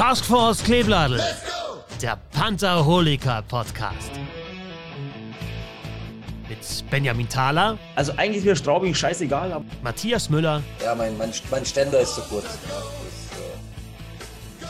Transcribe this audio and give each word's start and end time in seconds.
Taskforce 0.00 0.64
Kleebladel, 0.64 1.20
der 2.00 2.18
Pantherholiker 2.32 3.42
Podcast. 3.42 4.10
Mit 6.48 6.90
Benjamin 6.90 7.28
Thaler, 7.28 7.76
Also 7.96 8.12
eigentlich 8.12 8.38
ist 8.38 8.44
mir 8.46 8.56
Straubing 8.56 8.94
scheißegal, 8.94 9.52
aber 9.52 9.64
Matthias 9.82 10.30
Müller 10.30 10.62
Ja, 10.82 10.94
mein, 10.94 11.18
mein, 11.18 11.30
mein 11.50 11.66
Ständer 11.66 12.00
ist 12.00 12.14
zu 12.14 12.22
kurz. 12.22 12.46
Ja, 12.66 12.78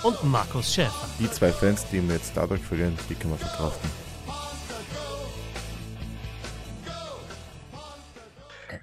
äh, 0.02 0.08
und 0.08 0.24
Markus 0.24 0.74
Schäfer. 0.74 1.06
Die 1.20 1.30
zwei 1.30 1.52
Fans, 1.52 1.86
die 1.92 2.02
wir 2.02 2.16
jetzt 2.16 2.32
dadurch 2.34 2.62
verlieren, 2.62 2.98
die 3.08 3.14
können 3.14 3.34
wir 3.34 3.38
verkraften. 3.38 3.88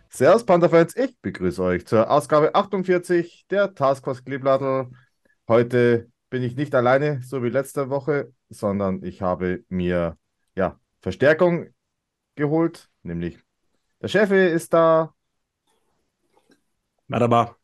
Servus 0.07 0.45
Panther-Fans, 0.45 0.95
ich 0.95 1.13
begrüße 1.21 1.61
euch 1.61 1.85
zur 1.85 2.09
Ausgabe 2.09 2.55
48 2.55 3.47
der 3.49 3.75
Taskforce 3.75 4.23
Kleebladel. 4.23 4.87
Heute 5.49 6.07
bin 6.29 6.43
ich 6.43 6.55
nicht 6.55 6.75
alleine, 6.75 7.21
so 7.21 7.43
wie 7.43 7.49
letzte 7.49 7.89
Woche, 7.89 8.33
sondern 8.49 9.03
ich 9.03 9.21
habe 9.21 9.63
mir 9.69 10.17
ja, 10.55 10.79
Verstärkung 11.01 11.67
geholt, 12.35 12.89
nämlich 13.03 13.39
der 14.01 14.07
Chef 14.09 14.31
ist 14.31 14.73
da, 14.73 15.13
Merhaba. 17.07 17.55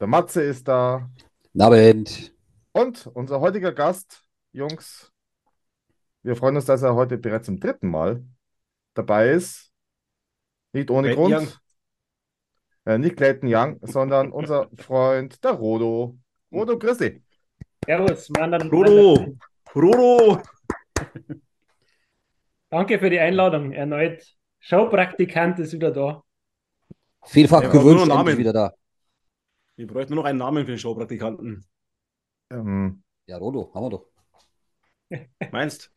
der 0.00 0.06
Matze 0.06 0.42
ist 0.42 0.66
da 0.68 1.08
Abend. 1.58 2.34
und 2.72 3.06
unser 3.06 3.40
heutiger 3.40 3.72
Gast, 3.72 4.24
Jungs, 4.52 5.12
wir 6.22 6.36
freuen 6.36 6.56
uns, 6.56 6.66
dass 6.66 6.82
er 6.82 6.94
heute 6.94 7.18
bereits 7.18 7.46
zum 7.46 7.58
dritten 7.58 7.88
Mal 7.88 8.24
dabei 8.94 9.30
ist. 9.30 9.72
Nicht 10.72 10.90
ohne 10.90 11.14
Clayton 11.14 11.34
Grund. 11.34 11.60
Äh, 12.84 12.98
nicht 12.98 13.16
Clayton 13.16 13.48
Young, 13.52 13.78
sondern 13.82 14.32
unser 14.32 14.68
Freund, 14.76 15.42
der 15.44 15.52
Rodo. 15.52 16.18
Rodo, 16.52 16.78
grüß 16.78 16.98
dich. 16.98 17.22
Servus, 17.86 18.28
Mann. 18.30 18.54
Rodo! 18.70 19.34
Rodo! 19.74 20.42
Danke 22.70 22.98
für 22.98 23.10
die 23.10 23.18
Einladung. 23.18 23.72
Erneut 23.72 24.24
Showpraktikant 24.60 25.58
ist 25.58 25.72
wieder 25.72 25.90
da. 25.90 26.22
Vielfach 27.24 27.70
gewünscht, 27.70 28.08
endlich 28.08 28.38
wieder 28.38 28.52
da. 28.52 28.72
Wir 29.76 29.86
bräuchten 29.86 30.14
nur 30.14 30.22
noch 30.24 30.28
einen 30.28 30.38
Namen 30.38 30.64
für 30.64 30.72
den 30.72 30.78
Showpraktikanten. 30.78 31.64
Ähm, 32.50 33.02
Ja, 33.26 33.38
Rodo, 33.38 33.72
haben 33.74 33.84
wir 33.84 33.90
doch. 33.90 34.06
Meinst? 35.52 35.90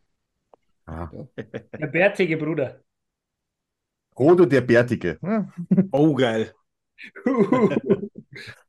ah, 0.85 1.09
Der 1.35 1.87
bärtige 1.87 2.37
Bruder. 2.37 2.81
Rodo, 4.17 4.45
der 4.45 4.61
Bärtige. 4.61 5.19
Oh, 5.91 6.15
geil. 6.15 6.53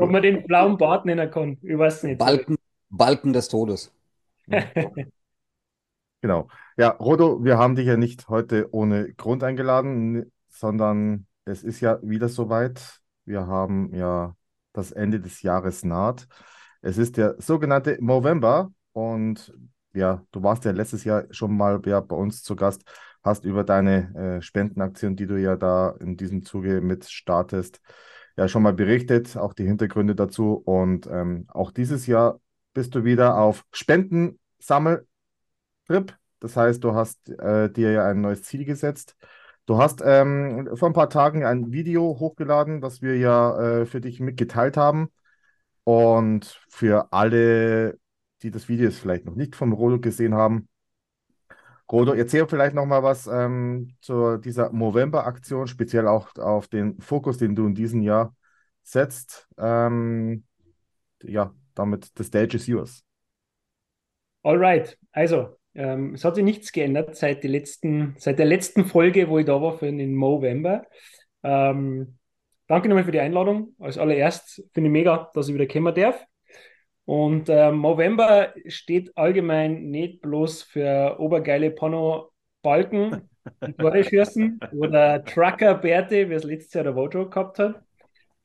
Ob 0.00 0.10
man 0.10 0.22
den 0.22 0.46
blauen 0.46 0.78
Bart 0.78 1.04
nennen 1.04 1.30
kann, 1.30 1.58
ich 1.62 1.76
weiß 1.78 2.04
nicht. 2.04 2.18
Balken, 2.18 2.56
Balken 2.88 3.32
des 3.32 3.48
Todes. 3.48 3.92
Genau. 6.22 6.48
Ja, 6.76 6.90
Rodo, 6.90 7.42
wir 7.42 7.56
haben 7.56 7.76
dich 7.76 7.86
ja 7.86 7.96
nicht 7.96 8.28
heute 8.28 8.68
ohne 8.74 9.14
Grund 9.14 9.42
eingeladen, 9.42 10.30
sondern 10.48 11.26
es 11.46 11.62
ist 11.62 11.80
ja 11.80 11.98
wieder 12.02 12.28
soweit. 12.28 13.00
Wir 13.24 13.46
haben 13.46 13.94
ja 13.94 14.36
das 14.74 14.92
Ende 14.92 15.20
des 15.20 15.40
Jahres 15.40 15.82
naht. 15.82 16.28
Es 16.82 16.98
ist 16.98 17.16
der 17.16 17.36
sogenannte 17.38 17.96
Movember 18.02 18.70
und 18.92 19.54
ja, 19.94 20.22
du 20.30 20.42
warst 20.42 20.64
ja 20.66 20.72
letztes 20.72 21.04
Jahr 21.04 21.24
schon 21.30 21.56
mal 21.56 21.80
ja, 21.86 22.00
bei 22.00 22.16
uns 22.16 22.42
zu 22.42 22.54
Gast, 22.54 22.82
hast 23.22 23.44
über 23.44 23.64
deine 23.64 24.14
äh, 24.38 24.42
Spendenaktion, 24.42 25.16
die 25.16 25.26
du 25.26 25.40
ja 25.40 25.56
da 25.56 25.94
in 26.00 26.16
diesem 26.18 26.42
Zuge 26.44 26.80
mit 26.82 27.06
startest, 27.06 27.80
ja 28.36 28.48
schon 28.48 28.62
mal 28.62 28.72
berichtet, 28.72 29.36
auch 29.36 29.54
die 29.54 29.66
Hintergründe 29.66 30.14
dazu. 30.14 30.54
Und 30.54 31.06
ähm, 31.06 31.46
auch 31.48 31.70
dieses 31.70 32.06
Jahr 32.06 32.40
bist 32.72 32.94
du 32.94 33.04
wieder 33.04 33.38
auf 33.38 33.64
Spendensammeltrip. 33.72 35.06
Das 36.40 36.56
heißt, 36.56 36.82
du 36.82 36.94
hast 36.94 37.28
äh, 37.28 37.70
dir 37.70 37.92
ja 37.92 38.06
ein 38.08 38.20
neues 38.20 38.42
Ziel 38.42 38.64
gesetzt. 38.64 39.16
Du 39.66 39.78
hast 39.78 40.02
ähm, 40.04 40.70
vor 40.74 40.88
ein 40.88 40.94
paar 40.94 41.10
Tagen 41.10 41.44
ein 41.44 41.70
Video 41.70 42.18
hochgeladen, 42.18 42.80
das 42.80 43.02
wir 43.02 43.16
ja 43.16 43.80
äh, 43.80 43.86
für 43.86 44.00
dich 44.00 44.18
mitgeteilt 44.20 44.76
haben. 44.76 45.10
Und 45.84 46.60
für 46.68 47.12
alle, 47.12 47.98
die 48.42 48.50
das 48.50 48.68
Video 48.68 48.86
jetzt 48.86 48.98
vielleicht 48.98 49.26
noch 49.26 49.34
nicht 49.36 49.56
vom 49.56 49.72
Rodo 49.72 50.00
gesehen 50.00 50.34
haben, 50.34 50.68
Rodo, 51.90 52.12
erzähl 52.12 52.46
vielleicht 52.46 52.74
noch 52.74 52.86
mal 52.86 53.02
was 53.02 53.26
ähm, 53.26 53.94
zu 54.00 54.36
dieser 54.36 54.70
Movember-Aktion, 54.70 55.66
speziell 55.66 56.06
auch 56.06 56.34
auf 56.36 56.68
den 56.68 57.00
Fokus, 57.00 57.38
den 57.38 57.54
du 57.54 57.66
in 57.66 57.74
diesem 57.74 58.02
Jahr 58.02 58.34
setzt. 58.82 59.48
Ähm, 59.58 60.44
ja, 61.22 61.52
damit 61.74 62.10
the 62.16 62.24
stage 62.24 62.56
is 62.56 62.66
yours. 62.66 63.04
Alright, 64.42 64.98
also, 65.12 65.56
ähm, 65.74 66.14
es 66.14 66.24
hat 66.24 66.34
sich 66.34 66.44
nichts 66.44 66.72
geändert 66.72 67.16
seit, 67.16 67.44
letzten, 67.44 68.14
seit 68.18 68.38
der 68.38 68.46
letzten 68.46 68.84
Folge, 68.84 69.28
wo 69.28 69.38
ich 69.38 69.46
da 69.46 69.60
war 69.60 69.78
für 69.78 69.86
den 69.86 70.14
Movember. 70.14 70.86
Ähm, 71.42 72.18
danke 72.66 72.88
nochmal 72.88 73.04
für 73.04 73.12
die 73.12 73.20
Einladung. 73.20 73.74
Als 73.78 73.98
allererst 73.98 74.64
finde 74.72 74.88
ich 74.88 74.92
mega, 74.92 75.30
dass 75.34 75.48
ich 75.48 75.54
wieder 75.54 75.66
kommen 75.66 75.94
darf. 75.94 76.24
Und 77.04 77.48
ähm, 77.48 77.76
Movember 77.76 78.54
steht 78.66 79.16
allgemein 79.16 79.90
nicht 79.90 80.20
bloß 80.20 80.62
für 80.62 81.18
obergeile 81.18 81.70
Porno-Balken 81.70 83.28
Tore 83.78 84.04
schießen 84.04 84.60
oder 84.72 85.24
Trucker-Bärte, 85.24 86.30
wie 86.30 86.34
es 86.34 86.44
letztes 86.44 86.74
Jahr 86.74 86.84
der 86.84 86.94
Wojo 86.94 87.28
gehabt 87.28 87.58
hat, 87.58 87.82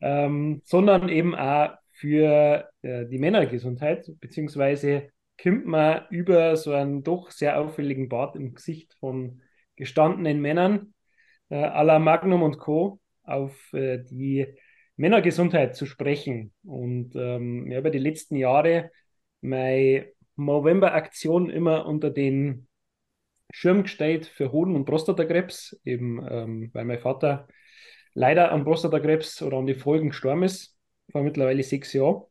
ähm, 0.01 0.61
sondern 0.65 1.09
eben 1.09 1.35
auch 1.35 1.71
für 1.91 2.69
äh, 2.81 3.05
die 3.05 3.19
Männergesundheit, 3.19 4.09
beziehungsweise 4.19 5.09
kommt 5.41 5.65
man 5.65 6.05
über 6.09 6.55
so 6.55 6.73
einen 6.73 7.03
doch 7.03 7.31
sehr 7.31 7.59
auffälligen 7.59 8.09
Bart 8.09 8.35
im 8.35 8.53
Gesicht 8.53 8.93
von 8.99 9.41
gestandenen 9.75 10.41
Männern 10.41 10.93
äh, 11.49 11.55
à 11.55 11.83
la 11.83 11.99
Magnum 11.99 12.43
und 12.43 12.57
Co. 12.57 12.99
auf 13.23 13.73
äh, 13.73 13.99
die 13.99 14.47
Männergesundheit 14.97 15.75
zu 15.75 15.85
sprechen. 15.85 16.53
Und 16.63 17.15
ähm, 17.15 17.69
ich 17.69 17.77
habe 17.77 17.91
die 17.91 17.99
letzten 17.99 18.35
Jahre 18.35 18.91
meine 19.41 20.07
Movember-Aktion 20.35 21.49
immer 21.49 21.85
unter 21.85 22.09
den 22.09 22.67
Schirm 23.51 23.83
gestellt 23.83 24.25
für 24.25 24.51
Hoden- 24.51 24.75
und 24.75 24.85
Prostatakrebs, 24.85 25.79
eben 25.83 26.25
ähm, 26.29 26.69
weil 26.73 26.85
mein 26.85 26.99
Vater 26.99 27.47
leider 28.13 28.51
an 28.51 28.63
Prostatakrebs 28.63 29.41
oder 29.41 29.57
an 29.57 29.67
die 29.67 29.75
Folgen 29.75 30.09
gestorben 30.09 30.43
ist, 30.43 30.77
vor 31.11 31.23
mittlerweile 31.23 31.63
sechs 31.63 31.93
Jahren. 31.93 32.23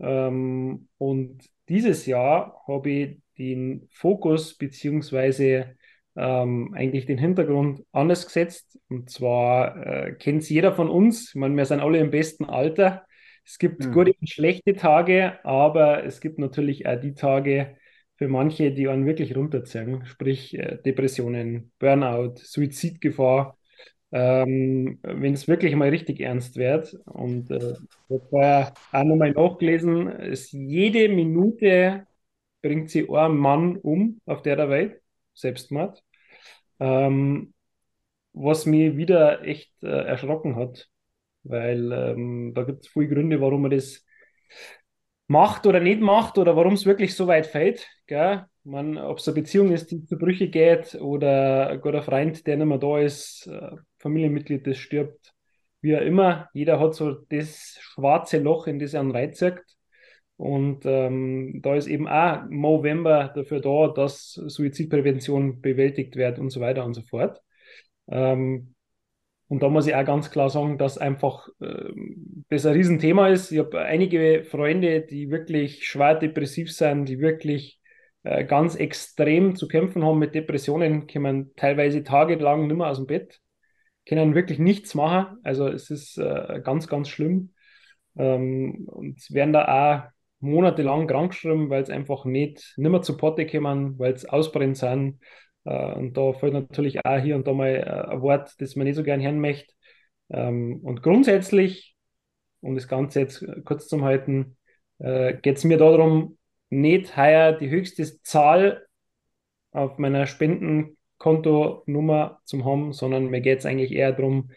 Ähm, 0.00 0.88
und 0.98 1.48
dieses 1.68 2.06
Jahr 2.06 2.62
habe 2.66 2.90
ich 2.90 3.18
den 3.38 3.88
Fokus 3.92 4.56
beziehungsweise 4.56 5.76
ähm, 6.16 6.72
eigentlich 6.74 7.06
den 7.06 7.18
Hintergrund 7.18 7.84
anders 7.92 8.26
gesetzt. 8.26 8.78
Und 8.88 9.10
zwar 9.10 9.76
äh, 9.86 10.12
kennt 10.14 10.42
es 10.42 10.48
jeder 10.50 10.72
von 10.74 10.88
uns. 10.90 11.30
Ich 11.30 11.34
meine, 11.36 11.56
wir 11.56 11.64
sind 11.66 11.80
alle 11.80 11.98
im 11.98 12.10
besten 12.10 12.44
Alter. 12.44 13.06
Es 13.44 13.58
gibt 13.58 13.90
Mhm. 13.90 13.90
gute 13.90 14.12
und 14.20 14.28
schlechte 14.30 14.74
Tage, 14.74 15.38
aber 15.44 16.04
es 16.04 16.20
gibt 16.20 16.38
natürlich 16.38 16.86
auch 16.86 17.00
die 17.00 17.14
Tage 17.14 17.76
für 18.16 18.28
manche, 18.28 18.72
die 18.72 18.88
einen 18.88 19.06
wirklich 19.06 19.34
runterziehen, 19.36 20.04
sprich 20.06 20.54
äh, 20.58 20.78
Depressionen, 20.84 21.72
Burnout, 21.78 22.34
Suizidgefahr. 22.36 23.58
Ähm, 24.12 24.98
wenn 25.02 25.32
es 25.34 25.48
wirklich 25.48 25.74
mal 25.74 25.88
richtig 25.88 26.20
ernst 26.20 26.56
wird. 26.56 26.94
Und 27.06 27.50
äh, 27.50 27.76
ich 28.08 28.20
habe 28.32 28.72
auch 28.92 29.04
nochmal 29.04 29.32
nachgelesen, 29.32 30.08
ist 30.08 30.52
jede 30.52 31.08
Minute 31.08 32.06
bringt 32.62 32.90
sie 32.90 33.08
einen 33.10 33.38
Mann 33.38 33.76
um 33.78 34.20
auf 34.26 34.42
der 34.42 34.70
Welt, 34.70 35.01
Selbstmord. 35.34 36.02
Ähm, 36.80 37.54
was 38.32 38.66
mich 38.66 38.96
wieder 38.96 39.42
echt 39.44 39.72
äh, 39.82 39.86
erschrocken 39.88 40.56
hat, 40.56 40.88
weil 41.42 41.92
ähm, 41.92 42.52
da 42.54 42.62
gibt 42.64 42.86
es 42.86 42.92
viele 42.92 43.08
Gründe, 43.08 43.40
warum 43.40 43.62
man 43.62 43.70
das 43.70 44.04
macht 45.26 45.66
oder 45.66 45.80
nicht 45.80 46.00
macht 46.00 46.38
oder 46.38 46.56
warum 46.56 46.74
es 46.74 46.86
wirklich 46.86 47.14
so 47.14 47.26
weit 47.26 47.46
fällt. 47.46 47.88
Ob 48.64 49.18
es 49.18 49.28
eine 49.28 49.34
Beziehung 49.34 49.72
ist, 49.72 49.90
die 49.90 50.04
zu 50.04 50.16
Brüche 50.16 50.48
geht 50.48 50.94
oder 50.96 51.70
ein 51.70 51.80
guter 51.80 52.02
Freund, 52.02 52.46
der 52.46 52.56
nicht 52.56 52.66
mehr 52.66 52.78
da 52.78 52.98
ist, 52.98 53.46
äh, 53.46 53.76
Familienmitglied, 53.98 54.66
das 54.66 54.76
stirbt, 54.76 55.32
wie 55.80 55.96
auch 55.96 56.02
immer. 56.02 56.48
Jeder 56.52 56.78
hat 56.78 56.94
so 56.94 57.12
das 57.12 57.78
schwarze 57.80 58.38
Loch, 58.38 58.66
in 58.66 58.78
das 58.78 58.94
er 58.94 59.00
einen 59.00 59.10
reinzieht. 59.10 59.60
Und 60.42 60.86
ähm, 60.86 61.60
da 61.62 61.76
ist 61.76 61.86
eben 61.86 62.08
auch 62.08 62.42
Movember 62.50 63.30
dafür 63.32 63.60
da, 63.60 63.92
dass 63.94 64.32
Suizidprävention 64.32 65.60
bewältigt 65.60 66.16
wird 66.16 66.40
und 66.40 66.50
so 66.50 66.60
weiter 66.60 66.84
und 66.84 66.94
so 66.94 67.02
fort. 67.02 67.40
Ähm, 68.10 68.74
und 69.46 69.62
da 69.62 69.68
muss 69.68 69.86
ich 69.86 69.94
auch 69.94 70.04
ganz 70.04 70.32
klar 70.32 70.50
sagen, 70.50 70.78
dass 70.78 70.98
einfach 70.98 71.46
ähm, 71.60 72.44
das 72.48 72.66
ein 72.66 72.72
Riesenthema 72.72 73.28
ist. 73.28 73.52
Ich 73.52 73.60
habe 73.60 73.82
einige 73.82 74.42
Freunde, 74.42 75.02
die 75.02 75.30
wirklich 75.30 75.86
schwer 75.86 76.16
depressiv 76.16 76.72
sind, 76.72 77.04
die 77.04 77.20
wirklich 77.20 77.80
äh, 78.24 78.44
ganz 78.44 78.74
extrem 78.74 79.54
zu 79.54 79.68
kämpfen 79.68 80.02
haben 80.02 80.18
mit 80.18 80.34
Depressionen, 80.34 81.06
kommen 81.06 81.52
teilweise 81.54 82.02
tagelang 82.02 82.66
nicht 82.66 82.76
mehr 82.76 82.88
aus 82.88 82.96
dem 82.96 83.06
Bett, 83.06 83.38
können 84.08 84.34
wirklich 84.34 84.58
nichts 84.58 84.96
machen. 84.96 85.38
Also 85.44 85.68
es 85.68 85.88
ist 85.88 86.18
äh, 86.18 86.60
ganz, 86.64 86.88
ganz 86.88 87.08
schlimm. 87.08 87.52
Ähm, 88.16 88.88
und 88.88 89.20
werden 89.30 89.52
da 89.52 90.08
auch 90.08 90.12
monatelang 90.42 91.06
krank 91.06 91.32
geschrieben, 91.32 91.70
weil 91.70 91.82
es 91.82 91.90
einfach 91.90 92.24
nicht, 92.24 92.74
nicht 92.76 92.90
mehr 92.90 93.02
zu 93.02 93.16
Potte 93.16 93.46
kommen, 93.46 93.98
weil 93.98 94.12
es 94.12 94.24
ausbrennt 94.24 94.76
sind. 94.76 95.20
Äh, 95.64 95.94
und 95.94 96.16
da 96.16 96.32
fällt 96.32 96.52
natürlich 96.52 97.04
auch 97.04 97.18
hier 97.18 97.36
und 97.36 97.46
da 97.46 97.52
mal 97.52 97.68
äh, 97.68 98.12
ein 98.12 98.20
Wort, 98.22 98.54
das 98.58 98.76
man 98.76 98.86
nicht 98.86 98.96
so 98.96 99.04
gern 99.04 99.22
hören 99.22 99.40
möchte. 99.40 99.72
Ähm, 100.30 100.80
und 100.82 101.02
grundsätzlich, 101.02 101.96
um 102.60 102.74
das 102.74 102.88
Ganze 102.88 103.20
jetzt 103.20 103.46
kurz 103.64 103.88
zu 103.88 104.02
halten, 104.02 104.56
äh, 104.98 105.34
geht 105.34 105.58
es 105.58 105.64
mir 105.64 105.78
darum, 105.78 106.38
nicht 106.70 107.16
heuer 107.16 107.52
die 107.52 107.70
höchste 107.70 108.04
Zahl 108.22 108.86
auf 109.72 109.98
meiner 109.98 110.26
Spendenkontonummer 110.26 112.40
zu 112.44 112.64
haben, 112.64 112.92
sondern 112.92 113.26
mir 113.26 113.40
geht 113.40 113.60
es 113.60 113.66
eigentlich 113.66 113.92
eher 113.92 114.12
darum, 114.12 114.50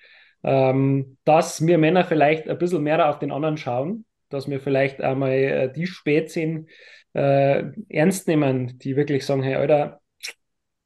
ähm, 0.44 1.18
dass 1.26 1.66
wir 1.66 1.78
Männer 1.78 2.04
vielleicht 2.06 2.50
ein 2.50 2.58
bisschen 2.58 2.84
mehr 2.84 3.10
auf 3.10 3.20
den 3.20 3.32
anderen 3.32 3.58
schauen, 3.58 4.06
dass 4.36 4.50
wir 4.50 4.60
vielleicht 4.60 5.02
einmal 5.02 5.32
äh, 5.32 5.72
die 5.72 5.88
Spätzien 5.88 6.68
äh, 7.14 7.64
ernst 7.90 8.28
nehmen, 8.28 8.78
die 8.80 8.96
wirklich 8.96 9.26
sagen, 9.26 9.44
hey, 9.44 9.56
Alter, 9.56 10.02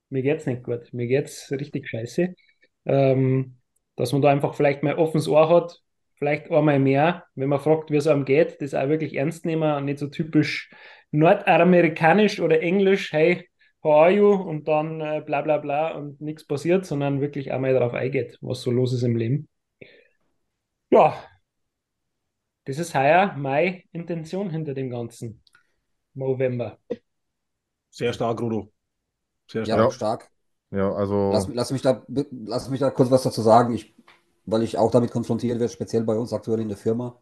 mir 0.09 0.21
geht's 0.21 0.45
nicht 0.45 0.63
gut, 0.63 0.93
mir 0.93 1.07
geht's 1.07 1.51
richtig 1.51 1.89
scheiße. 1.89 2.35
Ähm, 2.85 3.57
dass 3.95 4.13
man 4.13 4.21
da 4.21 4.29
einfach 4.29 4.53
vielleicht 4.53 4.83
mal 4.83 4.95
offenes 4.95 5.27
Ohr 5.27 5.49
hat, 5.49 5.79
vielleicht 6.15 6.51
einmal 6.51 6.79
mehr, 6.79 7.25
wenn 7.35 7.49
man 7.49 7.59
fragt, 7.59 7.91
wie 7.91 7.97
es 7.97 8.07
einem 8.07 8.25
geht, 8.25 8.61
das 8.61 8.73
auch 8.73 8.87
wirklich 8.87 9.15
ernst 9.15 9.45
nehmen 9.45 9.75
und 9.75 9.85
nicht 9.85 9.99
so 9.99 10.07
typisch 10.07 10.71
nordamerikanisch 11.11 12.39
oder 12.39 12.61
englisch, 12.61 13.11
hey, 13.11 13.49
how 13.83 14.03
are 14.03 14.11
you? 14.11 14.31
Und 14.31 14.67
dann 14.67 15.01
äh, 15.01 15.21
bla 15.25 15.41
bla 15.41 15.57
bla 15.57 15.91
und 15.95 16.21
nichts 16.21 16.45
passiert, 16.45 16.85
sondern 16.85 17.21
wirklich 17.21 17.51
einmal 17.51 17.73
darauf 17.73 17.93
eingeht, 17.93 18.37
was 18.41 18.61
so 18.61 18.71
los 18.71 18.93
ist 18.93 19.03
im 19.03 19.15
Leben. 19.15 19.49
Ja, 20.91 21.15
das 22.65 22.77
ist 22.79 22.95
heuer 22.95 23.35
meine 23.37 23.83
Intention 23.91 24.49
hinter 24.49 24.73
dem 24.73 24.89
Ganzen. 24.89 25.43
November. 26.15 26.79
Sehr 27.91 28.13
stark, 28.13 28.41
Rudo. 28.41 28.71
Sehr 29.47 29.65
Ja, 29.65 29.77
stark. 29.77 29.85
auch 29.85 29.91
stark. 29.91 30.31
Ja, 30.71 30.91
also 30.93 31.15
Lass, 31.27 31.47
lass 31.53 31.71
mich 31.71 31.81
da, 31.81 32.03
lass 32.31 32.69
mich 32.69 32.79
da 32.79 32.89
kurz 32.91 33.11
was 33.11 33.23
dazu 33.23 33.41
sagen, 33.41 33.73
ich, 33.73 33.95
weil 34.45 34.63
ich 34.63 34.77
auch 34.77 34.91
damit 34.91 35.11
konfrontiert 35.11 35.59
werde, 35.59 35.71
speziell 35.71 36.03
bei 36.03 36.15
uns 36.17 36.33
aktuell 36.33 36.59
in 36.59 36.69
der 36.69 36.77
Firma, 36.77 37.21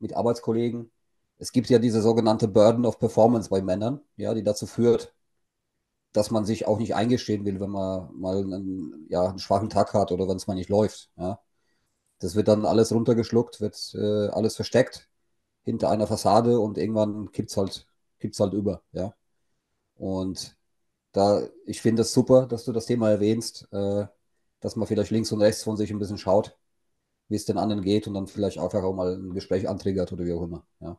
mit 0.00 0.14
Arbeitskollegen. 0.14 0.90
Es 1.38 1.52
gibt 1.52 1.68
ja 1.70 1.78
diese 1.80 2.02
sogenannte 2.02 2.48
Burden 2.48 2.86
of 2.86 2.98
Performance 3.00 3.50
bei 3.50 3.62
Männern, 3.62 4.00
ja, 4.16 4.34
die 4.34 4.44
dazu 4.44 4.66
führt, 4.66 5.14
dass 6.12 6.30
man 6.30 6.44
sich 6.44 6.66
auch 6.66 6.78
nicht 6.78 6.94
eingestehen 6.94 7.44
will, 7.44 7.60
wenn 7.60 7.70
man 7.70 8.10
mal 8.18 8.38
einen, 8.38 9.06
ja, 9.10 9.28
einen 9.28 9.38
schwachen 9.38 9.70
Tag 9.70 9.94
hat 9.94 10.12
oder 10.12 10.28
wenn 10.28 10.36
es 10.36 10.46
mal 10.46 10.54
nicht 10.54 10.70
läuft. 10.70 11.10
Ja. 11.16 11.40
Das 12.20 12.34
wird 12.34 12.48
dann 12.48 12.64
alles 12.66 12.92
runtergeschluckt, 12.92 13.60
wird 13.60 13.94
äh, 13.94 14.28
alles 14.28 14.56
versteckt 14.56 15.08
hinter 15.64 15.90
einer 15.90 16.06
Fassade 16.06 16.60
und 16.60 16.78
irgendwann 16.78 17.32
kippt's 17.32 17.56
halt, 17.56 17.86
kippt's 18.20 18.40
halt 18.40 18.54
über. 18.54 18.82
Ja. 18.92 19.14
Und 19.96 20.56
da, 21.12 21.42
ich 21.66 21.82
finde 21.82 22.02
es 22.02 22.12
super, 22.12 22.46
dass 22.46 22.64
du 22.64 22.72
das 22.72 22.86
Thema 22.86 23.10
erwähnst, 23.10 23.68
äh, 23.72 24.06
dass 24.60 24.76
man 24.76 24.86
vielleicht 24.88 25.10
links 25.10 25.32
und 25.32 25.42
rechts 25.42 25.62
von 25.64 25.76
sich 25.76 25.90
ein 25.90 25.98
bisschen 25.98 26.18
schaut, 26.18 26.56
wie 27.28 27.36
es 27.36 27.44
den 27.44 27.58
anderen 27.58 27.82
geht 27.82 28.06
und 28.08 28.14
dann 28.14 28.26
vielleicht 28.26 28.58
einfach 28.58 28.82
auch 28.82 28.94
mal 28.94 29.14
ein 29.16 29.34
Gespräch 29.34 29.68
antriggert 29.68 30.12
oder 30.12 30.24
wie 30.24 30.32
auch 30.32 30.42
immer. 30.42 30.66
Ja. 30.80 30.98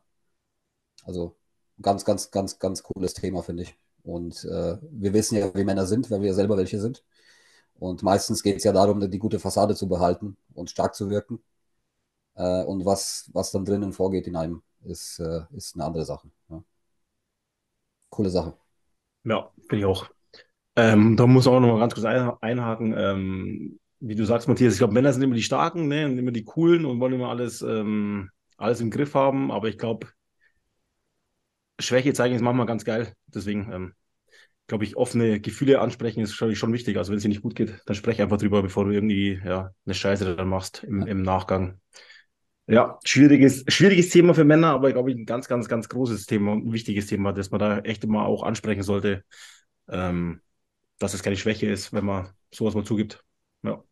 Also 1.04 1.36
ganz, 1.80 2.04
ganz, 2.04 2.30
ganz, 2.30 2.58
ganz 2.58 2.82
cooles 2.82 3.14
Thema, 3.14 3.42
finde 3.42 3.64
ich. 3.64 3.76
Und 4.02 4.44
äh, 4.44 4.78
wir 4.82 5.12
wissen 5.12 5.36
ja, 5.36 5.54
wie 5.54 5.64
Männer 5.64 5.86
sind, 5.86 6.10
weil 6.10 6.22
wir 6.22 6.34
selber 6.34 6.56
welche 6.56 6.80
sind. 6.80 7.04
Und 7.80 8.02
meistens 8.02 8.42
geht 8.42 8.58
es 8.58 8.64
ja 8.64 8.72
darum, 8.72 9.00
die 9.10 9.18
gute 9.18 9.40
Fassade 9.40 9.74
zu 9.74 9.88
behalten 9.88 10.36
und 10.54 10.70
stark 10.70 10.94
zu 10.94 11.08
wirken. 11.08 11.42
Äh, 12.34 12.62
und 12.64 12.84
was, 12.84 13.30
was 13.32 13.52
dann 13.52 13.64
drinnen 13.64 13.92
vorgeht 13.92 14.26
in 14.26 14.36
einem, 14.36 14.62
ist, 14.84 15.18
äh, 15.18 15.42
ist 15.52 15.74
eine 15.74 15.86
andere 15.86 16.04
Sache. 16.04 16.30
Ja. 16.50 16.62
Coole 18.10 18.28
Sache. 18.28 18.54
Ja, 19.24 19.50
finde 19.60 19.78
ich 19.78 19.84
auch. 19.86 20.10
Ähm, 20.76 21.16
da 21.16 21.26
muss 21.26 21.46
auch 21.46 21.58
noch 21.58 21.72
mal 21.72 21.78
ganz 21.78 21.94
kurz 21.94 22.04
ein, 22.04 22.30
einhaken. 22.42 22.94
Ähm, 22.96 23.80
wie 24.00 24.14
du 24.14 24.26
sagst, 24.26 24.46
Matthias, 24.46 24.74
ich 24.74 24.78
glaube, 24.78 24.92
Männer 24.92 25.12
sind 25.14 25.22
immer 25.22 25.34
die 25.34 25.42
Starken, 25.42 25.88
ne, 25.88 26.04
und 26.04 26.18
immer 26.18 26.32
die 26.32 26.44
Coolen 26.44 26.84
und 26.84 27.00
wollen 27.00 27.14
immer 27.14 27.30
alles, 27.30 27.62
ähm, 27.62 28.30
alles 28.58 28.82
im 28.82 28.90
Griff 28.90 29.14
haben. 29.14 29.50
Aber 29.50 29.68
ich 29.68 29.78
glaube, 29.78 30.08
Schwäche 31.80 32.12
zeigen 32.12 32.34
ist 32.34 32.42
manchmal 32.42 32.66
ganz 32.66 32.84
geil. 32.84 33.14
Deswegen, 33.26 33.72
ähm, 33.72 33.94
glaube 34.70 34.84
ich, 34.84 34.96
offene 34.96 35.40
Gefühle 35.40 35.80
ansprechen 35.80 36.20
ist 36.20 36.32
schon, 36.32 36.54
schon 36.54 36.72
wichtig. 36.72 36.96
Also 36.96 37.10
wenn 37.10 37.16
es 37.16 37.24
dir 37.24 37.28
nicht 37.28 37.42
gut 37.42 37.56
geht, 37.56 37.82
dann 37.86 37.96
sprech 37.96 38.22
einfach 38.22 38.36
drüber, 38.36 38.62
bevor 38.62 38.84
du 38.84 38.92
irgendwie 38.92 39.40
ja, 39.44 39.72
eine 39.84 39.94
Scheiße 39.94 40.36
dann 40.36 40.48
machst 40.48 40.84
im, 40.84 41.04
im 41.08 41.22
Nachgang. 41.22 41.80
Ja, 42.68 43.00
schwieriges, 43.04 43.64
schwieriges 43.66 44.10
Thema 44.10 44.32
für 44.32 44.44
Männer, 44.44 44.68
aber 44.68 44.92
glaube 44.92 45.10
ich 45.10 45.16
ein 45.16 45.26
ganz, 45.26 45.48
ganz, 45.48 45.68
ganz 45.68 45.88
großes 45.88 46.26
Thema 46.26 46.52
und 46.52 46.68
ein 46.68 46.72
wichtiges 46.72 47.08
Thema, 47.08 47.32
das 47.32 47.50
man 47.50 47.58
da 47.58 47.78
echt 47.80 48.04
immer 48.04 48.26
auch 48.26 48.44
ansprechen 48.44 48.84
sollte, 48.84 49.24
ähm, 49.88 50.40
dass 51.00 51.14
es 51.14 51.24
keine 51.24 51.36
Schwäche 51.36 51.66
ist, 51.66 51.92
wenn 51.92 52.04
man 52.04 52.28
sowas 52.54 52.76
mal 52.76 52.84
zugibt. 52.84 53.24
Ja. 53.64 53.82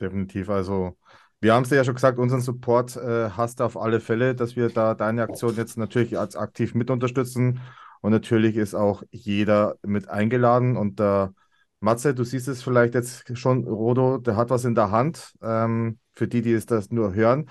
definitiv. 0.00 0.48
Also 0.48 0.96
wir 1.42 1.52
haben 1.52 1.64
es 1.64 1.68
dir 1.68 1.76
ja 1.76 1.84
schon 1.84 1.96
gesagt, 1.96 2.18
unseren 2.18 2.40
Support 2.40 2.96
äh, 2.96 3.28
hast 3.28 3.60
du 3.60 3.64
auf 3.64 3.76
alle 3.76 4.00
Fälle, 4.00 4.34
dass 4.34 4.56
wir 4.56 4.70
da 4.70 4.94
deine 4.94 5.22
Aktion 5.22 5.54
jetzt 5.54 5.76
natürlich 5.76 6.18
als 6.18 6.34
aktiv 6.34 6.74
mit 6.74 6.90
unterstützen. 6.90 7.60
Und 8.00 8.12
natürlich 8.12 8.56
ist 8.56 8.74
auch 8.74 9.02
jeder 9.10 9.76
mit 9.82 10.08
eingeladen. 10.08 10.76
Und 10.76 10.98
der 10.98 11.34
Matze, 11.80 12.14
du 12.14 12.24
siehst 12.24 12.48
es 12.48 12.62
vielleicht 12.62 12.94
jetzt 12.94 13.36
schon, 13.36 13.66
Rodo, 13.66 14.18
der 14.18 14.36
hat 14.36 14.50
was 14.50 14.64
in 14.64 14.74
der 14.74 14.90
Hand. 14.90 15.32
Ähm, 15.42 15.98
für 16.14 16.28
die, 16.28 16.42
die 16.42 16.52
es 16.52 16.66
das 16.66 16.90
nur 16.90 17.14
hören, 17.14 17.48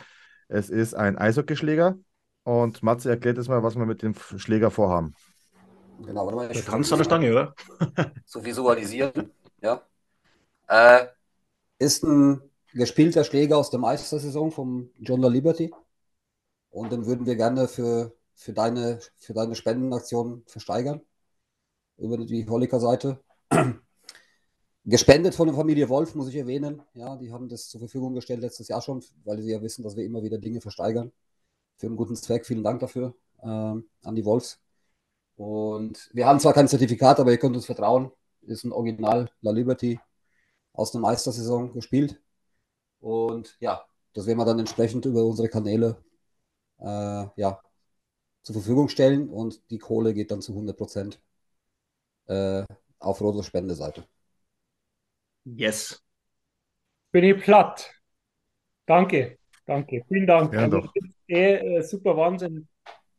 es 0.48 0.70
ist 0.70 0.94
ein 0.94 1.18
Eishockeyschläger. 1.18 1.98
Und 2.44 2.82
Matze 2.84 3.10
erklärt 3.10 3.38
jetzt 3.38 3.50
mal, 3.50 3.64
was 3.64 3.76
wir 3.76 3.86
mit 3.86 4.02
dem 4.02 4.14
Schläger 4.16 4.72
vorhaben. 4.72 5.14
Genau, 6.06 6.26
warte 6.26 6.36
mal, 6.36 6.52
ich 6.52 6.64
tanzt 6.64 6.92
an 6.92 7.00
der 7.00 7.06
Stange, 7.06 7.32
oder? 7.32 7.56
zu 8.26 8.44
visualisieren. 8.44 9.32
Ja. 9.62 9.82
Äh, 10.68 11.08
ist 11.80 12.04
ein 12.04 12.42
gespielter 12.74 13.24
Schläger 13.24 13.58
aus 13.58 13.70
der 13.70 13.80
Meistersaison 13.80 14.52
vom 14.52 14.90
John 15.00 15.22
La 15.22 15.28
Liberty. 15.28 15.74
Und 16.70 16.92
den 16.92 17.06
würden 17.06 17.26
wir 17.26 17.36
gerne 17.36 17.68
für, 17.68 18.14
für 18.38 18.54
deine, 18.54 19.00
für 19.18 19.34
deine 19.34 19.56
Spendenaktion 19.56 20.44
versteigern. 20.46 21.02
Über 21.98 22.18
die 22.18 22.48
Holliker-Seite. 22.48 23.20
Gespendet 24.86 25.36
von 25.36 25.48
der 25.48 25.56
Familie 25.56 25.90
Wolf, 25.90 26.16
muss 26.16 26.30
ich 26.30 26.36
erwähnen. 26.36 26.82
Ja, 26.94 27.18
die 27.18 27.32
haben 27.34 27.50
das 27.50 27.68
zur 27.68 27.80
Verfügung 27.80 28.14
gestellt 28.14 28.42
letztes 28.42 28.68
Jahr 28.70 28.82
schon, 28.82 29.04
weil 29.26 29.42
sie 29.42 29.52
ja 29.52 29.62
wissen, 29.62 29.84
dass 29.84 29.98
wir 29.98 30.06
immer 30.06 30.24
wieder 30.24 30.38
Dinge 30.38 30.62
versteigern. 30.62 31.12
Für 31.78 31.88
einen 31.88 31.98
guten 31.98 32.16
Zweck. 32.16 32.46
Vielen 32.46 32.64
Dank 32.64 32.80
dafür 32.80 33.16
ähm, 33.44 33.90
an 34.04 34.16
die 34.16 34.24
Wolfs. 34.24 34.62
Und 35.36 36.10
wir 36.14 36.28
haben 36.28 36.40
zwar 36.40 36.54
kein 36.54 36.68
Zertifikat, 36.68 37.20
aber 37.20 37.32
ihr 37.32 37.38
könnt 37.40 37.56
uns 37.56 37.66
vertrauen. 37.66 38.12
Ist 38.42 38.64
ein 38.64 38.72
Original 38.72 39.30
La 39.42 39.52
Liberty 39.52 40.00
aus 40.74 40.92
der 40.92 41.02
Meistersaison 41.02 41.74
gespielt. 41.74 42.22
Und 43.00 43.58
ja, 43.60 43.84
das 44.14 44.28
werden 44.28 44.38
wir 44.38 44.46
dann 44.46 44.60
entsprechend 44.60 45.06
über 45.06 45.26
unsere 45.26 45.50
Kanäle 45.50 46.04
äh, 46.80 47.26
ja, 47.36 47.62
zur 48.48 48.56
Verfügung 48.56 48.88
stellen 48.88 49.30
und 49.30 49.62
die 49.72 49.78
Kohle 49.78 50.14
geht 50.14 50.32
dann 50.32 50.42
zu 50.42 50.54
100 50.54 50.78
Prozent 50.78 51.20
äh, 52.28 52.64
auf 53.00 53.20
Rotos 53.22 53.46
Spendeseite. 53.48 54.08
Yes. 55.46 56.00
Bin 57.12 57.24
ich 57.24 57.42
platt. 57.44 57.92
Danke, 58.86 59.38
danke, 59.66 60.04
vielen 60.08 60.28
Dank. 60.28 60.54
Ja, 60.54 60.62
Also, 60.62 60.82
eh 61.28 61.56
äh, 61.78 61.82
super 61.82 62.16
Wahnsinn, 62.18 62.68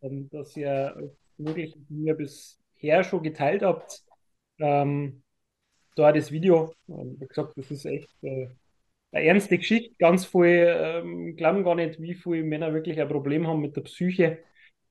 ähm, 0.02 0.28
dass 0.30 0.56
ihr 0.56 1.12
wirklich 1.38 1.76
mit 1.76 1.90
mir 1.90 2.14
bisher 2.14 3.04
schon 3.04 3.22
geteilt 3.22 3.62
habt. 3.62 4.02
Ähm, 4.60 5.22
da 5.96 6.12
das 6.12 6.32
Video, 6.32 6.74
ähm, 6.88 7.16
wie 7.20 7.26
gesagt, 7.26 7.52
das 7.56 7.70
ist 7.70 7.84
echt 7.86 8.10
äh, 8.22 8.48
eine 9.12 9.24
ernste 9.24 9.58
Geschichte. 9.58 9.94
Ganz 9.98 10.26
viele 10.26 11.00
ähm, 11.00 11.36
glauben 11.36 11.64
gar 11.64 11.74
nicht, 11.74 12.00
wie 12.00 12.14
viele 12.14 12.44
Männer 12.44 12.74
wirklich 12.74 13.00
ein 13.00 13.08
Problem 13.08 13.46
haben 13.46 13.60
mit 13.60 13.76
der 13.76 13.82
Psyche. 13.82 14.38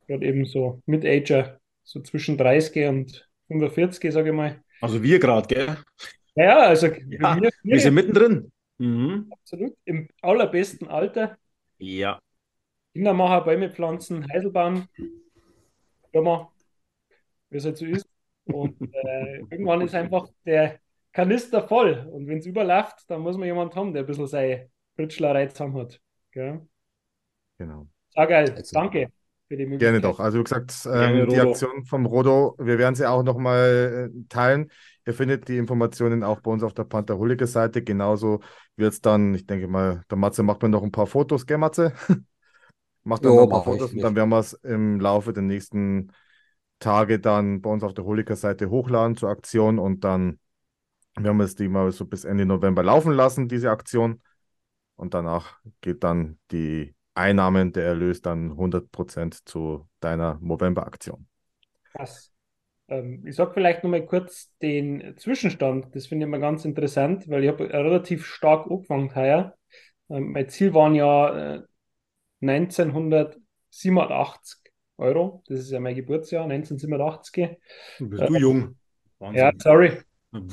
Gerade 0.08 0.26
eben 0.26 0.46
so 0.46 0.82
Mid-Ager, 0.86 1.60
so 1.84 2.02
zwischen 2.02 2.38
30 2.38 2.88
und 2.88 3.30
45, 3.48 4.14
sage 4.14 4.30
ich 4.30 4.36
mal. 4.36 4.62
Also 4.82 5.04
wir 5.04 5.20
gerade, 5.20 5.48
gell? 5.48 5.78
Ja, 6.36 6.60
also 6.60 6.88
Ja, 6.88 7.40
wir, 7.42 7.52
Wir 7.64 7.80
sind 7.80 7.94
mittendrin. 7.94 8.52
Mhm. 8.78 9.28
absolut 9.32 9.76
im 9.86 10.08
allerbesten 10.22 10.88
Alter. 10.88 11.38
Ja. 11.80 12.20
Kindermacher, 12.94 13.42
Bäume 13.42 13.70
pflanzen, 13.72 14.26
Häusl 14.32 14.52
bauen, 14.52 14.88
Sommer, 16.14 16.52
wie 17.50 17.58
es 17.58 17.66
halt 17.66 17.78
so 17.78 17.86
ist. 17.86 18.08
Und 18.46 18.80
äh, 18.94 19.38
irgendwann 19.52 19.82
ist 19.82 19.96
einfach 19.96 20.28
der 20.46 20.80
Kanister 21.12 21.68
voll. 21.68 22.08
Und 22.12 22.28
wenn 22.28 22.38
es 22.38 22.46
überläuft, 22.46 23.10
dann 23.10 23.22
muss 23.22 23.38
man 23.38 23.48
jemanden 23.48 23.76
haben, 23.76 23.94
der 23.94 24.04
ein 24.04 24.08
bisschen 24.08 24.28
seine 24.28 24.70
Pritschlerei 24.96 25.48
zusammen 25.48 25.76
hat. 25.78 26.00
Gell? 26.32 26.62
Genau. 27.58 27.88
Sehr 28.10 28.28
geil. 28.28 28.50
Excellent. 28.58 28.94
Danke 28.94 29.12
für 29.48 29.58
die 29.58 29.66
Gerne 29.80 30.02
Möglichkeit. 30.02 30.02
doch. 30.02 30.20
Also 30.20 30.40
wie 30.40 30.44
gesagt, 30.44 30.88
Gerne, 30.98 31.26
ähm, 31.26 31.28
die. 31.28 31.40
Aktion 31.40 31.86
vom 31.86 32.08
Rodo, 32.08 32.56
wir 32.58 32.80
werden 32.80 32.96
sie 32.96 33.08
auch 33.08 33.22
nochmal 33.22 34.12
äh, 34.12 34.24
teilen. 34.28 34.72
Ihr 35.06 35.14
findet 35.14 35.48
die 35.48 35.58
Informationen 35.58 36.24
auch 36.24 36.42
bei 36.42 36.50
uns 36.52 36.64
auf 36.64 36.74
der 36.74 36.84
Pantherholiker-Seite. 36.86 37.84
Genauso 37.84 38.40
wird 38.76 38.94
es 38.94 39.02
dann, 39.02 39.36
ich 39.36 39.46
denke 39.46 39.68
mal, 39.68 40.04
der 40.10 40.18
Matze 40.18 40.42
macht 40.42 40.64
mir 40.64 40.70
noch 40.70 40.82
ein 40.84 40.92
paar 40.92 41.06
Fotos, 41.08 41.46
gell, 41.46 41.58
Matze? 41.60 41.94
Macht 43.04 43.26
dann 43.26 43.34
Jo, 43.34 43.36
noch 43.36 43.44
ein 43.44 43.50
paar 43.50 43.62
Fotos 43.64 43.94
und 43.94 44.02
dann 44.04 44.16
werden 44.16 44.30
wir 44.30 44.40
es 44.40 44.54
im 44.54 45.00
Laufe 45.00 45.34
der 45.34 45.44
nächsten 45.44 46.12
Tage 46.80 47.20
dann 47.20 47.62
bei 47.62 47.70
uns 47.70 47.84
auf 47.84 47.94
der 47.94 48.06
Holiker-Seite 48.06 48.70
hochladen 48.70 49.16
zur 49.18 49.30
Aktion 49.30 49.80
und 49.80 50.04
dann 50.04 50.40
werden 51.18 51.38
wir 51.38 51.46
es 51.46 51.56
die 51.56 51.70
mal 51.70 51.92
so 51.92 52.06
bis 52.06 52.26
Ende 52.26 52.46
November 52.46 52.84
laufen 52.84 53.14
lassen, 53.14 53.48
diese 53.48 53.72
Aktion. 53.72 54.22
Und 54.98 55.14
danach 55.16 55.60
geht 55.82 56.04
dann 56.04 56.40
die 56.52 56.96
Einnahmen, 57.18 57.74
der 57.74 57.86
Erlös 57.86 58.22
dann 58.22 58.52
100% 58.52 59.46
zu 59.46 59.88
deiner 60.00 60.38
November-Aktion. 60.42 61.28
Krass. 61.92 62.32
Ähm, 62.88 63.26
ich 63.26 63.36
sage 63.36 63.52
vielleicht 63.54 63.84
nochmal 63.84 64.06
kurz 64.06 64.54
den 64.62 65.16
Zwischenstand. 65.18 65.96
Das 65.96 66.08
finde 66.08 66.26
ich 66.26 66.28
immer 66.28 66.40
ganz 66.40 66.66
interessant, 66.66 67.30
weil 67.30 67.44
ich 67.44 67.50
habe 67.50 67.70
relativ 67.70 68.26
stark 68.26 68.70
angefangen 68.70 69.14
heuer. 69.16 69.56
Ähm, 70.10 70.32
mein 70.32 70.50
Ziel 70.50 70.74
waren 70.74 70.96
ja 70.96 71.56
äh, 71.56 71.62
1987 72.42 74.60
Euro. 74.98 75.44
Das 75.48 75.60
ist 75.60 75.72
ja 75.72 75.80
mein 75.80 75.96
Geburtsjahr, 75.96 76.44
1987. 76.44 77.58
Bist 78.00 78.30
du 78.30 78.36
jung? 78.36 78.76
Ja, 79.20 79.28
Wahnsinn. 79.28 79.60
sorry. 79.60 79.92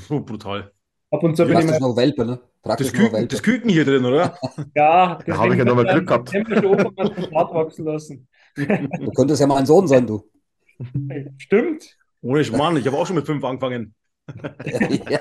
Puh, 0.08 0.20
brutal. 0.20 0.72
Ab 1.10 1.22
und 1.22 1.36
zu 1.36 1.46
bin 1.46 1.58
ich 1.58 1.66
mal, 1.66 1.78
noch 1.78 1.96
Welpe, 1.96 2.24
ne? 2.24 2.40
Das 2.64 2.78
Praktisch 2.78 2.92
noch 2.94 3.10
Küken, 3.10 3.28
das 3.28 3.42
Küken 3.42 3.68
hier 3.68 3.84
drin, 3.84 4.06
oder? 4.06 4.38
ja, 4.74 5.18
Da 5.26 5.36
habe 5.36 5.52
ich 5.52 5.58
ja 5.58 5.66
nochmal 5.66 5.84
Glück 5.84 6.06
gehabt. 6.06 6.32
Wachsen 6.32 7.84
lassen. 7.84 8.26
Du 8.56 9.10
könntest 9.14 9.42
ja 9.42 9.46
mein 9.46 9.66
Sohn 9.66 9.86
sein, 9.86 10.06
du. 10.06 10.30
Stimmt. 11.38 11.98
Ohne 12.22 12.42
Schmarrn, 12.42 12.78
ich 12.78 12.86
habe 12.86 12.96
auch 12.96 13.06
schon 13.06 13.16
mit 13.16 13.26
fünf 13.26 13.44
angefangen. 13.44 13.94
ja. 14.64 15.20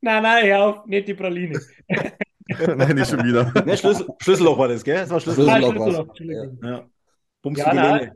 Nein, 0.00 0.22
nein, 0.22 0.46
hör 0.46 0.64
auf, 0.64 0.86
nicht 0.86 1.08
die 1.08 1.14
Praline. 1.14 1.60
Nein, 1.88 2.94
nicht 2.94 3.10
schon 3.10 3.24
wieder. 3.24 3.52
Ne, 3.64 3.76
Schlüssel, 3.76 4.06
Schlüsselloch 4.22 4.56
war 4.56 4.68
das, 4.68 4.84
gell? 4.84 4.94
Das 4.94 5.10
war 5.10 5.18
Schlüsselloch. 5.18 5.56
Schlüsselloch. 5.56 5.82
Schlüsselloch, 5.82 6.08
Entschuldigung. 6.08 6.58
Ja. 6.62 6.88
Bums 7.42 7.58
Ja, 7.58 8.10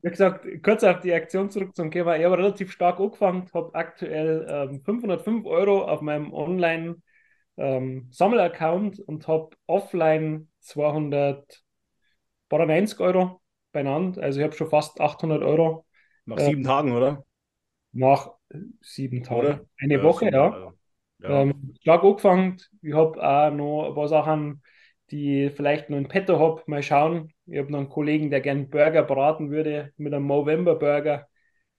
Wie 0.00 0.10
gesagt, 0.10 0.46
kurz 0.62 0.84
auf 0.84 1.00
die 1.00 1.12
Aktion 1.12 1.50
zurückzukommen, 1.50 1.90
ich 1.92 2.24
habe 2.24 2.38
relativ 2.38 2.70
stark 2.70 3.00
angefangen, 3.00 3.50
habe 3.52 3.74
aktuell 3.74 4.46
ähm, 4.48 4.80
505 4.84 5.44
Euro 5.44 5.82
auf 5.84 6.02
meinem 6.02 6.32
Online-Sammelaccount 6.32 9.00
und 9.00 9.26
habe 9.26 9.50
offline 9.66 10.46
290 10.60 13.00
Euro 13.00 13.40
beieinander. 13.72 14.22
Also 14.22 14.38
ich 14.38 14.44
habe 14.44 14.54
schon 14.54 14.70
fast 14.70 15.00
800 15.00 15.42
Euro 15.42 15.84
Nach 16.26 16.38
Ja. 16.38 16.46
sieben 16.46 16.62
Tagen, 16.62 16.92
oder? 16.92 17.24
nach 17.92 18.30
sieben 18.80 19.24
Tagen. 19.24 19.60
Eine 19.78 20.02
Woche, 20.02 20.26
sieben 20.26 20.36
ja. 20.36 20.72
Ja. 21.20 21.42
Ähm, 21.42 21.74
stark 21.80 22.04
angefangen. 22.04 22.58
Ich 22.82 22.94
habe 22.94 23.20
auch 23.20 23.50
noch 23.50 23.88
ein 23.88 23.94
paar 23.94 24.08
Sachen, 24.08 24.62
die 25.10 25.46
ich 25.46 25.52
vielleicht 25.52 25.90
noch 25.90 25.98
in 25.98 26.06
petto 26.06 26.38
habe. 26.38 26.62
Mal 26.66 26.82
schauen. 26.82 27.32
Ich 27.50 27.58
habe 27.58 27.70
noch 27.72 27.78
einen 27.78 27.88
Kollegen, 27.88 28.30
der 28.30 28.40
gern 28.40 28.68
Burger 28.70 29.02
braten 29.02 29.50
würde 29.50 29.92
mit 29.96 30.12
einem 30.14 30.24
Movember 30.24 30.76
Burger. 30.76 31.28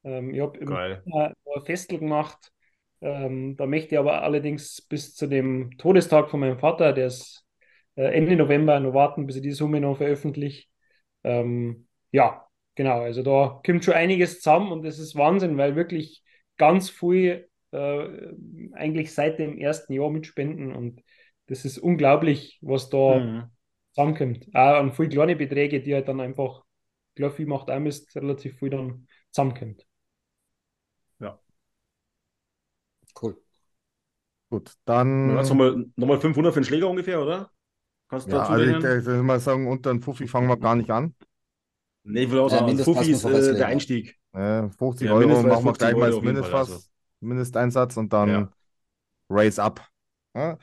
Ähm, 0.03 0.33
ich 0.33 0.41
habe 0.41 0.57
im 0.59 0.75
Geil. 0.75 1.03
Sommer 1.05 1.33
noch 1.45 1.55
ein 1.57 1.65
Festel 1.65 1.99
gemacht. 1.99 2.51
Ähm, 3.01 3.55
da 3.57 3.65
möchte 3.65 3.95
ich 3.95 3.99
aber 3.99 4.23
allerdings 4.23 4.81
bis 4.81 5.15
zu 5.15 5.27
dem 5.27 5.77
Todestag 5.77 6.29
von 6.29 6.39
meinem 6.41 6.59
Vater, 6.59 6.93
der 6.93 7.07
ist 7.07 7.45
äh, 7.95 8.03
Ende 8.15 8.35
November, 8.35 8.79
noch 8.79 8.93
warten, 8.93 9.25
bis 9.25 9.37
ich 9.37 9.41
die 9.41 9.51
Summe 9.51 9.79
noch 9.79 9.97
veröffentliche. 9.97 10.67
Ähm, 11.23 11.87
ja, 12.11 12.45
genau. 12.75 13.01
Also 13.01 13.23
da 13.23 13.61
kommt 13.65 13.85
schon 13.85 13.93
einiges 13.93 14.41
zusammen 14.41 14.71
und 14.71 14.83
das 14.83 14.99
ist 14.99 15.15
Wahnsinn, 15.15 15.57
weil 15.57 15.75
wirklich 15.75 16.23
ganz 16.57 16.89
viel 16.89 17.49
äh, 17.71 18.07
eigentlich 18.73 19.13
seit 19.13 19.39
dem 19.39 19.57
ersten 19.57 19.93
Jahr 19.93 20.09
mitspenden 20.09 20.73
und 20.75 21.01
das 21.47 21.65
ist 21.65 21.77
unglaublich, 21.79 22.59
was 22.61 22.89
da 22.89 23.19
Mhm. 23.19 23.51
Zusammenkommt. 23.93 24.47
Auch 24.53 24.79
an 24.79 24.93
viele 24.93 25.09
kleine 25.09 25.35
Beträge, 25.35 25.81
die 25.81 25.93
halt 25.93 26.07
dann 26.07 26.19
einfach, 26.21 26.63
ich 27.09 27.15
glaube, 27.15 27.35
viel 27.35 27.45
macht 27.47 27.69
auch 27.69 27.79
Mist, 27.79 28.15
relativ 28.15 28.57
viel 28.59 28.69
dann 28.69 29.07
zusammenkommt. 29.31 29.85
Cool. 33.13 33.35
Gut, 34.49 34.73
dann. 34.85 35.09
Ja, 35.23 35.43
nochmal, 35.43 35.85
nochmal 35.95 36.19
500 36.21 36.53
für 36.53 36.61
den 36.61 36.65
Schläger 36.65 36.87
ungefähr, 36.89 37.21
oder? 37.21 37.51
Kannst 38.09 38.31
du 38.31 38.31
Ja, 38.31 38.39
dazu 38.39 38.53
also 38.53 38.65
ich, 38.65 38.77
ich 38.77 39.05
will 39.05 39.23
mal 39.23 39.39
sagen, 39.39 39.67
unter 39.67 39.89
einen 39.89 40.01
Fuffi 40.01 40.27
fangen 40.27 40.47
wir 40.47 40.57
gar 40.57 40.75
nicht 40.75 40.89
an. 40.91 41.15
Nee, 42.03 42.23
ich 42.23 42.31
will 42.31 42.39
auch 42.39 42.49
Ja, 42.49 42.49
sagen, 42.49 42.65
Mindestpass 42.65 42.83
Fuffi 42.83 43.11
ist 43.11 43.25
äh, 43.25 43.55
der 43.57 43.67
ja. 43.67 43.67
Einstieg. 43.67 44.19
Äh, 44.33 44.69
50 44.71 45.09
Ja, 45.09 45.11
Euro 45.11 45.43
machen 45.43 45.65
wir 45.65 45.73
50 45.73 45.93
gleich 45.93 45.97
mal 45.97 46.05
als 46.07 46.21
Mindestpass, 46.21 46.53
also. 46.53 46.83
Mindesteinsatz 47.19 47.97
und 47.97 48.13
dann 48.13 48.31
Ja. 48.31 48.53
Raise 49.29 49.61
up. 49.63 49.87
Ja, 50.35 50.57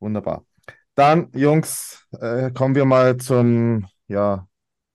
wunderbar. 0.00 0.46
Dann, 0.94 1.30
Jungs, 1.32 2.06
äh, 2.20 2.50
kommen 2.50 2.74
wir 2.74 2.84
mal 2.84 3.16
zum, 3.16 3.86
ja, 4.08 4.46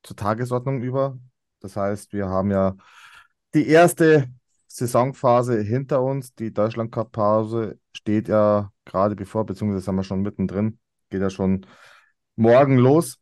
zur 0.04 0.16
Tagesordnung 0.16 0.82
über. 0.82 1.18
Das 1.60 1.76
heißt, 1.76 2.14
wir 2.14 2.28
haben 2.28 2.52
ja 2.52 2.76
die 3.54 3.68
erste 3.68 4.30
Saisonphase 4.68 5.62
hinter 5.62 6.02
uns. 6.04 6.36
Die 6.36 6.54
Deutschland 6.54 6.92
Cup 6.92 7.12
Pause 7.12 7.80
steht 7.94 8.28
ja 8.28 8.72
gerade 8.84 9.16
bevor, 9.16 9.46
beziehungsweise 9.46 9.84
sind 9.84 9.96
wir 9.96 10.04
schon 10.04 10.22
mittendrin. 10.22 10.80
Geht 11.10 11.22
ja 11.22 11.30
schon 11.30 11.66
morgen 12.36 12.78
los 12.78 13.18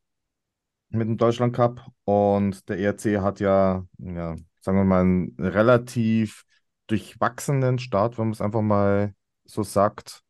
mit 0.89 1.07
dem 1.07 1.17
Deutschland 1.17 1.55
Cup. 1.55 1.85
Und 2.05 2.67
der 2.69 2.79
ERC 2.79 3.21
hat 3.21 3.39
ja, 3.39 3.85
ja, 3.97 4.35
sagen 4.61 4.77
wir 4.77 4.83
mal, 4.83 5.01
einen 5.01 5.35
relativ 5.39 6.43
durchwachsenen 6.87 7.79
Start, 7.79 8.17
wenn 8.17 8.25
man 8.25 8.33
es 8.33 8.41
einfach 8.41 8.61
mal 8.61 9.13
so 9.45 9.63
sagt, 9.63 10.21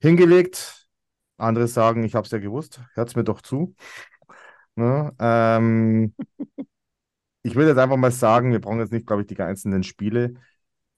hingelegt. 0.00 0.83
Andere 1.36 1.68
sagen, 1.68 2.04
ich 2.04 2.14
habe 2.14 2.24
es 2.24 2.30
ja 2.30 2.38
gewusst, 2.38 2.80
hört 2.94 3.14
mir 3.16 3.24
doch 3.24 3.40
zu. 3.42 3.74
Ne? 4.76 5.12
Ähm, 5.18 6.14
ich 7.42 7.54
würde 7.54 7.70
jetzt 7.70 7.78
einfach 7.78 7.96
mal 7.96 8.10
sagen, 8.10 8.52
wir 8.52 8.60
brauchen 8.60 8.80
jetzt 8.80 8.92
nicht, 8.92 9.06
glaube 9.06 9.22
ich, 9.22 9.28
die 9.28 9.38
einzelnen 9.40 9.82
Spiele 9.82 10.34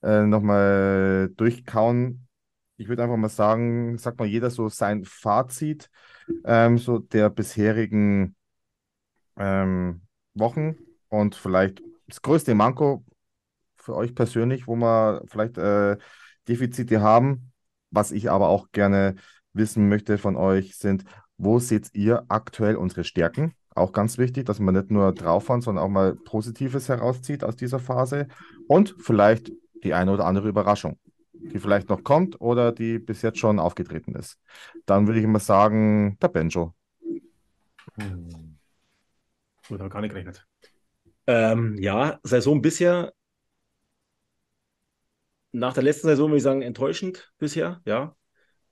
äh, 0.02 0.22
nochmal 0.22 1.30
durchkauen. 1.36 2.28
Ich 2.76 2.88
würde 2.88 3.02
einfach 3.02 3.16
mal 3.16 3.28
sagen, 3.28 3.98
sagt 3.98 4.18
mal 4.18 4.26
jeder 4.28 4.50
so 4.50 4.68
sein 4.68 5.04
Fazit 5.04 5.90
ähm, 6.44 6.78
so 6.78 6.98
der 6.98 7.30
bisherigen 7.30 8.36
ähm, 9.36 10.02
Wochen 10.34 10.76
und 11.08 11.34
vielleicht 11.34 11.82
das 12.06 12.22
größte 12.22 12.54
Manko 12.54 13.04
für 13.76 13.94
euch 13.96 14.14
persönlich, 14.14 14.66
wo 14.66 14.76
wir 14.76 15.22
vielleicht 15.28 15.58
äh, 15.58 15.96
Defizite 16.48 17.00
haben, 17.00 17.52
was 17.90 18.12
ich 18.12 18.30
aber 18.30 18.48
auch 18.48 18.70
gerne 18.72 19.16
wissen 19.56 19.88
möchte 19.88 20.18
von 20.18 20.36
euch, 20.36 20.76
sind, 20.76 21.04
wo 21.38 21.58
seht 21.58 21.90
ihr 21.94 22.24
aktuell 22.28 22.76
unsere 22.76 23.04
Stärken? 23.04 23.54
Auch 23.74 23.92
ganz 23.92 24.16
wichtig, 24.16 24.46
dass 24.46 24.58
man 24.58 24.74
nicht 24.74 24.90
nur 24.90 25.12
draufhauen, 25.12 25.60
sondern 25.60 25.84
auch 25.84 25.90
mal 25.90 26.14
Positives 26.14 26.88
herauszieht 26.88 27.44
aus 27.44 27.56
dieser 27.56 27.78
Phase 27.78 28.26
und 28.68 28.94
vielleicht 28.98 29.52
die 29.84 29.92
eine 29.92 30.12
oder 30.12 30.24
andere 30.24 30.48
Überraschung, 30.48 30.98
die 31.32 31.58
vielleicht 31.58 31.90
noch 31.90 32.02
kommt 32.02 32.40
oder 32.40 32.72
die 32.72 32.98
bis 32.98 33.20
jetzt 33.22 33.38
schon 33.38 33.58
aufgetreten 33.58 34.14
ist. 34.14 34.38
Dann 34.86 35.06
würde 35.06 35.18
ich 35.18 35.24
immer 35.24 35.40
sagen, 35.40 36.16
der 36.22 36.28
Benjo. 36.28 36.74
Hm. 37.98 38.56
Gut, 39.68 39.80
habe 39.80 39.90
gar 39.90 40.00
nicht 40.00 40.10
gerechnet. 40.10 40.46
Ähm, 41.26 41.76
ja, 41.78 42.18
Saison 42.22 42.62
bisher, 42.62 43.12
nach 45.52 45.74
der 45.74 45.82
letzten 45.82 46.06
Saison 46.06 46.28
würde 46.28 46.36
ich 46.38 46.42
sagen, 46.42 46.62
enttäuschend 46.62 47.32
bisher, 47.38 47.80
ja. 47.84 48.14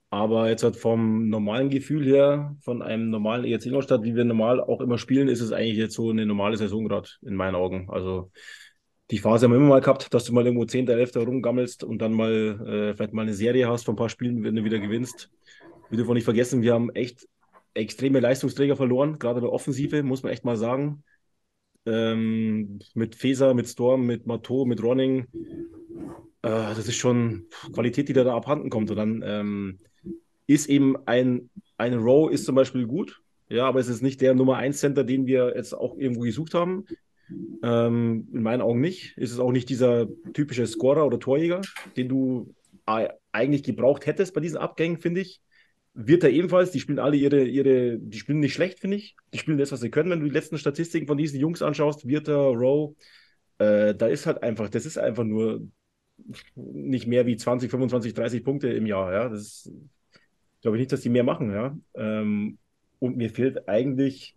Aber 0.09 0.49
jetzt 0.49 0.63
halt 0.63 0.75
vom 0.75 1.29
normalen 1.29 1.69
Gefühl 1.69 2.05
her, 2.05 2.55
von 2.61 2.81
einem 2.81 3.09
normalen 3.09 3.43
ERC 3.43 3.65
Ingolstadt, 3.65 4.03
wie 4.03 4.15
wir 4.15 4.23
normal 4.23 4.61
auch 4.61 4.79
immer 4.81 4.97
spielen, 4.97 5.27
ist 5.27 5.41
es 5.41 5.51
eigentlich 5.51 5.77
jetzt 5.77 5.95
so 5.95 6.09
eine 6.09 6.25
normale 6.25 6.57
Saison 6.57 6.87
gerade 6.87 7.09
in 7.21 7.35
meinen 7.35 7.55
Augen. 7.55 7.89
Also 7.89 8.31
die 9.11 9.17
Phase 9.17 9.45
haben 9.45 9.51
wir 9.51 9.57
immer 9.57 9.69
mal 9.69 9.81
gehabt, 9.81 10.13
dass 10.13 10.25
du 10.25 10.33
mal 10.33 10.45
irgendwo 10.45 10.65
10., 10.65 10.87
11. 10.87 11.15
rumgammelst 11.17 11.83
und 11.83 12.01
dann 12.01 12.13
mal 12.13 12.31
äh, 12.31 12.95
vielleicht 12.95 13.13
mal 13.13 13.23
eine 13.23 13.33
Serie 13.33 13.67
hast 13.67 13.85
von 13.85 13.93
ein 13.93 13.97
paar 13.97 14.09
Spielen, 14.09 14.43
wenn 14.43 14.55
du 14.55 14.63
wieder 14.63 14.79
gewinnst. 14.79 15.31
Wir 15.89 15.97
dürfen 15.97 16.13
nicht 16.13 16.23
vergessen, 16.23 16.61
wir 16.61 16.73
haben 16.73 16.89
echt 16.91 17.27
extreme 17.75 18.19
Leistungsträger 18.19 18.75
verloren, 18.75 19.19
gerade 19.19 19.41
der 19.41 19.51
Offensive, 19.51 20.01
muss 20.01 20.23
man 20.23 20.31
echt 20.31 20.45
mal 20.45 20.57
sagen. 20.57 21.03
Ähm, 21.85 22.79
mit 22.95 23.15
Feser, 23.15 23.53
mit 23.53 23.67
Storm, 23.67 24.05
mit 24.07 24.25
Matteau, 24.25 24.65
mit 24.65 24.81
Ronning. 24.81 25.27
Äh, 26.41 26.49
das 26.49 26.87
ist 26.87 26.95
schon 26.95 27.45
Qualität, 27.73 28.09
die 28.09 28.13
da, 28.13 28.23
da 28.23 28.35
abhanden 28.35 28.71
kommt. 28.71 28.89
Und 28.89 28.97
dann 28.97 29.23
ähm, 29.23 29.79
ist 30.47 30.69
eben 30.69 30.95
ein, 31.05 31.49
ein 31.77 31.93
Row 31.95 32.31
ist 32.31 32.45
zum 32.45 32.55
Beispiel 32.55 32.85
gut, 32.87 33.21
ja, 33.49 33.65
aber 33.65 33.79
es 33.79 33.87
ist 33.87 34.01
nicht 34.01 34.21
der 34.21 34.33
Nummer 34.33 34.57
1 34.57 34.79
Center, 34.79 35.03
den 35.03 35.27
wir 35.27 35.53
jetzt 35.55 35.73
auch 35.73 35.97
irgendwo 35.97 36.21
gesucht 36.21 36.53
haben. 36.53 36.85
Ähm, 37.63 38.27
in 38.33 38.41
meinen 38.43 38.61
Augen 38.61 38.81
nicht. 38.81 39.17
Ist 39.17 39.31
es 39.31 39.39
auch 39.39 39.51
nicht 39.51 39.69
dieser 39.69 40.07
typische 40.33 40.65
Scorer 40.67 41.05
oder 41.05 41.19
Torjäger, 41.19 41.61
den 41.95 42.09
du 42.09 42.53
eigentlich 42.85 43.63
gebraucht 43.63 44.05
hättest 44.05 44.33
bei 44.33 44.41
diesen 44.41 44.57
Abgängen, 44.57 44.99
finde 44.99 45.21
ich. 45.21 45.41
Wird 45.93 46.23
er 46.23 46.29
ebenfalls, 46.29 46.71
die 46.71 46.79
spielen 46.79 46.99
alle 46.99 47.15
ihre, 47.15 47.45
ihre, 47.45 47.97
die 47.97 48.17
spielen 48.19 48.39
nicht 48.39 48.53
schlecht, 48.53 48.79
finde 48.79 48.97
ich. 48.97 49.15
Die 49.33 49.37
spielen 49.37 49.57
das, 49.57 49.71
was 49.71 49.79
sie 49.79 49.89
können. 49.89 50.09
Wenn 50.09 50.19
du 50.19 50.25
die 50.25 50.33
letzten 50.33 50.57
Statistiken 50.57 51.07
von 51.07 51.17
diesen 51.17 51.39
Jungs 51.39 51.61
anschaust, 51.61 52.07
Wirter, 52.07 52.35
Rowe, 52.35 52.95
äh, 53.59 53.95
da 53.95 54.07
ist 54.07 54.25
halt 54.25 54.43
einfach, 54.43 54.69
das 54.69 54.85
ist 54.85 54.97
einfach 54.97 55.23
nur 55.23 55.67
nicht 56.55 57.07
mehr 57.07 57.25
wie 57.25 57.37
20, 57.37 57.71
25, 57.71 58.13
30 58.13 58.43
Punkte 58.43 58.69
im 58.69 58.85
Jahr. 58.85 59.13
Ja? 59.13 59.29
Das 59.29 59.41
ist, 59.41 59.71
glaube 60.65 60.77
ich 60.77 60.81
nicht, 60.81 60.91
dass 60.93 61.01
die 61.01 61.09
mehr 61.09 61.23
machen, 61.23 61.51
ja. 61.51 61.77
Ähm, 61.93 62.57
und 62.97 63.17
mir 63.17 63.29
fehlt 63.29 63.69
eigentlich, 63.69 64.35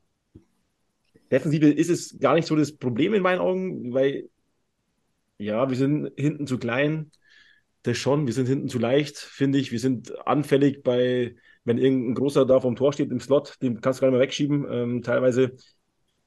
Defensive 1.33 1.71
ist 1.71 1.89
es 1.89 2.19
gar 2.19 2.35
nicht 2.35 2.47
so 2.47 2.55
das 2.55 2.77
Problem 2.77 3.15
in 3.15 3.23
meinen 3.23 3.39
Augen, 3.39 3.95
weil, 3.95 4.29
ja, 5.39 5.71
wir 5.71 5.77
sind 5.79 6.13
hinten 6.19 6.47
zu 6.47 6.59
klein, 6.59 7.13
das 7.83 7.97
schon, 7.97 8.27
wir 8.27 8.35
sind 8.35 8.47
hinten 8.47 8.69
zu 8.69 8.79
leicht, 8.79 9.17
finde 9.17 9.57
ich. 9.57 9.73
Wir 9.73 9.79
sind 9.79 10.13
anfällig 10.27 10.83
bei, 10.83 11.35
wenn 11.65 11.79
irgendein 11.79 12.15
Großer 12.15 12.45
da 12.45 12.61
vom 12.61 12.77
Tor 12.77 12.93
steht 12.93 13.11
im 13.11 13.21
Slot, 13.21 13.55
den 13.63 13.81
kannst 13.81 14.01
du 14.01 14.03
gar 14.03 14.09
nicht 14.09 14.19
mehr 14.19 14.27
wegschieben, 14.27 14.67
ähm, 14.71 15.03
teilweise. 15.03 15.57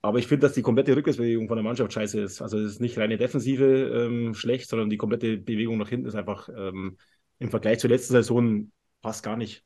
Aber 0.02 0.18
ich 0.18 0.26
finde, 0.26 0.48
dass 0.48 0.54
die 0.54 0.64
komplette 0.64 0.96
Rückwärtsbewegung 0.96 1.48
von 1.48 1.58
der 1.58 1.64
Mannschaft 1.64 1.94
scheiße 1.94 2.20
ist. 2.22 2.42
Also 2.42 2.58
es 2.58 2.72
ist 2.72 2.82
nicht 2.82 2.98
reine 2.98 3.18
Defensive 3.18 3.66
ähm, 3.66 4.34
schlecht, 4.34 4.68
sondern 4.68 4.90
die 4.90 4.98
komplette 4.98 5.38
Bewegung 5.38 5.78
nach 5.78 5.90
hinten 5.90 6.08
ist 6.08 6.16
einfach 6.16 6.50
ähm, 6.50 6.98
im 7.38 7.52
Vergleich 7.52 7.78
zur 7.78 7.92
letzten 7.92 8.14
Saison 8.14 8.72
passt 9.02 9.24
gar 9.24 9.36
nicht. 9.36 9.64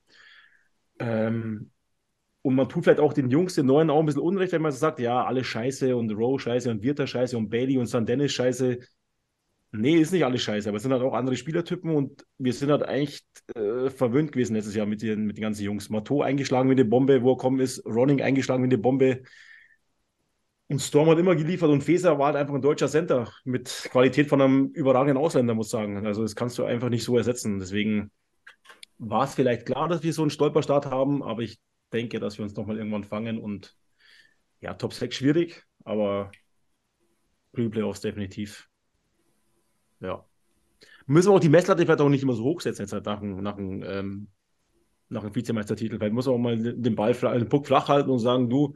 Ähm, 1.00 1.72
und 2.42 2.56
man 2.56 2.70
tut 2.70 2.84
vielleicht 2.84 3.00
auch 3.00 3.14
den 3.14 3.32
Jungs, 3.32 3.56
den 3.56 3.66
Neuen 3.66 3.90
auch 3.90 4.00
ein 4.00 4.06
bisschen 4.06 4.22
Unrecht, 4.22 4.52
wenn 4.54 4.62
man 4.62 4.72
so 4.72 4.78
sagt, 4.78 5.00
ja, 5.00 5.26
alle 5.26 5.44
scheiße 5.44 5.96
und 5.96 6.12
Rowe 6.12 6.40
scheiße 6.40 6.70
und 6.70 6.84
Wirter 6.84 7.08
scheiße 7.08 7.36
und 7.38 7.50
Bailey 7.50 7.78
und 7.78 7.88
San 7.88 8.06
Dennis 8.06 8.34
scheiße. 8.34 8.78
Nee, 9.72 9.96
ist 9.96 10.12
nicht 10.14 10.24
alles 10.24 10.44
scheiße, 10.44 10.70
aber 10.70 10.78
es 10.78 10.84
sind 10.84 10.94
halt 10.94 11.02
auch 11.02 11.14
andere 11.14 11.36
Spielertypen 11.36 11.90
und 11.90 12.26
wir 12.38 12.54
sind 12.54 12.70
halt 12.72 12.84
eigentlich 12.84 13.26
äh, 13.56 13.90
verwöhnt 13.90 14.32
gewesen 14.32 14.56
letztes 14.56 14.76
Jahr 14.76 14.86
mit 14.86 15.02
den, 15.02 15.26
mit 15.26 15.38
den 15.38 15.42
ganzen 15.42 15.64
Jungs. 15.64 15.90
Mato 15.90 16.22
eingeschlagen 16.22 16.70
wie 16.70 16.74
eine 16.74 16.86
Bombe, 16.86 17.24
wo 17.24 17.34
er 17.34 17.38
kommen 17.38 17.60
ist, 17.60 17.86
Ronning 17.86 18.22
eingeschlagen 18.22 18.64
wie 18.64 18.68
eine 18.68 18.78
Bombe. 18.78 19.24
Und 20.68 20.82
Storm 20.82 21.10
hat 21.10 21.20
immer 21.20 21.36
geliefert 21.36 21.70
und 21.70 21.84
Feser 21.84 22.18
war 22.18 22.28
halt 22.28 22.38
einfach 22.38 22.56
ein 22.56 22.62
deutscher 22.62 22.88
Center 22.88 23.32
mit 23.44 23.88
Qualität 23.92 24.28
von 24.28 24.42
einem 24.42 24.68
überragenden 24.68 25.18
Ausländer, 25.18 25.54
muss 25.54 25.68
ich 25.68 25.72
sagen. 25.72 26.06
Also 26.06 26.22
das 26.22 26.36
kannst 26.36 26.58
du 26.58 26.64
einfach 26.64 26.90
nicht 26.90 27.04
so 27.04 27.18
ersetzen. 27.18 27.60
Deswegen 27.60 28.12
war 28.98 29.26
es 29.26 29.36
vielleicht 29.36 29.66
klar, 29.66 29.88
dass 29.88 30.04
wir 30.04 30.14
so 30.14 30.22
einen 30.22 30.32
Stolperstart 30.32 30.88
haben, 30.88 31.24
aber 31.24 31.42
ich 31.42 31.60
denke, 31.92 32.20
dass 32.20 32.38
wir 32.38 32.44
uns 32.44 32.56
nochmal 32.56 32.78
irgendwann 32.78 33.04
fangen 33.04 33.40
und 33.40 33.76
ja, 34.62 34.74
Top 34.74 34.94
6 34.94 35.16
schwierig, 35.16 35.64
aber 35.84 36.32
Pre-Playoffs 37.54 38.02
definitiv. 38.02 38.70
Ja. 40.00 40.26
Müssen 41.08 41.30
wir 41.30 41.36
auch 41.36 41.40
die 41.40 41.50
Messlatte 41.50 41.84
vielleicht 41.84 42.02
auch 42.02 42.10
nicht 42.10 42.24
immer 42.24 42.34
so 42.34 42.44
hoch 42.44 42.62
setzen, 42.62 42.82
jetzt 42.84 42.94
halt 42.94 43.06
nach 43.06 43.22
einem, 43.22 43.42
nach 43.42 43.58
einem, 43.58 43.84
ähm, 43.84 44.28
nach 45.10 45.36
Vizemeistertitel. 45.36 45.98
Vielleicht 45.98 46.14
muss 46.14 46.26
man 46.26 46.36
auch 46.36 46.40
mal 46.40 46.58
den 46.58 46.96
Ball, 46.96 47.14
den 47.14 47.50
Puck 47.50 47.68
flach 47.68 47.90
halten 47.90 48.10
und 48.10 48.20
sagen, 48.20 48.50
du, 48.50 48.76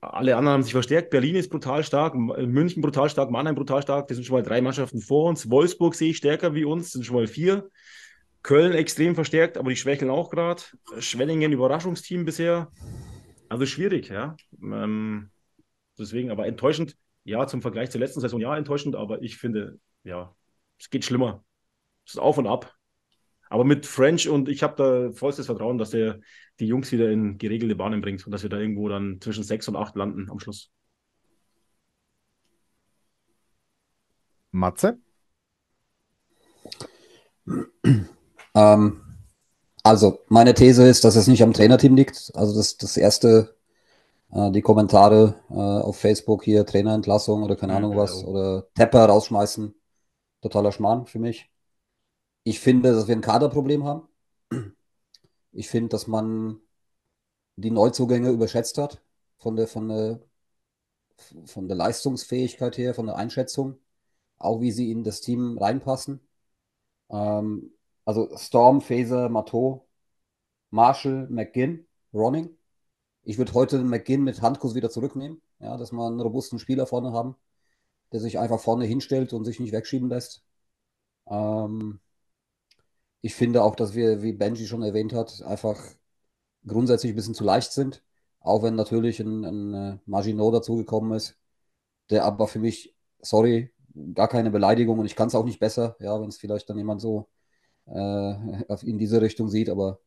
alle 0.00 0.36
anderen 0.36 0.54
haben 0.54 0.62
sich 0.62 0.72
verstärkt. 0.72 1.10
Berlin 1.10 1.36
ist 1.36 1.48
brutal 1.48 1.82
stark, 1.82 2.14
München 2.14 2.82
brutal 2.82 3.08
stark, 3.08 3.30
Mannheim 3.30 3.54
brutal 3.54 3.82
stark. 3.82 4.08
Das 4.08 4.16
sind 4.16 4.24
schon 4.24 4.36
mal 4.36 4.42
drei 4.42 4.60
Mannschaften 4.60 5.00
vor 5.00 5.28
uns. 5.28 5.50
Wolfsburg 5.50 5.94
sehe 5.94 6.10
ich 6.10 6.18
stärker 6.18 6.54
wie 6.54 6.64
uns, 6.64 6.84
das 6.84 6.92
sind 6.92 7.06
schon 7.06 7.16
mal 7.16 7.26
vier. 7.26 7.70
Köln 8.44 8.74
extrem 8.74 9.14
verstärkt, 9.14 9.56
aber 9.56 9.70
die 9.70 9.76
schwächeln 9.76 10.10
auch 10.10 10.30
gerade. 10.30 10.62
Schwellingen 10.98 11.50
Überraschungsteam 11.50 12.26
bisher. 12.26 12.70
Also 13.48 13.64
schwierig, 13.64 14.10
ja. 14.10 14.36
Ähm, 14.62 15.30
deswegen, 15.98 16.30
aber 16.30 16.46
enttäuschend, 16.46 16.94
ja, 17.24 17.46
zum 17.46 17.62
Vergleich 17.62 17.90
zur 17.90 18.00
letzten 18.00 18.20
Saison, 18.20 18.38
ja, 18.38 18.54
enttäuschend, 18.54 18.96
aber 18.96 19.22
ich 19.22 19.38
finde, 19.38 19.80
ja, 20.02 20.36
es 20.78 20.90
geht 20.90 21.06
schlimmer. 21.06 21.42
Es 22.06 22.14
ist 22.14 22.20
auf 22.20 22.36
und 22.36 22.46
ab. 22.46 22.74
Aber 23.48 23.64
mit 23.64 23.86
French 23.86 24.28
und 24.28 24.50
ich 24.50 24.62
habe 24.62 24.74
da 24.76 25.12
vollstes 25.16 25.46
Vertrauen, 25.46 25.78
dass 25.78 25.94
er 25.94 26.20
die 26.60 26.66
Jungs 26.66 26.92
wieder 26.92 27.10
in 27.10 27.38
geregelte 27.38 27.76
Bahnen 27.76 28.02
bringt 28.02 28.26
und 28.26 28.32
dass 28.32 28.42
wir 28.42 28.50
da 28.50 28.58
irgendwo 28.58 28.90
dann 28.90 29.22
zwischen 29.22 29.42
sechs 29.42 29.68
und 29.68 29.76
acht 29.76 29.96
landen 29.96 30.30
am 30.30 30.38
Schluss. 30.38 30.70
Matze? 34.50 34.98
Ähm, 38.54 39.00
also, 39.82 40.20
meine 40.28 40.54
These 40.54 40.86
ist, 40.88 41.04
dass 41.04 41.16
es 41.16 41.26
nicht 41.26 41.42
am 41.42 41.52
Trainerteam 41.52 41.94
liegt. 41.94 42.32
Also, 42.34 42.54
das, 42.56 42.76
das 42.76 42.96
erste, 42.96 43.54
äh, 44.32 44.50
die 44.50 44.62
Kommentare 44.62 45.36
äh, 45.50 45.54
auf 45.54 45.98
Facebook 45.98 46.44
hier, 46.44 46.64
Trainerentlassung 46.66 47.42
oder 47.42 47.56
keine 47.56 47.76
Ahnung 47.76 47.96
was, 47.96 48.24
oder 48.24 48.66
Tepper 48.74 49.06
rausschmeißen, 49.06 49.74
totaler 50.42 50.72
Schmarrn 50.72 51.06
für 51.06 51.18
mich. 51.18 51.50
Ich 52.44 52.60
finde, 52.60 52.92
dass 52.92 53.08
wir 53.08 53.16
ein 53.16 53.20
Kaderproblem 53.20 53.84
haben. 53.84 54.08
Ich 55.52 55.68
finde, 55.68 55.90
dass 55.90 56.06
man 56.06 56.60
die 57.56 57.70
Neuzugänge 57.70 58.30
überschätzt 58.30 58.78
hat 58.78 59.02
von 59.38 59.56
der, 59.56 59.68
von 59.68 59.88
der, 59.88 60.20
von 61.46 61.68
der 61.68 61.76
Leistungsfähigkeit 61.76 62.76
her, 62.78 62.94
von 62.94 63.06
der 63.06 63.16
Einschätzung, 63.16 63.78
auch 64.38 64.60
wie 64.60 64.72
sie 64.72 64.90
in 64.90 65.04
das 65.04 65.20
Team 65.20 65.58
reinpassen. 65.58 66.20
Ähm, 67.10 67.73
also 68.04 68.36
Storm, 68.36 68.80
Phaser, 68.80 69.28
Matteau, 69.28 69.86
Marshall, 70.70 71.28
McGinn, 71.30 71.86
Ronning. 72.12 72.50
Ich 73.24 73.38
würde 73.38 73.54
heute 73.54 73.78
McGinn 73.82 74.24
mit 74.24 74.42
Handkuss 74.42 74.74
wieder 74.74 74.90
zurücknehmen, 74.90 75.42
ja, 75.60 75.76
dass 75.76 75.92
wir 75.92 76.06
einen 76.06 76.20
robusten 76.20 76.58
Spieler 76.58 76.86
vorne 76.86 77.12
haben, 77.12 77.36
der 78.12 78.20
sich 78.20 78.38
einfach 78.38 78.60
vorne 78.60 78.86
hinstellt 78.86 79.32
und 79.32 79.44
sich 79.44 79.60
nicht 79.60 79.72
wegschieben 79.72 80.08
lässt. 80.10 80.44
Ähm, 81.28 82.00
ich 83.20 83.34
finde 83.34 83.62
auch, 83.62 83.74
dass 83.76 83.94
wir, 83.94 84.22
wie 84.22 84.32
Benji 84.32 84.66
schon 84.66 84.82
erwähnt 84.82 85.12
hat, 85.12 85.42
einfach 85.42 85.80
grundsätzlich 86.66 87.12
ein 87.12 87.16
bisschen 87.16 87.34
zu 87.34 87.44
leicht 87.44 87.72
sind. 87.72 88.02
Auch 88.40 88.62
wenn 88.62 88.74
natürlich 88.76 89.20
ein, 89.20 89.44
ein 89.44 89.74
äh, 89.74 89.98
Maginot 90.06 90.54
dazugekommen 90.54 91.12
ist, 91.16 91.36
der 92.10 92.24
aber 92.24 92.48
für 92.48 92.58
mich, 92.60 92.94
sorry, 93.20 93.72
gar 94.14 94.28
keine 94.28 94.50
Beleidigung 94.50 94.98
und 94.98 95.06
ich 95.06 95.16
kann 95.16 95.28
es 95.28 95.34
auch 95.34 95.44
nicht 95.44 95.60
besser, 95.60 95.96
ja, 96.00 96.20
wenn 96.20 96.28
es 96.28 96.38
vielleicht 96.38 96.70
dann 96.70 96.78
jemand 96.78 97.00
so 97.00 97.28
in 97.86 98.98
diese 98.98 99.20
Richtung 99.20 99.48
sieht, 99.48 99.68
aber 99.68 100.00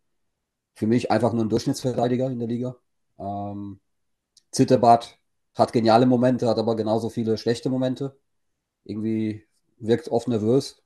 für 0.76 0.88
mich 0.88 1.12
einfach 1.12 1.34
nur 1.34 1.44
ein 1.46 1.50
Durchschnittsverteidiger 1.50 2.30
in 2.30 2.40
der 2.40 2.48
Liga. 2.48 2.78
Ähm, 3.20 3.80
Zitterbart 4.52 5.20
hat 5.56 5.74
geniale 5.74 6.06
Momente, 6.06 6.48
hat 6.48 6.60
aber 6.60 6.76
genauso 6.76 7.10
viele 7.10 7.38
schlechte 7.38 7.70
Momente. 7.70 8.18
Irgendwie 8.86 9.46
wirkt 9.80 10.10
oft 10.10 10.28
nervös, 10.28 10.84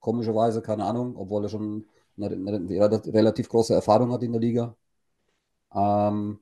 komischerweise, 0.00 0.62
keine 0.62 0.84
Ahnung, 0.84 1.16
obwohl 1.16 1.44
er 1.44 1.48
schon 1.50 1.86
eine, 2.16 2.28
eine 2.28 3.04
relativ 3.14 3.48
große 3.48 3.74
Erfahrung 3.74 4.12
hat 4.12 4.22
in 4.22 4.32
der 4.32 4.40
Liga. 4.40 4.76
Ähm, 5.74 6.40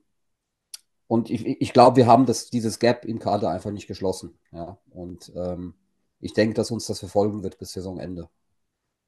und 1.07 1.29
ich, 1.31 1.45
ich 1.45 1.73
glaube, 1.73 1.97
wir 1.97 2.07
haben 2.07 2.25
das, 2.27 2.49
dieses 2.49 2.79
Gap 2.79 3.05
im 3.05 3.19
Kader 3.19 3.49
einfach 3.49 3.71
nicht 3.71 3.87
geschlossen. 3.87 4.37
Ja? 4.51 4.77
Und 4.91 5.31
ähm, 5.35 5.73
ich 6.19 6.33
denke, 6.33 6.53
dass 6.55 6.71
uns 6.71 6.85
das 6.87 6.99
verfolgen 6.99 7.43
wird 7.43 7.57
bis 7.57 7.73
Saisonende. 7.73 8.29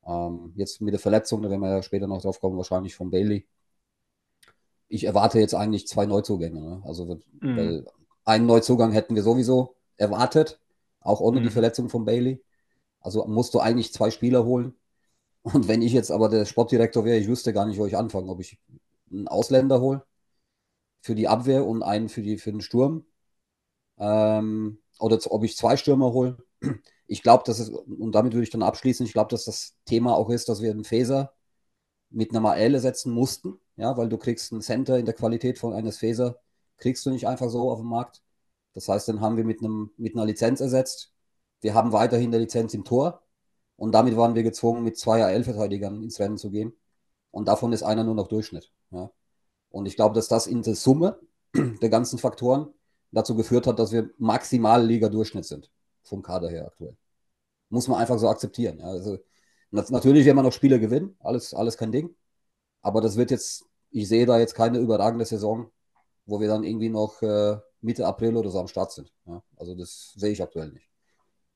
Ähm, 0.06 0.54
jetzt 0.56 0.82
mit 0.82 0.94
der 0.94 1.00
Verletzung, 1.00 1.42
da 1.42 1.50
werden 1.50 1.62
wir 1.62 1.70
ja 1.70 1.84
später 1.84 2.08
noch 2.08 2.22
drauf 2.22 2.40
kommen, 2.40 2.58
wahrscheinlich 2.58 2.96
von 2.96 3.12
Bailey. 3.12 3.48
Ich 4.88 5.06
erwarte 5.06 5.40
jetzt 5.40 5.54
eigentlich 5.54 5.88
zwei 5.88 6.06
Neuzugänge. 6.06 6.60
Ne? 6.60 6.82
Also 6.86 7.20
mhm. 7.40 7.86
einen 8.26 8.46
Neuzugang 8.46 8.92
hätten 8.92 9.16
wir 9.16 9.24
sowieso 9.24 9.76
erwartet, 9.96 10.60
auch 11.00 11.22
ohne 11.22 11.40
mhm. 11.40 11.44
die 11.46 11.50
Verletzung 11.50 11.90
von 11.90 12.06
Bailey. 12.06 12.44
Also 13.00 13.26
musst 13.26 13.54
du 13.54 13.60
eigentlich 13.60 13.94
zwei 13.94 14.12
Spieler 14.12 14.46
holen. 14.46 14.76
Und 15.44 15.68
wenn 15.68 15.82
ich 15.82 15.94
jetzt 15.94 16.12
aber 16.12 16.30
der 16.30 16.46
Sportdirektor 16.46 17.06
wäre, 17.06 17.18
ich 17.18 17.28
wüsste 17.28 17.54
gar 17.54 17.66
nicht, 17.66 17.80
wo 17.80 17.86
ich 17.86 17.98
anfange, 17.98 18.30
ob 18.30 18.40
ich 18.40 18.60
einen 19.12 19.28
Ausländer 19.28 19.82
hole 19.82 20.04
für 21.02 21.16
die 21.16 21.28
Abwehr 21.28 21.66
und 21.66 21.84
einen 21.84 22.10
für, 22.10 22.22
die, 22.22 22.38
für 22.38 22.52
den 22.52 22.62
Sturm. 22.62 23.06
Ähm, 23.98 24.80
oder 25.00 25.20
ob 25.30 25.44
ich 25.44 25.58
zwei 25.58 25.78
Stürmer 25.78 26.14
hole 26.14 26.38
ich 27.12 27.24
glaube, 27.24 27.44
dass 27.46 27.60
es, 27.60 27.68
und 27.70 28.14
damit 28.14 28.32
würde 28.32 28.44
ich 28.44 28.52
dann 28.52 28.64
abschließen, 28.64 29.06
ich 29.06 29.12
glaube, 29.12 29.30
dass 29.32 29.44
das 29.44 29.76
Thema 29.84 30.16
auch 30.16 30.30
ist, 30.30 30.48
dass 30.48 30.62
wir 30.62 30.72
einen 30.72 30.86
Phaser 30.86 31.34
mit 32.10 32.32
einer 32.32 32.40
Maelle 32.40 32.80
setzen 32.80 33.12
mussten, 33.14 33.60
ja, 33.76 33.98
weil 33.98 34.08
du 34.08 34.18
kriegst 34.18 34.54
einen 34.54 34.62
Center 34.62 34.98
in 34.98 35.06
der 35.06 35.14
Qualität 35.14 35.60
von 35.60 35.74
eines 35.74 35.98
Phaser, 35.98 36.40
kriegst 36.78 37.06
du 37.06 37.10
nicht 37.10 37.28
einfach 37.28 37.50
so 37.50 37.70
auf 37.70 37.80
dem 37.80 37.90
Markt. 37.90 38.22
Das 38.74 38.88
heißt, 38.88 39.10
dann 39.10 39.20
haben 39.20 39.36
wir 39.36 39.44
mit, 39.44 39.60
einem, 39.60 39.92
mit 39.98 40.16
einer 40.16 40.26
Lizenz 40.26 40.62
ersetzt. 40.62 41.12
Wir 41.60 41.74
haben 41.74 41.92
weiterhin 41.92 42.30
eine 42.30 42.40
Lizenz 42.40 42.74
im 42.74 42.86
Tor 42.86 43.22
und 43.76 43.92
damit 43.92 44.16
waren 44.16 44.36
wir 44.36 44.44
gezwungen, 44.44 44.82
mit 44.84 44.98
zwei 44.98 45.22
AL-Verteidigern 45.22 46.02
ins 46.04 46.18
Rennen 46.22 46.38
zu 46.38 46.50
gehen. 46.50 46.74
Und 47.30 47.50
davon 47.50 47.74
ist 47.74 47.84
einer 47.84 48.06
nur 48.06 48.16
noch 48.16 48.30
Durchschnitt. 48.30 48.72
Ja. 48.92 49.12
Und 49.70 49.86
ich 49.86 49.98
glaube, 49.98 50.16
dass 50.16 50.30
das 50.30 50.48
in 50.48 50.62
der 50.64 50.76
Summe 50.76 51.20
der 51.56 51.90
ganzen 51.90 52.20
Faktoren 52.20 52.74
dazu 53.12 53.36
geführt 53.36 53.68
hat, 53.68 53.80
dass 53.80 53.92
wir 53.92 54.12
maximal 54.18 54.86
Liga-Durchschnitt 54.86 55.46
sind, 55.46 55.70
vom 56.04 56.22
Kader 56.22 56.50
her 56.50 56.68
aktuell. 56.68 56.96
Muss 57.72 57.90
man 57.90 58.00
einfach 58.00 58.20
so 58.20 58.30
akzeptieren. 58.30 58.80
Ja. 58.80 58.86
Also, 58.88 59.20
natürlich 59.72 60.26
werden 60.26 60.38
wir 60.38 60.44
noch 60.44 60.54
Spiele 60.54 60.80
gewinnen, 60.80 61.16
alles, 61.22 61.54
alles 61.56 61.78
kein 61.78 61.92
Ding. 61.94 62.16
Aber 62.82 63.02
das 63.02 63.18
wird 63.18 63.32
jetzt, 63.32 63.66
ich 63.92 64.08
sehe 64.10 64.26
da 64.26 64.40
jetzt 64.40 64.56
keine 64.56 64.80
überragende 64.80 65.26
Saison, 65.26 65.72
wo 66.26 66.42
wir 66.42 66.48
dann 66.50 66.64
irgendwie 66.66 66.90
noch 66.90 67.22
äh, 67.24 67.58
Mitte 67.82 68.08
April 68.08 68.38
oder 68.38 68.50
so 68.52 68.60
am 68.60 68.68
Start 68.70 68.92
sind. 68.94 69.14
Ja. 69.26 69.44
Also 69.58 69.76
das 69.76 70.14
sehe 70.18 70.32
ich 70.34 70.44
aktuell 70.44 70.72
nicht. 70.72 70.90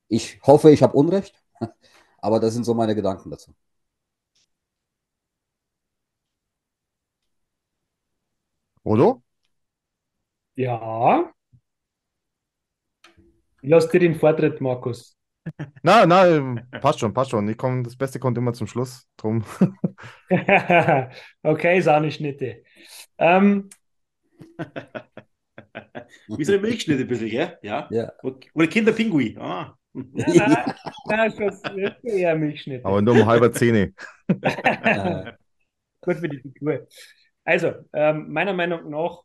Ich 0.10 0.41
hoffe, 0.43 0.71
ich 0.71 0.84
habe 0.84 0.97
Unrecht, 0.97 1.43
aber 2.19 2.39
das 2.39 2.54
sind 2.56 2.65
so 2.65 2.73
meine 2.75 2.95
Gedanken 2.95 3.32
dazu. 3.32 3.54
Odo? 8.86 9.21
Ja. 10.56 11.32
Ich 13.62 13.69
lasse 13.69 13.89
dir 13.89 13.99
den 13.99 14.15
Vortritt, 14.15 14.62
Markus. 14.62 15.14
Na, 15.84 16.05
na, 16.05 16.62
passt 16.81 16.99
schon, 16.99 17.13
passt 17.13 17.31
schon. 17.31 17.47
Ich 17.47 17.58
komm, 17.58 17.84
das 17.84 17.95
Beste 17.95 18.19
kommt 18.19 18.38
immer 18.38 18.53
zum 18.53 18.67
Schluss. 18.67 19.08
Drum. 19.17 19.43
okay, 21.43 21.81
Sahneschnitte. 21.81 22.63
Ähm, 23.17 23.69
Wie 26.27 26.43
so 26.43 26.53
eine 26.53 26.62
Milchschnitte 26.62 27.01
ein 27.01 27.08
bisschen, 27.08 27.29
gell? 27.29 27.58
Ja. 27.62 27.88
Ja. 27.91 28.12
Oder 28.53 28.67
Kinderpingui. 28.67 29.38
Ah. 29.39 29.75
ja, 29.93 30.47
nein, 30.47 30.75
nein, 31.05 31.34
das 31.38 31.62
ist 31.62 32.03
eher 32.03 32.36
Milchschnitte. 32.36 32.86
Aber 32.86 33.01
nur 33.01 33.15
um 33.15 33.25
halber 33.25 33.51
Zähne. 33.51 33.93
Äh, 34.27 35.31
Gut 36.01 36.17
für 36.17 36.29
die 36.29 36.39
Figur. 36.39 36.88
Also, 37.43 37.73
ähm, 37.93 38.31
meiner 38.31 38.53
Meinung 38.53 38.89
nach, 38.89 39.21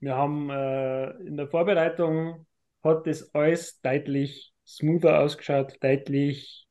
wir 0.00 0.16
haben 0.16 0.50
äh, 0.50 1.10
in 1.26 1.36
der 1.36 1.48
Vorbereitung 1.48 2.46
hat 2.82 3.06
das 3.06 3.34
alles 3.34 3.80
deutlich 3.80 4.49
smoother 4.76 5.20
ausgeschaut, 5.20 5.76
deutlich 5.82 6.68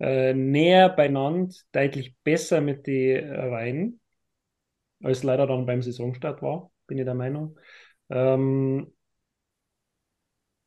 äh, 0.00 0.34
näher 0.34 0.88
beieinander, 0.88 1.54
deutlich 1.72 2.16
besser 2.24 2.60
mit 2.60 2.86
den 2.86 3.24
äh, 3.32 3.50
Weinen, 3.50 4.00
als 5.02 5.22
leider 5.22 5.46
dann 5.46 5.66
beim 5.66 5.82
Saisonstart 5.82 6.42
war, 6.42 6.70
bin 6.86 6.98
ich 6.98 7.04
der 7.04 7.14
Meinung. 7.14 7.58
Ähm, 8.10 8.92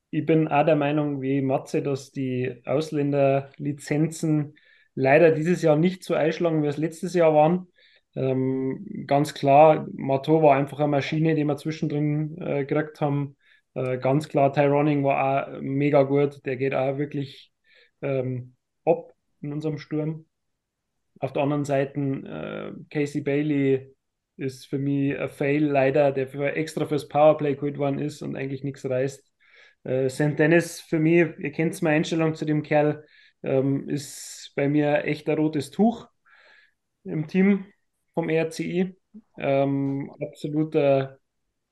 ich 0.09 0.25
bin 0.25 0.47
auch 0.47 0.65
der 0.65 0.75
Meinung 0.75 1.21
wie 1.21 1.41
Matze, 1.41 1.81
dass 1.81 2.11
die 2.11 2.61
Ausländerlizenzen 2.65 4.55
leider 4.93 5.31
dieses 5.31 5.61
Jahr 5.61 5.75
nicht 5.75 6.03
so 6.03 6.13
einschlagen, 6.13 6.63
wie 6.63 6.67
es 6.67 6.77
letztes 6.77 7.13
Jahr 7.13 7.33
waren. 7.33 7.67
Ähm, 8.15 9.03
ganz 9.07 9.33
klar, 9.33 9.87
Mato 9.93 10.41
war 10.41 10.55
einfach 10.55 10.79
eine 10.79 10.87
Maschine, 10.87 11.35
die 11.35 11.43
wir 11.43 11.57
zwischendrin 11.57 12.37
äh, 12.41 12.65
gekriegt 12.65 13.01
haben. 13.01 13.35
Äh, 13.75 13.97
ganz 13.99 14.27
klar, 14.29 14.53
Tyroning 14.53 15.03
war 15.03 15.47
auch 15.55 15.61
mega 15.61 16.03
gut. 16.03 16.45
Der 16.45 16.57
geht 16.57 16.73
auch 16.73 16.97
wirklich 16.97 17.53
ähm, 18.01 18.55
ab 18.85 19.13
in 19.41 19.53
unserem 19.53 19.77
Sturm. 19.77 20.25
Auf 21.19 21.33
der 21.33 21.43
anderen 21.43 21.65
Seite, 21.65 21.99
äh, 21.99 22.73
Casey 22.89 23.21
Bailey 23.21 23.93
ist 24.37 24.67
für 24.67 24.79
mich 24.79 25.17
ein 25.17 25.29
Fail 25.29 25.63
leider, 25.65 26.11
der 26.11 26.27
für, 26.27 26.53
extra 26.55 26.85
fürs 26.85 27.07
Powerplay 27.07 27.55
geholt 27.55 27.77
worden 27.77 27.99
ist 27.99 28.21
und 28.21 28.35
eigentlich 28.35 28.63
nichts 28.63 28.85
reißt. 28.89 29.31
Äh, 29.83 30.09
St. 30.09 30.37
Dennis 30.39 30.81
für 30.81 30.99
mich, 30.99 31.37
ihr 31.39 31.51
kennt 31.51 31.81
meine 31.81 31.97
Einstellung 31.97 32.35
zu 32.35 32.45
dem 32.45 32.63
Kerl, 32.63 33.05
ähm, 33.43 33.87
ist 33.89 34.51
bei 34.55 34.67
mir 34.67 35.05
echt 35.05 35.29
ein 35.29 35.37
rotes 35.37 35.71
Tuch 35.71 36.07
im 37.03 37.27
Team 37.27 37.65
vom 38.13 38.29
RCI. 38.29 38.95
Ähm, 39.37 40.11
absoluter 40.21 41.19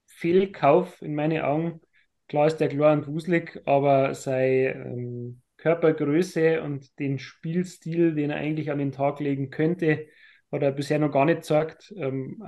Fehlkauf 0.07 1.01
in 1.01 1.15
meinen 1.15 1.41
Augen. 1.41 1.81
Klar 2.27 2.47
ist 2.47 2.57
der 2.57 2.69
klar 2.69 2.93
und 2.93 3.07
wuselig, 3.07 3.61
aber 3.65 4.13
seine 4.15 4.73
ähm, 4.73 5.41
Körpergröße 5.57 6.61
und 6.61 6.97
den 6.99 7.19
Spielstil, 7.19 8.15
den 8.15 8.31
er 8.31 8.37
eigentlich 8.37 8.71
an 8.71 8.79
den 8.79 8.91
Tag 8.91 9.19
legen 9.19 9.49
könnte, 9.49 10.07
hat 10.51 10.61
er 10.61 10.71
bisher 10.71 10.99
noch 10.99 11.11
gar 11.11 11.25
nicht 11.25 11.37
gezeigt. 11.37 11.93
Ähm, 11.97 12.41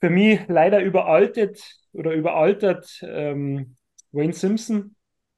für 0.00 0.10
mich 0.10 0.40
leider 0.48 0.80
überaltet 0.82 1.60
oder 1.92 2.12
überaltert 2.12 3.00
ähm, 3.02 3.76
Wayne 4.12 4.32
Simpson 4.32 4.96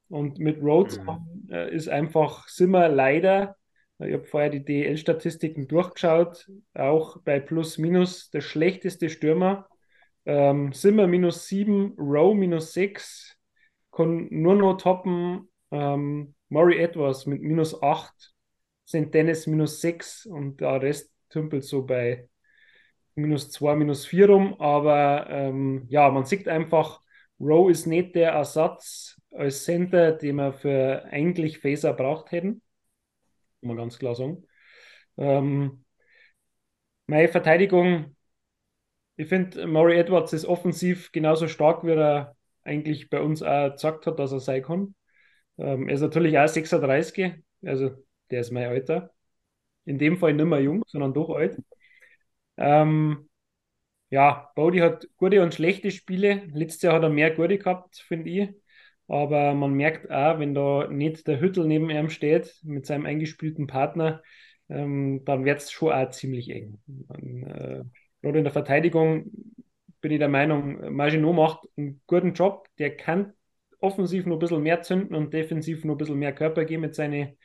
und 0.09 0.39
mit 0.39 0.61
Rhodes 0.61 0.97
Mhm. 0.97 1.49
äh, 1.49 1.73
ist 1.73 1.87
einfach, 1.89 2.47
sind 2.47 2.71
wir 2.71 2.89
leider, 2.89 3.55
ich 3.99 4.13
habe 4.13 4.25
vorher 4.25 4.49
die 4.49 4.63
DL-Statistiken 4.65 5.67
durchgeschaut, 5.67 6.49
auch 6.73 7.21
bei 7.21 7.39
Plus 7.39 7.77
Minus 7.77 8.29
der 8.29 8.41
schlechteste 8.41 9.09
Stürmer. 9.09 9.67
Ähm, 10.25 10.73
Simmer 10.73 11.07
minus 11.07 11.47
7, 11.47 11.95
Rowe 11.97 12.35
minus 12.35 12.73
6, 12.73 13.37
kann 13.91 14.27
nur 14.31 14.55
noch 14.55 14.77
toppen 14.77 15.49
ähm, 15.71 16.35
Murray 16.49 16.77
Edwards 16.79 17.25
mit 17.25 17.41
minus 17.41 17.81
8, 17.81 18.33
St. 18.87 19.13
Dennis 19.13 19.47
minus 19.47 19.81
6 19.81 20.25
und 20.25 20.61
der 20.61 20.81
Rest 20.81 21.11
tümpelt 21.29 21.63
so 21.63 21.85
bei 21.85 22.29
minus 23.15 23.51
2, 23.51 23.75
minus 23.75 24.05
4 24.05 24.29
rum. 24.29 24.59
Aber 24.59 25.27
ähm, 25.29 25.85
ja, 25.89 26.09
man 26.09 26.25
sieht 26.25 26.47
einfach, 26.47 27.01
Rowe 27.39 27.71
ist 27.71 27.85
nicht 27.85 28.15
der 28.15 28.31
Ersatz 28.31 29.19
als 29.31 29.63
Center, 29.65 30.13
den 30.13 30.37
wir 30.37 30.53
für 30.53 31.05
eigentlich 31.05 31.59
Phaser 31.59 31.93
braucht 31.93 32.31
hätten. 32.31 32.61
Muss 33.61 33.69
man 33.69 33.77
ganz 33.77 33.99
klar 33.99 34.15
sagen. 34.15 34.45
Ähm, 35.17 35.83
meine 37.07 37.27
Verteidigung, 37.27 38.14
ich 39.17 39.27
finde, 39.27 39.67
Murray 39.67 39.97
Edwards 39.97 40.33
ist 40.33 40.45
offensiv 40.45 41.11
genauso 41.11 41.47
stark, 41.47 41.83
wie 41.85 41.91
er 41.91 42.35
eigentlich 42.63 43.09
bei 43.09 43.21
uns 43.21 43.41
auch 43.43 43.71
gesagt 43.71 44.07
hat, 44.07 44.19
dass 44.19 44.31
er 44.31 44.39
sein 44.39 44.63
kann. 44.63 44.95
Ähm, 45.57 45.87
er 45.87 45.95
ist 45.95 46.01
natürlich 46.01 46.37
auch 46.37 46.47
36, 46.47 47.33
also 47.63 47.91
der 48.31 48.41
ist 48.41 48.51
mein 48.51 48.67
Alter. 48.67 49.11
In 49.85 49.97
dem 49.99 50.17
Fall 50.17 50.33
nicht 50.33 50.45
mehr 50.45 50.61
jung, 50.61 50.83
sondern 50.87 51.13
doch 51.13 51.29
alt. 51.29 51.57
Ähm, 52.57 53.29
ja, 54.09 54.51
Bodie 54.55 54.81
hat 54.81 55.07
gute 55.17 55.43
und 55.43 55.53
schlechte 55.53 55.91
Spiele. 55.91 56.43
Letztes 56.53 56.83
Jahr 56.83 56.95
hat 56.95 57.03
er 57.03 57.09
mehr 57.09 57.31
gute 57.35 57.57
gehabt, 57.57 57.97
finde 57.97 58.29
ich. 58.29 58.49
Aber 59.07 59.53
man 59.53 59.73
merkt 59.73 60.09
auch, 60.11 60.39
wenn 60.39 60.53
da 60.55 60.87
nicht 60.89 61.27
der 61.27 61.39
Hüttel 61.39 61.65
neben 61.67 61.89
ihm 61.89 62.09
steht, 62.09 62.55
mit 62.63 62.85
seinem 62.85 63.05
eingespielten 63.05 63.67
Partner, 63.67 64.23
ähm, 64.69 65.23
dann 65.25 65.45
wird 65.45 65.61
es 65.61 65.71
schon 65.71 65.93
auch 65.93 66.09
ziemlich 66.11 66.49
eng. 66.49 66.79
Man, 66.87 67.43
äh, 67.43 67.83
gerade 68.25 68.39
in 68.39 68.43
der 68.43 68.53
Verteidigung 68.53 69.31
bin 70.01 70.11
ich 70.11 70.19
der 70.19 70.29
Meinung, 70.29 70.93
Maginot 70.93 71.35
macht 71.35 71.59
einen 71.77 72.01
guten 72.07 72.33
Job. 72.33 72.67
Der 72.79 72.95
kann 72.97 73.33
offensiv 73.79 74.25
noch 74.25 74.37
ein 74.37 74.39
bisschen 74.39 74.63
mehr 74.63 74.81
zünden 74.81 75.15
und 75.15 75.33
defensiv 75.33 75.83
noch 75.85 75.93
ein 75.95 75.97
bisschen 75.97 76.17
mehr 76.17 76.33
Körper 76.33 76.65
geben 76.65 76.81
mit, 76.81 76.95
seine, 76.95 77.37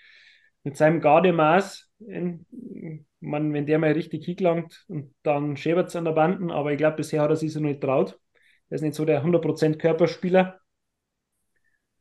mit 0.63 0.77
seinem 0.77 1.01
Gardemaß. 1.01 1.91
Man, 1.99 3.53
wenn 3.53 3.67
der 3.67 3.79
mal 3.79 3.93
richtig 3.93 4.25
hingelangt 4.25 4.85
und 4.89 5.15
dann 5.23 5.57
schäbert 5.57 5.89
es 5.89 5.97
an 5.97 6.07
der 6.07 6.13
Banden, 6.13 6.51
aber 6.51 6.73
ich 6.73 6.79
glaube, 6.79 6.97
bisher 6.97 7.21
hat 7.23 7.31
er 7.31 7.37
sich 7.37 7.53
so 7.53 7.61
nicht 7.61 7.83
traut. 7.83 8.19
Er 8.71 8.77
ist 8.77 8.83
nicht 8.83 8.95
so 8.95 9.05
der 9.05 9.23
100% 9.23 9.79
Körperspieler. 9.79 10.61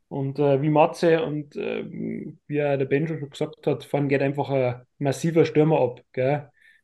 Und 0.08 0.40
äh, 0.40 0.62
wie 0.62 0.70
Matze 0.70 1.24
und 1.24 1.56
äh, 1.56 1.86
wie 1.86 2.58
er 2.58 2.78
der 2.78 2.86
Benjo 2.86 3.18
schon 3.18 3.30
gesagt 3.30 3.68
hat, 3.68 3.84
vorhin 3.84 4.10
geht 4.10 4.22
einfach 4.22 4.50
ein 4.50 4.82
massiver 4.98 5.46
Stürmer 5.46 5.82
ab. 5.82 6.02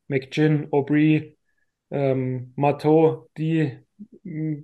McGinn, 0.07 0.67
Aubry, 0.71 1.34
ähm, 1.91 2.53
Matteau, 2.55 3.29
die 3.37 3.79
mh, 4.23 4.63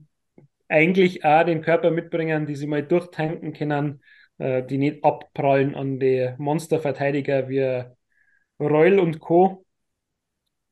eigentlich 0.70 1.26
auch 1.26 1.46
den 1.46 1.62
Körper 1.62 1.92
mitbringen, 1.92 2.48
die 2.48 2.56
sie 2.56 2.68
mal 2.68 2.84
durchtanken 2.84 3.54
können, 3.54 4.04
äh, 4.40 4.64
die 4.64 4.78
nicht 4.78 5.04
abprallen 5.04 5.76
an 5.76 6.00
die 6.00 6.34
Monsterverteidiger 6.38 7.50
wie 7.50 7.84
Reul 8.60 9.00
und 9.00 9.20
Co. 9.20 9.66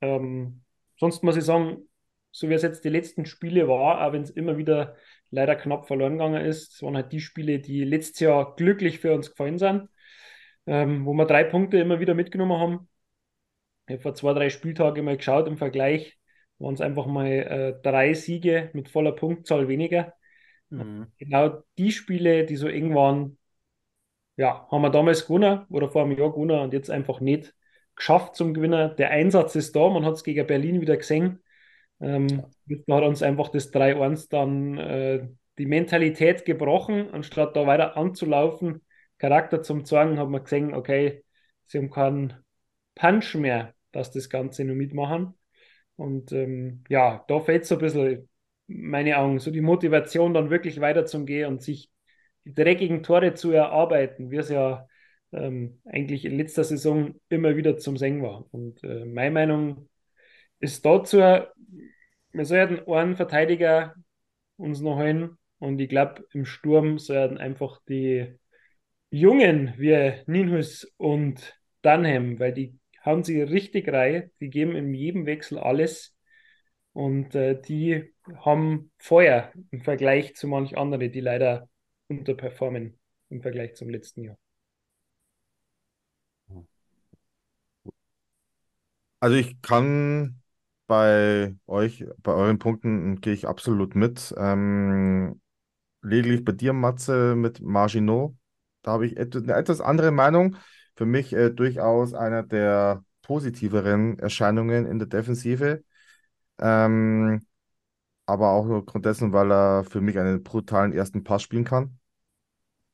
Ähm, 0.01 0.63
sonst 0.97 1.23
muss 1.23 1.37
ich 1.37 1.43
sagen, 1.43 1.89
so 2.31 2.49
wie 2.49 2.53
es 2.53 2.61
jetzt 2.61 2.83
die 2.85 2.89
letzten 2.89 3.25
Spiele 3.25 3.67
war, 3.67 4.05
auch 4.05 4.13
wenn 4.13 4.21
es 4.23 4.29
immer 4.29 4.57
wieder 4.57 4.95
leider 5.31 5.55
knapp 5.55 5.87
verloren 5.87 6.13
gegangen 6.13 6.45
ist, 6.45 6.73
das 6.73 6.81
waren 6.83 6.95
halt 6.95 7.11
die 7.11 7.19
Spiele, 7.19 7.59
die 7.59 7.83
letztes 7.83 8.19
Jahr 8.21 8.55
glücklich 8.55 8.99
für 8.99 9.13
uns 9.13 9.31
gefallen 9.31 9.57
sind, 9.57 9.89
ähm, 10.67 11.05
wo 11.05 11.13
wir 11.13 11.25
drei 11.25 11.43
Punkte 11.43 11.77
immer 11.79 11.99
wieder 11.99 12.13
mitgenommen 12.13 12.59
haben. 12.59 12.89
Ich 13.87 13.93
habe 13.95 14.01
vor 14.03 14.15
zwei, 14.15 14.33
drei 14.33 14.49
Spieltagen 14.49 15.05
mal 15.05 15.17
geschaut 15.17 15.47
im 15.47 15.57
Vergleich, 15.57 16.18
waren 16.59 16.73
es 16.73 16.81
einfach 16.81 17.05
mal 17.05 17.27
äh, 17.27 17.81
drei 17.81 18.13
Siege 18.13 18.69
mit 18.73 18.89
voller 18.89 19.13
Punktzahl 19.13 19.67
weniger. 19.67 20.13
Mhm. 20.69 21.07
Genau 21.17 21.63
die 21.77 21.91
Spiele, 21.91 22.45
die 22.45 22.55
so 22.55 22.67
eng 22.67 22.93
waren, 22.93 23.37
ja, 24.35 24.67
haben 24.71 24.81
wir 24.81 24.89
damals 24.89 25.25
gewonnen 25.25 25.65
oder 25.69 25.89
vor 25.89 26.03
einem 26.03 26.17
Jahr 26.17 26.31
gewonnen 26.31 26.59
und 26.59 26.73
jetzt 26.73 26.89
einfach 26.89 27.19
nicht 27.19 27.53
geschafft 27.95 28.35
zum 28.35 28.53
Gewinner. 28.53 28.89
Der 28.89 29.11
Einsatz 29.11 29.55
ist 29.55 29.75
da, 29.75 29.89
man 29.89 30.05
hat 30.05 30.13
es 30.13 30.23
gegen 30.23 30.47
Berlin 30.47 30.81
wieder 30.81 30.97
gesehen. 30.97 31.43
Ähm, 31.99 32.45
hat 32.89 33.03
uns 33.03 33.21
einfach 33.21 33.49
das 33.49 33.71
3-1 33.71 34.29
dann 34.29 34.77
äh, 34.77 35.27
die 35.57 35.65
Mentalität 35.65 36.45
gebrochen, 36.45 37.09
anstatt 37.11 37.55
da 37.55 37.67
weiter 37.67 37.97
anzulaufen, 37.97 38.81
Charakter 39.17 39.61
zum 39.61 39.83
Zwang, 39.83 40.17
hat 40.17 40.29
man 40.29 40.43
gesehen, 40.43 40.73
okay, 40.73 41.25
sie 41.65 41.79
haben 41.79 41.89
keinen 41.89 42.33
Punch 42.95 43.35
mehr, 43.35 43.73
dass 43.91 44.11
das 44.11 44.29
Ganze 44.29 44.63
nur 44.63 44.77
mitmachen. 44.77 45.33
Und 45.99 46.31
ähm, 46.31 46.85
ja, 46.87 47.25
da 47.27 47.41
fehlt 47.41 47.65
so 47.65 47.75
ein 47.75 47.81
bisschen, 47.81 48.29
meine 48.67 49.17
Augen, 49.17 49.39
so 49.39 49.51
die 49.51 49.59
Motivation, 49.59 50.33
dann 50.33 50.49
wirklich 50.49 50.79
weiterzugehen 50.79 51.49
und 51.49 51.61
sich 51.61 51.91
die 52.45 52.53
dreckigen 52.53 53.03
Tore 53.03 53.33
zu 53.33 53.51
erarbeiten, 53.51 54.31
wie 54.31 54.37
es 54.37 54.47
ja 54.47 54.87
ähm, 55.33 55.81
eigentlich 55.83 56.23
in 56.23 56.37
letzter 56.37 56.63
Saison 56.63 57.15
immer 57.27 57.57
wieder 57.57 57.77
zum 57.77 57.97
Singen 57.97 58.23
war. 58.23 58.45
Und 58.51 58.81
äh, 58.81 59.03
meine 59.03 59.31
Meinung 59.31 59.89
ist 60.61 60.85
dazu, 60.85 61.17
wir 61.17 62.45
sollten 62.45 62.89
einen 62.89 63.17
Verteidiger 63.17 63.93
uns 64.55 64.79
noch 64.79 64.95
holen 64.95 65.37
und 65.57 65.81
ich 65.81 65.89
glaube, 65.89 66.25
im 66.31 66.45
Sturm 66.45 66.97
sollten 66.97 67.37
einfach 67.37 67.81
die 67.89 68.39
Jungen 69.11 69.73
wie 69.77 70.13
Ninhus 70.27 70.85
und 70.95 71.59
Dunham, 71.81 72.39
weil 72.39 72.53
die 72.53 72.78
haben 73.01 73.23
sie 73.23 73.41
richtig 73.41 73.89
rein, 73.91 74.31
die 74.39 74.49
geben 74.49 74.75
in 74.75 74.93
jedem 74.93 75.25
Wechsel 75.25 75.59
alles 75.59 76.15
und 76.93 77.35
äh, 77.35 77.59
die 77.61 78.13
haben 78.45 78.91
Feuer 78.99 79.51
im 79.71 79.81
Vergleich 79.81 80.35
zu 80.35 80.47
manch 80.47 80.77
anderen, 80.77 81.11
die 81.11 81.21
leider 81.21 81.69
unterperformen. 82.07 82.99
im 83.29 83.41
Vergleich 83.41 83.75
zum 83.75 83.89
letzten 83.89 84.23
Jahr. 84.23 84.37
Also 89.19 89.35
ich 89.35 89.61
kann 89.61 90.41
bei 90.87 91.55
euch, 91.67 92.05
bei 92.23 92.33
euren 92.33 92.59
Punkten 92.59 93.21
gehe 93.21 93.33
ich 93.33 93.47
absolut 93.47 93.95
mit. 93.95 94.33
Ähm, 94.37 95.41
lediglich 96.01 96.45
bei 96.45 96.53
dir, 96.53 96.73
Matze, 96.73 97.35
mit 97.35 97.61
Marginot, 97.61 98.35
da 98.83 98.93
habe 98.93 99.07
ich 99.07 99.17
eine 99.17 99.53
etwas 99.55 99.81
andere 99.81 100.11
Meinung. 100.11 100.57
Für 100.99 101.05
mich 101.05 101.31
äh, 101.31 101.49
durchaus 101.49 102.13
einer 102.13 102.43
der 102.43 103.05
positiveren 103.21 104.19
Erscheinungen 104.19 104.85
in 104.85 104.99
der 104.99 105.07
Defensive. 105.07 105.81
Ähm, 106.59 107.47
aber 108.25 108.49
auch 108.51 108.65
nur 108.65 108.79
aufgrund 108.79 109.05
dessen, 109.05 109.31
weil 109.31 109.49
er 109.49 109.85
für 109.85 110.01
mich 110.01 110.19
einen 110.19 110.43
brutalen 110.43 110.91
ersten 110.91 111.23
Pass 111.23 111.43
spielen 111.43 111.63
kann. 111.63 111.99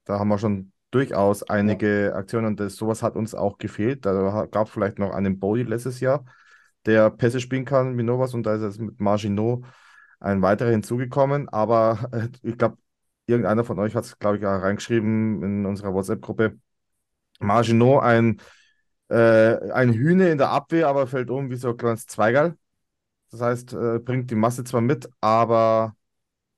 Da 0.04 0.20
haben 0.20 0.28
wir 0.28 0.38
schon 0.38 0.72
durchaus 0.92 1.42
einige 1.42 2.14
Aktionen 2.14 2.46
und 2.46 2.60
das, 2.60 2.76
sowas 2.76 3.02
hat 3.02 3.16
uns 3.16 3.34
auch 3.34 3.58
gefehlt. 3.58 4.06
Da 4.06 4.46
gab 4.52 4.68
es 4.68 4.74
vielleicht 4.74 5.00
noch 5.00 5.10
einen 5.12 5.40
Bodie 5.40 5.64
letztes 5.64 6.00
Jahr, 6.00 6.26
der 6.86 7.10
Pässe 7.10 7.40
spielen 7.40 7.66
kann 7.66 7.98
wie 7.98 8.04
Novas 8.04 8.36
und 8.36 8.44
da 8.44 8.54
ist 8.54 8.62
jetzt 8.62 8.80
mit 8.80 9.00
Marginot 9.00 9.66
ein 10.20 10.44
weiterer 10.44 10.70
hinzugekommen. 10.70 11.50
Aber 11.50 12.08
äh, 12.12 12.28
ich 12.44 12.56
glaube, 12.60 12.78
irgendeiner 13.26 13.64
von 13.64 13.80
euch 13.80 13.96
hat 13.96 14.06
es, 14.06 14.20
glaube 14.20 14.38
ich, 14.38 14.46
auch 14.46 14.62
reingeschrieben 14.62 15.42
in 15.42 15.66
unserer 15.66 15.92
WhatsApp-Gruppe. 15.96 16.60
Marginot, 17.40 18.04
ein, 18.04 18.42
äh, 19.10 19.72
ein 19.72 19.94
Hühne 19.94 20.30
in 20.30 20.38
der 20.38 20.50
Abwehr, 20.52 20.88
aber 20.88 21.08
fällt 21.08 21.30
um 21.30 21.50
wie 21.50 21.56
so 21.58 21.70
ein 21.70 21.78
kleines 21.78 22.08
Zweigerl. 22.08 22.58
Das 23.32 23.42
heißt, 23.42 23.74
äh, 23.74 24.00
bringt 24.00 24.32
die 24.32 24.36
Masse 24.36 24.64
zwar 24.64 24.82
mit, 24.82 25.10
aber 25.22 25.96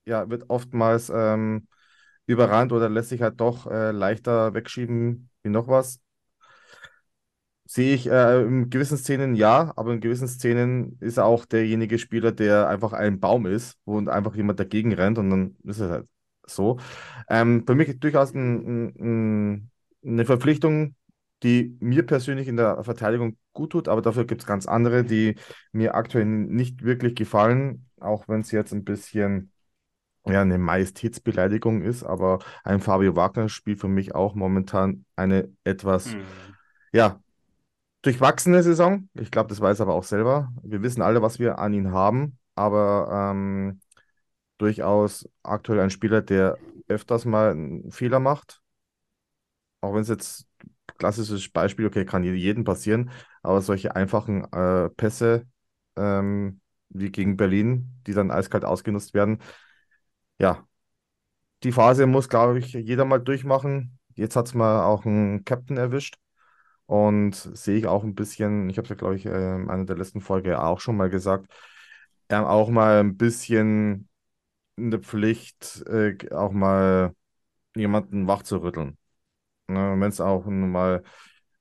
ja, 0.06 0.30
wird 0.30 0.46
oftmals 0.50 1.12
ähm, 1.14 1.68
überrannt 2.28 2.72
oder 2.74 2.90
lässt 2.90 3.10
sich 3.10 3.22
halt 3.22 3.40
doch 3.42 3.68
äh, 3.68 3.92
leichter 3.92 4.54
wegschieben 4.54 5.30
wie 5.44 5.50
noch 5.50 5.68
was. 5.68 6.00
Sehe 7.66 7.94
ich 7.94 8.08
äh, 8.08 8.44
in 8.44 8.70
gewissen 8.70 8.98
Szenen 8.98 9.36
ja, 9.36 9.74
aber 9.76 9.92
in 9.94 10.00
gewissen 10.00 10.28
Szenen 10.30 10.98
ist 11.02 11.18
er 11.18 11.26
auch 11.26 11.46
derjenige 11.46 12.00
Spieler, 12.00 12.32
der 12.32 12.70
einfach 12.70 12.94
ein 12.94 13.20
Baum 13.20 13.46
ist 13.46 13.78
und 13.84 14.08
einfach 14.08 14.36
jemand 14.36 14.60
dagegen 14.60 14.94
rennt 14.94 15.18
und 15.18 15.30
dann 15.30 15.58
ist 15.66 15.80
es 15.80 15.90
halt 15.92 16.08
so. 16.46 16.80
Ähm, 17.30 17.66
für 17.68 17.76
mich 17.76 18.00
durchaus 18.00 18.34
ein, 18.34 18.94
ein, 18.98 19.72
eine 20.06 20.26
Verpflichtung, 20.26 20.96
die 21.44 21.78
mir 21.80 22.06
persönlich 22.06 22.48
in 22.48 22.58
der 22.58 22.84
Verteidigung 22.84 23.38
gut 23.54 23.72
tut, 23.72 23.88
aber 23.88 24.02
dafür 24.02 24.26
gibt 24.26 24.42
es 24.42 24.48
ganz 24.48 24.66
andere, 24.66 25.04
die 25.04 25.36
mir 25.72 25.96
aktuell 25.96 26.26
nicht 26.26 26.84
wirklich 26.84 27.16
gefallen, 27.16 27.88
auch 28.00 28.28
wenn 28.28 28.42
es 28.42 28.52
jetzt 28.52 28.74
ein 28.74 28.84
bisschen 28.84 29.52
ja, 30.26 30.42
eine 30.42 30.58
Majestätsbeleidigung 30.58 31.82
ist, 31.82 32.04
aber 32.04 32.40
ein 32.64 32.80
Fabio 32.82 33.16
Wagner 33.16 33.50
spielt 33.50 33.80
für 33.80 33.88
mich 33.88 34.14
auch 34.16 34.36
momentan 34.36 35.06
eine 35.16 35.50
etwas, 35.64 36.14
mhm. 36.14 36.24
ja, 36.92 37.22
durchwachsene 38.02 38.64
Saison. 38.64 39.10
Ich 39.14 39.32
glaube, 39.32 39.50
das 39.50 39.62
weiß 39.62 39.80
er 39.80 39.84
aber 39.84 39.96
auch 39.96 40.04
selber. 40.04 40.52
Wir 40.64 40.82
wissen 40.82 41.02
alle, 41.02 41.22
was 41.22 41.40
wir 41.40 41.60
an 41.60 41.74
ihn 41.74 41.92
haben, 41.92 42.38
aber 42.56 43.32
ähm, 43.32 43.80
durchaus 44.58 45.30
aktuell 45.44 45.80
ein 45.80 45.90
Spieler, 45.90 46.22
der 46.22 46.58
öfters 46.88 47.26
mal 47.26 47.52
einen 47.52 47.92
Fehler 47.92 48.20
macht. 48.20 48.62
Auch 49.82 49.94
wenn 49.94 50.02
es 50.02 50.10
jetzt 50.10 50.48
klassisches 50.98 51.50
Beispiel, 51.50 51.86
okay, 51.88 52.06
kann 52.06 52.24
jedem 52.24 52.64
passieren, 52.64 53.12
aber 53.44 53.62
solche 53.62 53.96
einfachen 53.96 54.46
äh, 54.54 54.90
Pässe 54.90 55.46
ähm, 55.96 56.62
wie 56.90 57.12
gegen 57.12 57.38
Berlin, 57.38 57.92
die 58.08 58.14
dann 58.14 58.32
eiskalt 58.32 58.66
ausgenutzt 58.66 59.14
werden, 59.14 59.40
ja, 60.40 60.68
die 61.64 61.72
Phase 61.72 62.06
muss, 62.08 62.30
glaube 62.30 62.60
ich, 62.60 62.74
jeder 62.74 63.06
mal 63.06 63.20
durchmachen. 63.20 64.00
Jetzt 64.16 64.36
hat 64.36 64.48
es 64.48 64.54
mal 64.54 64.84
auch 64.86 65.06
einen 65.06 65.44
Captain 65.46 65.78
erwischt. 65.78 66.18
Und 66.88 67.36
sehe 67.36 67.78
ich 67.80 67.88
auch 67.88 68.04
ein 68.04 68.16
bisschen, 68.16 68.70
ich 68.70 68.78
habe 68.78 68.86
es 68.86 68.90
ja, 68.90 68.96
glaube 68.96 69.16
ich, 69.16 69.26
äh, 69.26 69.56
in 69.56 69.70
einer 69.70 69.86
der 69.86 69.98
letzten 69.98 70.22
Folge 70.22 70.62
auch 70.62 70.80
schon 70.82 70.98
mal 70.98 71.10
gesagt, 71.10 71.52
ähm, 72.30 72.46
auch 72.46 72.70
mal 72.70 73.00
ein 73.02 73.18
bisschen 73.18 74.10
in 74.78 74.92
der 74.92 75.02
Pflicht, 75.02 75.84
äh, 75.88 76.18
auch 76.34 76.52
mal 76.54 77.14
jemanden 77.76 78.28
wach 78.28 78.44
zu 78.44 78.58
rütteln. 78.60 78.98
Ne, 79.68 79.96
Wenn 80.00 80.10
es 80.10 80.22
auch 80.22 80.46
mal 80.46 81.04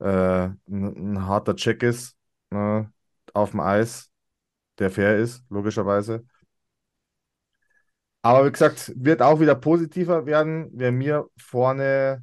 äh, 0.00 0.04
ein, 0.06 0.56
ein, 0.68 1.26
harter 1.26 1.56
Check 1.56 1.82
ist 1.82 2.16
ne, 2.50 2.92
auf 3.34 3.50
dem 3.52 3.60
Eis, 3.60 4.10
der 4.78 4.90
fair 4.90 5.18
ist, 5.18 5.44
logischerweise. 5.50 6.24
Aber 8.22 8.46
wie 8.46 8.52
gesagt, 8.52 8.92
wird 8.96 9.22
auch 9.22 9.40
wieder 9.40 9.54
positiver 9.54 10.26
werden, 10.26 10.68
wer 10.72 10.90
mir 10.92 11.26
vorne 11.38 12.22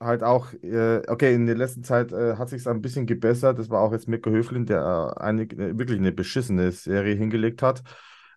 halt 0.00 0.22
auch, 0.22 0.52
äh, 0.62 1.02
okay, 1.08 1.34
in 1.34 1.46
der 1.46 1.54
letzten 1.56 1.82
Zeit 1.84 2.12
äh, 2.12 2.36
hat 2.36 2.48
sich 2.50 2.66
ein 2.68 2.82
bisschen 2.82 3.06
gebessert. 3.06 3.58
Das 3.58 3.70
war 3.70 3.80
auch 3.80 3.92
jetzt 3.92 4.08
Mirko 4.08 4.30
Höflin, 4.30 4.66
der 4.66 5.14
äh, 5.16 5.20
eine, 5.20 5.42
äh, 5.42 5.78
wirklich 5.78 5.98
eine 5.98 6.12
beschissene 6.12 6.70
Serie 6.72 7.14
hingelegt 7.14 7.62
hat. 7.62 7.82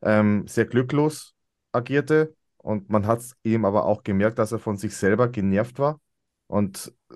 Ähm, 0.02 0.48
sehr 0.48 0.66
glücklos 0.66 1.36
agierte 1.72 2.36
und 2.58 2.90
man 2.90 3.06
hat 3.06 3.20
es 3.20 3.36
ihm 3.44 3.66
aber 3.66 3.86
auch 3.86 4.04
gemerkt, 4.04 4.40
dass 4.40 4.52
er 4.52 4.60
von 4.60 4.78
sich 4.78 4.96
selber 4.96 5.28
genervt 5.28 5.80
war. 5.80 6.00
Und 6.50 6.94
äh, 7.10 7.16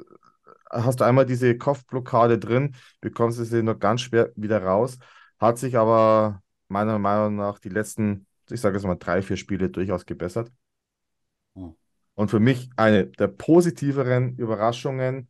hast 0.72 1.02
du 1.02 1.04
einmal 1.04 1.26
diese 1.26 1.58
Kopfblockade 1.58 2.40
drin, 2.40 2.76
bekommst 3.02 3.40
du 3.40 3.44
sie 3.44 3.64
nur 3.64 3.78
ganz 3.78 4.02
schwer 4.02 4.32
wieder 4.38 4.64
raus. 4.64 4.98
Hat 5.40 5.58
sich 5.58 5.78
aber 5.78 6.42
meiner 6.70 7.00
Meinung 7.00 7.36
nach 7.36 7.60
die 7.60 7.70
letzten 7.70 8.26
ich 8.50 8.62
sage 8.62 8.78
jetzt 8.78 8.86
mal, 8.86 8.96
drei, 8.96 9.22
vier 9.22 9.38
Spiele 9.38 9.70
durchaus 9.70 10.06
gebessert. 10.06 10.52
Hm. 11.56 11.76
Und 12.16 12.30
für 12.30 12.40
mich 12.40 12.70
eine 12.76 13.08
der 13.08 13.28
positiveren 13.28 14.36
Überraschungen 14.38 15.30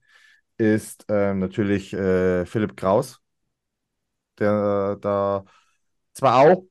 ist 0.58 1.10
äh, 1.10 1.34
natürlich 1.34 1.94
äh, 1.94 2.46
Philipp 2.46 2.76
Kraus, 2.76 3.22
der 4.40 4.98
da 4.98 5.46
zwar 6.14 6.40
auch 6.40 6.66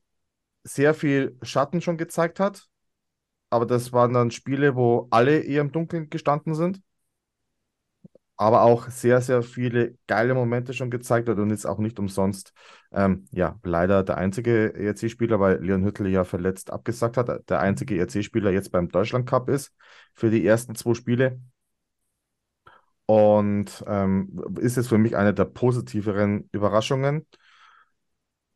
sehr 0.63 0.93
viel 0.93 1.37
Schatten 1.41 1.81
schon 1.81 1.97
gezeigt 1.97 2.39
hat, 2.39 2.67
aber 3.49 3.65
das 3.65 3.91
waren 3.91 4.13
dann 4.13 4.31
Spiele, 4.31 4.75
wo 4.75 5.07
alle 5.11 5.39
eher 5.39 5.61
im 5.61 5.71
Dunkeln 5.71 6.09
gestanden 6.09 6.55
sind 6.55 6.81
aber 8.37 8.63
auch 8.63 8.89
sehr, 8.89 9.21
sehr 9.21 9.43
viele 9.43 9.95
geile 10.07 10.33
Momente 10.33 10.73
schon 10.73 10.89
gezeigt 10.91 11.29
hat 11.29 11.37
und 11.37 11.49
jetzt 11.51 11.65
auch 11.65 11.77
nicht 11.77 11.99
umsonst, 11.99 12.53
ähm, 12.91 13.25
ja, 13.31 13.59
leider 13.63 14.03
der 14.03 14.17
einzige 14.17 14.73
ERC-Spieler, 14.75 15.39
weil 15.39 15.63
Leon 15.63 15.83
Hüttel 15.85 16.07
ja 16.07 16.23
verletzt 16.23 16.71
abgesagt 16.71 17.17
hat, 17.17 17.49
der 17.49 17.59
einzige 17.59 17.95
ERC-Spieler 17.97 18.51
jetzt 18.51 18.71
beim 18.71 18.89
Deutschland 18.89 19.27
Cup 19.29 19.49
ist 19.49 19.73
für 20.13 20.29
die 20.31 20.45
ersten 20.45 20.75
zwei 20.75 20.93
Spiele. 20.95 21.39
Und 23.05 23.83
ähm, 23.87 24.41
ist 24.59 24.77
jetzt 24.77 24.87
für 24.89 24.97
mich 24.97 25.15
eine 25.17 25.33
der 25.33 25.45
positiveren 25.45 26.47
Überraschungen. 26.51 27.25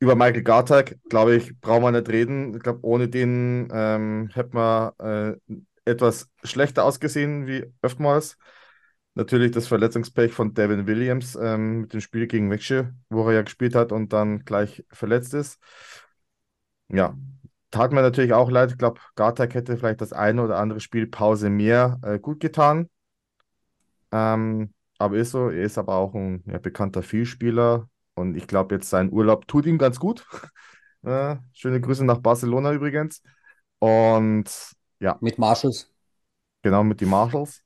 Über 0.00 0.14
Michael 0.14 0.42
Gartag, 0.44 0.96
glaube 1.08 1.34
ich, 1.36 1.58
brauchen 1.60 1.82
wir 1.82 1.90
nicht 1.92 2.08
reden. 2.08 2.54
Ich 2.54 2.62
glaube, 2.62 2.80
ohne 2.82 3.08
den 3.08 3.68
ähm, 3.72 4.30
hätte 4.32 4.50
man 4.54 4.92
äh, 5.00 5.36
etwas 5.84 6.30
schlechter 6.44 6.84
ausgesehen 6.84 7.46
wie 7.48 7.64
oftmals. 7.82 8.38
Natürlich 9.18 9.50
das 9.50 9.66
Verletzungspech 9.66 10.32
von 10.32 10.54
Devin 10.54 10.86
Williams 10.86 11.34
ähm, 11.34 11.80
mit 11.80 11.92
dem 11.92 12.00
Spiel 12.00 12.28
gegen 12.28 12.52
Wexche, 12.52 12.94
wo 13.10 13.26
er 13.26 13.34
ja 13.34 13.42
gespielt 13.42 13.74
hat 13.74 13.90
und 13.90 14.12
dann 14.12 14.44
gleich 14.44 14.84
verletzt 14.92 15.34
ist. 15.34 15.58
Ja, 16.86 17.16
tat 17.72 17.90
mir 17.92 18.02
natürlich 18.02 18.32
auch 18.32 18.48
leid. 18.48 18.70
Ich 18.70 18.78
glaube, 18.78 19.00
Gartek 19.16 19.54
hätte 19.54 19.76
vielleicht 19.76 20.02
das 20.02 20.12
eine 20.12 20.40
oder 20.44 20.58
andere 20.58 20.78
Spiel 20.78 21.08
Pause 21.08 21.50
mehr 21.50 21.98
äh, 22.04 22.20
gut 22.20 22.38
getan. 22.38 22.88
Ähm, 24.12 24.72
aber 24.98 25.16
ist 25.16 25.32
so, 25.32 25.50
er 25.50 25.64
ist 25.64 25.78
aber 25.78 25.96
auch 25.96 26.14
ein 26.14 26.44
ja, 26.46 26.58
bekannter 26.58 27.02
Vielspieler 27.02 27.88
und 28.14 28.36
ich 28.36 28.46
glaube, 28.46 28.76
jetzt 28.76 28.88
sein 28.88 29.12
Urlaub 29.12 29.48
tut 29.48 29.66
ihm 29.66 29.78
ganz 29.78 29.98
gut. 29.98 30.24
äh, 31.02 31.34
schöne 31.54 31.80
Grüße 31.80 32.04
nach 32.04 32.18
Barcelona 32.18 32.72
übrigens. 32.72 33.20
Und 33.80 34.48
ja. 35.00 35.18
Mit 35.20 35.40
Marshalls. 35.40 35.90
Genau, 36.62 36.84
mit 36.84 37.00
den 37.00 37.08
Marshalls. 37.08 37.64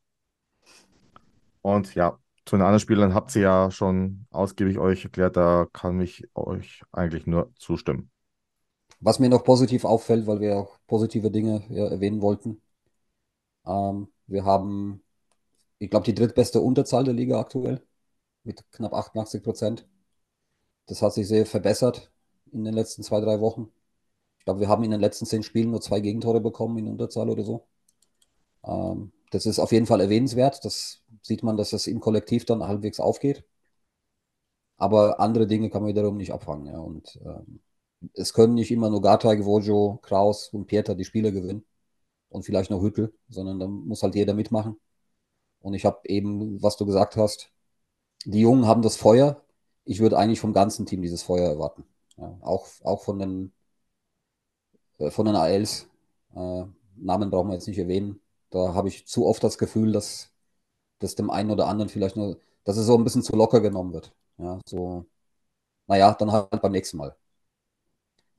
Und 1.63 1.95
ja, 1.95 2.19
zu 2.45 2.57
den 2.57 2.63
anderen 2.63 2.81
Spielern 2.81 3.15
habt 3.15 3.35
ihr 3.37 3.43
ja 3.43 3.71
schon 3.71 4.27
ausgiebig 4.31 4.79
euch 4.79 5.05
erklärt, 5.05 5.37
da 5.37 5.67
kann 5.73 6.01
ich 6.01 6.29
euch 6.35 6.83
eigentlich 6.93 7.27
nur 7.27 7.53
zustimmen. 7.57 8.11
Was 9.01 9.19
mir 9.19 9.29
noch 9.29 9.45
positiv 9.45 9.85
auffällt, 9.85 10.27
weil 10.27 10.41
wir 10.41 10.57
auch 10.57 10.79
positive 10.87 11.31
Dinge 11.31 11.65
ja, 11.71 11.87
erwähnen 11.87 12.21
wollten. 12.21 12.61
Ähm, 13.67 14.09
wir 14.27 14.45
haben, 14.45 15.03
ich 15.79 15.91
glaube, 15.91 16.05
die 16.05 16.15
drittbeste 16.15 16.61
Unterzahl 16.61 17.05
der 17.05 17.15
Liga 17.15 17.41
aktuell 17.41 17.83
mit 18.45 18.65
knapp 18.73 18.95
88 18.95 19.43
Prozent. 19.43 19.89
Das 20.87 21.03
hat 21.03 21.15
sich 21.15 21.29
sehr 21.29 21.47
verbessert 21.47 22.13
in 22.53 22.65
den 22.65 22.75
letzten 22.75 23.03
zwei, 23.03 23.21
drei 23.21 23.41
Wochen. 23.41 23.71
Ich 24.39 24.45
glaube, 24.45 24.61
wir 24.61 24.69
haben 24.69 24.85
in 24.85 24.91
den 24.91 25.01
letzten 25.01 25.27
zehn 25.27 25.43
Spielen 25.43 25.71
nur 25.71 25.81
zwei 25.81 26.01
Gegentore 26.01 26.41
bekommen 26.41 26.79
in 26.79 26.89
Unterzahl 26.89 27.31
oder 27.31 27.45
so. 27.45 27.67
Ähm, 28.65 29.13
das 29.33 29.47
ist 29.47 29.59
auf 29.59 29.73
jeden 29.73 29.87
Fall 29.87 30.01
erwähnenswert. 30.01 30.65
Das 30.65 31.03
sieht 31.23 31.43
man, 31.43 31.57
dass 31.57 31.71
das 31.71 31.87
im 31.87 32.01
Kollektiv 32.01 32.45
dann 32.45 32.63
halbwegs 32.65 33.01
aufgeht. 33.01 33.45
Aber 34.77 35.21
andere 35.21 35.47
Dinge 35.47 35.71
kann 35.71 35.83
man 35.83 35.89
wiederum 35.91 36.17
nicht 36.19 36.33
abfangen. 36.33 36.67
Ja. 36.67 36.79
Und 36.81 37.19
ähm, 37.25 37.61
es 38.15 38.35
können 38.35 38.55
nicht 38.55 38.71
immer 38.71 38.91
nur 38.91 39.01
Gatay, 39.03 39.45
Vojo, 39.45 39.99
Kraus 40.03 40.49
und 40.51 40.67
Pieter 40.67 40.95
die 40.95 41.05
Spiele 41.05 41.33
gewinnen. 41.33 41.65
Und 42.29 42.45
vielleicht 42.45 42.71
noch 42.71 42.83
Hüttel, 42.83 43.15
sondern 43.29 43.59
da 43.61 43.67
muss 43.69 44.03
halt 44.03 44.15
jeder 44.15 44.35
mitmachen. 44.35 44.77
Und 45.61 45.75
ich 45.75 45.85
habe 45.87 46.01
eben, 46.09 46.63
was 46.63 46.77
du 46.77 46.87
gesagt 46.87 47.17
hast, 47.17 47.53
die 48.27 48.41
Jungen 48.41 48.67
haben 48.67 48.83
das 48.83 48.97
Feuer. 48.97 49.43
Ich 49.85 50.01
würde 50.01 50.19
eigentlich 50.19 50.41
vom 50.41 50.53
ganzen 50.53 50.87
Team 50.87 51.03
dieses 51.03 51.23
Feuer 51.23 51.49
erwarten. 51.49 51.85
Ja, 52.19 52.39
auch, 52.43 52.69
auch 52.85 53.03
von 53.03 53.19
den, 53.19 53.53
äh, 54.99 55.11
von 55.11 55.27
den 55.27 55.37
ALs. 55.37 55.89
Äh, 56.35 56.65
Namen 56.97 57.31
brauchen 57.31 57.49
wir 57.49 57.55
jetzt 57.55 57.69
nicht 57.69 57.79
erwähnen. 57.79 58.22
Da 58.53 58.75
habe 58.75 58.89
ich 58.89 59.07
zu 59.09 59.27
oft 59.27 59.43
das 59.43 59.59
Gefühl, 59.59 59.93
dass, 59.93 60.33
dass 61.01 61.17
dem 61.17 61.31
einen 61.31 61.51
oder 61.51 61.69
anderen 61.69 61.89
vielleicht 61.91 62.17
nur, 62.17 62.39
dass 62.65 62.77
es 62.77 62.87
so 62.87 62.97
ein 62.97 63.05
bisschen 63.05 63.23
zu 63.23 63.37
locker 63.37 63.61
genommen 63.61 63.93
wird. 63.95 64.15
Ja, 64.39 64.61
so, 64.67 65.07
naja, 65.89 66.15
dann 66.15 66.33
halt 66.33 66.51
beim 66.63 66.73
nächsten 66.73 66.99
Mal. 66.99 67.17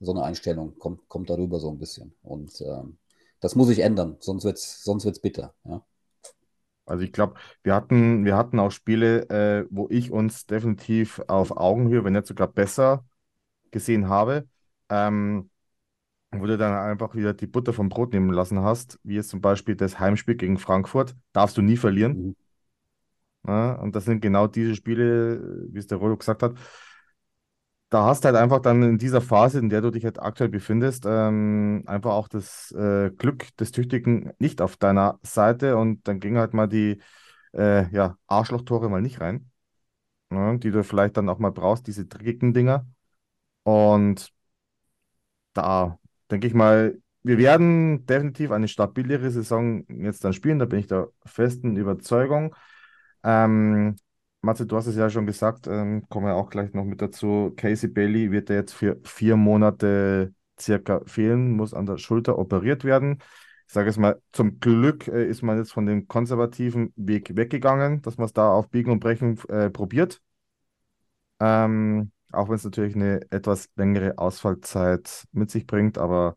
So 0.00 0.12
eine 0.12 0.22
Einstellung 0.24 0.78
kommt, 0.78 1.08
kommt 1.08 1.30
darüber 1.30 1.58
so 1.60 1.70
ein 1.70 1.78
bisschen. 1.78 2.14
Und 2.22 2.60
ähm, 2.60 2.98
das 3.40 3.54
muss 3.56 3.68
sich 3.68 3.80
ändern, 3.80 4.16
sonst 4.20 4.44
wird 4.44 4.58
es 4.58 4.84
sonst 4.84 5.04
wird's 5.04 5.20
bitter. 5.20 5.54
Ja. 5.64 5.84
Also 6.86 7.02
ich 7.04 7.12
glaube, 7.12 7.34
wir 7.62 7.74
hatten, 7.74 8.24
wir 8.24 8.36
hatten 8.36 8.58
auch 8.60 8.70
Spiele, 8.70 9.28
äh, 9.30 9.66
wo 9.70 9.88
ich 9.90 10.12
uns 10.12 10.46
definitiv 10.46 11.20
auf 11.28 11.56
Augenhöhe, 11.56 12.04
wenn 12.04 12.12
nicht 12.12 12.26
sogar 12.26 12.48
besser 12.48 13.04
gesehen 13.70 14.08
habe, 14.08 14.46
ähm, 14.90 15.50
wo 16.40 16.46
du 16.46 16.56
dann 16.58 16.72
einfach 16.74 17.14
wieder 17.14 17.34
die 17.34 17.46
Butter 17.46 17.72
vom 17.72 17.88
Brot 17.88 18.12
nehmen 18.12 18.30
lassen 18.30 18.60
hast, 18.60 18.98
wie 19.02 19.14
jetzt 19.14 19.30
zum 19.30 19.40
Beispiel 19.40 19.76
das 19.76 19.98
Heimspiel 19.98 20.36
gegen 20.36 20.58
Frankfurt, 20.58 21.14
darfst 21.32 21.56
du 21.56 21.62
nie 21.62 21.76
verlieren. 21.76 22.28
Mhm. 22.28 22.36
Ja, 23.46 23.74
und 23.74 23.94
das 23.94 24.04
sind 24.06 24.20
genau 24.20 24.46
diese 24.46 24.74
Spiele, 24.74 25.66
wie 25.70 25.78
es 25.78 25.86
der 25.86 25.98
Rollo 25.98 26.16
gesagt 26.16 26.42
hat. 26.42 26.54
Da 27.90 28.04
hast 28.06 28.24
du 28.24 28.26
halt 28.26 28.36
einfach 28.36 28.58
dann 28.60 28.82
in 28.82 28.98
dieser 28.98 29.20
Phase, 29.20 29.60
in 29.60 29.68
der 29.68 29.80
du 29.80 29.90
dich 29.90 30.04
halt 30.04 30.20
aktuell 30.20 30.48
befindest, 30.50 31.04
ähm, 31.06 31.84
einfach 31.86 32.10
auch 32.12 32.26
das 32.26 32.72
äh, 32.72 33.10
Glück 33.16 33.56
des 33.58 33.70
Tüchtigen 33.70 34.32
nicht 34.38 34.60
auf 34.60 34.76
deiner 34.76 35.20
Seite 35.22 35.76
und 35.76 36.08
dann 36.08 36.18
ging 36.18 36.36
halt 36.36 36.54
mal 36.54 36.66
die 36.66 37.00
äh, 37.54 37.88
ja, 37.94 38.16
Arschlochtore 38.26 38.88
mal 38.90 39.00
nicht 39.02 39.20
rein, 39.20 39.50
ja, 40.32 40.56
die 40.56 40.70
du 40.72 40.84
vielleicht 40.84 41.16
dann 41.18 41.28
auch 41.30 41.38
mal 41.40 41.52
brauchst, 41.52 41.86
diese 41.88 42.06
dreckigen 42.06 42.54
Dinger. 42.54 42.86
Und 43.64 44.32
da 45.54 45.98
denke 46.34 46.48
ich 46.48 46.54
mal, 46.54 47.00
wir 47.22 47.38
werden 47.38 48.04
definitiv 48.06 48.50
eine 48.50 48.68
stabilere 48.68 49.30
Saison 49.30 49.84
jetzt 49.88 50.24
dann 50.24 50.32
spielen, 50.32 50.58
da 50.58 50.64
bin 50.66 50.80
ich 50.80 50.88
der 50.88 51.08
festen 51.24 51.76
Überzeugung. 51.76 52.54
Ähm, 53.22 53.96
Matze, 54.42 54.66
du 54.66 54.76
hast 54.76 54.86
es 54.86 54.96
ja 54.96 55.08
schon 55.10 55.26
gesagt, 55.26 55.66
ähm, 55.68 56.06
kommen 56.08 56.26
wir 56.26 56.34
auch 56.34 56.50
gleich 56.50 56.74
noch 56.74 56.84
mit 56.84 57.00
dazu. 57.00 57.54
Casey 57.56 57.88
Bailey 57.88 58.30
wird 58.32 58.50
ja 58.50 58.56
jetzt 58.56 58.72
für 58.74 59.00
vier 59.04 59.36
Monate 59.36 60.34
circa 60.60 61.02
fehlen, 61.06 61.52
muss 61.52 61.72
an 61.72 61.86
der 61.86 61.98
Schulter 61.98 62.36
operiert 62.38 62.84
werden. 62.84 63.18
Ich 63.66 63.72
sage 63.72 63.88
es 63.88 63.96
mal, 63.96 64.20
zum 64.32 64.58
Glück 64.60 65.08
äh, 65.08 65.26
ist 65.26 65.42
man 65.42 65.56
jetzt 65.56 65.72
von 65.72 65.86
dem 65.86 66.08
konservativen 66.08 66.92
Weg 66.96 67.36
weggegangen, 67.36 68.02
dass 68.02 68.18
man 68.18 68.26
es 68.26 68.32
da 68.32 68.50
auf 68.50 68.68
Biegen 68.70 68.90
und 68.92 69.00
Brechen 69.00 69.38
äh, 69.48 69.70
probiert. 69.70 70.20
Ähm, 71.40 72.10
auch 72.34 72.48
wenn 72.48 72.56
es 72.56 72.64
natürlich 72.64 72.94
eine 72.94 73.20
etwas 73.30 73.70
längere 73.76 74.18
Ausfallzeit 74.18 75.26
mit 75.32 75.50
sich 75.50 75.66
bringt, 75.66 75.98
aber 75.98 76.36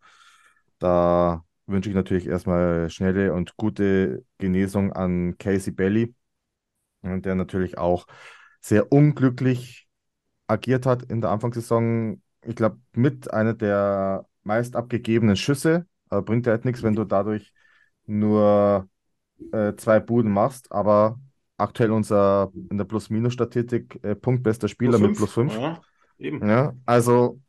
da 0.80 1.44
wünsche 1.66 1.90
ich 1.90 1.96
natürlich 1.96 2.28
erstmal 2.28 2.90
schnelle 2.90 3.34
und 3.34 3.58
gute 3.58 4.26
Genesung 4.38 4.94
an 4.94 5.38
Casey 5.38 5.72
Bailey, 5.74 6.16
der 7.04 7.36
natürlich 7.36 7.78
auch 7.78 8.08
sehr 8.62 8.92
unglücklich 8.92 9.88
agiert 10.48 10.86
hat 10.86 11.04
in 11.04 11.22
der 11.22 11.32
Anfangssaison. 11.32 12.22
Ich 12.46 12.56
glaube, 12.56 12.80
mit 12.94 13.32
einer 13.34 13.54
der 13.54 14.26
meist 14.44 14.76
abgegebenen 14.76 15.36
Schüsse. 15.36 15.86
Aber 16.10 16.22
bringt 16.22 16.46
ja 16.46 16.54
halt 16.54 16.66
nichts, 16.66 16.84
wenn 16.84 16.96
du 16.96 17.04
dadurch 17.04 17.54
nur 18.06 18.90
äh, 19.52 19.76
zwei 19.76 20.00
Buden 20.00 20.32
machst. 20.32 20.72
Aber 20.72 21.20
aktuell 21.58 21.92
unser 21.92 22.52
in 22.70 22.78
der 22.78 22.86
Plus-Minus-Statistik 22.86 24.00
äh, 24.04 24.16
punktbester 24.16 24.68
Spieler 24.68 25.00
mit 25.00 25.16
plus 25.16 25.34
5. 25.34 25.54
Ja, 25.54 25.82
eben. 26.20 26.48
Ja, 26.48 26.74
also, 26.86 27.40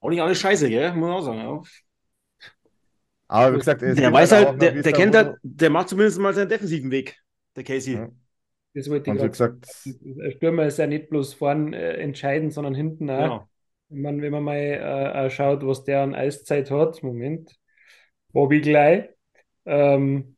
Auch 0.00 0.10
nicht 0.10 0.20
alles 0.20 0.38
scheiße, 0.38 0.68
gell? 0.68 0.92
Muss 0.94 1.00
man 1.00 1.10
auch 1.10 1.22
sagen. 1.22 1.38
Ja. 1.38 1.62
aber 3.28 3.54
wie 3.54 3.58
gesagt, 3.58 3.82
es 3.82 3.96
Der 3.96 4.12
weiß 4.12 4.32
halt, 4.32 4.52
noch, 4.52 4.58
der, 4.58 4.72
der 4.72 4.82
da 4.82 4.92
kennt 4.92 5.14
halt, 5.16 5.36
der 5.42 5.70
macht 5.70 5.88
zumindest 5.88 6.18
mal 6.18 6.34
seinen 6.34 6.48
defensiven 6.48 6.90
Weg, 6.90 7.16
der 7.56 7.64
Casey. 7.64 7.94
Ja. 7.94 8.08
Das 8.74 8.90
wollte 8.90 9.10
ich 9.12 9.18
gesagt, 9.18 9.66
Stürmer 10.36 10.66
ist 10.66 10.78
ja 10.78 10.86
nicht 10.86 11.08
bloß 11.08 11.34
vorn 11.34 11.72
äh, 11.72 11.92
entscheidend, 11.94 12.52
sondern 12.52 12.74
hinten 12.74 13.08
auch. 13.08 13.22
Genau. 13.22 13.48
Wenn 13.88 14.02
man, 14.02 14.22
wenn 14.22 14.32
man 14.32 14.42
mal 14.42 14.56
äh, 14.56 15.30
schaut, 15.30 15.64
was 15.64 15.84
der 15.84 16.02
an 16.02 16.14
Eiszeit 16.14 16.70
hat, 16.70 17.02
Moment, 17.02 17.54
Bobby 18.32 18.60
gleich, 18.60 19.10
ähm, 19.66 20.36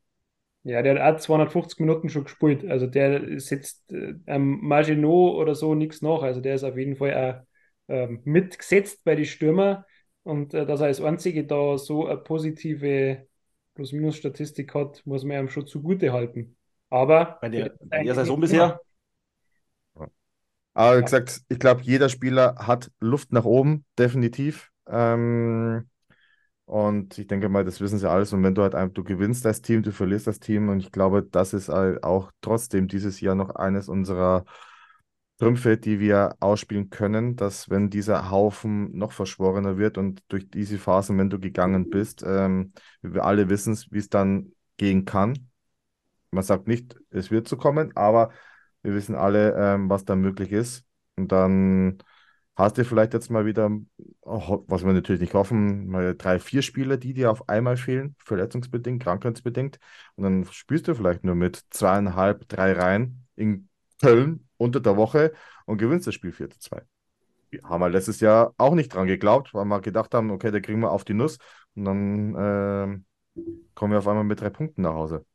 ja, 0.63 0.81
der 0.81 1.01
hat 1.03 1.15
auch 1.15 1.19
250 1.19 1.79
Minuten 1.79 2.09
schon 2.09 2.25
gespielt. 2.25 2.65
Also 2.69 2.87
der 2.87 3.39
setzt 3.39 3.91
äh, 3.91 4.15
am 4.27 4.59
Maginot 4.61 5.35
oder 5.35 5.55
so 5.55 5.73
nichts 5.75 6.01
nach. 6.01 6.21
Also 6.21 6.41
der 6.41 6.55
ist 6.55 6.63
auf 6.63 6.77
jeden 6.77 6.95
Fall 6.97 7.13
auch 7.13 7.46
ähm, 7.87 8.21
mitgesetzt 8.25 9.03
bei 9.03 9.15
den 9.15 9.25
Stürmer. 9.25 9.85
Und 10.23 10.53
äh, 10.53 10.65
dass 10.65 10.81
er 10.81 10.87
als 10.87 11.01
Einzige 11.01 11.45
da 11.45 11.77
so 11.77 12.07
eine 12.07 12.17
positive 12.17 13.27
Plus-Minus-Statistik 13.75 14.73
hat, 14.73 15.05
muss 15.05 15.23
man 15.23 15.39
ihm 15.45 15.49
schon 15.49 15.67
zugute 15.67 16.11
halten. 16.13 16.57
Aber 16.89 17.39
Bei 17.41 17.49
der, 17.49 17.71
bei 17.89 18.03
der 18.03 18.15
Saison 18.15 18.39
bisher. 18.39 18.79
aber 20.73 20.99
wie 20.99 21.03
gesagt, 21.03 21.41
ich 21.49 21.59
glaube, 21.59 21.81
jeder 21.83 22.09
Spieler 22.09 22.55
hat 22.59 22.91
Luft 22.99 23.31
nach 23.33 23.45
oben, 23.45 23.85
definitiv. 23.97 24.71
Ähm, 24.87 25.89
und 26.65 27.17
ich 27.19 27.27
denke 27.27 27.49
mal, 27.49 27.65
das 27.65 27.81
wissen 27.81 27.99
sie 27.99 28.09
alles. 28.09 28.33
Und 28.33 28.43
wenn 28.43 28.55
du 28.55 28.63
halt 28.63 28.75
einfach, 28.75 28.93
du 28.93 29.03
gewinnst 29.03 29.45
das 29.45 29.61
Team, 29.61 29.83
du 29.83 29.91
verlierst 29.91 30.27
das 30.27 30.39
Team. 30.39 30.69
Und 30.69 30.79
ich 30.81 30.91
glaube, 30.91 31.23
das 31.23 31.53
ist 31.53 31.69
halt 31.69 32.03
auch 32.03 32.31
trotzdem 32.41 32.87
dieses 32.87 33.21
Jahr 33.21 33.35
noch 33.35 33.51
eines 33.55 33.89
unserer 33.89 34.45
Trümpfe, 35.37 35.77
die 35.77 35.99
wir 35.99 36.35
ausspielen 36.39 36.89
können, 36.89 37.35
dass 37.35 37.69
wenn 37.69 37.89
dieser 37.89 38.31
Haufen 38.31 38.97
noch 38.97 39.11
verschworener 39.11 39.77
wird 39.77 39.97
und 39.97 40.23
durch 40.29 40.49
diese 40.49 40.79
Phasen, 40.79 41.17
wenn 41.19 41.29
du 41.29 41.39
gegangen 41.39 41.89
bist, 41.89 42.23
ähm, 42.25 42.73
wir 43.01 43.23
alle 43.23 43.49
wissen, 43.49 43.77
wie 43.91 43.99
es 43.99 44.09
dann 44.09 44.51
gehen 44.77 45.05
kann. 45.05 45.49
Man 46.31 46.43
sagt 46.43 46.67
nicht, 46.67 46.95
es 47.11 47.29
wird 47.29 47.47
so 47.47 47.55
kommen, 47.57 47.95
aber 47.95 48.31
wir 48.81 48.93
wissen 48.95 49.15
alle, 49.15 49.53
ähm, 49.55 49.89
was 49.89 50.05
da 50.05 50.15
möglich 50.15 50.51
ist. 50.51 50.85
Und 51.15 51.31
dann 51.31 51.99
hast 52.55 52.77
du 52.77 52.85
vielleicht 52.85 53.13
jetzt 53.13 53.29
mal 53.29 53.45
wieder, 53.45 53.69
was 54.21 54.83
wir 54.83 54.93
natürlich 54.93 55.21
nicht 55.21 55.33
hoffen, 55.35 55.87
mal 55.87 56.15
drei, 56.15 56.39
vier 56.39 56.63
Spieler, 56.63 56.97
die 56.97 57.13
dir 57.13 57.31
auf 57.31 57.47
einmal 57.47 57.77
fehlen, 57.77 58.15
verletzungsbedingt, 58.17 59.03
krankheitsbedingt. 59.03 59.79
Und 60.15 60.23
dann 60.23 60.45
spielst 60.51 60.87
du 60.87 60.95
vielleicht 60.95 61.23
nur 61.23 61.35
mit 61.35 61.63
zweieinhalb, 61.69 62.47
drei 62.49 62.73
Reihen 62.73 63.27
in 63.35 63.69
Köln 64.01 64.46
unter 64.57 64.79
der 64.79 64.97
Woche 64.97 65.33
und 65.65 65.77
gewinnst 65.77 66.07
das 66.07 66.15
Spiel 66.15 66.31
4 66.31 66.49
zu 66.49 66.59
2. 66.59 66.81
Wir 67.49 67.63
haben 67.63 67.81
wir 67.81 67.89
letztes 67.89 68.19
Jahr 68.19 68.53
auch 68.57 68.75
nicht 68.75 68.93
dran 68.93 69.07
geglaubt, 69.07 69.53
weil 69.53 69.65
wir 69.65 69.81
gedacht 69.81 70.13
haben, 70.13 70.31
okay, 70.31 70.51
da 70.51 70.59
kriegen 70.59 70.81
wir 70.81 70.91
auf 70.91 71.05
die 71.05 71.13
Nuss 71.13 71.37
und 71.75 71.85
dann 71.85 72.35
ähm, 72.37 73.05
kommen 73.73 73.91
wir 73.91 73.99
auf 73.99 74.07
einmal 74.07 74.23
mit 74.23 74.41
drei 74.41 74.49
Punkten 74.49 74.81
nach 74.81 74.93
Hause. 74.93 75.25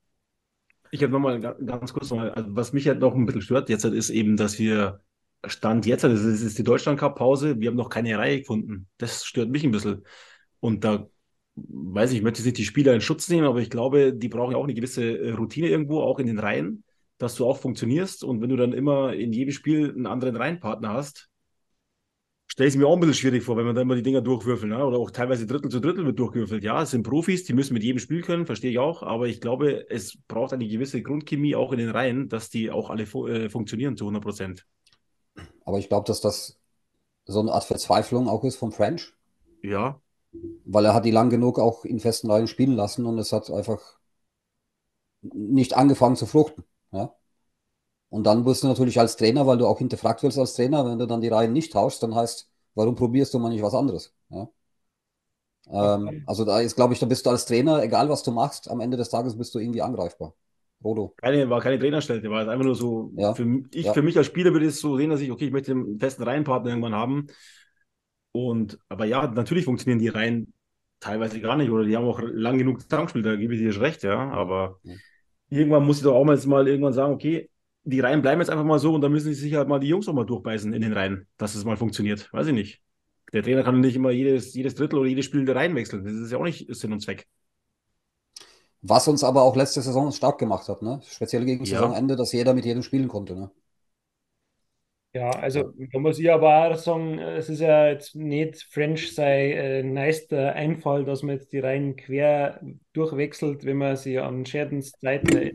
Ich 0.90 1.02
habe 1.02 1.12
nochmal 1.12 1.40
ganz 1.40 1.94
kurz 1.94 2.10
nochmal, 2.10 2.32
also 2.32 2.54
was 2.54 2.74
mich 2.74 2.86
halt 2.86 3.00
noch 3.00 3.14
ein 3.14 3.24
bisschen 3.24 3.40
stört 3.40 3.70
jetzt 3.70 3.84
halt 3.84 3.94
ist 3.94 4.10
eben, 4.10 4.36
dass 4.36 4.58
wir 4.58 5.00
Stand 5.44 5.86
jetzt, 5.86 6.04
ist, 6.04 6.24
das 6.24 6.42
ist 6.42 6.58
die 6.58 6.62
Deutschland 6.62 7.00
Cup 7.00 7.16
Pause, 7.16 7.58
wir 7.58 7.68
haben 7.68 7.76
noch 7.76 7.88
keine 7.88 8.16
Reihe 8.16 8.40
gefunden. 8.40 8.88
Das 8.98 9.24
stört 9.24 9.48
mich 9.48 9.64
ein 9.64 9.72
bisschen. 9.72 10.04
Und 10.60 10.84
da 10.84 11.08
weiß 11.56 12.12
ich, 12.12 12.18
ich 12.18 12.22
möchte 12.22 12.42
nicht 12.42 12.58
die 12.58 12.64
Spieler 12.64 12.94
in 12.94 13.00
Schutz 13.00 13.28
nehmen, 13.28 13.46
aber 13.46 13.60
ich 13.60 13.70
glaube, 13.70 14.14
die 14.14 14.28
brauchen 14.28 14.52
ja 14.52 14.58
auch 14.58 14.64
eine 14.64 14.74
gewisse 14.74 15.02
äh, 15.02 15.30
Routine 15.32 15.68
irgendwo, 15.68 16.00
auch 16.00 16.18
in 16.18 16.26
den 16.26 16.38
Reihen, 16.38 16.84
dass 17.22 17.36
du 17.36 17.46
auch 17.46 17.58
funktionierst. 17.58 18.24
Und 18.24 18.40
wenn 18.40 18.50
du 18.50 18.56
dann 18.56 18.72
immer 18.72 19.12
in 19.14 19.32
jedem 19.32 19.52
Spiel 19.52 19.90
einen 19.90 20.06
anderen 20.06 20.36
Reihenpartner 20.36 20.92
hast, 20.92 21.30
stelle 22.48 22.68
ich 22.68 22.74
es 22.74 22.78
mir 22.78 22.86
auch 22.86 22.94
ein 22.94 23.00
bisschen 23.00 23.14
schwierig 23.14 23.44
vor, 23.44 23.56
wenn 23.56 23.64
man 23.64 23.74
dann 23.74 23.82
immer 23.82 23.94
die 23.94 24.02
Dinger 24.02 24.20
durchwürfeln. 24.20 24.70
Ne? 24.70 24.84
Oder 24.84 24.98
auch 24.98 25.10
teilweise 25.10 25.46
Drittel 25.46 25.70
zu 25.70 25.80
Drittel 25.80 26.04
wird 26.04 26.18
durchgewürfelt. 26.18 26.64
Ja, 26.64 26.82
es 26.82 26.90
sind 26.90 27.04
Profis, 27.04 27.44
die 27.44 27.52
müssen 27.52 27.74
mit 27.74 27.84
jedem 27.84 28.00
Spiel 28.00 28.22
können, 28.22 28.44
verstehe 28.44 28.72
ich 28.72 28.78
auch. 28.78 29.02
Aber 29.02 29.28
ich 29.28 29.40
glaube, 29.40 29.88
es 29.88 30.18
braucht 30.28 30.52
eine 30.52 30.66
gewisse 30.66 31.00
Grundchemie 31.02 31.54
auch 31.54 31.72
in 31.72 31.78
den 31.78 31.90
Reihen, 31.90 32.28
dass 32.28 32.50
die 32.50 32.70
auch 32.70 32.90
alle 32.90 33.06
fu 33.06 33.26
äh, 33.28 33.48
funktionieren 33.48 33.96
zu 33.96 34.04
100 34.04 34.22
Prozent. 34.22 34.66
Aber 35.64 35.78
ich 35.78 35.88
glaube, 35.88 36.06
dass 36.06 36.20
das 36.20 36.58
so 37.24 37.40
eine 37.40 37.52
Art 37.52 37.64
Verzweiflung 37.64 38.28
auch 38.28 38.44
ist 38.44 38.56
vom 38.56 38.72
French, 38.72 39.14
Ja, 39.62 40.00
weil 40.64 40.84
er 40.84 40.94
hat 40.94 41.04
die 41.04 41.10
lang 41.10 41.30
genug 41.30 41.58
auch 41.58 41.84
in 41.84 42.00
festen 42.00 42.30
Reihen 42.30 42.48
spielen 42.48 42.74
lassen 42.74 43.06
und 43.06 43.18
es 43.18 43.32
hat 43.32 43.50
einfach 43.50 43.98
nicht 45.22 45.74
angefangen 45.74 46.16
zu 46.16 46.26
fruchten. 46.26 46.64
Ja? 46.92 47.14
Und 48.10 48.24
dann 48.24 48.44
wirst 48.44 48.62
du 48.62 48.68
natürlich 48.68 49.00
als 49.00 49.16
Trainer, 49.16 49.46
weil 49.46 49.58
du 49.58 49.66
auch 49.66 49.78
hinterfragt 49.78 50.22
wirst 50.22 50.38
als 50.38 50.54
Trainer, 50.54 50.84
wenn 50.84 50.98
du 50.98 51.06
dann 51.06 51.20
die 51.20 51.28
Reihen 51.28 51.52
nicht 51.52 51.72
tauschst, 51.72 52.02
dann 52.02 52.14
heißt, 52.14 52.50
warum 52.74 52.94
probierst 52.94 53.32
du 53.34 53.38
mal 53.38 53.48
nicht 53.48 53.62
was 53.62 53.74
anderes? 53.74 54.14
Ja? 54.28 54.48
Ähm, 55.70 56.22
also 56.26 56.44
da 56.44 56.60
ist, 56.60 56.76
glaube 56.76 56.92
ich, 56.94 57.00
da 57.00 57.06
bist 57.06 57.24
du 57.24 57.30
als 57.30 57.46
Trainer, 57.46 57.82
egal 57.82 58.08
was 58.08 58.22
du 58.22 58.30
machst, 58.32 58.70
am 58.70 58.80
Ende 58.80 58.96
des 58.96 59.08
Tages 59.08 59.36
bist 59.36 59.54
du 59.54 59.58
irgendwie 59.58 59.82
angreifbar. 59.82 60.34
Rodo. 60.84 61.14
keine, 61.16 61.48
war 61.48 61.60
keine 61.60 61.78
Trainerstelle, 61.78 62.28
war 62.28 62.42
es 62.42 62.48
einfach 62.48 62.64
nur 62.64 62.74
so, 62.74 63.12
Ja, 63.16 63.34
für, 63.34 63.62
ich, 63.70 63.86
ja. 63.86 63.92
für 63.92 64.02
mich 64.02 64.16
als 64.18 64.26
Spieler 64.26 64.52
würde 64.52 64.66
es 64.66 64.80
so 64.80 64.96
sehen, 64.96 65.10
dass 65.10 65.20
ich, 65.20 65.30
okay, 65.30 65.46
ich 65.46 65.52
möchte 65.52 65.72
einen 65.72 66.00
festen 66.00 66.24
Reihenpartner 66.24 66.70
irgendwann 66.70 66.94
haben. 66.94 67.28
Und, 68.32 68.78
aber 68.88 69.04
ja, 69.04 69.28
natürlich 69.28 69.64
funktionieren 69.64 70.00
die 70.00 70.08
Reihen 70.08 70.52
teilweise 70.98 71.40
gar 71.40 71.56
nicht 71.56 71.70
oder 71.70 71.84
die 71.84 71.96
haben 71.96 72.06
auch 72.06 72.20
lang 72.20 72.58
genug 72.58 72.80
zusammengespielt, 72.80 73.26
da 73.26 73.36
gebe 73.36 73.54
ich 73.54 73.60
dir 73.60 73.80
recht, 73.80 74.02
ja, 74.02 74.30
aber 74.30 74.80
irgendwann 75.58 75.84
muss 75.84 75.98
ich 75.98 76.02
doch 76.04 76.14
auch 76.14 76.24
mal 76.24 76.34
jetzt 76.34 76.46
mal 76.46 76.66
irgendwann 76.66 76.92
sagen, 76.92 77.12
okay, 77.12 77.50
die 77.84 78.00
Reihen 78.00 78.22
bleiben 78.22 78.40
jetzt 78.40 78.50
einfach 78.50 78.64
mal 78.64 78.78
so 78.78 78.94
und 78.94 79.00
dann 79.00 79.12
müssen 79.12 79.32
sich 79.34 79.54
halt 79.54 79.68
mal 79.68 79.80
die 79.80 79.88
Jungs 79.88 80.08
auch 80.08 80.12
mal 80.14 80.24
durchbeißen 80.24 80.72
in 80.72 80.82
den 80.82 80.92
Reihen, 80.92 81.26
dass 81.36 81.54
es 81.54 81.64
mal 81.64 81.76
funktioniert. 81.76 82.32
Weiß 82.32 82.46
ich 82.46 82.54
nicht. 82.54 82.82
Der 83.32 83.42
Trainer 83.42 83.62
kann 83.62 83.80
nicht 83.80 83.96
immer 83.96 84.10
jedes, 84.10 84.54
jedes 84.54 84.74
Drittel 84.74 84.98
oder 84.98 85.08
jedes 85.08 85.24
Spiel 85.24 85.40
in 85.40 85.46
der 85.46 85.56
Reihen 85.56 85.74
wechseln. 85.74 86.04
Das 86.04 86.12
ist 86.12 86.30
ja 86.30 86.38
auch 86.38 86.44
nicht 86.44 86.72
Sinn 86.74 86.92
und 86.92 87.00
Zweck. 87.00 87.26
Was 88.82 89.08
uns 89.08 89.24
aber 89.24 89.42
auch 89.42 89.56
letzte 89.56 89.80
Saison 89.80 90.10
stark 90.12 90.38
gemacht 90.38 90.68
hat, 90.68 90.82
ne? 90.82 91.00
Speziell 91.06 91.44
gegen 91.44 91.64
Ja. 91.64 91.80
Saisonende, 91.80 92.16
dass 92.16 92.32
jeder 92.32 92.52
mit 92.54 92.64
jedem 92.64 92.82
spielen 92.82 93.08
konnte, 93.08 93.34
ne? 93.34 93.50
Ja, 95.14 95.28
also 95.30 95.74
da 95.92 95.98
muss 95.98 96.18
ich 96.18 96.30
aber 96.32 96.70
auch 96.70 96.76
sagen, 96.76 97.18
es 97.18 97.50
ist 97.50 97.60
ja 97.60 97.86
jetzt 97.88 98.14
nicht 98.16 98.62
French 98.70 99.14
sein 99.14 99.50
äh, 99.52 99.82
neuester 99.82 100.54
Einfall, 100.54 101.04
dass 101.04 101.22
man 101.22 101.36
jetzt 101.36 101.52
die 101.52 101.58
Reihen 101.58 101.96
quer 101.96 102.60
durchwechselt, 102.94 103.66
wenn 103.66 103.76
man 103.76 103.96
sich 103.96 104.18
an 104.18 104.46
Zeiten 104.46 105.36
erinnert, 105.36 105.54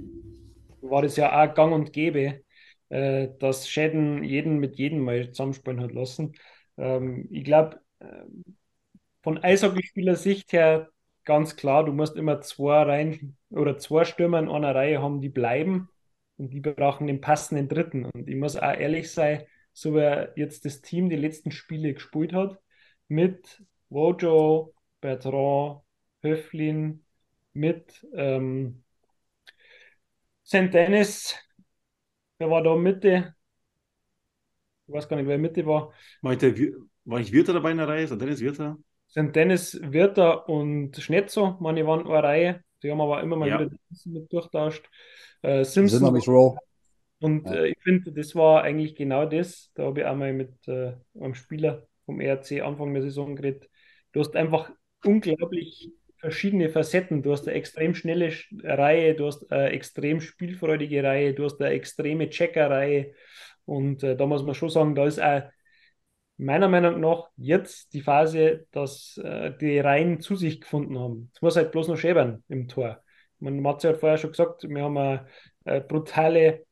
war 0.81 1.01
das 1.01 1.15
ja 1.17 1.43
auch 1.43 1.53
gang 1.55 1.73
und 1.73 1.91
gäbe, 1.91 2.41
äh, 2.89 3.29
dass 3.39 3.67
Shadden 3.67 4.23
jeden 4.23 4.59
mit 4.59 4.77
jedem 4.77 4.99
mal 4.99 5.31
zusammenspielen 5.31 5.81
hat 5.81 5.91
lassen. 5.91 6.33
Ähm, 6.77 7.27
ich 7.31 7.43
glaube, 7.43 7.81
ähm, 7.99 8.43
von 9.23 9.39
Eishockeyspieler-Sicht 9.43 10.53
her 10.53 10.89
ganz 11.25 11.55
klar, 11.55 11.83
du 11.83 11.93
musst 11.93 12.15
immer 12.15 12.41
zwei 12.41 12.83
Reihen 12.83 13.37
oder 13.49 13.77
zwei 13.79 14.05
Stürmer 14.05 14.39
in 14.39 14.49
einer 14.49 14.75
Reihe 14.75 15.01
haben, 15.01 15.19
die 15.19 15.29
bleiben 15.29 15.89
und 16.37 16.51
die 16.51 16.61
brauchen 16.61 17.07
den 17.07 17.21
passenden 17.21 17.67
Dritten. 17.67 18.05
Und 18.05 18.27
ich 18.27 18.35
muss 18.35 18.55
auch 18.55 18.73
ehrlich 18.73 19.11
sein, 19.11 19.43
so 19.73 19.95
wie 19.95 20.39
jetzt 20.39 20.65
das 20.65 20.81
Team 20.81 21.09
die 21.09 21.15
letzten 21.15 21.51
Spiele 21.51 21.93
gespielt 21.93 22.33
hat, 22.33 22.59
mit 23.07 23.63
Wojo, 23.89 24.73
Bertrand, 25.01 25.81
Höflin, 26.21 27.03
mit 27.53 28.05
ähm, 28.13 28.83
St. 30.45 30.73
Dennis, 30.73 31.35
wer 32.37 32.49
war 32.49 32.63
da 32.63 32.75
Mitte? 32.75 33.35
Ich 34.87 34.93
weiß 34.93 35.09
gar 35.09 35.17
nicht, 35.17 35.27
wer 35.27 35.37
Mitte 35.37 35.65
war. 35.65 35.91
War 36.21 36.31
ich, 36.31 36.37
der, 36.37 36.55
war 37.03 37.19
ich 37.19 37.31
Wirter 37.31 37.53
dabei 37.53 37.71
in 37.71 37.77
der 37.77 37.87
Reihe? 37.87 38.03
Ist 38.03 38.11
Dennis 38.19 38.39
Wirter? 38.39 38.77
St. 39.09 39.35
Dennis, 39.35 39.79
Wirter 39.81 40.47
und 40.47 40.95
Schnetzo, 40.97 41.57
meine 41.59 41.85
waren 41.85 42.07
eine 42.07 42.23
Reihe. 42.23 42.63
Die 42.83 42.91
haben 42.91 43.01
aber 43.01 43.21
immer 43.21 43.35
mal 43.35 43.47
Ja. 43.49 43.59
wieder 43.59 43.71
mit 44.05 44.31
durchtauscht. 44.31 44.85
Äh, 45.41 45.63
Sind 45.63 45.89
Simpson 45.89 46.07
wir 46.07 46.11
mit 46.11 46.27
Row. 46.27 46.57
Und 47.19 47.45
Ja. 47.47 47.55
äh, 47.55 47.69
ich 47.69 47.77
finde, 47.83 48.11
das 48.11 48.35
war 48.35 48.63
eigentlich 48.63 48.95
genau 48.95 49.25
das. 49.25 49.71
Da 49.73 49.83
habe 49.83 50.01
ich 50.01 50.05
auch 50.05 50.15
mal 50.15 50.33
mit 50.33 50.67
äh, 50.67 50.93
einem 51.19 51.33
Spieler 51.33 51.87
vom 52.05 52.19
ERC 52.21 52.61
Anfang 52.61 52.93
der 52.93 53.03
Saison 53.03 53.35
geredet. 53.35 53.69
Du 54.13 54.19
hast 54.19 54.35
einfach 54.35 54.71
unglaublich 55.03 55.91
verschiedene 56.19 56.69
Facetten. 56.69 57.23
Du 57.23 57.31
hast 57.31 57.47
eine 57.47 57.57
extrem 57.57 57.93
schnelle 57.95 58.29
Sch- 58.29 58.63
Reihe, 58.63 59.15
du 59.15 59.25
hast 59.27 59.51
eine 59.51 59.69
extrem 59.71 60.19
spielfreudige 60.21 61.03
Reihe, 61.03 61.33
du 61.33 61.43
hast 61.45 61.61
eine 61.61 61.71
extreme 61.73 62.29
Checker-Reihe. 62.29 63.13
Und 63.65 64.03
äh, 64.03 64.15
da 64.15 64.25
muss 64.25 64.43
man 64.43 64.55
schon 64.55 64.69
sagen, 64.69 64.95
da 64.95 65.05
ist 65.05 65.21
auch 65.21 65.43
meiner 66.37 66.67
Meinung 66.67 66.99
nach 66.99 67.29
jetzt 67.37 67.93
die 67.93 68.01
Phase, 68.01 68.67
dass 68.71 69.17
äh, 69.23 69.51
die 69.59 69.79
Reihen 69.79 70.21
zu 70.21 70.35
sich 70.35 70.61
gefunden 70.61 70.97
haben. 70.99 71.31
Es 71.33 71.41
muss 71.41 71.55
halt 71.55 71.71
bloß 71.71 71.87
noch 71.89 71.97
schäbern 71.97 72.43
im 72.47 72.67
Tor. 72.67 73.03
Man 73.39 73.65
hat 73.67 73.83
ja 73.83 73.93
vorher 73.93 74.17
schon 74.17 74.31
gesagt, 74.31 74.63
wir 74.67 74.83
haben 74.83 74.97
eine, 74.97 75.27
eine 75.65 75.81
brutale 75.81 76.65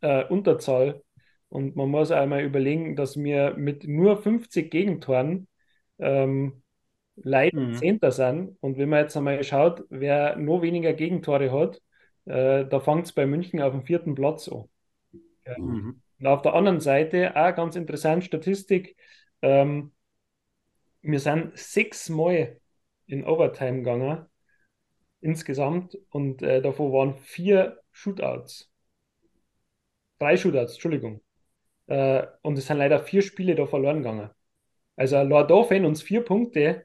äh, 0.00 0.24
Unterzahl. 0.26 1.02
Und 1.48 1.76
man 1.76 1.88
muss 1.90 2.10
einmal 2.10 2.42
überlegen, 2.42 2.96
dass 2.96 3.16
wir 3.16 3.54
mit 3.56 3.84
nur 3.88 4.18
50 4.22 4.70
Gegentoren 4.70 5.48
ähm, 5.98 6.62
leider 7.16 7.52
Mhm. 7.52 7.72
Zehnter 7.72 8.12
sind. 8.12 8.56
Und 8.60 8.78
wenn 8.78 8.88
man 8.90 9.00
jetzt 9.02 9.16
einmal 9.16 9.42
schaut, 9.44 9.84
wer 9.90 10.36
noch 10.36 10.62
weniger 10.62 10.92
Gegentore 10.94 11.52
hat, 11.52 11.82
äh, 12.26 12.66
da 12.66 12.80
fängt 12.80 13.06
es 13.06 13.12
bei 13.12 13.26
München 13.26 13.60
auf 13.62 13.72
dem 13.72 13.82
vierten 13.84 14.14
Platz 14.14 14.48
an. 14.48 14.64
Mhm. 15.56 16.00
Und 16.18 16.26
auf 16.26 16.42
der 16.42 16.54
anderen 16.54 16.80
Seite, 16.80 17.36
auch 17.36 17.54
ganz 17.54 17.76
interessant, 17.76 18.24
Statistik, 18.24 18.96
ähm, 19.42 19.92
wir 21.02 21.20
sind 21.20 21.56
sechsmal 21.56 22.60
in 23.06 23.24
Overtime 23.24 23.78
gegangen, 23.78 24.26
insgesamt, 25.20 25.96
und 26.10 26.42
äh, 26.42 26.60
davon 26.60 26.92
waren 26.92 27.14
vier 27.16 27.80
Shootouts. 27.92 28.70
Drei 30.18 30.36
Shootouts, 30.36 30.74
Entschuldigung. 30.74 31.22
Äh, 31.86 32.26
und 32.42 32.58
es 32.58 32.66
sind 32.66 32.78
leider 32.78 33.00
vier 33.00 33.22
Spiele 33.22 33.54
da 33.54 33.66
verloren 33.66 33.98
gegangen. 33.98 34.30
Also, 34.96 35.24
da 35.24 35.64
fehlen 35.64 35.86
uns 35.86 36.02
vier 36.02 36.24
Punkte 36.24 36.84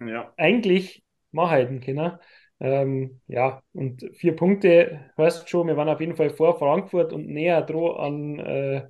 Ja. 0.00 0.32
eigentlich 0.36 1.04
machen 1.32 1.80
können. 1.80 2.18
Ähm, 2.62 3.20
ja, 3.28 3.62
und 3.74 4.08
vier 4.14 4.36
Punkte 4.36 5.10
heißt 5.18 5.48
schon, 5.50 5.66
wir 5.66 5.76
waren 5.76 5.88
auf 5.90 6.00
jeden 6.00 6.16
Fall 6.16 6.30
vor 6.30 6.58
Frankfurt 6.60 7.12
und 7.12 7.26
näher 7.28 7.62
dran 7.62 7.96
an, 7.98 8.40
äh, 8.40 8.88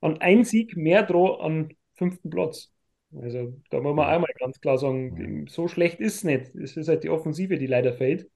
an 0.00 0.20
ein 0.20 0.44
Sieg 0.44 0.76
mehr 0.76 1.04
dran 1.04 1.40
an 1.40 1.74
fünften 1.94 2.30
Platz. 2.30 2.72
Also 3.14 3.54
da 3.70 3.80
muss 3.80 3.94
man 3.96 4.08
einmal 4.08 4.30
ganz 4.40 4.60
klar 4.60 4.78
sagen, 4.78 5.46
so 5.48 5.68
schlecht 5.68 6.00
ist 6.00 6.16
es 6.16 6.24
nicht. 6.24 6.54
Es 6.56 6.76
ist 6.76 6.88
halt 6.88 7.04
die 7.04 7.10
Offensive, 7.10 7.58
die 7.58 7.66
leider 7.68 7.94
fehlt. 7.94 8.30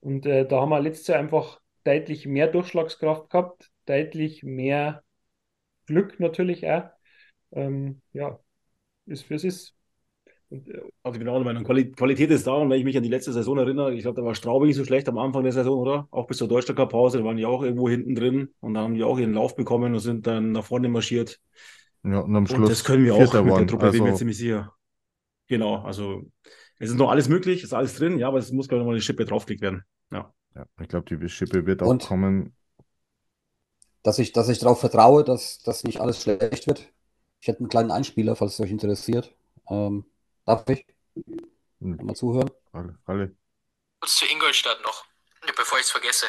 Und 0.00 0.26
äh, 0.26 0.46
da 0.46 0.60
haben 0.62 0.70
wir 0.70 0.80
letztes 0.80 1.08
Jahr 1.08 1.18
einfach 1.20 1.60
deutlich 1.84 2.26
mehr 2.26 2.48
Durchschlagskraft 2.48 3.30
gehabt, 3.30 3.70
deutlich 3.86 4.42
mehr 4.44 5.04
Glück 5.86 6.20
natürlich 6.20 6.66
auch. 6.68 6.90
Ähm, 7.52 8.02
ja, 8.14 8.40
ist 9.06 9.30
wie 9.30 9.34
es 9.36 9.44
ist. 9.44 9.77
Und, 10.50 10.66
Also 11.02 11.14
ich 11.14 11.18
bin 11.18 11.28
auch 11.28 11.34
der 11.36 11.44
Meinung, 11.44 11.64
Quali 11.64 11.90
Qualität 11.92 12.30
ist 12.30 12.46
da 12.46 12.52
und 12.54 12.70
wenn 12.70 12.78
ich 12.78 12.84
mich 12.84 12.96
an 12.96 13.02
die 13.02 13.08
letzte 13.10 13.32
Saison 13.32 13.58
erinnere, 13.58 13.94
ich 13.94 14.02
glaube, 14.02 14.20
da 14.20 14.26
war 14.26 14.34
Straube 14.34 14.66
nicht 14.66 14.76
so 14.76 14.84
schlecht 14.84 15.08
am 15.08 15.18
Anfang 15.18 15.42
der 15.42 15.52
Saison, 15.52 15.78
oder? 15.78 16.08
Auch 16.10 16.26
bis 16.26 16.38
zur 16.38 16.48
Deutscher 16.48 16.74
Cup-Pause, 16.74 17.18
da 17.18 17.24
waren 17.24 17.36
die 17.36 17.44
auch 17.46 17.62
irgendwo 17.62 17.88
hinten 17.88 18.14
drin 18.14 18.48
und 18.60 18.74
dann 18.74 18.84
haben 18.84 18.94
die 18.94 19.04
auch 19.04 19.18
ihren 19.18 19.34
Lauf 19.34 19.56
bekommen 19.56 19.92
und 19.92 20.00
sind 20.00 20.26
dann 20.26 20.52
nach 20.52 20.64
vorne 20.64 20.88
marschiert. 20.88 21.40
Ja, 22.04 22.20
und 22.20 22.34
am 22.36 22.46
Und 22.46 22.48
Schluss 22.56 22.68
das 22.68 22.84
können 22.84 23.04
wir 23.04 23.14
auch 23.14 23.34
mit 23.44 23.56
der 23.58 23.66
waren. 23.66 23.66
Truppe, 23.66 23.90
bin 23.90 23.98
ich 23.98 24.04
mir 24.04 24.10
Also, 24.10 24.18
ziemlich 24.18 24.38
sicher. 24.38 24.74
Genau, 25.48 25.76
also 25.82 26.24
es 26.78 26.90
ist 26.90 26.96
noch 26.96 27.10
alles 27.10 27.28
möglich, 27.28 27.62
ist 27.64 27.74
alles 27.74 27.96
drin, 27.96 28.18
ja, 28.18 28.28
aber 28.28 28.38
es 28.38 28.52
muss, 28.52 28.68
glaube 28.68 28.80
ich, 28.80 28.84
noch 28.84 28.88
mal 28.88 28.94
eine 28.94 29.02
Schippe 29.02 29.24
draufgelegt 29.26 29.62
werden. 29.62 29.84
Ja. 30.12 30.32
ja, 30.54 30.66
ich 30.80 30.88
glaube, 30.88 31.16
die 31.18 31.28
Schippe 31.28 31.64
wird 31.66 31.82
auch 31.82 31.88
Und? 31.88 32.00
kommen. 32.00 32.54
dass 34.02 34.18
ich, 34.18 34.32
dass 34.32 34.48
ich 34.48 34.58
darauf 34.58 34.80
vertraue, 34.80 35.24
dass 35.24 35.58
das 35.60 35.84
nicht 35.84 36.00
alles 36.00 36.22
schlecht 36.22 36.66
wird. 36.66 36.92
Ich 37.40 37.48
hätte 37.48 37.60
einen 37.60 37.68
kleinen 37.68 37.90
Einspieler, 37.90 38.36
falls 38.36 38.54
es 38.54 38.60
euch 38.60 38.70
interessiert. 38.70 39.34
Ähm, 39.70 40.04
darf 40.48 40.68
ich 40.70 40.86
Hm, 41.80 41.96
mal 42.04 42.14
zuhören? 42.16 42.50
Alle, 42.72 42.98
alle. 43.06 43.36
Kurz 44.00 44.16
zu 44.16 44.26
Ingolstadt 44.26 44.80
noch, 44.82 45.04
bevor 45.56 45.78
ich 45.78 45.84
es 45.84 45.90
vergesse. 45.90 46.26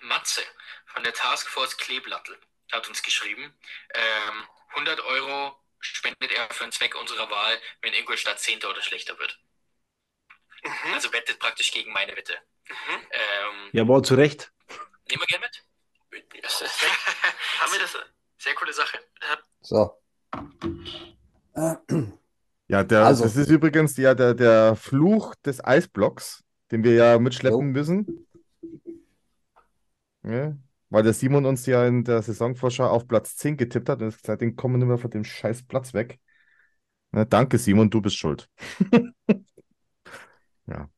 Matze 0.00 0.42
von 0.86 1.02
der 1.02 1.14
Taskforce 1.14 1.76
Kleeblattel 1.78 2.38
hat 2.72 2.88
uns 2.88 3.02
geschrieben, 3.02 3.54
ähm, 3.94 4.46
100 4.74 5.00
Euro 5.00 5.56
spendet 5.80 6.32
er 6.32 6.48
für 6.50 6.64
einen 6.64 6.72
Zweck 6.72 6.94
unserer 6.96 7.30
Wahl, 7.30 7.60
wenn 7.82 7.92
Ingolstadt 7.94 8.40
Zehnter 8.40 8.70
oder 8.70 8.82
schlechter 8.82 9.18
wird. 9.18 9.38
Also 10.92 11.12
wettet 11.12 11.38
praktisch 11.38 11.72
gegen 11.72 11.92
meine 11.92 12.16
Wette. 12.16 12.34
Ähm, 13.10 13.70
Ja, 13.72 13.82
aber 13.82 14.02
zu 14.02 14.14
Recht. 14.14 14.52
Nehmen 15.08 15.22
wir 15.22 15.26
gerne 15.26 15.46
mit. 15.46 15.64
Haben 17.60 17.72
wir 17.72 17.80
das? 17.80 17.96
Sehr 18.38 18.54
coole 18.54 18.72
Sache. 18.72 18.98
So. 19.60 20.02
Ja, 22.72 22.82
der, 22.82 23.04
Also. 23.04 23.24
das 23.24 23.36
ist 23.36 23.50
übrigens 23.50 23.98
ja 23.98 24.14
der, 24.14 24.32
der 24.32 24.76
Fluch 24.76 25.34
des 25.44 25.62
Eisblocks, 25.62 26.42
den 26.70 26.82
wir 26.82 26.94
ja 26.94 27.18
mitschleppen 27.18 27.66
Jo. 27.66 27.72
müssen. 27.72 28.26
Ja, 30.22 30.56
weil 30.88 31.02
der 31.02 31.12
Simon 31.12 31.44
uns 31.44 31.66
ja 31.66 31.86
in 31.86 32.02
der 32.02 32.22
Saisonvorschau 32.22 32.88
auf 32.88 33.06
Platz 33.06 33.36
10 33.36 33.58
getippt 33.58 33.90
hat 33.90 34.00
und 34.00 34.16
seitdem 34.24 34.56
kommen 34.56 34.74
wir 34.74 34.78
nicht 34.78 34.88
mehr 34.88 34.96
von 34.96 35.10
dem 35.10 35.22
scheiß 35.22 35.64
Platz 35.64 35.92
weg. 35.92 36.18
Na, 37.10 37.26
danke, 37.26 37.58
Simon, 37.58 37.90
du 37.90 38.00
bist 38.00 38.16
schuld. 38.16 38.48
ja. 40.66 40.88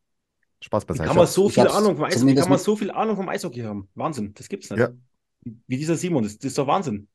Spaß 0.61 0.85
beiseite. 0.85 1.09
kann 1.09 1.16
man 1.16 1.27
so 1.27 1.49
viel 1.49 1.66
Ahnung 1.66 1.97
vom 1.97 2.05
Eishockey, 2.05 2.35
kann 2.37 2.51
man 2.51 2.59
so 2.61 2.77
viel 2.77 2.93
Ahnung 2.93 3.16
vom 3.16 3.29
Eishockey 3.29 3.62
haben? 3.62 3.89
Wahnsinn, 3.97 4.33
das 4.35 4.49
gibt's 4.49 4.70
nicht. 4.70 4.79
Ja. 4.79 4.91
Wie 5.66 5.77
dieser 5.77 5.97
Simon, 5.97 6.22
das, 6.22 6.39
das 6.39 6.53
ist 6.53 6.59
doch 6.59 6.68
Wahnsinn. 6.68 7.09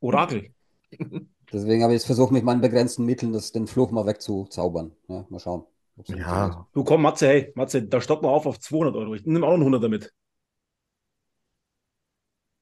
Orakel. 0.00 0.52
Deswegen 1.52 1.82
habe 1.82 1.92
ich 1.94 1.98
jetzt 2.00 2.06
versucht, 2.06 2.30
mit 2.32 2.44
meinen 2.44 2.60
begrenzten 2.60 3.04
Mitteln 3.04 3.32
das, 3.32 3.52
den 3.52 3.66
Fluch 3.66 3.90
mal 3.90 4.06
wegzuzaubern. 4.06 4.92
Ja, 5.08 5.24
mal 5.30 5.38
schauen. 5.40 5.64
Ja, 6.04 6.66
Du 6.74 6.84
komm, 6.84 7.02
Matze, 7.02 7.26
hey, 7.26 7.52
Matze, 7.56 7.82
da 7.82 8.00
stocken 8.00 8.24
wir 8.26 8.30
auf 8.30 8.46
auf 8.46 8.60
200 8.60 8.94
Euro. 8.94 9.14
Ich 9.14 9.24
nehme 9.26 9.44
auch 9.46 9.50
noch 9.50 9.54
einen 9.54 9.62
100 9.74 9.82
damit. 9.82 10.12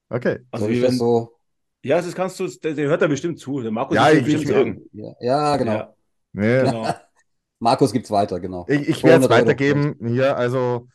okay. 0.09 0.39
Also, 0.51 0.69
wie 0.69 0.81
wenn, 0.81 0.91
so? 0.93 1.37
ja, 1.83 1.97
das 2.01 2.15
kannst 2.15 2.39
du, 2.39 2.47
der, 2.47 2.73
der 2.73 2.87
hört 2.87 3.01
da 3.01 3.07
bestimmt 3.07 3.39
zu. 3.39 3.61
Der 3.61 3.71
Markus 3.71 3.95
Ja, 3.95 4.09
ich- 4.11 4.23
bestimmt 4.23 4.43
ich- 4.43 4.49
sagen. 4.49 4.81
Ja, 4.93 5.13
ja 5.19 5.57
genau. 5.57 5.71
Ja, 5.73 5.93
Nee, 6.33 6.63
genau. 6.63 6.87
Markus 7.59 7.91
gibt 7.91 8.05
es 8.05 8.11
weiter, 8.11 8.39
genau. 8.39 8.65
Ich, 8.69 8.87
ich 8.87 9.03
werde 9.03 9.23
es 9.23 9.27
200 9.27 9.31
Euro. 9.31 9.31
weitergeben. 9.31 9.95
Hier, 10.07 10.37
also 10.37 10.87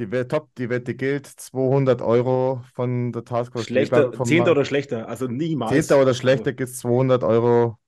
die 0.00 0.10
Wette, 0.10 0.28
top, 0.28 0.54
die 0.56 0.70
Wette 0.70 0.94
gilt. 0.94 1.26
200 1.26 2.00
Euro 2.00 2.62
von 2.72 3.12
der 3.12 3.24
Taskforce 3.24 3.66
Schlechter, 3.66 4.10
Zehnter 4.24 4.46
Ma- 4.46 4.50
oder 4.52 4.64
schlechter. 4.64 5.06
Also 5.08 5.26
niemals. 5.26 5.72
Zehnter 5.72 6.00
oder 6.00 6.14
schlechter 6.14 6.52
gibt 6.54 6.70
es 6.70 6.78
200 6.78 7.22
Euro 7.22 7.78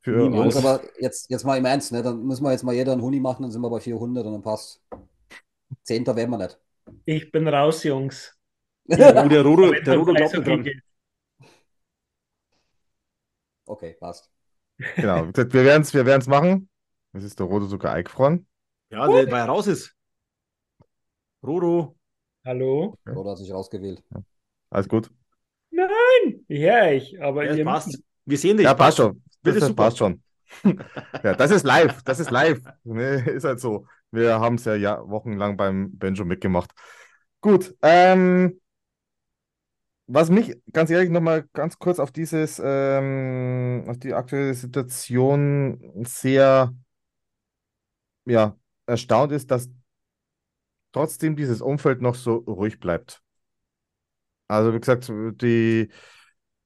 für 0.00 0.16
Niemals. 0.16 0.56
Uns. 0.56 0.64
aber 0.64 0.82
jetzt, 0.98 1.30
jetzt 1.30 1.44
mal 1.44 1.58
im 1.58 1.66
Ernst, 1.66 1.92
ne? 1.92 2.02
Dann 2.02 2.22
müssen 2.24 2.42
wir 2.42 2.52
jetzt 2.52 2.64
mal 2.64 2.74
jeder 2.74 2.92
einen 2.92 3.02
Huni 3.02 3.20
machen, 3.20 3.42
dann 3.42 3.50
sind 3.52 3.60
wir 3.60 3.68
bei 3.68 3.80
400 3.80 4.24
und 4.24 4.32
dann 4.32 4.42
passt. 4.42 4.82
Zehnter 5.82 6.16
werden 6.16 6.30
wir 6.30 6.38
nicht. 6.38 6.58
Ich 7.04 7.30
bin 7.30 7.46
raus, 7.46 7.84
Jungs. 7.84 8.36
Oh, 8.92 8.96
der 8.96 9.14
Wenn 9.14 9.28
der 9.28 10.00
um 10.00 10.04
glaubt 10.06 10.20
Eishockey 10.20 10.44
dran. 10.44 10.62
geht. 10.64 10.82
Okay, 13.66 13.96
passt. 14.00 14.28
Genau, 14.96 15.28
wir 15.32 15.64
werden 15.64 15.82
es 15.82 15.94
wir 15.94 16.06
werden's 16.06 16.26
machen. 16.26 16.68
Es 17.12 17.22
ist 17.22 17.38
der 17.38 17.46
Rote 17.46 17.66
sogar 17.66 17.92
eingefroren. 17.92 18.48
Ja, 18.90 19.06
der, 19.06 19.30
weil 19.30 19.40
er 19.40 19.46
raus 19.46 19.68
ist. 19.68 19.94
Rodo. 21.42 21.96
Hallo? 22.44 22.96
Oder 23.06 23.30
hat 23.32 23.38
sich 23.38 23.52
rausgewählt. 23.52 24.02
Alles 24.70 24.88
gut. 24.88 25.10
Ja, 26.48 26.90
ich, 26.90 27.20
aber 27.22 27.44
Ja, 27.44 27.54
ihr 27.54 27.64
passt. 27.64 27.88
müsst- 27.88 28.02
Wir 28.26 28.38
sehen 28.38 28.56
dich. 28.56 28.64
Ja, 28.64 28.74
passt 28.74 28.98
schon. 28.98 29.22
Bitte 29.42 29.60
Das, 29.60 29.68
das 29.68 29.76
passt 29.76 29.98
schon. 29.98 30.22
ja, 31.22 31.34
das 31.34 31.50
ist 31.50 31.64
live. 31.64 32.02
Das 32.02 32.20
ist 32.20 32.30
live. 32.30 32.60
Nee, 32.84 33.20
ist 33.30 33.44
halt 33.44 33.60
so. 33.60 33.86
Wir 34.10 34.40
haben 34.40 34.56
es 34.56 34.64
ja, 34.64 34.74
ja 34.74 35.08
wochenlang 35.08 35.56
beim 35.56 35.96
Benjo 35.96 36.24
mitgemacht. 36.24 36.72
Gut. 37.40 37.74
Ähm, 37.82 38.60
was 40.06 40.28
mich 40.30 40.56
ganz 40.72 40.90
ehrlich 40.90 41.10
nochmal 41.10 41.44
ganz 41.52 41.78
kurz 41.78 41.98
auf 42.00 42.10
dieses, 42.10 42.60
ähm, 42.62 43.84
auf 43.88 43.98
die 43.98 44.12
aktuelle 44.12 44.54
Situation 44.54 46.04
sehr 46.04 46.74
ja, 48.26 48.56
erstaunt 48.86 49.32
ist, 49.32 49.50
dass 49.50 49.68
trotzdem 50.92 51.36
dieses 51.36 51.60
Umfeld 51.62 52.02
noch 52.02 52.14
so 52.14 52.36
ruhig 52.36 52.80
bleibt. 52.80 53.22
Also, 54.48 54.74
wie 54.74 54.80
gesagt, 54.80 55.08
die, 55.42 55.88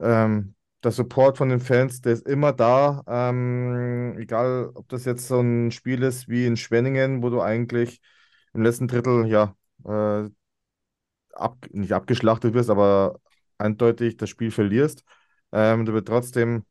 ähm, 0.01 0.55
der 0.83 0.93
Support 0.93 1.39
von 1.39 1.49
den 1.51 1.61
Fans, 1.61 2.01
der 2.01 2.15
ist 2.15 2.27
immer 2.27 2.53
da. 2.53 3.03
Ähm, 3.07 4.17
egal, 4.19 4.71
ob 4.75 4.89
das 4.89 5.05
jetzt 5.05 5.29
so 5.29 5.41
ein 5.41 5.71
Spiel 5.71 6.03
ist 6.03 6.29
wie 6.29 6.47
in 6.47 6.57
Schwenningen, 6.57 7.23
wo 7.23 7.31
du 7.31 7.41
eigentlich 7.43 8.01
im 8.55 8.63
letzten 8.63 8.89
Drittel 8.89 9.27
ja 9.29 9.57
äh, 9.85 10.31
ab, 11.33 11.67
nicht 11.73 11.93
abgeschlachtet 11.93 12.55
wirst, 12.55 12.71
aber 12.71 13.21
eindeutig 13.59 14.17
das 14.17 14.31
Spiel 14.31 14.51
verlierst. 14.51 15.05
Ähm, 15.53 15.85
du 15.87 15.93
wird 15.93 16.09
trotzdem 16.09 16.65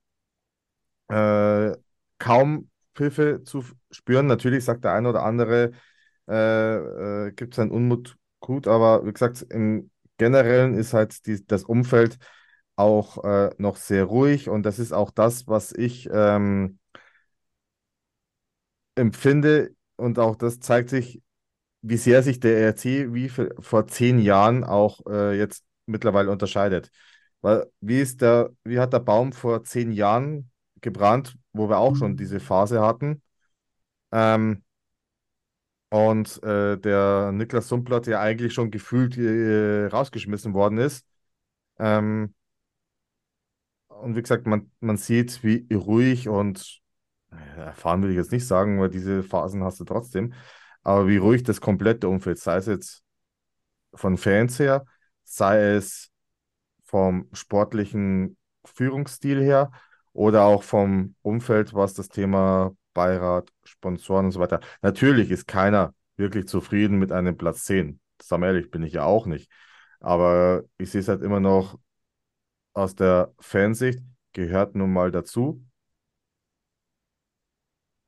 äh, 1.10 1.72
kaum 2.18 2.70
Pfiffe 2.95 3.43
zu 3.43 3.64
spüren. 3.91 4.28
Natürlich 4.28 4.66
sagt 4.66 4.84
der 4.84 4.93
eine 4.93 5.10
oder 5.10 5.24
andere, 5.24 5.72
äh, 6.28 7.28
äh, 7.28 7.32
gibt 7.34 7.53
es 7.53 7.59
einen 7.59 7.71
Unmut 7.71 8.17
gut, 8.39 8.67
aber 8.67 9.05
wie 9.05 9.13
gesagt, 9.13 9.43
im 9.49 9.91
Generellen 10.17 10.76
ist 10.76 10.93
halt 10.93 11.26
die, 11.26 11.45
das 11.45 11.63
Umfeld 11.63 12.17
auch 12.76 13.24
äh, 13.24 13.51
noch 13.57 13.78
sehr 13.78 14.05
ruhig 14.05 14.49
und 14.49 14.63
das 14.63 14.80
ist 14.80 14.93
auch 14.93 15.11
das, 15.11 15.47
was 15.47 15.71
ich 15.74 16.09
ähm, 16.11 16.80
empfinde 18.95 19.76
und 19.95 20.19
auch 20.19 20.36
das 20.36 20.59
zeigt 20.59 20.89
sich, 20.89 21.21
wie 21.82 21.97
sehr 21.97 22.24
sich 22.24 22.39
der 22.39 22.57
ERC 22.59 23.13
wie 23.13 23.30
für, 23.30 23.51
vor 23.59 23.88
zehn 23.88 24.19
Jahren 24.19 24.63
auch 24.63 25.01
äh, 25.07 25.38
jetzt 25.38 25.65
mittlerweile 25.86 26.32
unterscheidet. 26.32 26.91
Weil 27.41 27.67
wie 27.82 27.99
ist 28.01 28.21
der, 28.21 28.51
wie 28.63 28.80
hat 28.80 28.93
der 28.93 28.99
Baum 28.99 29.34
vor 29.34 29.63
zehn 29.63 29.91
Jahren 29.91 30.51
gebrannt, 30.82 31.36
wo 31.53 31.69
wir 31.69 31.80
auch 31.80 31.95
schon 31.95 32.17
diese 32.17 32.39
Phase 32.39 32.82
hatten? 32.82 33.21
Ähm, 34.11 34.63
und 35.94 36.41
äh, 36.41 36.76
der 36.80 37.32
Niklas 37.34 37.68
Sumplot 37.68 38.08
ja 38.08 38.20
eigentlich 38.20 38.52
schon 38.56 38.72
gefühlt 38.72 39.16
äh, 39.16 39.86
rausgeschmissen 39.86 40.56
worden 40.56 40.80
ist. 40.80 41.06
Ähm, 41.80 42.34
und 43.88 44.16
wie 44.16 44.22
gesagt, 44.22 44.48
man, 44.48 44.72
man 44.80 44.98
sieht, 44.98 45.44
wie 45.44 45.68
ruhig 45.72 46.28
und 46.30 46.82
erfahren 47.58 48.02
will 48.02 48.10
ich 48.12 48.16
jetzt 48.18 48.32
nicht 48.32 48.48
sagen, 48.48 48.80
weil 48.82 48.89
diese 48.89 49.22
Phasen 49.22 49.64
hast 49.64 49.80
du 49.80 49.84
trotzdem, 49.86 50.34
aber 50.82 51.08
wie 51.08 51.18
ruhig 51.18 51.44
das 51.44 51.62
komplette 51.62 52.08
Umfeld, 52.10 52.39
sei 52.39 52.58
es 52.58 52.66
jetzt 52.66 53.04
von 53.94 54.18
Fans 54.18 54.60
her, 54.60 54.86
sei 55.24 55.76
es 55.76 56.12
vom 56.86 57.30
sportlichen 57.34 58.38
Führungsstil 58.66 59.44
her 59.44 59.72
oder 60.14 60.44
auch 60.46 60.64
vom 60.64 61.16
Umfeld, 61.22 61.74
was 61.74 61.94
das 61.94 62.10
Thema 62.10 62.76
Beirat, 62.94 63.50
Sponsoren 63.64 64.26
und 64.26 64.32
so 64.32 64.39
weiter. 64.39 64.60
Natürlich 64.82 65.32
ist 65.32 65.48
keiner 65.48 65.94
wirklich 66.18 66.48
zufrieden 66.48 67.00
mit 67.00 67.12
einem 67.12 67.38
Platz 67.38 67.66
10. 67.66 68.00
Sagen 68.22 68.41
wir 68.44 68.48
ehrlich, 68.48 68.72
bin 68.72 68.84
ich 68.84 68.94
ja 68.94 69.04
auch 69.06 69.26
nicht. 69.26 69.50
Aber 70.00 70.64
ich 70.78 70.91
sehe 70.91 71.02
es 71.02 71.08
halt 71.08 71.22
immer 71.22 71.39
noch 71.39 71.80
aus 72.74 72.96
der 72.96 73.34
Fansicht, 73.39 74.00
gehört 74.34 74.76
nun 74.76 74.91
mal 74.94 75.12
dazu 75.12 75.64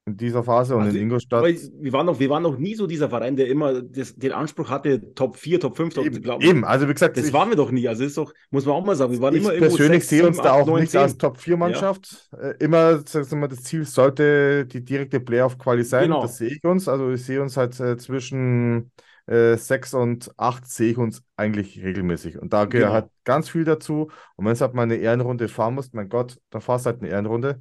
in 0.08 0.18
dieser 0.18 0.44
Phase 0.44 0.76
und 0.76 0.84
Also, 0.84 0.98
in 0.98 1.04
Ingolstadt. 1.04 1.44
Wir 1.44 1.92
waren, 1.92 2.06
noch, 2.06 2.20
wir 2.20 2.30
waren 2.30 2.44
noch 2.44 2.58
nie 2.60 2.76
so 2.76 2.86
dieser 2.86 3.10
Verein, 3.10 3.36
der 3.36 3.48
immer 3.48 3.82
das, 3.82 4.16
den 4.16 4.34
Anspruch 4.34 4.70
hatte, 4.70 5.16
Top 5.16 5.36
4, 5.36 5.60
Top 5.60 5.76
5, 5.76 5.96
Top 5.96 6.06
Eben, 6.06 6.22
glaub- 6.22 6.44
eben, 6.44 6.64
also 6.64 6.88
wie 6.88 6.94
gesagt, 6.94 7.18
Das 7.18 7.26
ich, 7.28 7.34
waren 7.34 7.50
wir 7.50 7.56
doch 7.56 7.72
nie. 7.72 7.88
Also 7.88 8.04
ist 8.04 8.16
doch, 8.16 8.32
muss 8.52 8.66
man 8.68 8.76
auch 8.76 8.86
mal 8.86 8.96
sagen, 8.96 9.14
wir 9.14 9.20
waren 9.22 9.34
ich 9.34 9.42
immer 9.42 9.54
irgendwo 9.54 9.76
persönlich 9.76 10.06
sehe 10.06 10.28
uns 10.28 10.38
sieben, 10.38 10.44
da 10.46 10.54
acht, 10.54 10.62
auch 10.62 10.68
neun, 10.68 10.82
nicht 10.82 10.92
zehn. 10.92 11.02
als 11.02 11.18
Top-4-Mannschaft. 11.18 12.30
Äh, 12.40 12.54
immer, 12.64 13.00
sagen 13.00 13.32
wir 13.32 13.38
mal, 13.40 13.48
das 13.48 13.64
Ziel 13.64 13.84
sollte 13.86 14.68
die 14.68 14.84
direkte 14.86 15.20
Playoff-Quali 15.20 15.84
sein. 15.84 16.04
Genau. 16.04 16.22
Das 16.22 16.38
sehe 16.38 16.50
ich 16.50 16.64
uns. 16.64 16.88
Also 16.88 17.10
ich 17.12 17.26
sehe 17.26 17.42
uns 17.42 17.58
halt 17.58 17.80
äh, 17.80 17.98
zwischen 17.98 18.92
äh, 19.26 19.58
6 19.58 19.96
und 19.96 20.32
8 20.38 20.68
sehe 20.70 20.92
ich 20.92 20.98
uns 21.00 21.24
eigentlich 21.36 21.84
regelmäßig. 21.84 22.38
Und 22.40 22.54
da 22.54 22.66
gehört 22.66 22.72
Genau. 22.90 22.94
halt 22.94 23.08
ganz 23.24 23.50
viel 23.50 23.64
dazu. 23.64 24.12
Und 24.36 24.46
wenn 24.46 24.54
es 24.54 24.62
halt 24.62 24.76
mal 24.76 24.84
eine 24.84 24.98
Ehrenrunde 24.98 25.48
fahren 25.48 25.74
musst, 25.74 25.96
mein 25.96 26.10
Gott, 26.10 26.38
dann 26.52 26.62
fahrst 26.62 26.86
du 26.86 26.92
halt 26.92 27.02
eine 27.02 27.10
Ehrenrunde. 27.10 27.60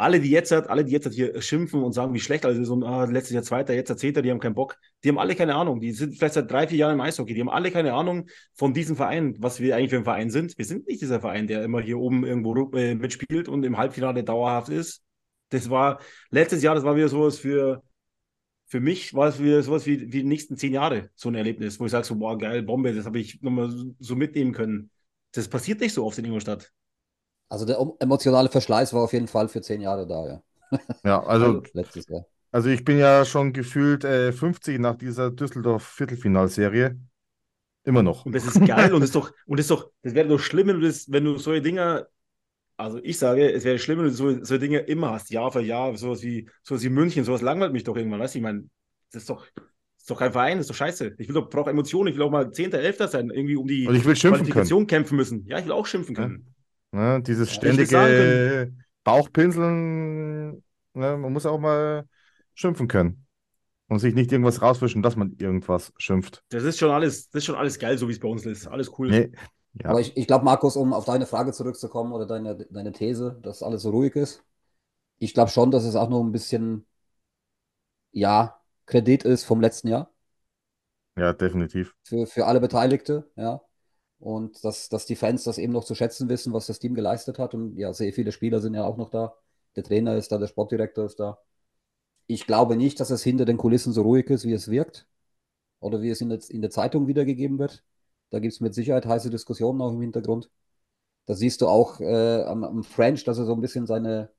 Alle, 0.00 0.18
die 0.20 0.30
jetzt, 0.30 0.52
alle, 0.52 0.84
die 0.84 0.92
jetzt 0.92 1.12
hier 1.12 1.40
schimpfen 1.42 1.82
und 1.82 1.92
sagen, 1.92 2.14
wie 2.14 2.20
schlecht 2.20 2.46
alles 2.46 2.58
ist 2.58 2.70
und 2.70 2.84
ah, 2.84 3.04
letztes 3.04 3.34
Jahr 3.34 3.42
Zweiter, 3.42 3.74
jetzt 3.74 3.96
Zehnter, 3.98 4.22
die 4.22 4.30
haben 4.30 4.40
keinen 4.40 4.54
Bock. 4.54 4.78
Die 5.04 5.10
haben 5.10 5.18
alle 5.18 5.34
keine 5.34 5.54
Ahnung. 5.54 5.80
Die 5.80 5.92
sind 5.92 6.16
vielleicht 6.16 6.34
seit 6.34 6.50
drei, 6.50 6.66
vier 6.66 6.78
Jahren 6.78 6.94
im 6.94 7.00
Eishockey. 7.02 7.34
Die 7.34 7.40
haben 7.40 7.50
alle 7.50 7.70
keine 7.70 7.92
Ahnung 7.92 8.28
von 8.54 8.72
diesem 8.72 8.96
Verein, 8.96 9.36
was 9.38 9.60
wir 9.60 9.76
eigentlich 9.76 9.90
für 9.90 9.98
ein 9.98 10.04
Verein 10.04 10.30
sind. 10.30 10.56
Wir 10.56 10.64
sind 10.64 10.86
nicht 10.86 11.02
dieser 11.02 11.20
Verein, 11.20 11.46
der 11.46 11.62
immer 11.64 11.82
hier 11.82 11.98
oben 11.98 12.24
irgendwo 12.24 12.70
äh, 12.76 12.94
mitspielt 12.94 13.48
und 13.48 13.62
im 13.62 13.76
Halbfinale 13.76 14.24
dauerhaft 14.24 14.70
ist. 14.70 15.02
Das 15.50 15.68
war 15.68 16.00
letztes 16.30 16.62
Jahr, 16.62 16.74
das 16.74 16.84
war 16.84 16.96
wieder 16.96 17.08
sowas 17.08 17.38
für, 17.38 17.82
für 18.68 18.80
mich, 18.80 19.12
war 19.12 19.28
es 19.28 19.38
wieder 19.38 19.62
sowas 19.62 19.84
wie, 19.84 20.00
wie 20.00 20.22
die 20.22 20.24
nächsten 20.24 20.56
zehn 20.56 20.72
Jahre, 20.72 21.10
so 21.14 21.28
ein 21.28 21.34
Erlebnis, 21.34 21.78
wo 21.78 21.84
ich 21.84 21.90
sage, 21.90 22.06
so, 22.06 22.16
boah, 22.16 22.38
geil, 22.38 22.62
Bombe, 22.62 22.94
das 22.94 23.04
habe 23.04 23.18
ich 23.18 23.42
nochmal 23.42 23.70
so 23.98 24.16
mitnehmen 24.16 24.52
können. 24.52 24.90
Das 25.32 25.48
passiert 25.48 25.80
nicht 25.80 25.92
so 25.92 26.06
oft 26.06 26.16
in 26.18 26.24
Ingolstadt. 26.24 26.72
Also 27.50 27.66
der 27.66 27.78
emotionale 27.98 28.48
Verschleiß 28.48 28.94
war 28.94 29.02
auf 29.02 29.12
jeden 29.12 29.26
Fall 29.26 29.48
für 29.48 29.60
zehn 29.60 29.80
Jahre 29.80 30.06
da, 30.06 30.26
ja. 30.26 30.42
Ja, 31.04 31.22
also, 31.24 31.62
Letztes 31.72 32.06
Jahr. 32.06 32.24
also 32.52 32.68
ich 32.68 32.84
bin 32.84 32.96
ja 32.98 33.24
schon 33.24 33.52
gefühlt 33.52 34.04
äh, 34.04 34.32
50 34.32 34.78
nach 34.78 34.94
dieser 34.94 35.32
Düsseldorf-Viertelfinalserie. 35.32 36.96
Immer 37.84 38.04
noch. 38.04 38.24
Und 38.24 38.34
das 38.34 38.46
ist 38.46 38.64
geil 38.64 38.94
und 38.94 39.00
das 39.00 39.08
ist 39.08 39.16
doch, 39.16 39.32
und 39.46 39.58
das 39.58 39.64
ist 39.64 39.70
doch, 39.70 39.90
das 40.02 40.14
wäre 40.14 40.28
doch 40.28 40.38
schlimm, 40.38 40.68
wenn 40.68 40.80
du 40.80 40.86
das, 40.86 41.10
wenn 41.10 41.24
du 41.24 41.38
solche 41.38 41.62
Dinger, 41.62 42.06
also 42.76 43.00
ich 43.02 43.18
sage, 43.18 43.50
es 43.50 43.64
wäre 43.64 43.80
schlimm, 43.80 43.98
wenn 43.98 44.06
du 44.06 44.12
so, 44.12 44.30
solche 44.44 44.60
Dinge 44.60 44.78
immer 44.78 45.10
hast, 45.10 45.30
Jahr 45.30 45.50
für 45.50 45.60
Jahr, 45.60 45.96
sowas 45.96 46.22
wie, 46.22 46.48
sowas 46.62 46.84
wie 46.84 46.88
München, 46.88 47.24
sowas 47.24 47.42
langweilt 47.42 47.72
mich 47.72 47.82
doch 47.84 47.96
irgendwann, 47.96 48.20
weißt 48.20 48.34
du, 48.34 48.38
ich 48.38 48.42
meine, 48.44 48.68
das 49.12 49.22
ist 49.22 49.30
doch, 49.30 49.44
das 49.56 49.64
ist 49.98 50.10
doch 50.10 50.18
kein 50.18 50.32
Verein, 50.32 50.58
das 50.58 50.66
ist 50.66 50.70
doch 50.70 50.76
scheiße. 50.76 51.14
Ich 51.18 51.28
will 51.28 51.34
doch, 51.34 51.50
brauche 51.50 51.70
Emotionen, 51.70 52.08
ich 52.08 52.16
will 52.16 52.22
auch 52.22 52.30
mal 52.30 52.52
Zehnter, 52.52 52.78
Elfter 52.78 53.08
sein, 53.08 53.30
irgendwie 53.30 53.56
um 53.56 53.66
die 53.66 53.88
Und 53.88 53.96
ich 53.96 54.04
will 54.04 54.14
schimpfen 54.14 54.44
können. 54.44 54.52
Qualifikation 54.52 54.86
kämpfen 54.86 55.16
müssen. 55.16 55.46
Ja, 55.46 55.58
ich 55.58 55.64
will 55.64 55.72
auch 55.72 55.86
schimpfen 55.86 56.14
können. 56.14 56.54
Ne, 56.92 57.22
dieses 57.22 57.52
ständige 57.52 58.72
Bauchpinseln, 59.04 60.62
ne, 60.94 61.16
man 61.16 61.32
muss 61.32 61.46
auch 61.46 61.58
mal 61.58 62.04
schimpfen 62.54 62.88
können. 62.88 63.26
Und 63.88 63.98
sich 63.98 64.14
nicht 64.14 64.30
irgendwas 64.30 64.62
rauswischen, 64.62 65.02
dass 65.02 65.16
man 65.16 65.34
irgendwas 65.38 65.92
schimpft. 65.96 66.44
Das 66.50 66.62
ist 66.62 66.78
schon 66.78 66.90
alles, 66.90 67.28
das 67.30 67.40
ist 67.40 67.46
schon 67.46 67.56
alles 67.56 67.78
geil, 67.78 67.98
so 67.98 68.06
wie 68.06 68.12
es 68.12 68.20
bei 68.20 68.28
uns 68.28 68.46
ist. 68.46 68.68
Alles 68.68 68.92
cool. 68.98 69.10
Nee, 69.10 69.32
ja. 69.82 69.90
Aber 69.90 70.00
ich, 70.00 70.16
ich 70.16 70.28
glaube, 70.28 70.44
Markus, 70.44 70.76
um 70.76 70.92
auf 70.92 71.06
deine 71.06 71.26
Frage 71.26 71.52
zurückzukommen 71.52 72.12
oder 72.12 72.24
deine, 72.24 72.56
deine 72.70 72.92
These, 72.92 73.40
dass 73.42 73.64
alles 73.64 73.82
so 73.82 73.90
ruhig 73.90 74.14
ist, 74.14 74.44
ich 75.18 75.34
glaube 75.34 75.50
schon, 75.50 75.72
dass 75.72 75.84
es 75.84 75.96
auch 75.96 76.08
noch 76.08 76.22
ein 76.22 76.30
bisschen, 76.30 76.86
ja, 78.12 78.60
Kredit 78.86 79.24
ist 79.24 79.44
vom 79.44 79.60
letzten 79.60 79.88
Jahr 79.88 80.12
ja, 81.16 81.32
definitiv. 81.32 81.94
für, 82.04 82.26
für 82.26 82.46
alle 82.46 82.60
Beteiligte, 82.60 83.30
ja. 83.36 83.60
Und 84.20 84.64
dass, 84.64 84.88
dass 84.90 85.06
die 85.06 85.16
Fans 85.16 85.44
das 85.44 85.58
eben 85.58 85.72
noch 85.72 85.84
zu 85.84 85.94
schätzen 85.96 86.28
wissen, 86.28 86.52
was 86.52 86.66
das 86.66 86.78
Team 86.78 86.94
geleistet 86.94 87.38
hat. 87.38 87.54
Und 87.54 87.76
ja, 87.78 87.92
sehr 87.94 88.12
viele 88.12 88.32
Spieler 88.32 88.60
sind 88.60 88.74
ja 88.74 88.84
auch 88.84 88.98
noch 88.98 89.10
da. 89.10 89.34
Der 89.76 89.84
Trainer 89.84 90.16
ist 90.16 90.32
da, 90.32 90.38
der 90.38 90.48
Sportdirektor 90.48 91.06
ist 91.06 91.20
da. 91.20 91.38
Ich 92.26 92.46
glaube 92.46 92.76
nicht, 92.76 93.00
dass 93.00 93.10
es 93.10 93.22
hinter 93.22 93.44
den 93.44 93.56
Kulissen 93.58 93.92
so 93.92 94.02
ruhig 94.02 94.30
ist, 94.30 94.44
wie 94.46 94.52
es 94.52 94.70
wirkt. 94.70 95.06
Oder 95.80 96.02
wie 96.02 96.10
es 96.10 96.20
in 96.20 96.30
der, 96.30 96.40
in 96.50 96.62
der 96.62 96.70
Zeitung 96.70 97.08
wiedergegeben 97.08 97.58
wird. 97.58 97.84
Da 98.30 98.40
gibt 98.40 98.54
es 98.54 98.60
mit 98.60 98.74
Sicherheit 98.74 99.06
heiße 99.06 99.30
Diskussionen 99.30 99.80
auch 99.82 99.92
im 99.92 100.02
Hintergrund. 100.02 100.50
Da 101.26 101.34
siehst 101.34 101.62
du 101.62 101.68
auch 101.68 102.00
äh, 102.00 102.42
am, 102.44 102.64
am 102.64 102.84
French, 102.84 103.24
dass 103.24 103.38
er 103.38 103.46
so 103.46 103.54
ein 103.54 103.60
bisschen 103.60 103.86
seine, 103.86 104.30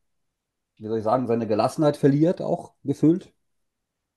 wie 0.77 0.87
soll 0.87 0.99
ich 0.99 1.03
sagen, 1.03 1.27
seine 1.27 1.47
Gelassenheit 1.47 1.97
verliert, 1.97 2.41
auch 2.41 2.73
gefühlt. 2.83 3.33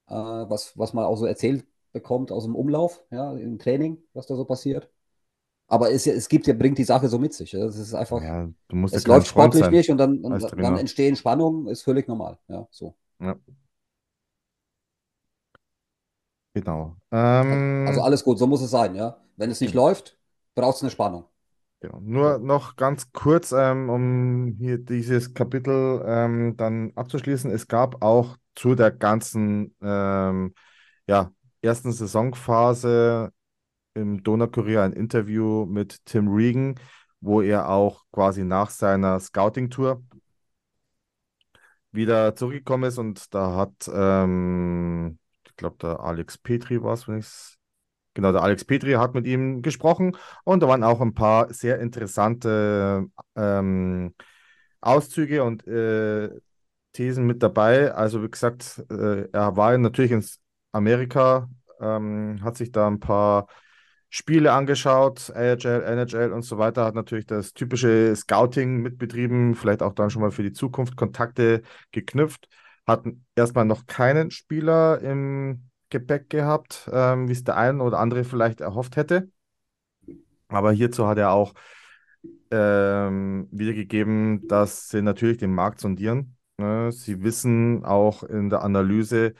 Äh, 0.07 0.13
was, 0.15 0.77
was 0.77 0.93
man 0.93 1.05
auch 1.05 1.17
so 1.17 1.25
erzählt 1.25 1.65
bekommt 1.93 2.31
aus 2.31 2.43
dem 2.45 2.55
Umlauf, 2.55 3.03
ja, 3.11 3.33
im 3.33 3.59
Training, 3.59 4.03
was 4.13 4.27
da 4.27 4.35
so 4.35 4.45
passiert. 4.45 4.89
Aber 5.67 5.91
es, 5.91 6.05
es 6.07 6.29
gibt 6.29 6.47
ja, 6.47 6.53
bringt 6.53 6.77
die 6.77 6.83
Sache 6.83 7.09
so 7.09 7.17
mit 7.19 7.33
sich. 7.33 7.51
ja. 7.53 7.65
Es 7.65 7.77
ist 7.77 7.93
einfach, 7.93 8.21
Ja, 8.21 8.47
es 8.91 9.07
läuft 9.07 9.27
sportlich 9.27 9.63
sein. 9.63 9.73
nicht 9.73 9.89
und 9.89 9.97
dann, 9.97 10.19
und 10.19 10.31
dann 10.39 10.49
Trainer. 10.49 10.79
entstehen 10.79 11.15
Spannungen, 11.15 11.67
ist 11.67 11.83
völlig 11.83 12.07
normal. 12.07 12.37
Ja, 12.47 12.67
so. 12.71 12.95
Ja. 13.19 13.35
Genau. 16.53 16.95
Ähm, 17.11 17.87
Also 17.87 18.01
alles 18.01 18.23
gut, 18.23 18.39
so 18.39 18.47
muss 18.47 18.61
es 18.61 18.71
sein, 18.71 18.95
ja. 18.95 19.17
Wenn 19.37 19.51
es 19.51 19.59
nicht 19.61 19.73
läuft, 19.73 20.17
braucht 20.55 20.77
es 20.77 20.81
eine 20.83 20.91
Spannung. 20.91 21.25
Genau. 21.81 21.99
Nur 22.01 22.39
noch 22.39 22.75
ganz 22.77 23.11
kurz, 23.11 23.51
ähm, 23.51 23.89
um 23.89 24.55
hier 24.57 24.77
dieses 24.77 25.33
Kapitel 25.33 26.03
ähm, 26.07 26.55
dann 26.57 26.91
abzuschließen. 26.95 27.51
Es 27.51 27.67
gab 27.67 28.01
auch 28.01 28.37
zu 28.55 28.75
der 28.75 28.91
ganzen 28.91 29.75
ähm, 29.81 30.53
ja, 31.07 31.31
ersten 31.61 31.91
Saisonphase 31.91 33.31
im 33.95 34.23
Donaukurier 34.23 34.83
ein 34.83 34.93
Interview 34.93 35.65
mit 35.65 36.05
Tim 36.05 36.27
Regan, 36.27 36.75
wo 37.21 37.41
er 37.41 37.69
auch 37.69 38.05
quasi 38.11 38.43
nach 38.43 38.69
seiner 38.69 39.19
Scouting-Tour 39.19 40.03
wieder 41.91 42.35
zurückgekommen 42.35 42.83
ist 42.85 42.97
und 42.97 43.33
da 43.33 43.55
hat, 43.55 43.89
ähm, 43.93 45.17
ich 45.47 45.55
glaube, 45.55 45.77
der 45.81 45.99
Alex 46.01 46.37
Petri 46.37 46.83
war 46.83 46.93
es, 46.93 47.07
wenn 47.07 47.19
ich 47.19 47.25
es 47.25 47.57
Genau, 48.15 48.31
der 48.31 48.43
Alex 48.43 48.63
Petri 48.63 48.93
hat 48.93 49.13
mit 49.13 49.27
ihm 49.27 49.61
gesprochen 49.61 50.15
und 50.45 50.63
da 50.63 50.69
waren 50.69 50.83
auch 50.83 51.01
ein 51.01 51.13
paar 51.13 51.53
sehr 51.53 51.79
interessante 51.79 53.07
ähm, 53.35 54.15
Auszüge 54.79 55.43
und 55.43 55.67
äh, 55.67 56.29
Thesen 56.93 57.27
mit 57.27 57.43
dabei. 57.43 57.93
Also 57.93 58.23
wie 58.23 58.29
gesagt, 58.29 58.83
äh, 58.89 59.27
er 59.31 59.57
war 59.57 59.77
natürlich 59.77 60.11
in 60.11 60.25
Amerika, 60.71 61.49
ähm, 61.81 62.39
hat 62.41 62.55
sich 62.55 62.71
da 62.71 62.87
ein 62.87 63.01
paar 63.01 63.47
Spiele 64.17 64.53
angeschaut, 64.53 65.29
AHL, 65.35 65.83
NHL 65.83 66.31
und 66.31 66.43
so 66.43 66.57
weiter, 66.57 66.85
hat 66.85 66.95
natürlich 66.95 67.25
das 67.25 67.53
typische 67.53 68.15
Scouting 68.15 68.77
mitbetrieben, 68.77 69.55
vielleicht 69.55 69.83
auch 69.83 69.91
dann 69.93 70.09
schon 70.09 70.21
mal 70.21 70.31
für 70.31 70.41
die 70.41 70.53
Zukunft 70.53 70.95
Kontakte 70.95 71.63
geknüpft, 71.91 72.47
hat 72.87 73.03
erstmal 73.35 73.65
noch 73.65 73.87
keinen 73.87 74.31
Spieler 74.31 75.01
im 75.01 75.69
Gepäck 75.89 76.29
gehabt, 76.29 76.89
ähm, 76.93 77.27
wie 77.27 77.33
es 77.33 77.43
der 77.43 77.57
ein 77.57 77.81
oder 77.81 77.99
andere 77.99 78.23
vielleicht 78.23 78.61
erhofft 78.61 78.95
hätte. 78.95 79.29
Aber 80.47 80.71
hierzu 80.71 81.07
hat 81.07 81.17
er 81.17 81.31
auch 81.31 81.53
ähm, 82.51 83.49
wiedergegeben, 83.51 84.47
dass 84.47 84.87
sie 84.87 85.01
natürlich 85.01 85.39
den 85.39 85.53
Markt 85.53 85.81
sondieren. 85.81 86.37
Ne? 86.57 86.89
Sie 86.93 87.21
wissen 87.21 87.83
auch 87.83 88.23
in 88.23 88.49
der 88.49 88.61
Analyse, 88.61 89.33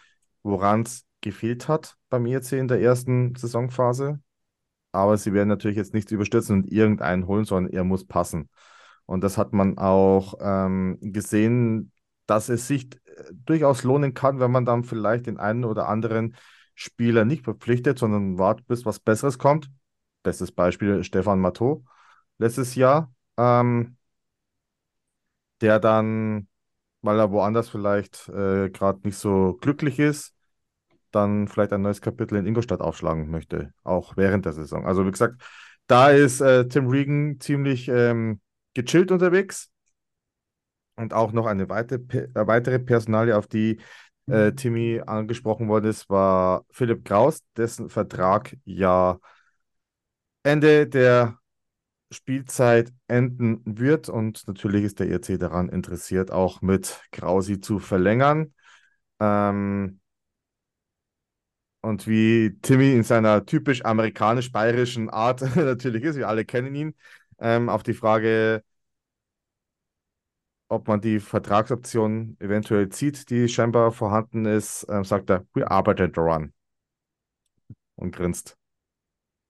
woran 0.44 0.82
es 0.82 1.06
gefehlt 1.22 1.70
hat 1.70 1.96
beim 2.10 2.26
ERC 2.26 2.52
in 2.52 2.68
der 2.68 2.82
ersten 2.82 3.36
Saisonphase. 3.36 4.20
Aber 4.96 5.18
sie 5.18 5.34
werden 5.34 5.50
natürlich 5.50 5.78
jetzt 5.78 5.94
nichts 5.94 6.12
überstürzen 6.12 6.64
und 6.64 6.72
irgendeinen 6.72 7.28
holen, 7.28 7.46
sondern 7.46 7.74
er 7.74 7.84
muss 7.84 8.06
passen. 8.08 8.50
Und 9.06 9.24
das 9.24 9.38
hat 9.38 9.54
man 9.54 9.78
auch 9.78 10.36
ähm, 10.40 10.98
gesehen, 11.02 11.92
dass 12.26 12.50
es 12.50 12.68
sich 12.68 12.88
äh, 13.06 13.24
durchaus 13.46 13.84
lohnen 13.84 14.14
kann, 14.14 14.40
wenn 14.40 14.52
man 14.52 14.66
dann 14.66 14.84
vielleicht 14.84 15.28
den 15.28 15.38
einen 15.38 15.66
oder 15.66 15.88
anderen 15.88 16.36
Spieler 16.74 17.26
nicht 17.26 17.44
verpflichtet, 17.44 18.00
sondern 18.00 18.38
wartet, 18.38 18.68
bis 18.68 18.86
was 18.86 19.00
Besseres 19.00 19.38
kommt. 19.38 19.70
Bestes 20.24 20.52
Beispiel 20.52 21.04
Stefan 21.04 21.40
Matteau 21.40 21.86
letztes 22.38 22.76
Jahr, 22.76 23.14
ähm, 23.38 23.98
der 25.62 25.80
dann, 25.80 26.48
weil 27.02 27.20
er 27.20 27.32
woanders 27.32 27.70
vielleicht 27.70 28.30
äh, 28.30 28.70
gerade 28.70 29.00
nicht 29.04 29.18
so 29.18 29.58
glücklich 29.62 30.00
ist, 30.00 30.35
dann 31.16 31.48
vielleicht 31.48 31.74
ein 31.74 31.82
neues 31.82 32.02
Kapitel 32.02 32.38
in 32.38 32.46
Ingolstadt 32.46 32.82
aufschlagen 32.82 33.30
möchte, 33.30 33.74
auch 33.84 34.18
während 34.18 34.46
der 34.46 34.54
Saison. 34.54 34.86
Also 34.86 35.06
wie 35.06 35.12
gesagt, 35.12 35.42
da 35.88 36.10
ist 36.10 36.42
äh, 36.42 36.68
Tim 36.68 36.88
Regan 36.88 37.40
ziemlich 37.40 37.88
ähm, 37.88 38.42
gechillt 38.74 39.12
unterwegs. 39.12 39.70
Und 40.98 41.14
auch 41.14 41.32
noch 41.34 41.46
eine 41.46 41.70
weitere, 41.70 42.00
äh, 42.00 42.48
weitere 42.48 42.80
Personalie, 42.80 43.38
auf 43.38 43.48
die 43.48 43.80
äh, 44.28 44.54
Timmy 44.54 45.02
angesprochen 45.06 45.68
worden 45.68 45.86
ist, 45.86 46.10
war 46.10 46.66
Philipp 46.72 47.06
Kraus, 47.06 47.42
dessen 47.58 47.90
Vertrag 47.90 48.56
ja 48.64 49.20
Ende 50.44 50.88
der 50.88 51.38
Spielzeit 52.12 52.92
enden 53.08 53.62
wird. 53.66 54.10
Und 54.10 54.48
natürlich 54.48 54.84
ist 54.84 55.00
der 55.00 55.10
ERC 55.10 55.38
daran 55.40 55.70
interessiert, 55.70 56.32
auch 56.32 56.62
mit 56.62 57.02
Krausi 57.12 57.60
zu 57.60 57.80
verlängern. 57.80 58.54
Ähm, 59.20 60.00
und 61.86 62.08
wie 62.08 62.58
Timmy 62.62 62.94
in 62.94 63.04
seiner 63.04 63.46
typisch 63.46 63.86
amerikanisch-bayerischen 63.86 65.10
Art 65.10 65.42
natürlich 65.56 66.04
ist, 66.04 66.18
wir 66.18 66.28
alle 66.28 66.44
kennen 66.44 66.74
ihn, 66.76 66.96
ähm, 67.40 67.70
auf 67.70 67.84
die 67.84 67.94
Frage, 67.94 68.64
ob 70.68 70.88
man 70.88 71.00
die 71.00 71.20
Vertragsoption 71.20 72.38
eventuell 72.40 72.90
zieht, 72.90 73.30
die 73.30 73.48
scheinbar 73.48 73.92
vorhanden 73.92 74.46
ist, 74.46 74.84
äh, 74.90 75.04
sagt 75.04 75.30
er, 75.30 75.46
we 75.54 75.70
arbeited 75.70 76.18
daran. 76.18 76.54
Und 77.96 78.16
grinst. 78.16 78.58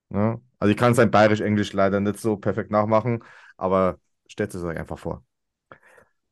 Ja? 0.10 0.40
Also 0.60 0.72
ich 0.72 0.78
kann 0.78 0.94
sein 0.94 1.12
Bayerisch-Englisch 1.12 1.72
leider 1.74 2.00
nicht 2.02 2.20
so 2.20 2.36
perfekt 2.38 2.70
nachmachen, 2.70 3.24
aber 3.56 3.98
stellt 4.28 4.54
es 4.54 4.64
euch 4.64 4.78
einfach 4.78 5.00
vor. 5.00 5.24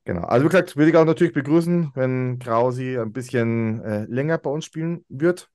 Genau. 0.03 0.23
Also 0.23 0.45
wie 0.45 0.49
gesagt, 0.49 0.75
würde 0.75 0.91
ich 0.91 0.97
auch 0.97 1.05
natürlich 1.05 1.33
begrüßen, 1.33 1.91
wenn 1.95 2.39
Krausi 2.39 2.99
ein 2.99 3.13
bisschen 3.13 3.81
äh, 3.83 4.03
länger 4.05 4.37
bei 4.37 4.49
uns 4.49 4.65
spielen 4.65 5.05
wird. 5.07 5.49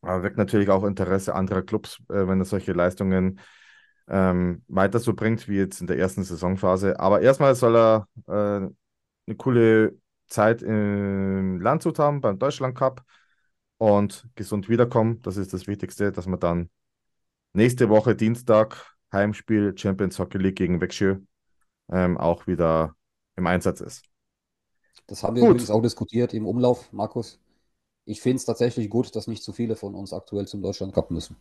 Aber 0.00 0.22
weckt 0.22 0.36
natürlich 0.36 0.68
auch 0.70 0.84
Interesse 0.84 1.34
anderer 1.34 1.62
Clubs, 1.62 1.98
äh, 2.08 2.26
wenn 2.26 2.40
er 2.40 2.44
solche 2.44 2.72
Leistungen 2.72 3.40
ähm, 4.08 4.62
weiter 4.68 4.98
so 4.98 5.14
bringt 5.14 5.48
wie 5.48 5.56
jetzt 5.56 5.80
in 5.80 5.86
der 5.86 5.98
ersten 5.98 6.24
Saisonphase. 6.24 6.98
Aber 6.98 7.20
erstmal 7.20 7.54
soll 7.54 7.76
er 7.76 8.08
äh, 8.26 8.32
eine 9.26 9.36
coole 9.36 9.98
Zeit 10.26 10.62
im 10.62 11.60
Landshut 11.60 11.98
haben 11.98 12.20
beim 12.20 12.38
Deutschland 12.38 12.76
Cup 12.76 13.02
und 13.78 14.28
gesund 14.34 14.68
wiederkommen. 14.68 15.20
Das 15.22 15.36
ist 15.36 15.52
das 15.52 15.66
Wichtigste, 15.66 16.12
dass 16.12 16.26
man 16.26 16.40
dann 16.40 16.70
nächste 17.52 17.88
Woche 17.88 18.14
Dienstag 18.14 18.94
Heimspiel 19.12 19.76
Champions 19.76 20.18
Hockey 20.18 20.38
League 20.38 20.56
gegen 20.56 20.80
Wexjö 20.80 21.18
ähm, 21.90 22.18
auch 22.18 22.46
wieder 22.46 22.94
im 23.36 23.46
Einsatz 23.46 23.80
ist. 23.80 24.04
Das 25.06 25.22
haben 25.22 25.36
wir 25.36 25.42
Gut. 25.42 25.50
übrigens 25.52 25.70
auch 25.70 25.80
diskutiert 25.80 26.34
im 26.34 26.46
Umlauf, 26.46 26.92
Markus. 26.92 27.40
Ich 28.08 28.20
finde 28.20 28.38
es 28.38 28.44
tatsächlich 28.44 28.90
gut, 28.90 29.14
dass 29.14 29.28
nicht 29.28 29.44
zu 29.44 29.52
viele 29.52 29.76
von 29.76 29.94
uns 29.94 30.12
aktuell 30.12 30.48
zum 30.48 30.62
Deutschland 30.62 30.92
Cup 30.94 31.12
müssen. 31.12 31.36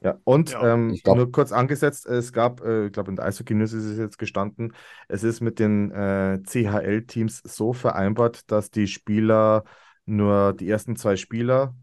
Ja, 0.00 0.18
und 0.24 0.56
Ja, 0.56 0.60
ähm, 0.60 0.98
ich 0.98 1.02
glaub- 1.02 1.22
nur 1.22 1.30
kurz 1.30 1.52
angesetzt, 1.52 2.06
es 2.06 2.32
gab, 2.32 2.60
äh, 2.62 2.86
ich 2.86 2.92
glaube, 2.92 3.10
in 3.10 3.16
der 3.16 3.24
Eishockey 3.26 3.54
News 3.54 3.72
ist 3.72 3.84
es 3.84 3.98
jetzt 3.98 4.18
gestanden, 4.18 4.74
es 5.08 5.22
ist 5.22 5.40
mit 5.40 5.60
den 5.60 5.92
äh, 5.92 6.42
CHL-Teams 6.44 7.40
so 7.44 7.72
vereinbart, 7.72 8.50
dass 8.50 8.70
die 8.72 8.88
Spieler 8.88 9.62
nur 10.04 10.54
die 10.54 10.68
ersten 10.68 10.96
zwei 10.96 11.14
Spieler, 11.16 11.76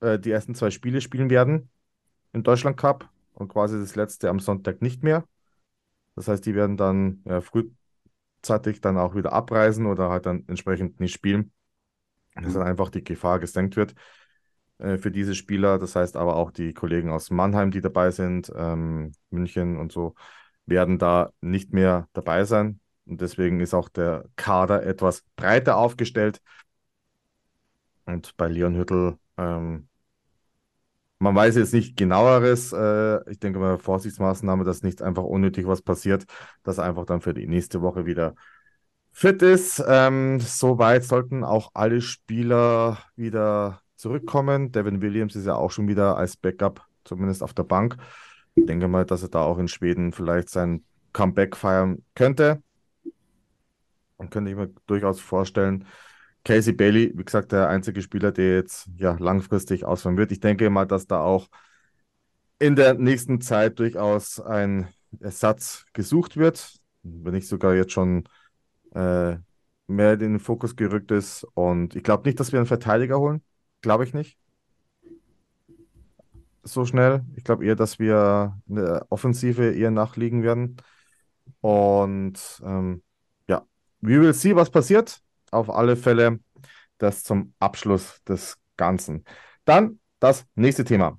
äh, 0.00 0.20
die 0.20 0.30
ersten 0.30 0.54
zwei 0.54 0.70
Spiele 0.70 1.00
spielen 1.00 1.30
werden 1.30 1.68
im 2.32 2.44
Deutschland 2.44 2.76
Cup 2.78 3.10
und 3.34 3.48
quasi 3.48 3.78
das 3.78 3.96
letzte 3.96 4.30
am 4.30 4.40
Sonntag 4.40 4.82
nicht 4.82 5.02
mehr. 5.04 5.24
Das 6.16 6.28
heißt, 6.28 6.46
die 6.46 6.54
werden 6.56 6.76
dann 6.76 7.22
ja, 7.26 7.40
frühzeitig 7.42 8.82
dann 8.82 8.98
auch 8.98 9.16
wieder 9.16 9.32
abreisen 9.32 9.86
oder 9.86 10.10
halt 10.10 10.26
dann 10.26 10.44
entsprechend 10.48 11.00
nicht 11.00 11.14
spielen. 11.14 11.53
Dass 12.34 12.54
dann 12.54 12.62
einfach 12.62 12.90
die 12.90 13.04
Gefahr 13.04 13.38
gesenkt 13.38 13.76
wird 13.76 13.94
äh, 14.78 14.98
für 14.98 15.10
diese 15.10 15.34
Spieler. 15.34 15.78
Das 15.78 15.96
heißt 15.96 16.16
aber 16.16 16.36
auch 16.36 16.50
die 16.50 16.72
Kollegen 16.72 17.10
aus 17.10 17.30
Mannheim, 17.30 17.70
die 17.70 17.80
dabei 17.80 18.10
sind, 18.10 18.52
ähm, 18.56 19.12
München 19.30 19.76
und 19.76 19.92
so, 19.92 20.14
werden 20.66 20.98
da 20.98 21.32
nicht 21.40 21.72
mehr 21.72 22.08
dabei 22.12 22.44
sein. 22.44 22.80
Und 23.06 23.20
deswegen 23.20 23.60
ist 23.60 23.74
auch 23.74 23.88
der 23.88 24.24
Kader 24.36 24.84
etwas 24.84 25.24
breiter 25.36 25.76
aufgestellt. 25.76 26.40
Und 28.06 28.36
bei 28.36 28.48
Leon 28.48 28.76
Hüttel, 28.76 29.18
ähm, 29.36 29.88
man 31.18 31.34
weiß 31.34 31.56
jetzt 31.56 31.72
nicht 31.72 31.96
genaueres. 31.96 32.72
Äh, 32.72 33.30
ich 33.30 33.38
denke 33.38 33.58
mal, 33.58 33.78
Vorsichtsmaßnahme, 33.78 34.64
dass 34.64 34.82
nicht 34.82 35.02
einfach 35.02 35.22
unnötig 35.24 35.66
was 35.66 35.82
passiert, 35.82 36.24
dass 36.62 36.78
einfach 36.78 37.06
dann 37.06 37.20
für 37.20 37.34
die 37.34 37.46
nächste 37.46 37.80
Woche 37.82 38.06
wieder 38.06 38.34
fit 39.14 39.40
ist. 39.42 39.82
Ähm, 39.86 40.40
soweit 40.40 41.04
sollten 41.04 41.44
auch 41.44 41.70
alle 41.72 42.02
Spieler 42.02 42.98
wieder 43.16 43.80
zurückkommen. 43.96 44.72
Devin 44.72 45.00
Williams 45.00 45.36
ist 45.36 45.46
ja 45.46 45.54
auch 45.54 45.70
schon 45.70 45.88
wieder 45.88 46.18
als 46.18 46.36
Backup, 46.36 46.82
zumindest 47.04 47.42
auf 47.42 47.54
der 47.54 47.62
Bank. 47.62 47.96
Ich 48.56 48.66
denke 48.66 48.88
mal, 48.88 49.06
dass 49.06 49.22
er 49.22 49.28
da 49.30 49.42
auch 49.42 49.58
in 49.58 49.68
Schweden 49.68 50.12
vielleicht 50.12 50.50
sein 50.50 50.84
Comeback 51.12 51.56
feiern 51.56 52.02
könnte. 52.14 52.60
Und 54.16 54.30
könnte 54.30 54.50
ich 54.50 54.56
mir 54.56 54.70
durchaus 54.86 55.20
vorstellen. 55.20 55.86
Casey 56.44 56.72
Bailey, 56.72 57.12
wie 57.16 57.24
gesagt, 57.24 57.52
der 57.52 57.68
einzige 57.68 58.02
Spieler, 58.02 58.32
der 58.32 58.56
jetzt 58.56 58.88
ja 58.96 59.16
langfristig 59.18 59.84
ausfallen 59.84 60.18
wird. 60.18 60.32
Ich 60.32 60.40
denke 60.40 60.68
mal, 60.70 60.86
dass 60.86 61.06
da 61.06 61.20
auch 61.20 61.48
in 62.58 62.76
der 62.76 62.94
nächsten 62.94 63.40
Zeit 63.40 63.78
durchaus 63.78 64.40
ein 64.40 64.88
Ersatz 65.20 65.86
gesucht 65.92 66.36
wird. 66.36 66.74
Wenn 67.02 67.34
nicht 67.34 67.48
sogar 67.48 67.74
jetzt 67.74 67.92
schon 67.92 68.24
äh, 68.94 69.36
mehr 69.86 70.14
in 70.14 70.20
den 70.20 70.40
Fokus 70.40 70.76
gerückt 70.76 71.10
ist. 71.10 71.44
Und 71.54 71.96
ich 71.96 72.02
glaube 72.02 72.28
nicht, 72.28 72.40
dass 72.40 72.52
wir 72.52 72.58
einen 72.58 72.66
Verteidiger 72.66 73.18
holen. 73.18 73.42
Glaube 73.80 74.04
ich 74.04 74.14
nicht. 74.14 74.38
So 76.62 76.86
schnell. 76.86 77.24
Ich 77.36 77.44
glaube 77.44 77.64
eher, 77.64 77.76
dass 77.76 77.98
wir 77.98 78.58
eine 78.68 79.04
Offensive 79.10 79.72
eher 79.72 79.90
nachliegen 79.90 80.42
werden. 80.42 80.76
Und 81.60 82.62
ähm, 82.64 83.02
ja, 83.48 83.66
we 84.00 84.20
will 84.20 84.32
see, 84.34 84.56
was 84.56 84.70
passiert. 84.70 85.20
Auf 85.50 85.70
alle 85.70 85.96
Fälle 85.96 86.40
das 86.98 87.22
zum 87.22 87.54
Abschluss 87.58 88.22
des 88.24 88.56
Ganzen. 88.76 89.24
Dann 89.64 90.00
das 90.20 90.46
nächste 90.54 90.84
Thema. 90.84 91.18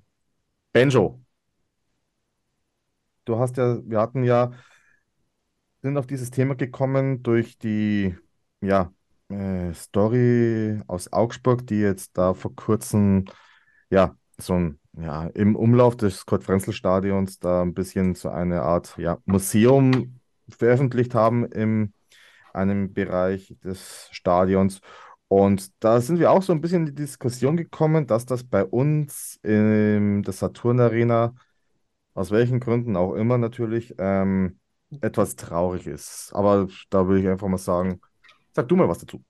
Benjo. 0.74 1.22
Du 3.26 3.40
hast 3.40 3.58
ja, 3.58 3.80
wir 3.88 4.00
hatten 4.00 4.24
ja, 4.24 4.52
sind 5.86 5.98
auf 6.00 6.08
dieses 6.08 6.32
Thema 6.32 6.56
gekommen 6.56 7.22
durch 7.22 7.60
die, 7.60 8.16
ja, 8.60 8.92
äh, 9.30 9.72
Story 9.76 10.82
aus 10.88 11.14
Augsburg, 11.14 11.68
die 11.68 11.80
jetzt 11.80 12.18
da 12.18 12.34
vor 12.34 12.56
kurzem, 12.56 13.26
ja, 13.92 14.18
so 14.40 14.54
ein, 14.54 14.80
ja, 14.94 15.28
im 15.28 15.56
Umlauf 15.56 15.96
des 15.96 16.26
Kurt-Frenzel-Stadions 16.26 17.38
da 17.38 17.62
ein 17.62 17.76
bisschen 17.76 18.16
so 18.16 18.30
eine 18.30 18.64
Art, 18.64 18.98
ja, 18.98 19.20
Museum 19.26 20.20
veröffentlicht 20.50 21.14
haben 21.14 21.46
in 21.46 21.94
einem 22.52 22.92
Bereich 22.92 23.56
des 23.64 24.10
Stadions. 24.12 24.82
Und 25.28 25.72
da 25.84 26.02
sind 26.02 26.18
wir 26.18 26.32
auch 26.32 26.42
so 26.42 26.52
ein 26.52 26.62
bisschen 26.62 26.88
in 26.88 26.96
die 26.96 26.96
Diskussion 26.96 27.58
gekommen, 27.58 28.08
dass 28.08 28.26
das 28.26 28.44
bei 28.44 28.66
uns 28.66 29.40
in 29.44 30.24
der 30.24 30.34
Saturn 30.34 30.80
Arena, 30.80 31.36
aus 32.16 32.32
welchen 32.32 32.60
Gründen 32.60 32.96
auch 32.96 33.14
immer 33.14 33.38
natürlich, 33.38 33.94
ähm, 34.00 34.60
etwas 35.02 35.36
traurig 35.36 35.88
ist. 35.88 36.32
Aber 36.34 36.68
da 36.90 37.08
will 37.08 37.20
ich 37.20 37.28
einfach 37.28 37.48
mal 37.48 37.58
sagen, 37.58 38.00
sag 38.54 38.68
du 38.68 38.76
mal 38.76 38.88
was 38.88 39.00
dazu. 39.00 39.24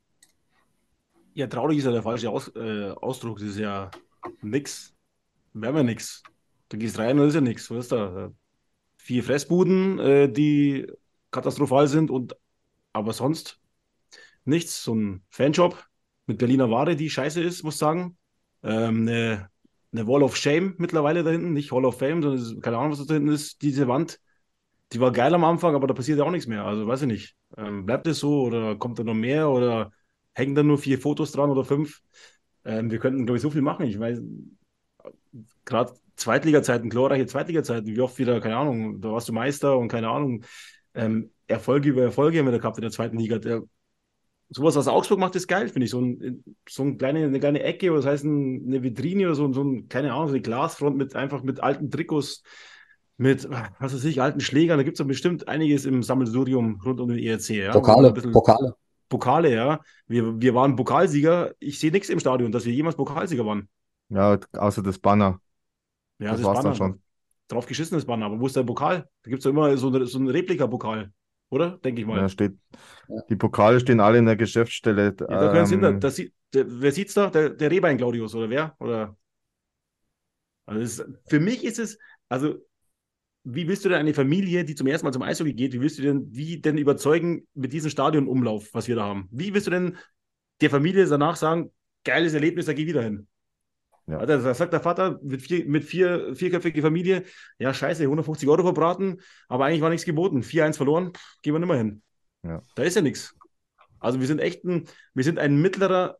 Ja, 1.34 1.47
traurig 1.47 1.80
ist 1.80 1.86
ja 1.86 1.91
der 1.91 2.03
falsche 2.03 2.30
Aus, 2.30 2.51
äh, 2.56 2.91
Ausdruck. 2.91 3.39
Das 3.39 3.49
ist 3.49 3.60
ja 3.60 3.91
nix. 4.41 4.93
Wir 5.53 5.68
haben 5.70 5.78
ja 5.78 5.84
nix. 5.84 6.24
Du 6.70 6.78
gehst 6.78 6.97
rein 6.97 7.20
und 7.20 7.28
ist 7.28 7.36
ja 7.36 7.41
nix. 7.41 7.70
Was 7.72 7.86
ist 7.86 7.91
da? 7.91 8.32
Vier 8.97 9.24
Fressbuden, 9.24 9.99
äh, 9.99 10.32
die 10.32 10.88
katastrophal 11.32 11.88
sind 11.88 12.10
und 12.10 12.36
aber 12.93 13.14
sonst 13.14 13.60
nichts. 14.45 14.84
So 14.84 14.95
ein 14.95 15.24
Fanshop 15.30 15.86
mit 16.26 16.38
Berliner 16.38 16.72
Ware, 16.72 16.95
die 16.95 17.10
scheiße 17.10 17.41
ist, 17.43 17.64
muss 17.64 17.76
ich 17.76 17.80
sagen. 17.80 18.18
Ähm, 18.64 19.01
eine, 19.01 19.49
eine 19.91 20.08
Wall 20.08 20.24
of 20.24 20.36
Shame 20.36 20.76
mittlerweile 20.78 21.24
da 21.24 21.30
hinten, 21.30 21.53
nicht 21.53 21.72
Hall 21.72 21.86
of 21.86 21.99
Fame, 21.99 22.24
sondern 22.24 22.62
keine 22.62 22.78
Ahnung, 22.78 22.91
was 22.91 23.06
da 23.06 23.14
hinten 23.14 23.30
ist, 23.30 23.62
diese 23.62 23.88
Wand. 23.88 24.20
Die 24.96 25.02
war 25.02 25.12
geil 25.12 25.34
am 25.34 25.43
Anfang, 25.43 25.76
aber 25.76 25.88
da 25.88 25.93
passiert 25.93 26.20
ja 26.20 26.24
auch 26.24 26.32
nichts 26.32 26.48
mehr. 26.48 26.64
Also 26.64 26.88
weiß 26.88 27.02
ich 27.02 27.08
nicht. 27.08 27.36
Ähm, 27.58 27.86
bleibt 27.86 28.08
es 28.08 28.20
so 28.20 28.43
oder 28.43 28.78
kommt 28.78 28.98
da 28.98 29.04
noch 29.04 29.14
mehr 29.14 29.50
oder 29.50 29.91
hängen 30.34 30.56
da 30.56 30.64
nur 30.64 30.78
vier 30.78 30.98
Fotos 31.00 31.34
dran 31.34 31.50
oder 31.50 31.66
fünf? 31.66 32.02
Ähm, 32.64 32.89
wir 32.89 33.00
könnten, 33.00 33.26
glaube 33.26 33.36
ich, 33.36 33.41
so 33.41 33.50
viel 33.50 33.62
machen. 33.62 33.86
Ich 33.88 34.00
weiß, 34.00 34.22
gerade 35.66 35.93
Zweitliga-Zeiten, 36.16 36.89
glorreiche 36.89 37.26
Zweitliga-Zeiten, 37.26 37.88
wie 37.88 38.00
oft 38.00 38.18
wieder, 38.20 38.39
keine 38.39 38.56
Ahnung, 38.56 39.02
da 39.02 39.12
warst 39.12 39.28
du 39.28 39.34
Meister 39.34 39.78
und 39.78 39.89
keine 39.89 40.08
Ahnung, 40.08 40.46
ähm, 40.93 41.30
Erfolge 41.48 41.89
über 41.89 42.04
Erfolge 42.04 42.39
haben 42.39 42.46
wir 42.46 42.54
da 42.54 42.60
gehabt 42.60 42.78
in 42.78 42.84
der 42.84 42.91
zweiten 42.91 43.18
Liga. 43.18 43.38
Der, 43.38 43.64
sowas, 44.48 44.78
was 44.78 44.88
Augsburg 44.88 45.20
macht, 45.20 45.36
ist 45.36 45.50
geil, 45.50 45.68
finde 45.68 45.88
ich. 45.88 45.91
So, 45.91 46.00
ein, 46.00 46.41
so 46.70 46.84
ein 46.84 46.98
kleine, 46.98 47.26
eine 47.26 47.39
kleine 47.41 47.64
Ecke 47.64 47.91
oder 47.91 48.00
das 48.02 48.06
heißt 48.06 48.24
ein, 48.24 48.64
eine 48.66 48.82
Vitrine 48.82 49.26
oder 49.26 49.36
so, 49.36 49.52
so 49.52 49.62
ein, 49.62 49.89
keine 49.89 50.14
Ahnung, 50.14 50.30
so 50.30 50.36
eine 50.36 50.41
Glasfront 50.41 50.96
mit 50.96 51.18
einfach 51.18 51.43
mit 51.43 51.60
alten 51.60 51.91
Trikots, 51.91 52.43
mit, 53.18 53.49
was 53.80 53.93
weiß 53.93 54.03
ich, 54.05 54.22
alten 54.22 54.39
Schlägern. 54.41 54.78
Da 54.78 54.84
gibt 54.84 54.95
es 54.95 54.99
doch 54.99 55.07
bestimmt 55.07 55.47
einiges 55.47 55.86
im 55.86 56.03
Sammelsurium 56.03 56.82
rund 56.86 56.99
um 56.99 57.09
den 57.09 57.20
ERC. 57.20 57.49
Ja? 57.49 57.74
Pokale, 57.74 58.13
Pokale. 58.13 58.76
Pokale, 59.09 59.53
ja. 59.53 59.80
Wir, 60.07 60.39
wir 60.41 60.55
waren 60.55 60.76
Pokalsieger. 60.76 61.53
Ich 61.59 61.80
sehe 61.80 61.91
nichts 61.91 62.09
im 62.09 62.20
Stadion, 62.20 62.51
dass 62.51 62.66
wir 62.66 62.74
jemals 62.74 62.95
Pokalsieger 62.95 63.45
waren. 63.45 63.70
Ja, 64.09 64.39
außer 64.53 64.84
das 64.84 64.99
Banner. 64.99 65.39
Ja, 66.20 66.32
Das 66.32 66.38
das, 66.38 66.45
war's 66.45 66.57
dann 66.57 66.63
Banner. 66.63 66.76
schon. 66.76 67.01
Drauf 67.47 67.66
geschissenes 67.68 68.05
Banner. 68.05 68.26
Aber 68.26 68.39
wo 68.39 68.47
ist 68.47 68.55
der 68.55 68.63
Pokal? 68.63 69.07
Da 69.24 69.30
gibt 69.30 69.39
es 69.39 69.43
doch 69.43 69.51
immer 69.51 69.76
so, 69.78 69.88
eine, 69.88 70.05
so 70.05 70.18
einen 70.18 70.30
Replika-Pokal, 70.30 71.11
oder? 71.49 71.78
Denke 71.84 72.01
ich 72.01 72.07
mal. 72.07 72.20
Ja, 72.22 72.30
steht, 72.30 72.53
die 73.30 73.36
Pokale 73.36 73.80
stehen 73.80 73.99
alle 73.99 74.18
in 74.18 74.26
der 74.26 74.36
Geschäftsstelle. 74.36 75.16
Ja, 75.20 75.28
da 75.28 75.51
können 75.51 75.66
Sie, 75.66 75.76
Ähm, 75.76 75.99
das 75.99 76.16
sieht, 76.16 76.34
der, 76.53 76.66
wer 76.68 76.91
sieht's 76.91 77.13
da? 77.13 77.30
Der, 77.30 77.49
der 77.51 77.72
Rehbein 77.72 77.97
Claudius 77.97 78.34
oder 78.36 78.49
wer? 78.49 78.76
Oder? 78.80 79.16
Also 80.66 80.82
das 80.82 80.99
ist, 80.99 81.20
für 81.30 81.39
mich 81.39 81.63
ist 81.63 81.80
es, 81.80 81.97
also 82.30 82.55
wie 83.46 83.68
willst 83.68 83.86
du 83.86 83.89
denn 83.89 84.00
eine 84.00 84.14
Familie, 84.14 84.66
die 84.66 84.74
zum 84.74 84.88
ersten 84.88 85.06
Mal 85.06 85.14
zum 85.14 85.22
Eishockey 85.22 85.54
geht, 85.54 85.74
wie 85.74 85.80
willst 85.80 86.00
du 86.00 86.02
denn, 86.02 86.28
wie 86.32 86.60
denn 86.60 86.80
überzeugen 86.80 87.48
mit 87.54 87.72
diesem 87.74 87.91
Stadionumlauf, 87.91 88.74
was 88.74 88.88
wir 88.88 88.96
da 88.96 89.06
haben? 89.06 89.30
Wie 89.32 89.54
willst 89.54 89.68
du 89.68 89.72
denn 89.72 89.98
der 90.62 90.72
Familie 90.72 91.06
danach 91.06 91.36
sagen, 91.36 91.72
geiles 92.04 92.34
Erlebnis, 92.34 92.66
da 92.66 92.74
geh 92.74 92.88
wieder 92.88 93.04
hin? 93.04 93.28
Ja. 94.08 94.18
Alter, 94.18 94.39
da 94.39 94.54
sagt 94.54 94.74
der 94.74 94.82
Vater 94.82 95.20
mit, 95.22 95.43
vier, 95.43 95.66
mit 95.66 95.84
vier, 95.84 96.36
vierköpfige 96.36 96.82
Familie, 96.82 97.24
ja 97.60 97.72
scheiße, 97.72 98.04
150 98.04 98.50
Euro 98.50 98.64
verbraten, 98.64 99.22
aber 99.48 99.66
eigentlich 99.66 99.82
war 99.82 99.89
nichts 99.91 100.06
geboten. 100.06 100.41
4-1 100.41 100.78
verloren, 100.78 101.14
pff, 101.14 101.41
gehen 101.43 101.54
wir 101.54 101.60
nicht 101.60 101.70
mehr 101.70 101.78
hin. 101.78 102.02
Ja. 102.43 102.64
Da 102.76 102.84
ist 102.84 102.96
ja 102.96 103.02
nichts. 103.02 103.36
Also 104.00 104.20
wir 104.20 104.28
sind 104.28 104.39
echt 104.39 104.64
ein, 104.64 104.88
wir 105.14 105.24
sind 105.24 105.38
ein 105.38 105.62
mittlerer, 105.62 106.18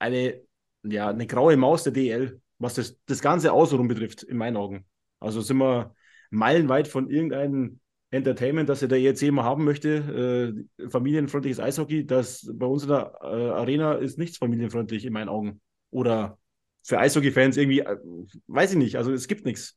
eine, 0.00 0.40
ja, 0.82 1.08
eine 1.08 1.26
graue 1.28 1.56
Maus 1.56 1.84
der 1.84 1.92
DL, 1.92 2.40
was 2.58 2.74
das, 2.74 2.98
das 3.06 3.20
ganze 3.20 3.52
Außenrum 3.52 3.86
betrifft, 3.86 4.24
in 4.24 4.36
meinen 4.36 4.56
Augen. 4.56 4.84
Also 5.20 5.40
sind 5.40 5.58
wir 5.58 5.94
meilenweit 6.30 6.88
von 6.88 7.10
irgendeinem 7.10 7.80
Entertainment, 8.10 8.68
das 8.68 8.80
ja 8.80 8.88
der 8.88 9.00
ERC 9.00 9.32
mal 9.32 9.44
haben 9.44 9.64
möchte, 9.64 10.66
äh, 10.78 10.88
familienfreundliches 10.88 11.60
Eishockey, 11.60 12.06
das 12.06 12.48
bei 12.54 12.66
uns 12.66 12.84
in 12.84 12.88
der 12.90 13.18
äh, 13.22 13.26
Arena 13.26 13.94
ist 13.94 14.18
nichts 14.18 14.38
familienfreundlich 14.38 15.04
in 15.04 15.12
meinen 15.12 15.28
Augen. 15.28 15.60
Oder 15.90 16.38
für 16.82 16.98
Eishockey-Fans 16.98 17.56
irgendwie, 17.56 17.80
äh, 17.80 17.96
weiß 18.46 18.72
ich 18.72 18.78
nicht, 18.78 18.96
also 18.96 19.12
es 19.12 19.26
gibt 19.26 19.44
nichts. 19.44 19.76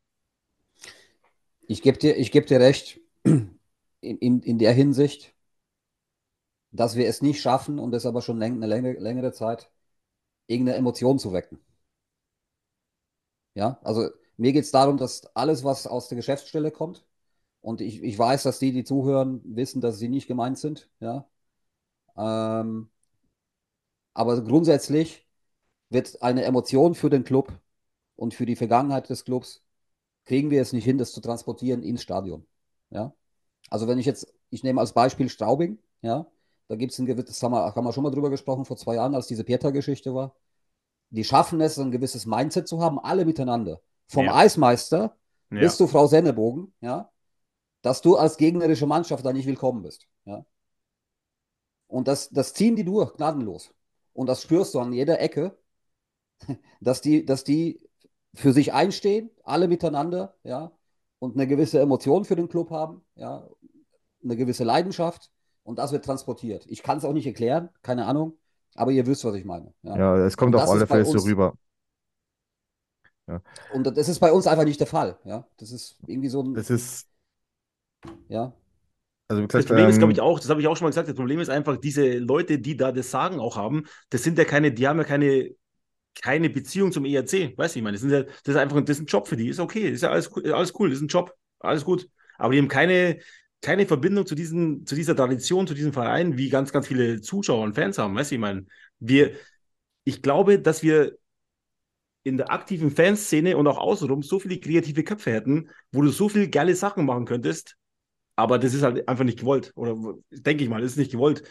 Ich 1.66 1.82
gebe 1.82 1.98
dir, 1.98 2.14
geb 2.14 2.46
dir 2.46 2.60
recht 2.60 3.00
in, 3.24 3.58
in, 4.00 4.40
in 4.42 4.58
der 4.58 4.72
Hinsicht, 4.72 5.34
dass 6.72 6.96
wir 6.96 7.06
es 7.08 7.22
nicht 7.22 7.40
schaffen 7.40 7.78
und 7.78 7.90
das 7.92 8.06
aber 8.06 8.22
schon 8.22 8.38
läng, 8.38 8.54
eine 8.54 8.66
längere, 8.66 9.00
längere 9.00 9.32
Zeit, 9.32 9.70
irgendeine 10.46 10.78
Emotion 10.78 11.18
zu 11.18 11.32
wecken. 11.32 11.58
Ja, 13.54 13.78
also 13.82 14.08
mir 14.40 14.52
geht 14.52 14.64
es 14.64 14.70
darum, 14.70 14.96
dass 14.96 15.26
alles, 15.36 15.64
was 15.64 15.86
aus 15.86 16.08
der 16.08 16.16
Geschäftsstelle 16.16 16.70
kommt, 16.70 17.04
und 17.62 17.80
ich, 17.82 18.02
ich 18.02 18.18
weiß, 18.18 18.44
dass 18.44 18.58
die, 18.58 18.72
die 18.72 18.84
zuhören, 18.84 19.42
wissen, 19.44 19.80
dass 19.82 19.98
sie 19.98 20.08
nicht 20.08 20.26
gemeint 20.28 20.58
sind, 20.58 20.88
ja. 21.00 21.28
Ähm, 22.16 22.90
aber 24.14 24.42
grundsätzlich 24.42 25.26
wird 25.90 26.22
eine 26.22 26.44
Emotion 26.44 26.94
für 26.94 27.10
den 27.10 27.24
Club 27.24 27.52
und 28.16 28.34
für 28.34 28.46
die 28.46 28.56
Vergangenheit 28.56 29.08
des 29.10 29.24
Clubs 29.24 29.64
kriegen 30.26 30.50
wir 30.50 30.62
es 30.62 30.72
nicht 30.72 30.84
hin, 30.84 30.98
das 30.98 31.12
zu 31.12 31.20
transportieren 31.20 31.82
ins 31.82 32.02
Stadion. 32.02 32.46
Ja? 32.90 33.14
Also 33.70 33.88
wenn 33.88 33.98
ich 33.98 34.06
jetzt, 34.06 34.32
ich 34.50 34.62
nehme 34.62 34.80
als 34.80 34.92
Beispiel 34.92 35.28
Straubing, 35.28 35.78
ja, 36.02 36.26
da 36.68 36.76
gibt 36.76 36.92
es 36.92 36.98
ein 36.98 37.06
gewisses, 37.06 37.42
haben 37.42 37.52
wir, 37.52 37.74
haben 37.74 37.84
wir 37.84 37.92
schon 37.92 38.04
mal 38.04 38.10
drüber 38.10 38.30
gesprochen 38.30 38.64
vor 38.64 38.76
zwei 38.76 38.96
Jahren, 38.96 39.14
als 39.14 39.26
diese 39.26 39.44
Pieter-Geschichte 39.44 40.14
war. 40.14 40.36
Die 41.10 41.24
schaffen 41.24 41.60
es, 41.60 41.78
ein 41.78 41.90
gewisses 41.90 42.26
Mindset 42.26 42.68
zu 42.68 42.80
haben, 42.80 42.98
alle 43.00 43.24
miteinander. 43.24 43.80
Vom 44.10 44.24
Ja. 44.26 44.34
Eismeister 44.34 45.16
Ja. 45.50 45.60
bis 45.60 45.76
zu 45.76 45.86
Frau 45.86 46.06
Sennebogen, 46.06 46.74
ja, 46.80 47.10
dass 47.82 48.02
du 48.02 48.16
als 48.16 48.36
gegnerische 48.36 48.86
Mannschaft 48.86 49.24
da 49.24 49.32
nicht 49.32 49.46
willkommen 49.46 49.82
bist. 49.82 50.06
Ja. 50.24 50.44
Und 51.86 52.08
das, 52.08 52.28
das 52.30 52.52
ziehen 52.54 52.76
die 52.76 52.84
durch, 52.84 53.14
gnadenlos. 53.16 53.72
Und 54.12 54.26
das 54.28 54.42
spürst 54.42 54.74
du 54.74 54.80
an 54.80 54.92
jeder 54.92 55.20
Ecke, 55.20 55.56
dass 56.80 57.00
die, 57.00 57.24
dass 57.24 57.44
die 57.44 57.80
für 58.34 58.52
sich 58.52 58.72
einstehen, 58.72 59.30
alle 59.44 59.66
miteinander, 59.68 60.34
ja, 60.44 60.72
und 61.18 61.34
eine 61.34 61.46
gewisse 61.46 61.80
Emotion 61.80 62.24
für 62.24 62.36
den 62.36 62.48
Club 62.48 62.70
haben, 62.70 63.02
ja, 63.14 63.46
eine 64.22 64.36
gewisse 64.36 64.64
Leidenschaft 64.64 65.30
und 65.62 65.78
das 65.78 65.92
wird 65.92 66.04
transportiert. 66.04 66.64
Ich 66.68 66.82
kann 66.82 66.98
es 66.98 67.04
auch 67.04 67.12
nicht 67.12 67.26
erklären, 67.26 67.68
keine 67.82 68.06
Ahnung, 68.06 68.38
aber 68.74 68.90
ihr 68.92 69.06
wisst, 69.06 69.24
was 69.24 69.34
ich 69.34 69.44
meine. 69.44 69.72
Ja. 69.82 69.96
ja, 69.96 70.16
es 70.26 70.36
kommt 70.36 70.54
auf 70.54 70.68
alle 70.68 70.86
Fälle 70.86 71.04
so 71.04 71.12
uns- 71.12 71.26
rüber. 73.30 73.42
Und 73.68 73.84
das 73.96 74.08
ist 74.08 74.18
bei 74.20 74.32
uns 74.32 74.46
einfach 74.46 74.64
nicht 74.64 74.80
der 74.80 74.86
Fall, 74.86 75.18
ja. 75.24 75.46
Das 75.58 75.70
ist 75.72 75.96
irgendwie 76.06 76.28
so 76.28 76.42
ein, 76.42 76.54
Das 76.54 76.70
ist, 76.70 77.08
ja, 78.28 78.52
also 79.28 79.42
wie 79.42 79.46
Das 79.52 79.66
gesagt, 79.66 79.66
Problem 79.66 79.88
ist, 79.88 79.98
glaube 79.98 80.12
ähm, 80.12 80.14
ich, 80.14 80.20
auch, 80.20 80.38
das 80.40 80.48
habe 80.50 80.60
ich 80.60 80.66
auch 80.68 80.76
schon 80.76 80.84
mal 80.86 80.90
gesagt, 80.90 81.08
das 81.08 81.16
Problem 81.16 81.40
ist 81.40 81.48
einfach, 81.50 81.76
diese 81.76 82.18
Leute, 82.18 82.58
die 82.58 82.76
da 82.76 82.92
das 82.92 83.10
Sagen 83.10 83.40
auch 83.40 83.56
haben, 83.56 83.84
das 84.10 84.22
sind 84.22 84.38
ja 84.38 84.44
keine, 84.44 84.72
die 84.72 84.86
haben 84.86 84.98
ja 84.98 85.04
keine, 85.04 85.50
keine 86.22 86.50
Beziehung 86.50 86.92
zum 86.92 87.04
ERC, 87.06 87.54
weißt 87.56 87.76
du, 87.76 87.80
ich 87.80 87.84
meine, 87.84 87.94
das, 87.96 88.02
sind 88.02 88.10
ja, 88.12 88.22
das 88.24 88.34
ist 88.48 88.56
einfach, 88.56 88.80
das 88.82 88.98
ist 88.98 89.04
ein 89.04 89.06
Job 89.06 89.28
für 89.28 89.36
die, 89.36 89.48
ist 89.48 89.60
okay, 89.60 89.90
ist 89.90 90.02
ja 90.02 90.10
alles, 90.10 90.30
cool- 90.36 90.52
alles 90.52 90.72
cool, 90.78 90.90
das 90.90 90.98
ist 90.98 91.04
ein 91.04 91.08
Job, 91.08 91.34
alles 91.60 91.84
gut, 91.84 92.08
aber 92.38 92.52
die 92.54 92.60
haben 92.60 92.68
keine, 92.68 93.20
keine 93.62 93.86
Verbindung 93.86 94.26
zu, 94.26 94.34
diesen, 94.36 94.86
zu 94.86 94.94
dieser 94.96 95.16
Tradition, 95.16 95.66
zu 95.68 95.74
diesem 95.74 95.92
Verein, 95.92 96.38
wie 96.38 96.48
ganz, 96.50 96.72
ganz 96.72 96.88
viele 96.88 97.20
Zuschauer 97.22 97.64
und 97.64 97.74
Fans 97.74 97.98
haben, 97.98 98.16
weißt 98.16 98.32
du, 98.32 98.36
ich 98.36 98.42
meine, 98.42 98.66
wir, 99.00 99.32
ich 100.04 100.22
glaube, 100.22 100.60
dass 100.60 100.82
wir 100.82 101.18
in 102.22 102.36
der 102.36 102.50
aktiven 102.50 102.90
Fanszene 102.90 103.56
und 103.56 103.66
auch 103.66 103.78
außenrum 103.78 104.22
so 104.22 104.38
viele 104.38 104.58
kreative 104.58 105.04
Köpfe 105.04 105.32
hätten, 105.32 105.70
wo 105.92 106.02
du 106.02 106.08
so 106.08 106.28
viele 106.28 106.48
geile 106.48 106.74
Sachen 106.74 107.06
machen 107.06 107.24
könntest, 107.24 107.76
aber 108.36 108.58
das 108.58 108.74
ist 108.74 108.82
halt 108.82 109.06
einfach 109.08 109.24
nicht 109.24 109.40
gewollt. 109.40 109.72
Oder 109.74 109.96
denke 110.30 110.64
ich 110.64 110.70
mal, 110.70 110.82
ist 110.82 110.96
nicht 110.96 111.12
gewollt. 111.12 111.42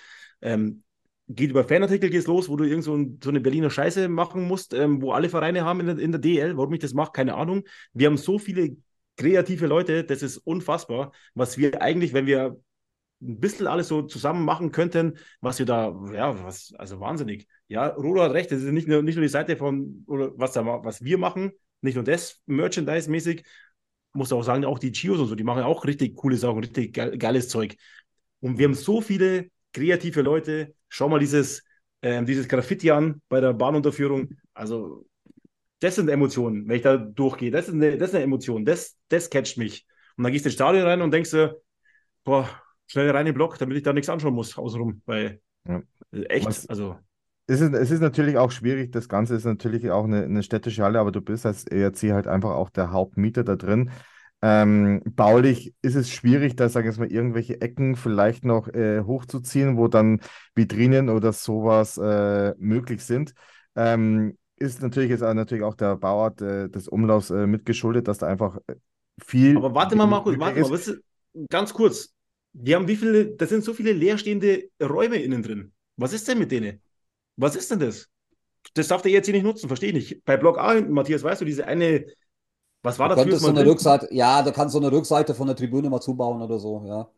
Ähm, 0.41 0.83
geht 1.27 1.51
über 1.51 1.63
Fanartikel 1.63 2.09
geht's 2.09 2.27
los, 2.27 2.49
wo 2.49 2.55
du 2.55 2.63
irgend 2.63 2.83
so, 2.83 2.95
ein, 2.95 3.19
so 3.23 3.29
eine 3.29 3.39
Berliner 3.39 3.69
Scheiße 3.69 4.09
machen 4.09 4.47
musst, 4.47 4.73
ähm, 4.73 5.01
wo 5.01 5.11
alle 5.11 5.29
Vereine 5.29 5.63
haben 5.63 5.79
in 5.81 5.85
der, 5.85 5.99
in 5.99 6.11
der 6.11 6.19
DL. 6.19 6.57
Warum 6.57 6.73
ich 6.73 6.79
das 6.79 6.93
mache, 6.93 7.11
keine 7.11 7.35
Ahnung. 7.35 7.63
Wir 7.93 8.07
haben 8.07 8.17
so 8.17 8.39
viele 8.39 8.75
kreative 9.17 9.67
Leute, 9.67 10.03
das 10.03 10.23
ist 10.23 10.37
unfassbar, 10.37 11.11
was 11.35 11.57
wir 11.57 11.81
eigentlich, 11.81 12.13
wenn 12.13 12.25
wir 12.25 12.57
ein 13.21 13.39
bisschen 13.39 13.67
alles 13.67 13.89
so 13.89 14.01
zusammen 14.03 14.45
machen 14.45 14.71
könnten, 14.71 15.17
was 15.41 15.59
wir 15.59 15.65
da, 15.65 15.93
ja, 16.13 16.43
was, 16.43 16.73
also 16.77 16.99
wahnsinnig. 16.99 17.47
Ja, 17.69 17.87
Rodo 17.87 18.21
hat 18.23 18.33
recht, 18.33 18.51
das 18.51 18.61
ist 18.61 18.71
nicht 18.71 18.87
nur, 18.87 19.01
nicht 19.03 19.15
nur 19.15 19.23
die 19.23 19.29
Seite 19.29 19.55
von, 19.55 20.03
oder 20.07 20.31
was, 20.37 20.53
da, 20.53 20.65
was 20.65 21.03
wir 21.03 21.17
machen, 21.17 21.53
nicht 21.81 21.95
nur 21.95 22.03
das 22.03 22.41
Merchandise-mäßig, 22.47 23.45
muss 24.13 24.33
auch 24.33 24.43
sagen, 24.43 24.65
auch 24.65 24.79
die 24.79 24.91
Chios 24.91 25.19
und 25.19 25.27
so, 25.27 25.35
die 25.35 25.43
machen 25.43 25.63
auch 25.63 25.85
richtig 25.85 26.15
coole 26.15 26.35
Sachen, 26.35 26.59
richtig 26.59 26.93
ge 26.93 27.17
geiles 27.17 27.47
Zeug. 27.47 27.77
Und 28.41 28.57
wir 28.57 28.65
haben 28.65 28.73
so 28.73 29.01
viele 29.01 29.51
kreative 29.73 30.21
Leute. 30.21 30.73
Schau 30.89 31.09
mal 31.09 31.19
dieses, 31.19 31.63
ähm, 32.01 32.25
dieses 32.25 32.47
Graffiti 32.47 32.91
an 32.91 33.21
bei 33.29 33.39
der 33.39 33.53
Bahnunterführung. 33.53 34.29
Also, 34.53 35.05
das 35.79 35.95
sind 35.95 36.09
Emotionen, 36.09 36.67
wenn 36.67 36.77
ich 36.77 36.81
da 36.81 36.97
durchgehe. 36.97 37.51
Das 37.51 37.67
ist 37.67 37.73
eine, 37.75 37.97
das 37.97 38.09
ist 38.09 38.15
eine 38.15 38.23
Emotion, 38.25 38.65
das, 38.65 38.97
das 39.09 39.29
catcht 39.29 39.57
mich. 39.57 39.85
Und 40.17 40.23
dann 40.23 40.33
gehst 40.33 40.45
du 40.45 40.49
ins 40.49 40.55
Stadion 40.55 40.85
rein 40.85 41.01
und 41.01 41.11
denkst 41.11 41.31
dir, 41.31 41.61
boah, 42.23 42.49
schnell 42.87 43.09
rein 43.11 43.21
in 43.21 43.33
den 43.33 43.35
Block, 43.35 43.57
damit 43.57 43.77
ich 43.77 43.83
da 43.83 43.93
nichts 43.93 44.09
anschauen 44.09 44.33
muss, 44.33 44.57
außenrum. 44.57 45.01
Weil, 45.05 45.41
Ja. 45.67 45.81
echt, 46.11 46.47
Was- 46.47 46.67
also, 46.67 46.97
Es 47.49 47.61
ist, 47.61 47.73
es 47.73 47.89
ist 47.89 48.01
natürlich 48.01 48.37
auch 48.37 48.51
schwierig, 48.51 48.91
das 48.91 49.09
Ganze 49.09 49.33
ist 49.33 49.43
natürlich 49.43 49.89
auch 49.89 50.03
eine, 50.03 50.23
eine 50.23 50.43
städtische 50.43 50.83
Halle, 50.83 50.99
aber 50.99 51.11
du 51.11 51.19
bist 51.19 51.47
als 51.47 51.63
ERC 51.65 52.11
halt 52.11 52.27
einfach 52.27 52.51
auch 52.51 52.69
der 52.69 52.91
Hauptmieter 52.91 53.43
da 53.43 53.55
drin. 53.55 53.89
Ähm, 54.43 55.01
baulich 55.03 55.73
ist 55.81 55.95
es 55.95 56.11
schwierig, 56.11 56.55
da 56.55 56.69
sagen 56.69 56.87
wir 56.87 56.99
mal 56.99 57.11
irgendwelche 57.11 57.59
Ecken 57.59 57.95
vielleicht 57.95 58.45
noch 58.45 58.67
äh, 58.67 59.01
hochzuziehen, 59.01 59.77
wo 59.77 59.87
dann 59.87 60.21
Vitrinen 60.53 61.09
oder 61.09 61.33
sowas 61.33 61.97
äh, 61.97 62.53
möglich 62.59 63.03
sind. 63.03 63.33
Ähm, 63.75 64.37
ist 64.57 64.83
natürlich 64.83 65.09
jetzt 65.09 65.23
auch, 65.23 65.33
natürlich 65.33 65.63
auch 65.63 65.75
der 65.75 65.95
Bauart 65.95 66.43
äh, 66.43 66.69
des 66.69 66.87
Umlaufs 66.87 67.31
äh, 67.31 67.47
mitgeschuldet, 67.47 68.07
dass 68.07 68.19
da 68.19 68.27
einfach 68.27 68.59
äh, 68.67 68.75
viel 69.25 69.57
Aber 69.57 69.73
warte 69.73 69.95
mal, 69.95 70.05
Markus, 70.05 70.37
warte 70.37 70.59
mal, 70.59 70.65
ist. 70.65 70.71
was 70.71 70.87
ist, 70.87 71.01
ganz 71.49 71.73
kurz. 71.73 72.13
Die 72.53 72.75
haben 72.75 72.87
wie 72.87 72.95
viele, 72.95 73.25
das 73.25 73.49
sind 73.49 73.63
so 73.63 73.73
viele 73.73 73.91
leerstehende 73.91 74.65
Räume 74.79 75.17
innen 75.17 75.41
drin. 75.41 75.71
Was 75.97 76.13
ist 76.13 76.27
denn 76.27 76.37
mit 76.37 76.51
denen? 76.51 76.79
Was 77.39 77.55
ist 77.55 77.71
denn 77.71 77.79
das? 77.79 78.09
Das 78.75 78.89
darf 78.89 79.01
der 79.03 79.11
jetzt 79.11 79.25
hier 79.25 79.35
nicht 79.35 79.43
nutzen, 79.43 79.67
verstehe 79.67 79.89
ich 79.89 79.95
nicht. 79.95 80.25
Bei 80.25 80.37
Block 80.37 80.59
A 80.59 80.73
hinten, 80.73 80.93
Matthias, 80.93 81.23
weißt 81.23 81.41
du, 81.41 81.45
diese 81.45 81.67
eine, 81.67 82.05
was 82.83 82.99
war 82.99 83.07
Du 83.07 83.09
das 83.09 83.23
könntest 83.23 83.43
so 83.45 83.49
eine? 83.51 83.65
Rückseite, 83.65 84.07
ja, 84.11 84.41
du 84.41 84.51
kannst 84.51 84.73
so 84.73 84.79
eine 84.79 84.91
Rückseite 84.91 85.33
von 85.33 85.47
der 85.47 85.55
Tribüne 85.55 85.89
mal 85.89 86.01
zubauen 86.01 86.41
oder 86.41 86.59
so, 86.59 86.83
ja. 86.85 87.09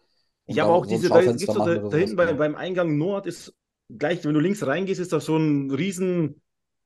Und 0.46 0.56
Ich 0.56 0.60
da 0.60 0.68
habe 0.68 0.74
auch 0.74 0.86
so 0.86 0.86
diese, 0.86 1.12
da 1.12 1.22
gibt's 1.26 1.54
da, 1.54 1.62
da 1.62 1.98
hinten 1.98 2.16
bei, 2.16 2.34
beim 2.34 2.56
Eingang 2.56 2.98
Nord 2.98 3.26
ist 3.26 3.54
gleich, 3.90 4.24
wenn 4.26 4.34
du 4.34 4.40
links 4.40 4.66
reingehst, 4.66 5.00
ist 5.00 5.14
da 5.14 5.20
so 5.20 5.38
ein 5.38 5.72
riesen, 5.72 6.42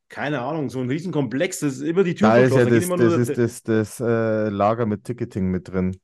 keine 0.10 0.42
Ahnung, 0.42 0.70
so 0.70 0.80
ein 0.82 0.90
riesen 0.90 1.12
Komplex, 1.12 1.60
das 1.60 1.76
ist 1.76 1.82
immer 1.82 2.04
die 2.04 2.16
Tür 2.16 2.32
Da 2.32 2.38
ist 2.38 2.56
ja 2.56 2.66
da 2.66 2.78
das, 2.78 2.78
immer 2.80 2.98
nur 2.98 3.12
das, 3.12 3.16
ist 3.18 3.38
das, 3.38 3.62
das 3.64 4.00
äh, 4.00 4.50
Lager 4.50 4.86
mit 4.86 5.04
Ticketing 5.04 5.52
mit 5.52 5.68
drin. 5.68 6.00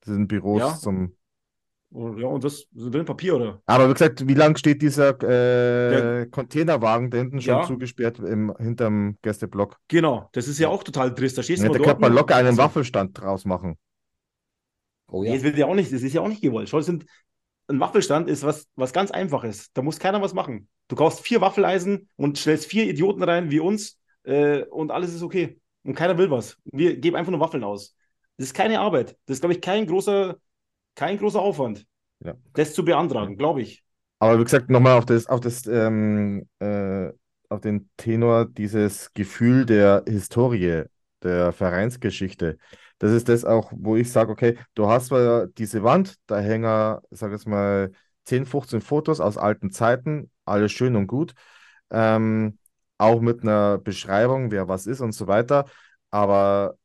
Das 0.00 0.14
sind 0.14 0.28
Büros 0.28 0.80
Ja. 0.80 0.80
zum. 0.80 1.16
Oh, 1.94 2.14
Ja, 2.16 2.26
und 2.26 2.42
das 2.42 2.66
so 2.74 2.88
drin 2.88 3.04
Papier, 3.04 3.36
oder? 3.36 3.62
Aber 3.66 3.88
wie 3.88 3.92
gesagt, 3.92 4.26
wie 4.26 4.32
lang 4.34 4.56
steht 4.56 4.80
dieser 4.80 5.10
äh, 5.10 5.90
Der- 5.90 6.26
Containerwagen 6.30 7.10
da 7.10 7.18
hinten 7.18 7.40
schon 7.42 7.54
Ja. 7.54 7.62
zugesperrt 7.66 8.18
im, 8.18 8.54
hinterm 8.58 9.18
Gästeblock? 9.20 9.78
Genau, 9.88 10.28
das 10.32 10.48
ist 10.48 10.58
ja 10.58 10.68
auch 10.68 10.82
total 10.82 11.14
trist. 11.14 11.36
Da 11.36 11.42
stehst 11.42 11.62
du 11.62 11.66
Ja, 11.66 11.70
mal 11.70 11.74
da 11.74 11.78
dort. 11.78 11.88
könnte 11.90 12.00
man 12.00 12.14
locker 12.14 12.36
einen 12.36 12.48
also- 12.48 12.62
Waffelstand 12.62 13.20
draus 13.20 13.44
machen. 13.44 13.76
Oh 15.08 15.22
Nee, 15.22 15.28
ja. 15.28 15.34
das 15.34 15.42
will 15.42 15.58
ja 15.58 15.66
auch 15.66 15.74
nicht, 15.74 15.92
das 15.92 16.02
ist 16.02 16.14
ja 16.14 16.22
auch 16.22 16.28
nicht 16.28 16.40
gewollt. 16.40 16.68
Schau, 16.70 16.80
sind, 16.80 17.04
ein 17.68 17.78
Waffelstand 17.80 18.28
ist 18.30 18.42
was, 18.42 18.66
was 18.76 18.92
ganz 18.94 19.10
Einfaches. 19.10 19.70
Da 19.74 19.82
muss 19.82 19.98
keiner 19.98 20.22
was 20.22 20.32
machen. 20.34 20.68
Du 20.88 20.96
kaufst 20.96 21.20
vier 21.20 21.40
Waffeleisen 21.40 22.08
und 22.16 22.38
stellst 22.38 22.66
vier 22.66 22.88
Idioten 22.88 23.22
rein 23.22 23.50
wie 23.50 23.60
uns 23.60 23.98
äh, 24.24 24.62
und 24.64 24.90
alles 24.90 25.14
ist 25.14 25.22
okay. 25.22 25.60
Und 25.84 25.94
keiner 25.94 26.16
will 26.16 26.30
was. 26.30 26.56
Wir 26.64 26.96
geben 26.96 27.16
einfach 27.16 27.30
nur 27.32 27.40
Waffeln 27.40 27.64
aus. 27.64 27.94
Das 28.38 28.46
ist 28.46 28.54
keine 28.54 28.80
Arbeit. 28.80 29.16
Das 29.26 29.36
ist, 29.36 29.40
glaube 29.40 29.54
ich, 29.54 29.60
kein 29.60 29.86
großer, 29.86 30.36
kein 30.94 31.18
großer 31.18 31.40
Aufwand, 31.40 31.86
Ja. 32.20 32.34
das 32.54 32.74
zu 32.74 32.84
beantragen, 32.84 33.36
glaube 33.36 33.62
ich. 33.62 33.84
Aber 34.18 34.38
wie 34.38 34.44
gesagt, 34.44 34.70
nochmal 34.70 34.98
auf 34.98 35.04
das, 35.06 35.26
auf 35.26 35.40
das, 35.40 35.66
ähm, 35.66 36.48
äh, 36.60 37.10
auf 37.48 37.60
den 37.60 37.90
Tenor, 37.96 38.46
dieses 38.46 39.12
Gefühl 39.14 39.66
der 39.66 40.04
Historie, 40.06 40.84
der 41.22 41.52
Vereinsgeschichte. 41.52 42.56
Das 42.98 43.12
ist 43.12 43.28
das 43.28 43.44
auch, 43.44 43.72
wo 43.74 43.96
ich 43.96 44.10
sage, 44.12 44.30
okay, 44.30 44.58
du 44.74 44.88
hast 44.88 45.06
zwar 45.08 45.48
diese 45.48 45.82
Wand, 45.82 46.16
da 46.26 46.38
hängen, 46.38 46.98
sag 47.10 47.32
jetzt 47.32 47.46
mal, 47.48 47.90
10, 48.24 48.46
15 48.46 48.80
Fotos 48.80 49.20
aus 49.20 49.36
alten 49.36 49.70
Zeiten, 49.72 50.30
alles 50.44 50.70
schön 50.72 50.94
und 50.94 51.08
gut. 51.08 51.34
Ähm, 51.90 52.58
auch 52.98 53.20
mit 53.20 53.42
einer 53.42 53.78
Beschreibung, 53.78 54.50
wer 54.52 54.68
was 54.68 54.86
ist 54.86 55.00
und 55.00 55.12
so 55.12 55.26
weiter. 55.26 55.66
Aber 56.10 56.76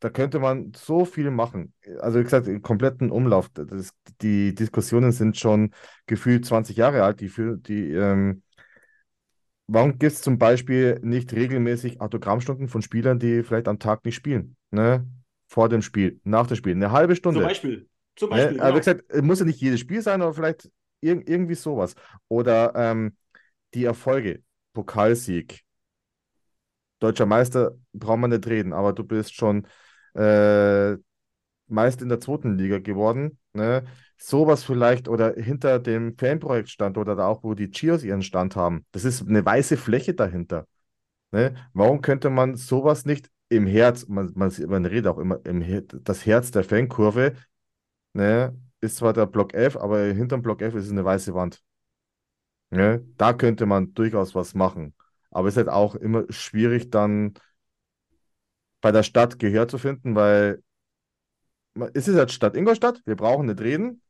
da 0.00 0.10
könnte 0.10 0.38
man 0.38 0.72
so 0.76 1.04
viel 1.04 1.30
machen. 1.30 1.72
Also 2.00 2.18
wie 2.18 2.24
gesagt, 2.24 2.46
im 2.48 2.62
kompletten 2.62 3.10
Umlauf. 3.10 3.48
Das, 3.50 3.90
die 4.22 4.54
Diskussionen 4.54 5.12
sind 5.12 5.36
schon 5.38 5.72
gefühlt 6.06 6.44
20 6.46 6.76
Jahre 6.76 7.02
alt. 7.02 7.20
Die, 7.20 7.30
die, 7.62 7.92
ähm, 7.92 8.42
warum 9.66 9.98
gibt 9.98 10.12
es 10.12 10.22
zum 10.22 10.38
Beispiel 10.38 10.98
nicht 11.02 11.32
regelmäßig 11.32 12.00
Autogrammstunden 12.00 12.68
von 12.68 12.82
Spielern, 12.82 13.18
die 13.18 13.42
vielleicht 13.42 13.68
am 13.68 13.78
Tag 13.78 14.04
nicht 14.04 14.14
spielen? 14.14 14.56
Ne? 14.70 15.06
Vor 15.48 15.68
dem 15.68 15.82
Spiel, 15.82 16.20
nach 16.24 16.46
dem 16.46 16.56
Spiel, 16.56 16.72
eine 16.72 16.90
halbe 16.92 17.16
Stunde. 17.16 17.40
Zum 17.40 17.48
Beispiel. 17.48 17.88
Zum 18.16 18.30
Ne? 18.30 18.36
Beispiel. 18.36 18.60
Aber 18.60 18.68
wie 18.68 18.72
genau. 18.72 18.78
gesagt, 18.80 19.04
es 19.08 19.22
muss 19.22 19.38
ja 19.40 19.44
nicht 19.44 19.60
jedes 19.60 19.80
Spiel 19.80 20.02
sein, 20.02 20.22
aber 20.22 20.34
vielleicht 20.34 20.70
ir 21.00 21.22
irgendwie 21.28 21.54
sowas. 21.54 21.94
Oder 22.28 22.72
ähm, 22.74 23.16
die 23.74 23.84
Erfolge, 23.84 24.42
Pokalsieg, 24.72 25.62
deutscher 26.98 27.26
Meister, 27.26 27.72
braucht 27.92 28.18
man 28.18 28.30
nicht 28.30 28.46
reden, 28.46 28.72
aber 28.72 28.92
du 28.92 29.04
bist 29.04 29.34
schon 29.34 29.66
äh, 30.16 30.96
Meister 31.68 32.02
in 32.02 32.08
der 32.08 32.20
zweiten 32.20 32.56
Liga 32.56 32.78
geworden. 32.78 33.38
Ne? 33.52 33.84
Sowas 34.16 34.64
vielleicht 34.64 35.08
oder 35.08 35.34
hinter 35.34 35.78
dem 35.78 36.16
Fanprojekt 36.16 36.70
stand 36.70 36.98
oder 36.98 37.16
da 37.16 37.26
auch, 37.26 37.42
wo 37.42 37.54
die 37.54 37.70
Cheers 37.70 38.04
ihren 38.04 38.22
Stand 38.22 38.56
haben. 38.56 38.86
Das 38.92 39.04
ist 39.04 39.26
eine 39.26 39.44
weiße 39.44 39.76
Fläche 39.76 40.14
dahinter. 40.14 40.66
Ne? 41.32 41.54
Warum 41.72 42.00
könnte 42.00 42.30
man 42.30 42.56
sowas 42.56 43.04
nicht 43.04 43.30
im 43.48 43.66
Herz, 43.66 44.06
man, 44.08 44.32
man, 44.34 44.52
man 44.68 44.86
redet 44.86 45.06
auch 45.06 45.18
immer, 45.18 45.44
im, 45.44 45.62
das 46.02 46.26
Herz 46.26 46.50
der 46.50 46.64
Fankurve, 46.64 47.34
ne, 48.12 48.58
ist 48.80 48.96
zwar 48.96 49.12
der 49.12 49.26
Block 49.26 49.54
F, 49.54 49.76
aber 49.76 50.00
hinterm 50.06 50.42
Block 50.42 50.62
F 50.62 50.74
ist 50.74 50.90
eine 50.90 51.04
weiße 51.04 51.34
Wand. 51.34 51.62
Ne? 52.70 53.04
Da 53.16 53.32
könnte 53.32 53.66
man 53.66 53.94
durchaus 53.94 54.34
was 54.34 54.54
machen. 54.54 54.94
Aber 55.30 55.48
es 55.48 55.54
ist 55.54 55.58
halt 55.58 55.68
auch 55.68 55.94
immer 55.94 56.24
schwierig, 56.30 56.90
dann 56.90 57.34
bei 58.86 58.92
der 58.92 59.02
Stadt 59.02 59.40
Gehör 59.40 59.66
zu 59.66 59.78
finden, 59.78 60.14
weil 60.14 60.62
es 61.92 62.06
ist 62.06 62.14
halt 62.14 62.30
Stadt 62.30 62.54
Ingolstadt, 62.54 63.02
wir 63.04 63.16
brauchen 63.16 63.46
nicht 63.46 63.60
reden. 63.60 64.00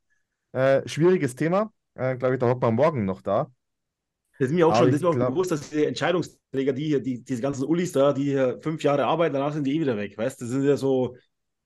Äh, 0.53 0.87
schwieriges 0.87 1.35
Thema. 1.35 1.73
Äh, 1.95 2.15
Glaube 2.17 2.35
ich, 2.35 2.41
da 2.41 2.47
hockt 2.47 2.61
man 2.61 2.75
morgen 2.75 3.07
noch 3.07 3.23
da. 3.23 3.51
Das 4.39 4.49
ist 4.49 4.55
mir 4.55 4.67
auch 4.67 4.73
Aber 4.73 4.81
schon, 4.81 4.87
das 4.89 4.97
ist 4.97 5.03
mir 5.03 5.09
auch 5.09 5.15
glaub- 5.15 5.31
bewusst, 5.31 5.51
dass 5.51 5.71
die 5.71 5.87
Entscheidungsträger, 5.87 6.75
die 6.75 6.85
hier, 6.85 7.01
die, 7.01 7.25
diese 7.25 7.41
ganzen 7.41 7.65
Ullis 7.65 7.93
da, 7.93 8.13
die 8.13 8.25
hier 8.25 8.59
fünf 8.61 8.83
Jahre 8.83 9.07
arbeiten, 9.07 9.33
danach 9.33 9.55
sind 9.55 9.67
die 9.67 9.77
eh 9.77 9.81
wieder 9.81 9.97
weg. 9.97 10.19
Weißt 10.19 10.43
du, 10.43 10.45
das 10.45 10.53
sind 10.53 10.65
ja 10.65 10.77
so, 10.77 11.17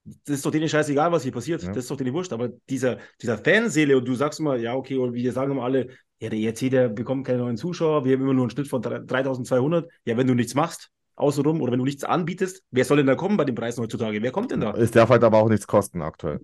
das 0.05 0.37
ist 0.37 0.47
doch 0.47 0.53
denen 0.53 0.69
scheißegal, 0.69 1.11
was 1.11 1.25
hier 1.25 1.33
passiert. 1.33 1.61
Ja. 1.65 1.71
Das 1.71 1.79
ist 1.79 1.91
doch 1.91 1.97
denen 1.97 2.15
wurscht. 2.15 2.33
Aber 2.33 2.51
dieser, 2.69 2.99
dieser 3.21 3.39
Fanseele, 3.39 3.99
und 3.99 4.07
du 4.07 4.15
sagst 4.15 4.39
immer, 4.39 4.55
ja, 4.55 4.77
okay, 4.77 4.99
und 4.99 5.15
wir 5.15 5.33
sagen 5.33 5.51
immer 5.51 5.65
alle, 5.65 5.89
ja, 6.21 6.29
der 6.29 6.39
ERC, 6.39 6.71
der 6.71 6.89
bekommt 6.89 7.27
keine 7.27 7.39
neuen 7.39 7.57
Zuschauer, 7.57 8.05
wir 8.05 8.13
haben 8.13 8.23
immer 8.23 8.35
nur 8.35 8.45
einen 8.45 8.51
Schnitt 8.51 8.69
von 8.69 8.81
3200. 8.83 9.91
Ja, 10.05 10.17
wenn 10.17 10.29
du 10.29 10.35
nichts 10.35 10.55
machst, 10.55 10.93
außenrum, 11.21 11.61
oder 11.61 11.73
wenn 11.73 11.79
du 11.79 11.85
nichts 11.85 12.05
anbietest, 12.05 12.65
wer 12.71 12.85
soll 12.85 12.99
denn 12.99 13.07
da 13.07 13.15
kommen 13.15 13.37
bei 13.37 13.45
den 13.45 13.55
Preisen 13.55 13.83
heutzutage? 13.83 14.23
Wer 14.23 14.33
kommt 14.33 14.51
denn 14.51 14.61
da? 14.61 14.73
Es 14.73 14.91
darf 14.91 15.11
halt 15.11 15.23
aber 15.25 15.39
auch 15.39 15.49
nichts 15.49 15.67
kosten 15.67 16.03
aktuell. 16.03 16.41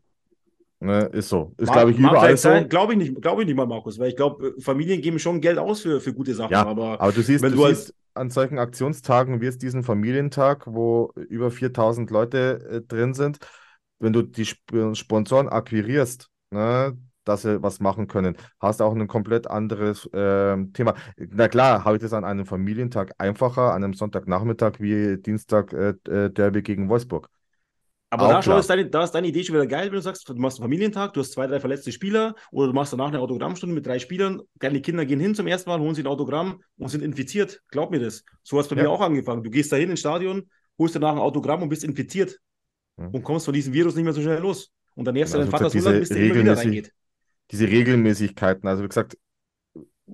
Ne, 0.79 1.09
ist 1.12 1.31
so. 1.31 1.55
Ist, 1.57 1.72
glaube 1.72 1.91
ich, 1.93 1.99
überall 1.99 2.37
so. 2.37 2.51
Glaube 2.68 2.93
ich 2.93 2.99
nicht, 2.99 3.22
glaube 3.22 3.43
ich 3.43 3.47
nicht 3.47 3.57
mal, 3.57 3.66
Markus, 3.66 3.99
weil 3.99 4.11
ich 4.11 4.16
glaube, 4.16 4.55
Familien 4.61 5.01
geben 5.01 5.18
schon 5.18 5.41
Geld 5.41 5.59
aus 5.59 5.81
für, 5.81 6.01
für 6.01 6.12
gute 6.12 6.35
Sachen, 6.35 6.53
Ja, 6.53 6.66
aber 6.66 7.01
Aber 7.01 7.12
du 7.12 7.22
siehst, 7.22 7.43
wenn 7.43 7.53
du 7.53 7.59
du 7.59 7.68
siehst 7.68 7.95
an 8.12 8.31
solchen 8.31 8.59
Aktionstagen 8.59 9.41
wie 9.41 9.47
es 9.47 9.59
diesen 9.59 9.83
Familientag, 9.85 10.66
wo 10.66 11.12
über 11.29 11.51
4000 11.51 12.11
Leute 12.11 12.61
äh, 12.70 12.81
drin 12.83 13.14
sind, 13.14 13.39
wenn 14.01 14.12
du 14.12 14.22
die 14.22 14.43
Sp 14.45 14.93
Sponsoren 14.95 15.49
akquirierst, 15.49 16.29
ne, 16.51 16.97
dass 17.27 17.43
sie 17.43 17.62
was 17.62 17.81
machen 17.81 18.09
können, 18.09 18.37
hast 18.61 18.81
du 18.81 18.85
auch 18.85 18.95
ein 18.95 19.07
komplett 19.09 19.49
anderes 19.51 20.09
ähm, 20.14 20.72
Thema. 20.72 20.95
Na 21.18 21.49
klar, 21.49 21.85
habe 21.85 21.97
ich 21.97 22.03
das 22.03 22.12
an 22.14 22.24
einem 22.24 22.47
Familientag 22.47 23.12
einfacher, 23.18 23.72
an 23.74 23.85
einem 23.85 23.95
Sonntagnachmittag 23.95 24.81
wie 24.81 25.18
Dienstag 25.18 25.72
äh, 25.74 25.91
äh, 26.09 26.31
Derby 26.31 26.62
gegen 26.62 26.89
Wolfsburg. 26.89 27.29
Aber 28.11 28.29
da, 28.29 28.41
klar. 28.41 28.61
ist 28.61 28.70
deine, 28.70 28.89
da 28.89 29.03
ist 29.03 29.11
deine 29.11 29.27
Idee 29.27 29.43
schon 29.43 29.57
wieder 29.57 29.66
geil, 29.66 29.87
wenn 29.87 29.95
du 29.97 30.01
sagst, 30.01 30.29
du 30.29 30.35
machst 30.35 30.59
einen 30.59 30.64
Familientag, 30.64 31.12
du 31.12 31.20
hast 31.20 31.33
zwei, 31.33 31.47
drei 31.49 31.59
verletzte 31.59 31.91
Spieler 31.91 32.35
oder 32.53 32.68
du 32.68 32.72
machst 32.72 32.93
danach 32.93 33.09
eine 33.09 33.18
Autogrammstunde 33.18 33.74
mit 33.74 33.85
drei 33.85 33.99
Spielern. 33.99 34.41
Deine 34.55 34.81
Kinder 34.81 35.05
gehen 35.05 35.18
hin 35.20 35.35
zum 35.35 35.47
ersten 35.49 35.68
Mal, 35.68 35.81
holen 35.81 35.95
sich 35.95 36.05
ein 36.05 36.09
Autogramm 36.09 36.61
und 36.79 36.89
sind 36.89 37.03
infiziert. 37.03 37.62
Glaub 37.70 37.91
mir 37.91 37.99
das. 37.99 38.24
So 38.45 38.57
hat 38.59 38.64
es 38.64 38.68
bei 38.70 38.77
Ja. 38.77 38.85
mir 38.85 38.91
auch 38.91 39.01
angefangen. 39.01 39.43
Du 39.43 39.51
gehst 39.51 39.72
dahin 39.72 39.91
ins 39.91 40.01
Stadion, 40.01 40.49
holst 40.79 40.95
danach 40.95 41.12
ein 41.12 41.18
Autogramm 41.18 41.62
und 41.62 41.68
bist 41.68 41.83
infiziert 41.83 42.39
Ja. 42.97 43.07
und 43.09 43.22
kommst 43.24 43.45
von 43.45 43.55
diesem 43.55 43.72
Virus 43.72 43.97
nicht 43.97 44.05
mehr 44.05 44.12
so 44.12 44.22
schnell 44.22 44.41
los. 44.41 44.72
Und 44.95 45.05
dann 45.05 45.14
nervst 45.14 45.35
du 45.35 45.39
Also 45.39 45.51
deinen 45.51 45.59
Vater 45.59 45.70
so 45.70 45.85
lange, 45.85 45.99
bis 46.01 46.09
der 46.09 46.18
immer 46.18 46.35
wieder 46.37 46.57
reingeht. 46.57 46.93
Diese 47.51 47.66
Regelmäßigkeiten. 47.68 48.68
Also 48.68 48.82
wie 48.82 48.88
gesagt, 48.88 49.16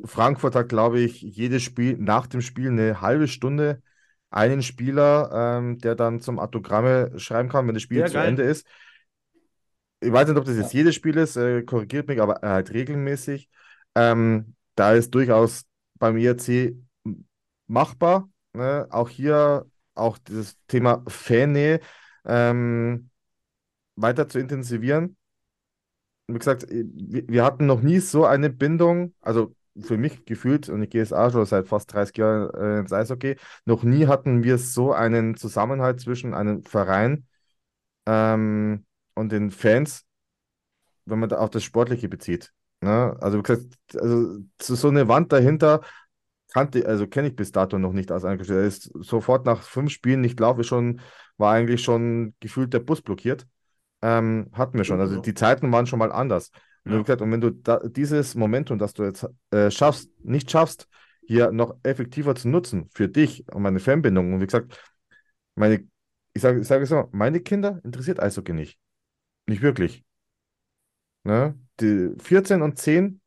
Frankfurt 0.04 0.54
hat, 0.54 0.68
glaube 0.68 1.00
ich, 1.00 1.20
jedes 1.20 1.62
Spiel, 1.62 1.96
nach 1.98 2.26
dem 2.26 2.40
Spiel 2.40 2.68
eine 2.68 3.00
halbe 3.00 3.28
Stunde 3.28 3.82
einen 4.30 4.62
Spieler, 4.62 5.58
ähm, 5.58 5.78
der 5.78 5.94
dann 5.94 6.20
zum 6.20 6.38
Autogramme 6.38 7.12
schreiben 7.18 7.48
kann, 7.50 7.66
wenn 7.66 7.74
das 7.74 7.82
Spiel 7.82 7.98
Ja, 8.00 8.06
zu 8.06 8.14
geil. 8.14 8.28
Ende 8.28 8.42
ist. 8.44 8.66
Ich 10.00 10.10
weiß 10.10 10.28
nicht, 10.28 10.38
ob 10.38 10.44
das 10.44 10.56
jetzt 10.56 10.72
jedes 10.72 10.94
Spiel 10.94 11.16
ist, 11.16 11.36
äh, 11.36 11.62
korrigiert 11.62 12.08
mich, 12.08 12.20
aber 12.20 12.40
halt 12.42 12.72
regelmäßig. 12.72 13.48
Ähm, 13.94 14.56
da 14.74 14.94
ist 14.94 15.14
durchaus 15.14 15.64
beim 15.98 16.16
IRC 16.16 16.74
machbar. 17.66 18.28
Ne? 18.54 18.86
Auch 18.90 19.08
hier, 19.08 19.66
auch 19.94 20.18
dieses 20.18 20.56
Thema 20.66 21.04
Fannähe 21.06 21.80
ähm, 22.24 23.10
weiter 23.96 24.28
zu 24.28 24.38
intensivieren. 24.38 25.16
Wie 26.34 26.38
gesagt, 26.38 26.66
wir, 26.70 27.28
wir 27.28 27.44
hatten 27.44 27.66
noch 27.66 27.82
nie 27.82 27.98
so 27.98 28.24
eine 28.24 28.50
Bindung, 28.50 29.14
also 29.20 29.54
für 29.80 29.96
mich 29.96 30.24
gefühlt, 30.24 30.68
und 30.68 30.82
ich 30.82 30.90
gehe 30.90 31.00
jetzt 31.00 31.14
auch 31.14 31.30
schon 31.32 31.46
seit 31.46 31.66
fast 31.68 31.92
30 31.92 32.16
Jahren 32.18 32.50
äh, 32.54 32.80
ins 32.80 32.92
Eishockey, 32.92 33.36
noch 33.64 33.82
nie 33.82 34.06
hatten 34.06 34.42
wir 34.42 34.58
so 34.58 34.92
einen 34.92 35.36
Zusammenhalt 35.36 36.00
zwischen 36.00 36.34
einem 36.34 36.62
Verein 36.62 37.26
ähm, 38.06 38.84
und 39.14 39.32
den 39.32 39.50
Fans, 39.50 40.04
wenn 41.06 41.18
man 41.18 41.28
da 41.28 41.38
auf 41.38 41.50
das 41.50 41.64
Sportliche 41.64 42.08
bezieht. 42.08 42.52
Ne? 42.80 43.16
Also, 43.20 43.38
wie 43.38 43.42
gesagt, 43.42 43.78
also 43.94 44.38
so 44.58 44.88
eine 44.88 45.08
Wand 45.08 45.32
dahinter 45.32 45.82
kannte, 46.52 46.86
also 46.86 47.06
kenne 47.06 47.28
ich 47.28 47.36
bis 47.36 47.52
dato 47.52 47.78
noch 47.78 47.92
nicht 47.92 48.10
als 48.12 48.24
Angestellter. 48.24 48.62
Er 48.62 48.68
ist 48.68 48.90
sofort 49.00 49.46
nach 49.46 49.62
fünf 49.62 49.90
Spielen, 49.90 50.24
ich 50.24 50.36
glaube 50.36 50.64
schon, 50.64 51.00
war 51.38 51.54
eigentlich 51.54 51.82
schon 51.82 52.34
gefühlt 52.40 52.72
der 52.74 52.80
Bus 52.80 53.02
blockiert. 53.02 53.46
Ähm, 54.02 54.50
hatten 54.52 54.76
wir 54.76 54.84
schon. 54.84 55.00
Also 55.00 55.20
die 55.20 55.34
Zeiten 55.34 55.70
waren 55.72 55.86
schon 55.86 55.98
mal 55.98 56.12
anders. 56.12 56.50
Und, 56.84 56.92
Ja. 56.92 57.02
gesagt, 57.02 57.22
und 57.22 57.30
wenn 57.30 57.40
du 57.40 57.50
da, 57.50 57.78
dieses 57.78 58.34
Momentum, 58.34 58.78
das 58.78 58.94
du 58.94 59.04
jetzt 59.04 59.26
äh, 59.50 59.70
schaffst, 59.70 60.10
nicht 60.24 60.50
schaffst, 60.50 60.88
hier 61.26 61.52
noch 61.52 61.76
effektiver 61.84 62.34
zu 62.34 62.48
nutzen 62.48 62.88
für 62.92 63.08
dich 63.08 63.46
und 63.52 63.62
meine 63.62 63.78
Fanbindung. 63.78 64.34
Und 64.34 64.40
wie 64.40 64.46
gesagt, 64.46 64.78
meine, 65.54 65.86
ich 66.34 66.42
sage 66.42 66.60
ich 66.60 66.66
sag 66.66 66.82
es 66.82 66.90
mal, 66.90 67.08
meine 67.12 67.40
Kinder 67.40 67.80
interessiert 67.84 68.20
Eishockey 68.20 68.52
nicht. 68.52 68.78
Nicht 69.46 69.62
wirklich. 69.62 70.04
Ne? 71.24 71.54
Die 71.80 72.10
14 72.18 72.62
und 72.62 72.78
10, 72.78 73.20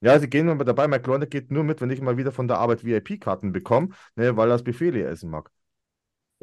ja, 0.00 0.18
sie 0.18 0.28
gehen 0.28 0.48
immer 0.48 0.64
dabei. 0.64 0.86
Mein 0.86 1.02
Kleiner 1.02 1.26
geht 1.26 1.50
nur 1.50 1.64
mit, 1.64 1.80
wenn 1.80 1.90
ich 1.90 2.00
mal 2.00 2.16
wieder 2.16 2.32
von 2.32 2.46
der 2.46 2.58
Arbeit 2.58 2.84
VIP-Karten 2.84 3.52
bekomme, 3.52 3.88
ne, 4.16 4.36
weil 4.36 4.48
er 4.48 4.54
das 4.54 4.64
Buffet 4.64 4.90
leer 4.90 5.10
essen 5.10 5.30
mag. 5.30 5.50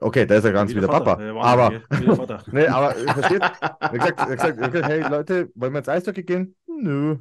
Okay, 0.03 0.25
da 0.25 0.35
ist 0.35 0.45
er 0.45 0.51
ganz 0.51 0.71
Wie 0.71 0.77
wieder 0.77 0.87
der 0.87 0.97
Vater. 0.97 1.15
Papa. 1.15 1.23
Ja, 1.23 1.35
Aber, 1.35 1.63
Wahnsinn, 1.63 1.83
gell? 1.89 2.01
Wie 2.01 2.05
der 2.05 2.15
Vater. 2.15 2.43
nee, 2.51 2.67
aber 2.67 2.97
äh, 2.97 3.13
versteht? 3.13 3.41
Er 3.79 3.89
gesagt, 3.89 4.19
er 4.19 4.69
gesagt, 4.69 4.85
hey 4.87 5.01
Leute, 5.07 5.51
wollen 5.53 5.73
wir 5.73 5.79
ins 5.79 5.89
Eishockey 5.89 6.23
gehen? 6.23 6.55
Nö. 6.67 7.17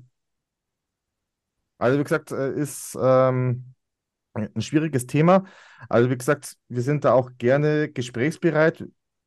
Also 1.77 1.99
wie 1.99 2.03
gesagt, 2.03 2.33
äh, 2.33 2.55
ist 2.55 2.97
ähm, 3.01 3.75
ein 4.33 4.63
schwieriges 4.63 5.07
Thema. 5.07 5.45
Also 5.91 6.11
wie 6.11 6.17
gesagt, 6.17 6.57
wir 6.69 6.83
sind 6.83 7.05
da 7.05 7.13
auch 7.13 7.31
gerne 7.37 7.91
gesprächsbereit. 7.91 8.87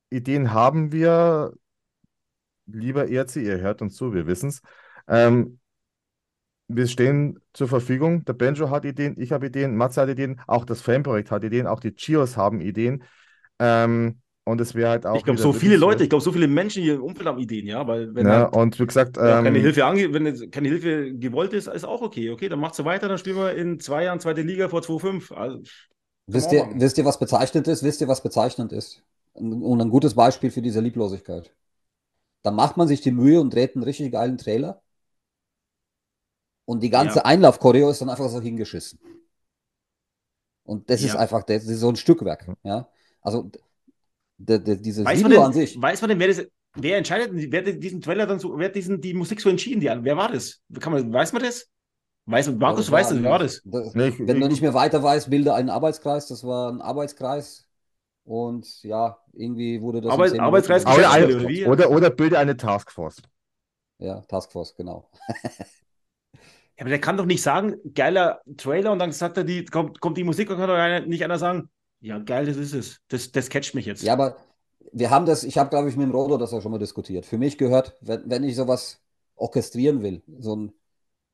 Ideen 0.09 0.51
haben 0.51 0.91
wir. 0.91 1.53
Lieber 2.65 3.09
ERC, 3.09 3.35
ihr 3.35 3.59
hört 3.59 3.81
uns 3.81 3.95
zu, 3.95 4.13
wir 4.13 4.25
wissen 4.25 4.49
es. 4.49 4.61
Ähm, 5.07 5.59
wir 6.69 6.87
stehen 6.87 7.39
zur 7.51 7.67
Verfügung. 7.67 8.23
Der 8.25 8.33
Benjo 8.33 8.69
hat 8.69 8.85
Ideen, 8.85 9.19
ich 9.19 9.31
habe 9.31 9.47
Ideen, 9.47 9.75
Matze 9.75 10.01
hat 10.01 10.09
Ideen, 10.09 10.41
auch 10.47 10.65
das 10.65 10.81
Fanprojekt 10.81 11.29
hat 11.29 11.43
Ideen, 11.43 11.67
auch 11.67 11.81
die 11.81 11.93
Chios 11.93 12.37
haben 12.37 12.61
Ideen. 12.61 13.03
Ähm, 13.59 14.21
und 14.45 14.61
es 14.61 14.75
wäre 14.75 14.89
halt 14.89 15.05
auch 15.05 15.15
Ich 15.15 15.23
glaube, 15.25 15.39
so 15.39 15.53
viele 15.53 15.77
Leute, 15.77 16.03
ich 16.03 16.09
glaube, 16.09 16.23
so 16.23 16.31
viele 16.31 16.47
Menschen 16.47 16.81
hier 16.83 16.95
im 16.95 17.03
Umfeld 17.03 17.27
haben 17.27 17.39
Ideen, 17.39 17.67
ja, 17.67 17.85
weil 17.87 18.13
wenn 18.15 18.27
Ja, 18.27 18.31
halt 18.31 18.47
und 18.47 18.79
wie 18.79 18.85
gesagt, 18.87 19.17
ja, 19.21 19.37
keine 19.37 19.59
ähm, 19.59 19.59
Hilfe 19.59 19.85
ange 19.85 20.13
wenn 20.13 20.51
keine 20.51 20.69
Hilfe 20.69 21.13
gewollt 21.17 21.53
ist, 21.53 21.67
ist 21.67 21.85
auch 21.85 22.01
okay. 22.01 22.31
Okay, 22.31 22.49
dann 22.49 22.59
macht 22.59 22.75
sie 22.75 22.85
weiter, 22.85 23.09
dann 23.09 23.17
spielen 23.19 23.37
wir 23.37 23.55
in 23.55 23.79
zwei 23.79 24.03
Jahren 24.05 24.19
zweite 24.19 24.41
Liga 24.41 24.69
vor 24.69 24.81
2-5. 24.83 25.31
Also, 25.31 25.61
Wisst 26.27 26.51
ihr, 26.51 26.67
machen. 26.67 26.79
wisst 26.79 26.97
ihr, 26.97 27.05
was 27.05 27.19
bezeichnend 27.19 27.67
ist? 27.67 27.83
Wisst 27.83 28.01
ihr, 28.01 28.07
was 28.07 28.23
bezeichnend 28.23 28.71
ist? 28.73 29.03
Und 29.33 29.81
ein 29.81 29.89
gutes 29.89 30.13
Beispiel 30.15 30.51
für 30.51 30.61
diese 30.61 30.79
Lieblosigkeit. 30.81 31.53
Da 32.43 32.51
macht 32.51 32.77
man 32.77 32.87
sich 32.87 33.01
die 33.01 33.11
Mühe 33.11 33.41
und 33.41 33.53
dreht 33.53 33.75
einen 33.75 33.83
richtig 33.85 34.11
geilen 34.13 34.37
Trailer. 34.39 34.81
Und 36.65 36.83
die 36.83 36.89
ganze 36.89 37.23
Ja. 37.23 37.25
Einlauf-Choreo 37.25 37.89
ist 37.89 38.01
dann 38.01 38.09
einfach 38.09 38.27
so 38.29 38.41
hingeschissen. 38.41 38.99
Und 40.63 40.89
das 40.89 41.03
ist 41.03 41.15
Ja. 41.15 41.15
einfach, 41.15 41.43
das 41.43 41.65
ist 41.65 41.79
so 41.79 41.89
ein 41.89 41.95
Stückwerk. 41.95 42.47
Ja? 42.63 42.87
Also, 43.23 43.49
dieses 44.37 45.05
weiß 45.05 45.21
man 45.21 45.31
Video 45.31 45.39
denn, 45.39 45.47
an 45.47 45.53
sich. 45.53 45.81
weiß 45.81 46.01
man 46.01 46.09
denn, 46.09 46.19
wer, 46.19 46.27
das, 46.27 46.45
wer 46.75 46.97
entscheidet, 46.97 47.29
denn- 47.31 47.51
wer 47.51 47.61
diesen 47.61 48.01
Trailer 48.01 48.27
dann 48.27 48.39
so, 48.39 48.57
wer 48.57 48.67
hat 48.67 48.75
diesen, 48.75 49.01
die 49.01 49.13
Musik 49.13 49.41
so 49.41 49.49
entschieden? 49.49 49.79
Die, 49.79 49.87
wer 49.87 50.17
war 50.17 50.31
das? 50.31 50.61
Kann 50.79 50.93
man, 50.93 51.11
weiß 51.13 51.33
man 51.33 51.43
das? 51.43 51.69
Weiß, 52.25 52.49
Markus, 52.51 52.85
das 52.85 52.91
weiß 52.91 53.09
das, 53.09 53.21
wer 53.23 53.31
war 53.31 53.39
das? 53.39 53.61
das 53.65 53.93
Nee, 53.95 54.07
ich- 54.09 54.19
wenn 54.19 54.39
du 54.39 54.45
ich- 54.45 54.51
nicht 54.51 54.61
mehr 54.61 54.73
weiter 54.73 55.01
weißt, 55.03 55.29
bilde 55.29 55.53
einen 55.53 55.69
Arbeitskreis. 55.69 56.27
Das 56.27 56.43
war 56.43 56.71
ein 56.71 56.81
Arbeitskreis. 56.81 57.67
Und 58.25 58.83
ja, 58.83 59.17
irgendwie 59.33 59.81
wurde 59.81 59.99
das. 59.99 60.13
Arbeit- 60.13 60.39
Arbeitskreis 60.39 60.83
oder, 60.85 60.95
Geschäftsstelle, 60.95 61.27
ein, 61.27 61.35
oder 61.41 61.49
wie? 61.49 61.65
oder, 61.65 61.91
oder 61.91 62.09
bilde 62.09 62.39
eine 62.39 62.55
Taskforce. 62.55 63.21
Ja, 63.99 64.21
Taskforce, 64.21 64.75
genau. 64.75 65.09
Ja, 66.77 66.81
aber 66.81 66.89
der 66.89 66.99
kann 67.01 67.17
doch 67.17 67.25
nicht 67.25 67.41
sagen, 67.41 67.75
geiler 67.93 68.41
Trailer 68.57 68.91
und 68.93 68.99
dann 68.99 69.11
sagt 69.11 69.37
er, 69.37 69.43
die, 69.43 69.65
kommt, 69.65 69.99
kommt 69.99 70.17
die 70.17 70.23
Musik 70.23 70.49
und 70.49 70.57
kann 70.57 70.67
doch 70.69 70.75
einer, 70.75 71.05
nicht 71.05 71.23
einer 71.23 71.37
sagen, 71.37 71.69
ja, 72.03 72.19
geil, 72.19 72.45
das 72.45 72.57
ist 72.57 72.73
es. 72.73 72.99
Das, 73.07 73.31
das 73.31 73.49
catcht 73.49 73.75
mich 73.75 73.85
jetzt. 73.85 74.03
Ja, 74.03 74.11
aber 74.11 74.35
wir 74.91 75.09
haben 75.09 75.25
das, 75.25 75.45
ich 75.45 75.57
habe, 75.57 75.69
glaube 75.69 75.87
ich, 75.87 75.95
mit 75.95 76.05
dem 76.05 76.11
Rodo 76.11 76.37
das 76.37 76.53
auch 76.53 76.61
schon 76.61 76.71
mal 76.71 76.77
diskutiert. 76.77 77.25
Für 77.25 77.37
mich 77.37 77.57
gehört, 77.57 77.95
wenn, 78.01 78.29
wenn 78.29 78.43
ich 78.43 78.57
sowas 78.57 79.01
orchestrieren 79.35 80.01
will, 80.01 80.21
so 80.39 80.55
ein, 80.55 80.73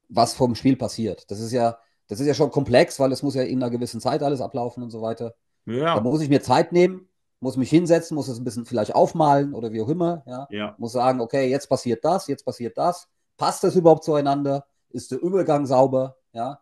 was 0.10 0.36
vom 0.36 0.54
Spiel 0.54 0.76
passiert, 0.76 1.30
das 1.32 1.40
ist 1.40 1.52
ja, 1.52 1.80
das 2.08 2.20
ist 2.20 2.28
ja 2.28 2.36
schon 2.36 2.52
komplex, 2.52 3.00
weil 3.00 3.12
es 3.12 3.24
muss 3.24 3.34
ja 3.34 3.42
in 3.42 3.64
einer 3.64 3.72
gewissen 3.72 4.00
Zeit 4.00 4.22
alles 4.22 4.42
ablaufen 4.42 4.84
und 4.84 4.92
so 4.92 5.02
weiter. 5.02 5.34
Da 5.66 5.74
ja. 5.74 6.00
muss 6.02 6.22
ich 6.22 6.30
mir 6.30 6.42
Zeit 6.42 6.72
nehmen, 6.72 7.10
muss 7.40 7.58
mich 7.58 7.72
hinsetzen, 7.72 8.14
muss 8.14 8.28
es 8.28 8.38
ein 8.38 8.44
bisschen 8.44 8.66
vielleicht 8.66 8.94
aufmalen 8.94 9.56
oder 9.56 9.72
wie 9.72 9.82
auch 9.82 9.90
immer, 9.90 10.24
ja. 10.28 10.48
ja. 10.52 10.76
Muss 10.78 10.92
sagen, 10.92 11.20
okay, 11.20 11.50
jetzt 11.50 11.68
passiert 11.68 12.06
das, 12.06 12.28
jetzt 12.28 12.46
passiert 12.46 12.78
das. 12.78 13.08
Passt 13.38 13.64
das 13.64 13.76
überhaupt 13.76 14.04
zueinander? 14.04 14.68
Ist 14.92 15.10
der 15.10 15.20
Übergang 15.20 15.66
sauber? 15.66 16.18
Ja. 16.32 16.62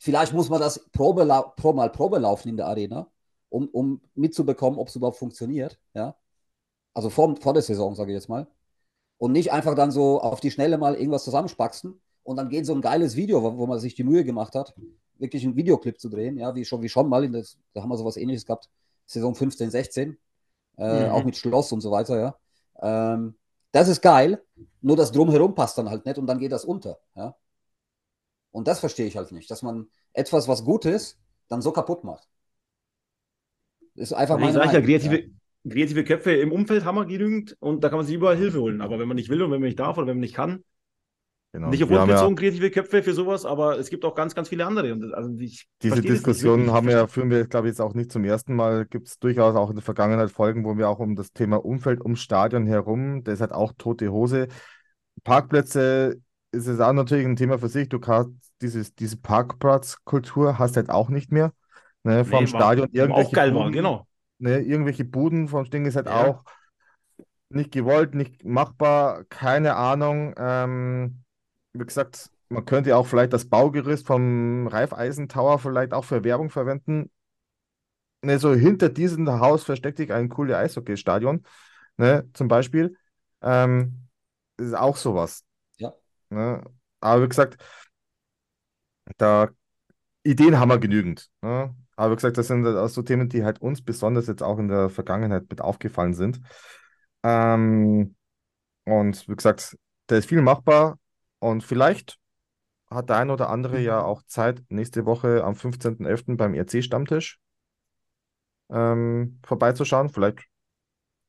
Vielleicht 0.00 0.32
muss 0.32 0.48
man 0.48 0.60
das 0.60 0.90
Probelau 0.92 1.52
pro 1.56 1.74
mal 1.74 1.90
Probe 1.92 2.18
laufen 2.18 2.48
in 2.48 2.56
der 2.56 2.66
Arena, 2.68 3.10
um, 3.50 3.68
um 3.68 4.00
mitzubekommen, 4.14 4.78
ob 4.78 4.88
es 4.88 4.96
überhaupt 4.96 5.18
funktioniert. 5.18 5.78
Ja. 5.94 6.16
Also 6.94 7.10
vor, 7.10 7.36
vor 7.36 7.52
der 7.54 7.62
Saison, 7.62 7.94
sage 7.94 8.12
ich 8.12 8.16
jetzt 8.16 8.28
mal. 8.30 8.46
Und 9.18 9.32
nicht 9.32 9.52
einfach 9.52 9.74
dann 9.74 9.90
so 9.90 10.20
auf 10.22 10.40
die 10.40 10.50
Schnelle 10.50 10.78
mal 10.78 10.94
irgendwas 10.94 11.24
zusammenspaxen 11.24 12.00
und 12.22 12.36
dann 12.36 12.48
geht 12.48 12.64
so 12.66 12.74
ein 12.74 12.80
geiles 12.80 13.14
Video, 13.16 13.42
wo, 13.42 13.58
wo 13.58 13.66
man 13.66 13.78
sich 13.78 13.94
die 13.94 14.04
Mühe 14.04 14.24
gemacht 14.24 14.54
hat, 14.54 14.74
wirklich 15.18 15.44
einen 15.44 15.56
Videoclip 15.56 16.00
zu 16.00 16.08
drehen, 16.08 16.38
ja, 16.38 16.54
wie 16.54 16.64
schon, 16.64 16.80
wie 16.82 16.88
schon 16.88 17.08
mal, 17.08 17.24
in 17.24 17.32
das, 17.34 17.58
da 17.74 17.82
haben 17.82 17.90
wir 17.90 17.98
sowas 17.98 18.16
ähnliches 18.16 18.46
gehabt, 18.46 18.70
Saison 19.06 19.34
15, 19.34 19.70
16, 19.70 20.18
äh, 20.78 21.04
Mhm. 21.06 21.10
auch 21.10 21.24
mit 21.24 21.36
Schloss 21.36 21.72
und 21.72 21.82
so 21.82 21.90
weiter, 21.90 22.18
ja. 22.18 22.36
Ähm, 22.80 23.36
das 23.72 23.88
ist 23.88 24.00
geil, 24.00 24.42
nur 24.80 24.96
das 24.96 25.12
Drumherum 25.12 25.54
passt 25.54 25.76
dann 25.78 25.90
halt 25.90 26.06
nicht 26.06 26.18
und 26.18 26.26
dann 26.26 26.38
geht 26.38 26.52
das 26.52 26.64
unter, 26.64 26.98
ja. 27.14 27.36
Und 28.52 28.68
das 28.68 28.80
verstehe 28.80 29.06
ich 29.06 29.16
halt 29.16 29.32
nicht, 29.32 29.50
dass 29.50 29.62
man 29.62 29.88
etwas, 30.12 30.48
was 30.48 30.64
gut 30.64 30.84
ist, 30.84 31.18
dann 31.48 31.62
so 31.62 31.72
kaputt 31.72 32.04
macht. 32.04 32.28
Ist 33.94 34.12
einfach 34.12 34.36
Ich 34.36 34.40
meine 34.40 34.52
sage 34.52 34.72
ja, 34.74 34.80
kreative, 34.80 35.30
kreative 35.68 36.04
Köpfe 36.04 36.32
im 36.32 36.52
Umfeld 36.52 36.84
haben 36.84 36.96
wir 36.96 37.04
genügend 37.06 37.56
und 37.60 37.82
da 37.84 37.88
kann 37.88 37.98
man 37.98 38.06
sich 38.06 38.14
überall 38.16 38.36
Hilfe 38.36 38.60
holen. 38.60 38.80
Aber 38.80 38.98
wenn 38.98 39.08
man 39.08 39.16
nicht 39.16 39.28
will 39.28 39.42
und 39.42 39.50
wenn 39.50 39.60
man 39.60 39.68
nicht 39.68 39.78
darf 39.78 39.96
oder 39.98 40.06
wenn 40.06 40.16
man 40.16 40.20
nicht 40.20 40.34
kann, 40.34 40.64
Genau. 41.52 41.70
nicht 41.70 41.84
auf 41.84 41.90
wir 41.90 41.98
uns 41.98 42.00
haben 42.00 42.10
ja, 42.10 42.16
bezogen 42.16 42.36
kreative 42.36 42.70
Köpfe 42.70 43.02
für 43.02 43.12
sowas, 43.12 43.44
aber 43.44 43.78
es 43.78 43.90
gibt 43.90 44.04
auch 44.04 44.14
ganz, 44.14 44.34
ganz 44.34 44.48
viele 44.48 44.66
andere. 44.66 44.92
Und 44.92 45.00
das- 45.02 45.12
also 45.12 45.30
ich 45.38 45.68
diese 45.82 46.02
das 46.02 46.04
Diskussion 46.04 46.70
haben 46.72 46.86
wir 46.88 46.94
ja, 46.94 47.06
führen 47.06 47.30
wir, 47.30 47.46
glaube 47.46 47.68
ich, 47.68 47.72
jetzt 47.72 47.80
auch 47.80 47.94
nicht 47.94 48.12
zum 48.12 48.24
ersten 48.24 48.54
Mal. 48.54 48.86
Gibt 48.86 49.08
es 49.08 49.18
durchaus 49.18 49.56
auch 49.56 49.70
in 49.70 49.76
der 49.76 49.82
Vergangenheit 49.82 50.30
Folgen, 50.30 50.64
wo 50.64 50.76
wir 50.76 50.88
auch 50.88 50.98
um 50.98 51.16
das 51.16 51.32
Thema 51.32 51.64
Umfeld, 51.64 52.00
ums 52.02 52.20
Stadion 52.20 52.66
herum, 52.66 53.24
das 53.24 53.34
ist 53.34 53.40
halt 53.40 53.52
auch 53.52 53.72
tote 53.78 54.10
Hose. 54.12 54.48
Parkplätze 55.24 56.20
ist 56.52 56.66
es 56.66 56.80
auch 56.80 56.92
natürlich 56.92 57.26
ein 57.26 57.36
Thema 57.36 57.58
für 57.58 57.68
sich. 57.68 57.88
Du 57.88 57.98
kannst 58.00 58.32
dieses, 58.62 58.94
diese 58.94 59.16
Parkplatzkultur 59.16 60.58
hast 60.58 60.76
halt 60.76 60.90
auch 60.90 61.08
nicht 61.08 61.32
mehr. 61.32 61.52
Ne, 62.02 62.24
vom 62.24 62.44
Nee, 62.44 62.52
war- 62.52 62.60
Stadion 62.60 62.88
auch 62.88 62.94
irgendwelche 62.94 63.36
geil 63.36 63.54
war, 63.54 63.60
Buden, 63.64 63.72
genau. 63.72 64.06
ne, 64.38 64.60
irgendwelche 64.60 65.04
Buden 65.04 65.48
vom 65.48 65.68
Ding 65.68 65.84
ist 65.84 65.96
halt 65.96 66.06
Ja. 66.06 66.26
auch 66.28 66.44
nicht 67.50 67.72
gewollt, 67.72 68.14
nicht 68.14 68.44
machbar, 68.44 69.24
keine 69.24 69.76
Ahnung. 69.76 70.34
Ähm, 70.36 71.22
wie 71.72 71.84
gesagt, 71.84 72.30
man 72.48 72.64
könnte 72.64 72.96
auch 72.96 73.06
vielleicht 73.06 73.32
das 73.32 73.46
Baugerüst 73.48 74.06
vom 74.06 74.66
Raiffeisen 74.66 75.28
Tower 75.28 75.58
vielleicht 75.58 75.92
auch 75.92 76.04
für 76.04 76.24
Werbung 76.24 76.50
verwenden. 76.50 77.10
Ne, 78.22 78.38
so 78.38 78.52
hinter 78.54 78.90
diesem 78.90 79.26
Haus 79.40 79.64
versteckt 79.64 79.96
sich 79.98 80.12
ein 80.12 80.28
cooles 80.28 80.54
Eishockeystadion, 80.56 81.42
ne, 81.96 82.28
zum 82.34 82.48
Beispiel. 82.48 82.96
Ähm, 83.42 84.08
ist 84.58 84.74
auch 84.74 84.96
sowas. 84.96 85.44
Ne? 86.30 86.62
Aber 87.00 87.22
wie 87.24 87.28
gesagt, 87.28 87.56
da 89.16 89.48
Ideen 90.22 90.58
haben 90.58 90.68
wir 90.70 90.78
genügend. 90.78 91.30
Ne? 91.42 91.74
Aber 91.96 92.12
wie 92.12 92.16
gesagt, 92.16 92.38
das 92.38 92.48
sind 92.48 92.66
auch 92.66 92.88
so 92.88 93.02
Themen, 93.02 93.28
die 93.28 93.44
halt 93.44 93.60
uns 93.60 93.82
besonders 93.82 94.26
jetzt 94.26 94.42
auch 94.42 94.58
in 94.58 94.68
der 94.68 94.88
Vergangenheit 94.90 95.44
mit 95.50 95.60
aufgefallen 95.60 96.14
sind. 96.14 96.40
Ähm, 97.22 98.16
und 98.84 99.28
wie 99.28 99.36
gesagt, 99.36 99.76
da 100.06 100.16
ist 100.16 100.28
viel 100.28 100.42
machbar 100.42 100.98
und 101.38 101.62
vielleicht 101.62 102.18
hat 102.90 103.08
der 103.08 103.16
ein 103.16 103.30
oder 103.30 103.50
andere 103.50 103.80
ja 103.80 104.02
auch 104.02 104.22
Zeit, 104.24 104.62
nächste 104.68 105.06
Woche 105.06 105.44
am 105.44 105.54
15.11. 105.54 106.36
beim 106.36 106.54
RC-Stammtisch 106.54 107.38
ähm, 108.70 109.38
vorbeizuschauen. 109.44 110.08
Vielleicht 110.08 110.40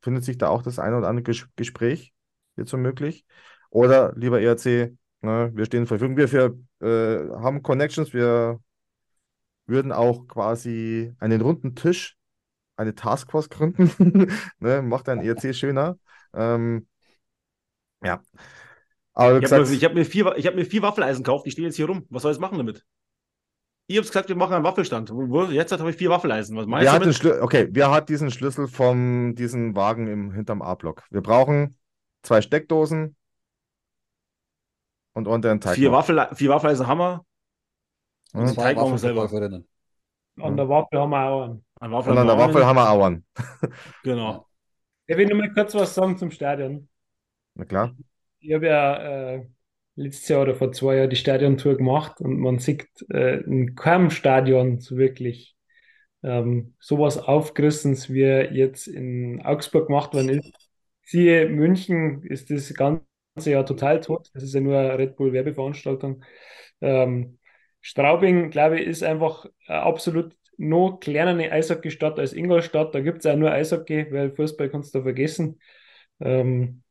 findet 0.02 0.24
sich 0.24 0.38
da 0.38 0.49
auch 0.49 0.64
das 0.64 0.80
ein 0.80 0.93
oder 0.93 1.08
andere 1.08 1.24
Ges 1.24 1.47
Gespräch 1.56 2.14
hierzu 2.56 2.78
möglich. 2.78 3.26
Oder 3.72 4.13
lieber 4.15 4.39
ERC, 4.39 4.93
Ne? 5.22 5.51
Wir 5.53 5.65
stehen 5.65 5.86
zur 5.86 5.97
Verfügung. 5.97 6.17
Wir 6.17 6.28
für, 6.28 6.57
äh, 6.82 7.30
haben 7.39 7.61
Connections. 7.61 8.13
Wir 8.13 8.59
würden 9.67 9.91
auch 9.91 10.28
quasi 10.28 11.13
einen 11.19 11.41
runden 11.41 11.76
Tisch, 11.76 12.17
eine 12.76 12.95
Taskforce 12.95 13.49
gründen. 13.49 14.32
ne? 14.59 14.82
Macht 14.82 15.09
ein 15.09 15.22
ERC 15.22 15.55
schöner. 15.55 15.97
Ähm, 16.34 16.88
ja. 18.03 18.22
Aber 19.13 19.41
Ich 19.41 19.51
habe 19.51 19.65
hab 19.65 19.93
mir, 19.93 20.05
vier, 20.05 20.36
ich 20.38 20.47
hab 20.47 20.55
mir 20.55 20.65
vier 20.65 20.82
Waffeleisen 20.82 21.24
gekauft, 21.24 21.45
die 21.45 21.51
stehen 21.51 21.65
jetzt 21.65 21.76
hier 21.76 21.86
rum. 21.86 22.05
Was 22.09 22.24
soll 22.24 22.32
ich 22.32 22.38
jetzt 22.38 22.41
machen 22.41 22.57
damit? 22.57 22.84
Ihr 23.88 23.97
habt 23.97 24.07
gesagt, 24.07 24.30
wir 24.30 24.38
machen 24.38 24.53
einen 24.53 24.63
Waffelstand. 24.63 25.11
Jetzt 25.51 25.72
habe 25.74 25.89
ich 25.89 25.97
vier 25.97 26.09
Waffeleisen. 26.09 26.55
Was 26.55 26.65
meinst 26.65 27.24
wer 27.24 27.34
du? 27.34 27.43
Okay, 27.43 27.67
wer 27.72 27.91
hat 27.91 28.07
diesen 28.07 28.32
Schlüssel 28.32 28.67
von 28.67 29.36
diesem 29.36 29.76
Wagen 29.76 30.07
im, 30.07 30.32
hinterm 30.32 30.61
A-Block? 30.61 31.03
Wir 31.09 31.22
brauchen 31.22 31.78
zwei 32.24 32.41
Steckdosen 32.41 33.17
und 35.14 35.28
unter 35.28 35.51
einen 35.51 35.62
Teig. 35.62 35.76
Vier, 35.76 35.91
Waffel, 35.91 36.28
vier 36.34 36.49
Waffeleisen 36.49 36.88
haben 36.88 36.99
wir. 36.99 37.26
Ja. 38.34 38.39
Den 38.39 38.47
Zwei 38.47 38.64
Teig 38.64 38.78
machen 38.78 38.91
wir 38.91 38.97
selber. 38.97 39.24
An 40.39 40.57
der 40.57 40.70
Waffel 40.70 40.99
haben 40.99 41.09
wir 41.09 41.26
auch 41.28 41.43
einen. 41.43 41.66
Ein 41.80 41.91
Waffel 41.91 42.12
Und 42.12 42.18
an 42.20 42.28
der 42.28 42.38
Waffel 42.38 42.66
haben 42.66 42.76
wir 42.76 42.89
Auern. 42.89 43.26
Genau. 44.03 44.47
Ich 45.07 45.18
will 45.18 45.26
nur 45.26 45.38
mal 45.38 45.51
kurz 45.51 45.74
was 45.74 45.93
sagen 45.95 46.18
zum 46.18 46.32
Stadion. 46.32 46.88
Na 47.55 47.66
klar. 47.66 47.95
Ich 48.39 48.53
habe 48.53 48.68
ja 48.68 49.34
äh, 49.34 49.47
letztes 49.95 50.28
Jahr 50.28 50.43
oder 50.43 50.55
vor 50.55 50.72
zwei 50.72 50.97
Jahren 50.97 51.09
die 51.09 51.16
Stadiontour 51.16 51.76
gemacht 51.76 52.22
und 52.22 52.39
man 52.39 52.59
sieht 52.59 52.88
äh, 53.09 53.41
in 53.41 53.76
keinem 53.76 54.09
Stadion 54.09 54.80
so 54.80 54.97
wirklich 54.97 55.55
ähm, 56.24 56.76
sowas 56.80 57.18
Aufgerissens, 57.18 58.12
wie 58.12 58.22
jetzt 58.22 58.88
in 58.88 59.41
Augsburg 59.43 59.88
gemacht 59.88 60.14
worden 60.14 60.30
ist. 60.30 60.70
Siehe 61.03 61.49
München 61.49 62.24
ist 62.24 62.51
das 62.51 62.74
ganze 63.36 63.51
Jahr 63.51 63.65
total 63.65 63.99
tot. 64.01 64.29
Das 64.34 64.43
ist 64.43 64.53
ja 64.53 64.61
nur 64.61 64.77
eine 64.77 64.97
Red 64.97 65.15
Bull 65.15 65.34
Werbeveranstaltung. 65.34 66.23
Ähm, 66.82 67.39
Straubing, 67.82 68.51
glaube 68.51 68.79
ich, 68.79 68.88
ist 68.88 69.03
einfach 69.03 69.45
absolut 69.67 70.36
noch 70.57 70.99
kleinere 70.99 71.51
Eishockeystadt 71.51 72.19
als 72.19 72.34
Ingolstadt. 72.34 72.93
Da 72.93 72.99
gibt 72.99 73.19
es 73.19 73.25
auch 73.25 73.36
nur 73.36 73.51
Eishockey, 73.51 74.11
weil 74.11 74.32
Fußball 74.32 74.69
kannst 74.69 74.93
du 74.93 75.01
vergessen. 75.01 75.59
Ähm, 76.19 76.84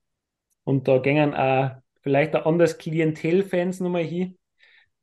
und 0.65 0.89
da 0.89 0.99
gingen 0.99 1.35
auch 1.35 1.73
vielleicht 2.03 2.35
ein 2.35 2.43
anderes 2.43 2.79
Klientelfans 2.79 3.81
nochmal 3.81 4.05
hin 4.05 4.37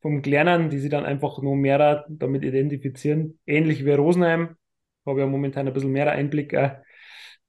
vom 0.01 0.21
Kleinen, 0.21 0.69
die 0.69 0.79
sich 0.79 0.89
dann 0.89 1.05
einfach 1.05 1.41
noch 1.41 1.55
mehr 1.55 2.05
damit 2.09 2.43
identifizieren. 2.43 3.39
Ähnlich 3.45 3.85
wie 3.85 3.91
Rosenheim. 3.91 4.55
Habe 5.05 5.21
ja 5.21 5.27
momentan 5.27 5.67
ein 5.67 5.73
bisschen 5.73 5.91
mehr 5.91 6.11
Einblick. 6.11 6.55
Auch. 6.55 6.71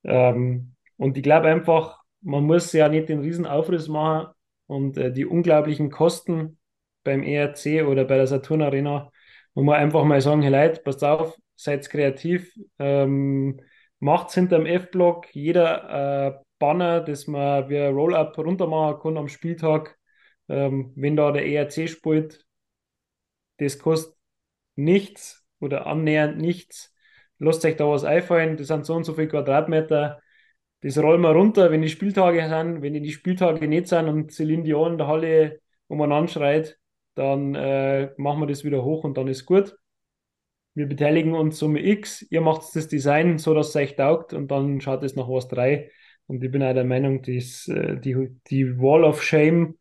Ähm, 0.05 0.74
und 0.97 1.16
ich 1.16 1.22
glaube 1.22 1.49
einfach, 1.49 1.97
man 2.21 2.45
muss 2.45 2.73
ja 2.73 2.89
nicht 2.89 3.09
den 3.09 3.21
riesen 3.21 3.47
Aufriss 3.47 3.89
machen 3.89 4.29
und 4.66 4.97
äh, 4.99 5.12
die 5.12 5.27
unglaublichen 5.27 5.91
Kosten 5.91 6.59
beim 7.05 7.23
ERC 7.23 7.85
oder 7.87 8.05
bei 8.05 8.16
der 8.16 8.27
Saturn 8.27 8.62
Arena, 8.62 9.11
wo 9.55 9.62
man 9.62 9.77
einfach 9.77 10.05
mal 10.05 10.21
sagen, 10.21 10.43
hey 10.43 10.51
Leute, 10.51 10.83
passt 10.83 11.05
auf, 11.05 11.37
seid 11.57 11.89
kreativ, 11.89 12.53
ähm, 12.79 13.61
macht's 13.99 14.35
hinterm 14.35 14.66
F-Block, 14.66 15.35
jeder 15.35 16.39
äh, 16.39 16.45
Banner, 16.59 17.01
das 17.01 17.27
man 17.27 17.69
wie 17.69 17.79
ein 17.79 17.95
Roll-Up 17.95 18.37
runter 18.39 18.66
machen 18.66 19.01
kann 19.01 19.16
am 19.16 19.29
Spieltag, 19.29 19.97
ähm, 20.49 20.93
wenn 20.97 21.16
da 21.16 21.33
der 21.33 21.47
ERC 21.47 21.89
spielt, 21.89 22.45
das 23.59 23.79
kostet 23.79 24.14
nichts 24.77 25.45
oder 25.61 25.87
annähernd 25.87 26.39
nichts. 26.39 26.95
Lasst 27.39 27.64
euch 27.64 27.77
da 27.77 27.89
was 27.89 28.05
einfallen, 28.05 28.57
das 28.57 28.69
sind 28.69 28.85
so 28.87 28.95
und 28.95 29.05
so 29.05 29.14
viele 29.14 29.29
Quadratmeter. 29.29 30.21
Das 30.81 30.99
rollen 30.99 31.20
wir 31.22 31.31
runter, 31.31 31.70
wenn 31.70 31.83
die 31.83 31.89
Spieltage 31.89 32.49
sind. 32.49 32.83
Wenn 32.83 32.95
die 32.95 33.12
Spieltage 33.12 33.66
nicht 33.66 33.89
sind 33.89 34.09
und 34.09 34.33
Celine 34.33 34.62
Dion 34.62 34.93
in 34.93 34.99
der 34.99 35.07
Halle 35.09 35.61
umeinander 35.89 36.29
schreit, 36.31 36.79
dann 37.14 37.55
äh, 37.55 38.11
machen 38.16 38.41
wir 38.41 38.47
das 38.47 38.64
wieder 38.64 38.85
hoch 38.85 39.05
und 39.05 39.16
dann 39.18 39.26
ist 39.29 39.45
gut. 39.45 39.76
Wir 40.74 40.87
beteiligen 40.87 41.35
uns 41.35 41.59
Summe 41.59 41.85
X, 41.85 42.22
ihr 42.31 42.41
macht 42.41 42.62
das 42.76 42.87
Design 42.87 43.39
so, 43.39 43.53
dass 43.53 43.70
es 43.70 43.76
euch 43.76 43.97
taugt 43.97 44.33
und 44.33 44.51
dann 44.53 44.81
schaut 44.81 45.03
es 45.03 45.16
nach 45.16 45.29
was 45.29 45.49
3. 45.49 45.91
Und 46.29 46.45
ich 46.45 46.51
bin 46.53 46.62
auch 46.62 46.74
der 46.74 46.85
Meinung, 46.85 47.22
dass, 47.22 47.66
äh, 47.66 47.99
die, 47.99 48.29
die 48.49 48.79
Wall 48.79 49.03
of 49.03 49.22
Shame 49.22 49.76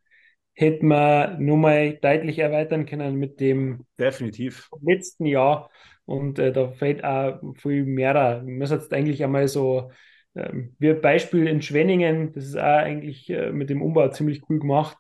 hätte 0.56 0.84
man 0.84 1.44
nur 1.44 1.58
mal 1.58 1.98
deutlich 1.98 2.40
erweitern 2.40 2.88
können 2.88 3.16
mit 3.16 3.40
dem 3.40 3.86
Definitiv. 4.00 4.70
letzten 4.82 5.28
Jahr. 5.28 5.70
Und 6.06 6.40
äh, 6.40 6.52
da 6.52 6.72
fällt 6.72 7.04
auch 7.04 7.40
viel 7.58 7.86
mehr. 7.86 8.42
Man 8.44 8.58
muss 8.58 8.72
jetzt 8.72 8.92
eigentlich 8.92 9.24
einmal 9.24 9.48
so, 9.48 9.92
ähm, 10.38 10.76
ein 10.82 11.02
Beispiel 11.02 11.48
in 11.48 11.62
Schwenningen, 11.62 12.34
das 12.34 12.46
ist 12.46 12.58
auch 12.58 12.62
eigentlich 12.64 13.30
äh, 13.30 13.52
mit 13.52 13.70
dem 13.70 13.82
Umbau 13.82 14.10
ziemlich 14.10 14.44
cool 14.50 14.60
gemacht. 14.60 14.98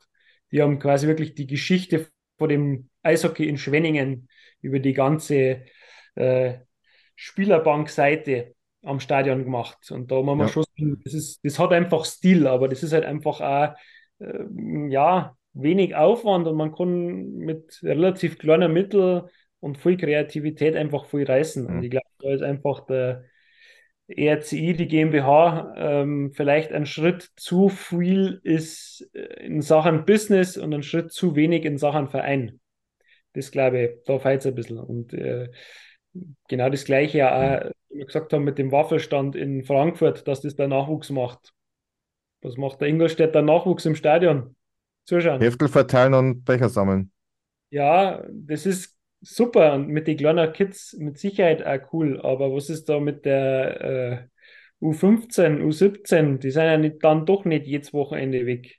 Die 0.51 0.61
haben 0.61 0.79
quasi 0.79 1.07
wirklich 1.07 1.35
die 1.35 1.47
Geschichte 1.47 2.07
von 2.37 2.49
dem 2.49 2.89
Eishockey 3.03 3.47
in 3.47 3.57
Schwenningen 3.57 4.29
über 4.61 4.79
die 4.79 4.93
ganze 4.93 5.65
äh, 6.15 6.55
Spielerbankseite 7.15 8.55
am 8.83 8.99
Stadion 8.99 9.43
gemacht. 9.43 9.91
Und 9.91 10.11
da 10.11 10.21
muss 10.21 10.37
man 10.37 10.47
Ja. 10.47 10.47
schon 10.47 10.63
das 11.03 11.13
ist, 11.13 11.39
das 11.43 11.59
hat 11.59 11.71
einfach 11.73 12.05
Stil, 12.05 12.47
aber 12.47 12.67
das 12.67 12.83
ist 12.83 12.93
halt 12.93 13.05
einfach 13.05 13.41
auch, 13.41 13.75
äh, 14.19 14.45
ja, 14.89 15.35
wenig 15.53 15.95
Aufwand 15.95 16.47
und 16.47 16.55
man 16.55 16.73
kann 16.73 17.35
mit 17.37 17.79
relativ 17.83 18.37
kleinen 18.37 18.71
Mitteln 18.73 19.23
und 19.59 19.77
viel 19.79 19.97
Kreativität 19.97 20.75
einfach 20.75 21.05
viel 21.05 21.25
reißen. 21.25 21.65
Und 21.65 21.77
Mhm. 21.77 21.83
ich 21.83 21.89
glaube, 21.91 22.05
da 22.19 22.29
ist 22.31 22.43
einfach 22.43 22.85
der 22.85 23.23
ERCI, 24.07 24.73
die 24.73 24.87
GmbH, 24.87 25.73
ähm, 25.75 26.31
vielleicht 26.33 26.71
ein 26.71 26.85
Schritt 26.85 27.29
zu 27.35 27.69
viel 27.69 28.39
ist 28.43 29.09
äh, 29.13 29.45
in 29.45 29.61
Sachen 29.61 30.05
Business 30.05 30.57
und 30.57 30.73
ein 30.73 30.83
Schritt 30.83 31.11
zu 31.11 31.35
wenig 31.35 31.65
in 31.65 31.77
Sachen 31.77 32.07
Verein. 32.07 32.59
Das 33.33 33.51
glaube 33.51 33.81
ich, 33.81 33.89
da 34.05 34.17
fehlt 34.19 34.41
es 34.41 34.47
ein 34.47 34.55
bisschen. 34.55 34.79
Und 34.79 35.13
äh, 35.13 35.49
genau 36.47 36.69
das 36.69 36.85
Gleiche 36.85 37.31
auch, 37.31 37.69
wie 37.89 37.99
wir 37.99 38.05
gesagt 38.05 38.31
haben, 38.33 38.43
mit 38.43 38.57
dem 38.57 38.71
Waffelstand 38.71 39.35
in 39.35 39.63
Frankfurt, 39.63 40.27
dass 40.27 40.41
das 40.41 40.55
der 40.55 40.67
Nachwuchs 40.67 41.09
macht. 41.09 41.53
Was 42.41 42.55
macht 42.57 42.81
der 42.81 42.87
Ingolstädter 42.87 43.41
Nachwuchs 43.41 43.85
im 43.85 43.95
Stadion? 43.95 44.55
Zuschauen. 45.05 45.41
Heftel 45.41 45.67
verteilen 45.67 46.13
und 46.13 46.43
Becher 46.43 46.69
sammeln. 46.69 47.11
Ja, 47.69 48.23
das 48.29 48.65
ist 48.65 48.96
super 49.21 49.73
und 49.73 49.87
mit 49.89 50.07
den 50.07 50.17
kleinen 50.17 50.53
Kids 50.53 50.93
mit 50.99 51.17
Sicherheit 51.17 51.65
auch 51.65 51.93
cool. 51.93 52.21
Aber 52.21 52.53
was 52.53 52.69
ist 52.69 52.89
da 52.89 52.99
mit 52.99 53.25
der 53.25 53.81
äh, 53.81 54.85
U15, 54.85 55.61
U17? 55.61 56.39
Die 56.39 56.51
sind 56.51 56.63
ja 56.63 56.77
nicht, 56.77 57.03
dann 57.03 57.25
doch 57.25 57.45
nicht 57.45 57.65
jedes 57.67 57.93
Wochenende 57.93 58.45
weg. 58.45 58.77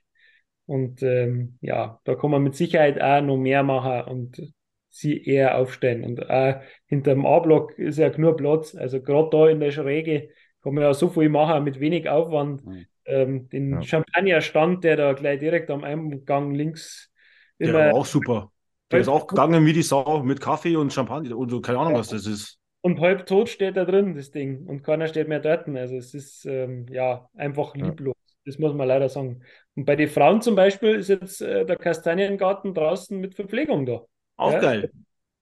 Und 0.65 1.01
ähm, 1.03 1.57
ja, 1.61 1.99
da 2.03 2.15
kann 2.15 2.31
man 2.31 2.43
mit 2.43 2.55
Sicherheit 2.55 3.01
auch 3.01 3.21
noch 3.21 3.37
mehr 3.37 3.63
machen 3.63 4.11
und 4.11 4.53
sie 4.89 5.23
eher 5.23 5.57
aufstellen. 5.57 6.03
Und 6.03 6.29
auch 6.29 6.61
hinter 6.85 7.13
dem 7.13 7.25
A-Block 7.25 7.77
ist 7.77 7.97
ja 7.97 8.09
genug 8.09 8.37
Platz. 8.37 8.75
Also 8.75 9.01
gerade 9.01 9.29
da 9.31 9.49
in 9.49 9.59
der 9.59 9.71
Schräge 9.71 10.29
kann 10.61 10.73
man 10.73 10.83
ja 10.83 10.93
so 10.93 11.09
viel 11.09 11.29
machen 11.29 11.63
mit 11.63 11.79
wenig 11.79 12.07
Aufwand. 12.09 12.65
Mhm. 12.65 12.85
Ähm, 13.05 13.49
den 13.49 13.73
Ja. 13.73 13.81
Champagnerstand, 13.81 14.83
der 14.83 14.95
da 14.95 15.13
gleich 15.13 15.39
direkt 15.39 15.71
am 15.71 15.83
Eingang 15.83 16.51
links 16.53 17.11
Der 17.59 17.69
immer 17.69 17.79
war 17.85 17.93
auch 17.93 18.05
super. 18.05 18.51
Der 18.91 18.99
ist 19.01 19.07
auch 19.07 19.27
gegangen 19.27 19.65
wie 19.65 19.73
die 19.73 19.83
Sau 19.83 20.23
mit 20.23 20.41
Kaffee 20.41 20.75
und 20.75 20.91
Champagner 20.93 21.37
und 21.37 21.49
so, 21.49 21.61
keine 21.61 21.79
Ahnung, 21.79 21.95
was 21.95 22.09
das 22.09 22.25
ist. 22.25 22.57
Und 22.81 22.99
halb 23.01 23.25
tot 23.25 23.49
steht 23.49 23.75
da 23.77 23.85
drin, 23.85 24.15
das 24.15 24.31
Ding. 24.31 24.65
Und 24.65 24.83
keiner 24.83 25.07
steht 25.07 25.27
mehr 25.27 25.39
dort. 25.39 25.67
Also 25.67 25.95
es 25.95 26.13
ist 26.13 26.45
ähm, 26.45 26.85
ja 26.89 27.29
einfach 27.35 27.75
Ja. 27.75 27.85
lieblos. 27.87 28.15
Das 28.45 28.57
muss 28.57 28.73
man 28.73 28.87
leider 28.87 29.09
sagen. 29.09 29.41
Und 29.75 29.85
bei 29.85 29.95
den 29.95 30.07
Frauen 30.09 30.41
zum 30.41 30.55
Beispiel 30.55 30.95
ist 30.95 31.09
jetzt 31.09 31.41
äh, 31.41 31.65
der 31.65 31.75
Kastaniengarten 31.75 32.73
draußen 32.73 33.19
mit 33.19 33.35
Verpflegung 33.35 33.85
da. 33.85 34.05
Auch 34.37 34.53
Ja. 34.53 34.59
geil. 34.59 34.91
Und 34.93 34.95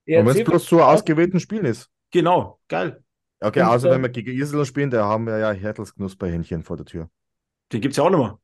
wenn 0.08 0.28
es 0.28 0.36
ERC 0.36 0.46
bloß 0.46 0.66
zu 0.66 0.82
ausgewählten 0.82 1.40
Spielen 1.40 1.66
ist. 1.66 1.90
Genau, 2.12 2.60
geil. 2.68 3.04
Okay, 3.40 3.62
Und, 3.62 3.68
also 3.68 3.88
äh, 3.88 3.92
wenn 3.92 4.02
wir 4.02 4.10
gegen 4.10 4.32
Iserlohn 4.32 4.66
spielen, 4.66 4.90
da 4.90 5.06
haben 5.06 5.26
wir 5.28 5.38
ja 5.38 5.52
Hertels 5.52 5.94
Knusperhähnchen 5.94 6.64
vor 6.64 6.76
der 6.78 6.86
Tür. 6.86 7.10
Den 7.72 7.82
gibt 7.82 7.92
es 7.94 7.98
ja 7.98 8.04
auch 8.04 8.10
nicht 8.10 8.20
mehr. 8.20 8.40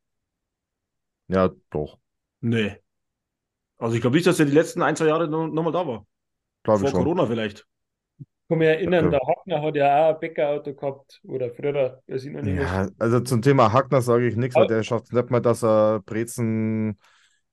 Ja, 1.28 1.50
doch. 1.72 2.00
Nee. 2.42 2.83
Also 3.84 3.96
ich 3.96 4.02
glaube 4.02 4.16
nicht, 4.16 4.28
dass 4.28 4.38
der 4.38 4.46
die 4.48 4.52
letzten 4.54 4.82
ein, 4.82 4.96
zwei 4.96 5.08
Jahre 5.08 5.28
noch, 5.28 5.48
noch 5.48 5.64
mal 5.64 5.72
da 5.72 5.86
war. 5.88 6.06
Glaube 6.64 6.84
Vor 6.84 6.86
ich 6.86 6.92
schon. 6.92 7.14
Corona 7.14 7.26
vielleicht. 7.28 7.68
Ich 8.46 8.48
kann 8.50 8.58
mich 8.60 8.68
erinnern, 8.68 9.10
Okay. 9.10 9.12
der 9.12 9.20
Hackner 9.22 9.62
hat 9.62 9.76
ja 9.76 10.10
auch 10.10 10.14
ein 10.16 10.20
Bäckerauto 10.20 10.74
gehabt. 10.76 11.20
Oder 11.24 11.50
früher, 11.52 12.02
als 12.08 12.24
ich 12.26 12.32
noch 12.32 12.42
nicht 12.42 12.56
Ja, 12.56 12.90
also 13.00 13.22
zum 13.22 13.42
Thema 13.42 13.72
Hackner 13.72 14.02
sage 14.02 14.28
ich 14.28 14.36
nichts, 14.36 14.58
weil 14.58 14.68
der 14.68 14.84
schafft 14.84 15.06
es 15.06 15.12
nicht 15.14 15.30
mal, 15.30 15.40
dass 15.40 15.64
er 15.64 16.02
Brezen 16.02 17.00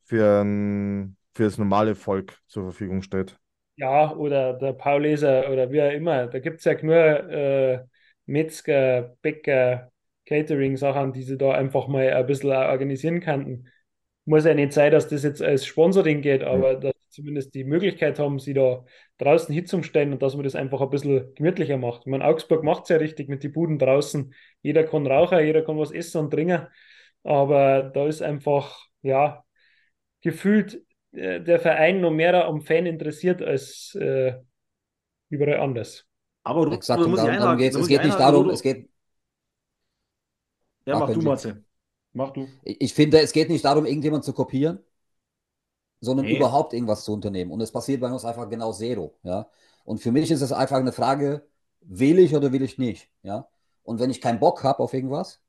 für, 0.05 0.43
ein, 0.43 1.16
für 1.35 1.44
das 1.44 1.59
normale 1.59 1.94
Volk 1.94 2.40
zur 2.48 2.65
Verfügung 2.65 3.02
stellt. 3.02 3.39
Ja, 3.77 4.12
oder 4.15 4.52
der 4.55 4.73
Pauleser 4.74 5.51
oder 5.51 5.70
wie 5.73 5.81
auch 5.82 5.90
immer. 5.90 6.27
Da 6.27 6.39
gibt 6.39 6.59
es 6.59 6.65
ja 6.65 6.74
nur 6.82 6.94
äh, 6.97 7.85
Metzger, 8.27 9.16
Bäcker, 9.23 9.90
Catering-Sachen, 10.27 11.12
die 11.15 11.23
sie 11.23 11.39
da 11.39 11.52
einfach 11.52 11.89
mal 11.89 12.12
ein 12.12 12.27
bisschen 12.27 12.51
organisieren 12.52 13.20
könnten. 13.20 13.69
Muss 14.31 14.44
ja 14.44 14.55
nicht 14.55 14.73
sein, 14.73 14.93
dass 14.93 15.09
das 15.09 15.24
jetzt 15.24 15.43
als 15.43 15.66
Sponsoring 15.66 16.23
geht, 16.23 16.44
aber 16.44 16.77
dass 16.77 16.93
sie 17.01 17.11
zumindest 17.11 17.55
die 17.55 17.65
Möglichkeit 17.65 18.19
haben, 18.20 18.39
sie 18.39 18.55
da 18.55 18.85
draußen 19.19 19.52
hinzustellen 19.52 20.12
und 20.12 20.23
dass 20.23 20.35
man 20.35 20.44
das 20.44 20.55
einfach 20.55 20.81
ein 20.81 20.90
bisschen 20.90 21.35
gemütlicher 21.35 21.78
macht. 21.78 22.02
Ich 22.02 22.07
meine, 22.11 22.24
Augsburg 22.24 22.62
macht 22.62 22.85
es 22.85 22.90
ja 22.90 22.97
richtig 22.97 23.28
mit 23.28 23.43
den 23.43 23.52
Buden 23.52 23.78
draußen. 23.78 24.32
Jeder 24.62 24.85
kann 24.85 25.07
rauchen, 25.07 25.44
jeder 25.44 25.62
kann 25.62 25.78
was 25.78 25.90
essen 25.90 26.19
und 26.19 26.31
trinken. 26.31 26.66
Aber 27.24 27.82
da 27.82 28.07
ist 28.07 28.23
einfach, 28.23 28.86
ja, 29.02 29.44
gefühlt 30.23 30.82
äh, 31.12 31.40
der 31.40 31.59
Verein 31.59 32.01
noch 32.01 32.12
mehr 32.12 32.47
am 32.47 32.61
Fan 32.61 32.86
interessiert 32.86 33.43
als 33.43 33.97
äh, 34.01 34.35
überall 35.28 35.61
anders. 35.61 36.07
Aber 36.44 36.66
du, 36.66 36.73
Exakt, 36.73 37.07
musst 37.07 37.23
darum, 37.23 37.36
darum 37.39 37.59
geht's. 37.59 37.74
Es 37.74 37.81
muss 37.81 37.89
geht 37.89 38.01
ich 38.01 38.07
nicht 38.07 38.20
darum, 38.20 38.51
es 38.51 38.62
geht, 38.62 38.89
Ja, 40.86 40.98
Mach, 40.98 41.09
mach 41.09 41.15
du. 41.15 41.23
Matze. 41.23 41.65
Mach 42.12 42.31
du. 42.31 42.49
ich 42.65 42.95
finde, 42.95 43.20
es 43.20 43.32
geht 43.32 43.49
nicht 43.49 43.65
darum, 43.65 43.87
irgendjemand 43.87 44.24
zu 44.24 44.32
kopieren, 44.32 44.81
sondern 46.01 46.27
Nee. 46.27 46.37
überhaupt 46.37 46.73
irgendwas 46.73 47.05
zu 47.05 47.12
unternehmen. 47.12 47.51
Und 47.51 47.61
es 47.61 47.73
passiert 47.73 48.01
bei 48.01 48.11
uns 48.11 48.24
einfach 48.24 48.49
genau 48.49 48.73
zero. 48.73 49.15
Ja? 49.23 49.49
Und 49.85 50.01
für 50.01 50.12
mich 50.12 50.31
ist 50.31 50.41
es 50.41 50.53
einfach 50.53 50.77
eine 50.78 50.93
Frage, 50.93 51.47
will 51.81 52.19
ich 52.19 52.35
oder 52.35 52.53
will 52.53 52.62
ich 52.62 52.78
nicht? 52.78 53.11
Ja? 53.23 53.49
Und 53.82 54.01
wenn 54.01 54.11
ich 54.11 54.20
keinen 54.20 54.41
Bock 54.41 54.65
habe 54.65 54.82
auf 54.82 54.93
irgendwas, 54.95 55.41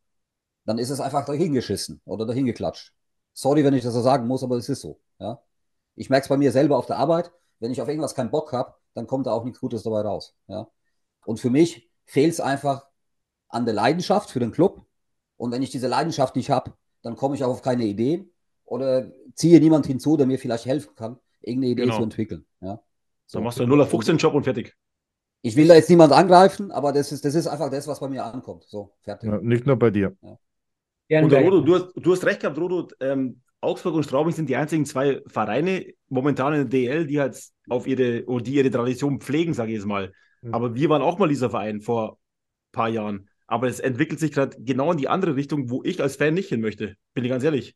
dann 0.65 0.77
ist 0.77 0.89
es 0.89 0.99
einfach 0.99 1.25
dahingeschissen 1.25 2.01
oder 2.05 2.25
dahingeklatscht. 2.25 2.93
Sorry, 3.33 3.63
wenn 3.63 3.73
ich 3.73 3.83
das 3.83 3.93
so 3.93 4.01
sagen 4.01 4.27
muss, 4.27 4.43
aber 4.43 4.57
es 4.57 4.69
ist 4.69 4.81
so. 4.81 4.99
Ja? 5.19 5.41
Ich 5.95 6.09
merke 6.09 6.23
es 6.25 6.29
bei 6.29 6.37
mir 6.37 6.51
selber 6.51 6.77
auf 6.77 6.85
der 6.85 6.97
Arbeit, 6.97 7.31
wenn 7.59 7.71
ich 7.71 7.81
auf 7.81 7.87
irgendwas 7.87 8.15
keinen 8.15 8.31
Bock 8.31 8.51
habe, 8.53 8.75
dann 8.93 9.07
kommt 9.07 9.25
da 9.27 9.31
auch 9.31 9.43
nichts 9.45 9.59
Gutes 9.59 9.83
dabei 9.83 10.01
raus. 10.01 10.35
Ja? 10.47 10.67
Und 11.25 11.39
für 11.39 11.49
mich 11.49 11.89
fehlt 12.05 12.33
es 12.33 12.39
einfach 12.41 12.87
an 13.47 13.65
der 13.65 13.73
Leidenschaft 13.73 14.29
für 14.29 14.39
den 14.39 14.51
Club. 14.51 14.85
Und 15.41 15.51
wenn 15.51 15.63
ich 15.63 15.71
diese 15.71 15.87
Leidenschaft 15.87 16.35
nicht 16.35 16.51
habe, 16.51 16.73
dann 17.01 17.15
komme 17.15 17.33
ich 17.33 17.43
auch 17.43 17.49
auf 17.49 17.63
keine 17.63 17.83
Ideen 17.83 18.29
oder 18.63 19.11
ziehe 19.33 19.59
niemand 19.59 19.87
hinzu, 19.87 20.15
der 20.15 20.27
mir 20.27 20.37
vielleicht 20.37 20.67
helfen 20.67 20.93
kann, 20.95 21.17
irgendeine 21.41 21.71
Idee 21.71 21.81
Genau. 21.81 21.97
zu 21.97 22.03
entwickeln. 22.03 22.45
Ja? 22.61 22.79
So. 23.25 23.39
Dann 23.39 23.45
machst 23.45 23.57
du 23.57 23.63
einen 23.63 23.71
0815-Job 23.71 24.35
und 24.35 24.43
fertig. 24.43 24.75
Ich 25.41 25.55
will 25.55 25.67
da 25.67 25.73
jetzt 25.73 25.89
niemand 25.89 26.13
angreifen, 26.13 26.69
aber 26.69 26.93
das 26.93 27.11
ist, 27.11 27.25
das 27.25 27.33
ist 27.33 27.47
einfach 27.47 27.71
das, 27.71 27.87
was 27.87 27.99
bei 27.99 28.07
mir 28.07 28.23
ankommt. 28.23 28.65
So, 28.67 28.93
fertig. 29.01 29.31
Ja, 29.31 29.39
nicht 29.41 29.65
nur 29.65 29.77
bei 29.77 29.89
dir. 29.89 30.15
Gern 31.07 31.23
Und. 31.23 31.33
Rodo, 31.33 31.61
du 31.61 31.73
hast, 31.73 31.87
du 31.95 32.11
hast 32.11 32.23
recht 32.23 32.41
gehabt, 32.41 32.59
Rodo. 32.59 32.87
Ähm, 32.99 33.41
Augsburg 33.61 33.95
und 33.95 34.03
Straubing 34.03 34.33
sind 34.33 34.47
die 34.47 34.55
einzigen 34.55 34.85
zwei 34.85 35.23
Vereine 35.25 35.87
momentan 36.07 36.53
in 36.53 36.59
der 36.59 36.69
DL, 36.69 37.07
die 37.07 37.19
halt 37.19 37.43
auf 37.67 37.87
ihre, 37.87 38.25
oder 38.25 38.43
die 38.43 38.53
ihre 38.53 38.69
Tradition 38.69 39.19
pflegen, 39.19 39.55
sage 39.55 39.71
ich 39.71 39.77
jetzt 39.77 39.87
mal. 39.87 40.13
Mhm. 40.43 40.53
Aber 40.53 40.75
wir 40.75 40.89
waren 40.89 41.01
auch 41.01 41.17
mal 41.17 41.29
dieser 41.29 41.49
Verein 41.49 41.81
vor 41.81 42.11
ein 42.11 42.17
paar 42.73 42.89
Jahren. 42.89 43.27
Aber 43.51 43.67
es 43.67 43.79
entwickelt 43.79 44.19
sich 44.19 44.31
gerade 44.31 44.55
genau 44.59 44.91
in 44.91 44.97
die 44.97 45.09
andere 45.09 45.35
Richtung, 45.35 45.69
wo 45.69 45.83
ich 45.83 46.01
als 46.01 46.15
Fan 46.15 46.33
nicht 46.33 46.49
hin 46.49 46.61
möchte. 46.61 46.95
Bin 47.13 47.23
ich 47.25 47.29
ganz 47.31 47.43
ehrlich. 47.43 47.75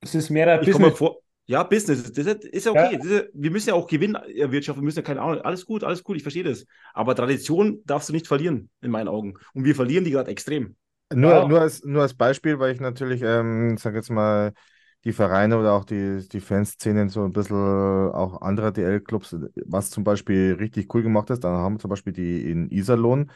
Es 0.00 0.14
ist 0.14 0.30
mehr 0.30 0.48
ein 0.48 0.60
Ich 0.60 0.66
Business. 0.66 0.98
vor. 0.98 1.18
Ja, 1.46 1.62
Business, 1.64 2.12
das 2.12 2.26
ist, 2.26 2.66
ja 2.66 2.72
okay. 2.72 2.96
Das 2.98 3.06
ist, 3.06 3.24
wir 3.34 3.50
müssen 3.50 3.68
ja 3.70 3.74
auch 3.74 3.86
Gewinn 3.88 4.14
erwirtschaften, 4.14 4.80
wir 4.82 4.84
müssen 4.86 4.98
ja 4.98 5.02
keine 5.02 5.20
Ahnung. 5.20 5.40
Alles 5.42 5.66
gut, 5.66 5.84
alles 5.84 6.02
gut, 6.04 6.16
ich 6.16 6.22
verstehe 6.22 6.44
das. 6.44 6.66
Aber 6.94 7.14
Tradition 7.14 7.82
darfst 7.84 8.08
du 8.08 8.12
nicht 8.12 8.26
verlieren, 8.28 8.70
in 8.80 8.90
meinen 8.90 9.08
Augen. 9.08 9.34
Und 9.52 9.64
wir 9.64 9.74
verlieren 9.74 10.04
die 10.04 10.12
gerade 10.12 10.30
extrem. 10.30 10.76
Nur, 11.14 11.30
Ja. 11.30 11.44
nur, 11.44 11.60
als, 11.60 11.84
nur 11.84 12.02
als 12.02 12.14
Beispiel, 12.14 12.58
weil 12.58 12.72
ich 12.74 12.80
natürlich, 12.80 13.20
ähm, 13.22 13.76
sag 13.76 13.94
jetzt 13.94 14.10
mal, 14.10 14.52
die 15.04 15.12
Vereine 15.12 15.58
oder 15.58 15.72
auch 15.74 15.84
die, 15.84 16.26
die 16.28 16.40
Fanszenen 16.40 17.08
so 17.10 17.24
ein 17.24 17.32
bisschen 17.32 17.56
auch 17.56 18.40
anderer 18.40 18.72
DL-Clubs, 18.72 19.36
was 19.66 19.90
zum 19.90 20.04
Beispiel 20.04 20.56
richtig 20.58 20.94
cool 20.94 21.02
gemacht 21.02 21.28
ist, 21.30 21.40
dann 21.44 21.54
haben 21.56 21.78
zum 21.80 21.90
Beispiel 21.90 22.12
die 22.12 22.48
in 22.50 22.70
Iserlohn 22.70 23.30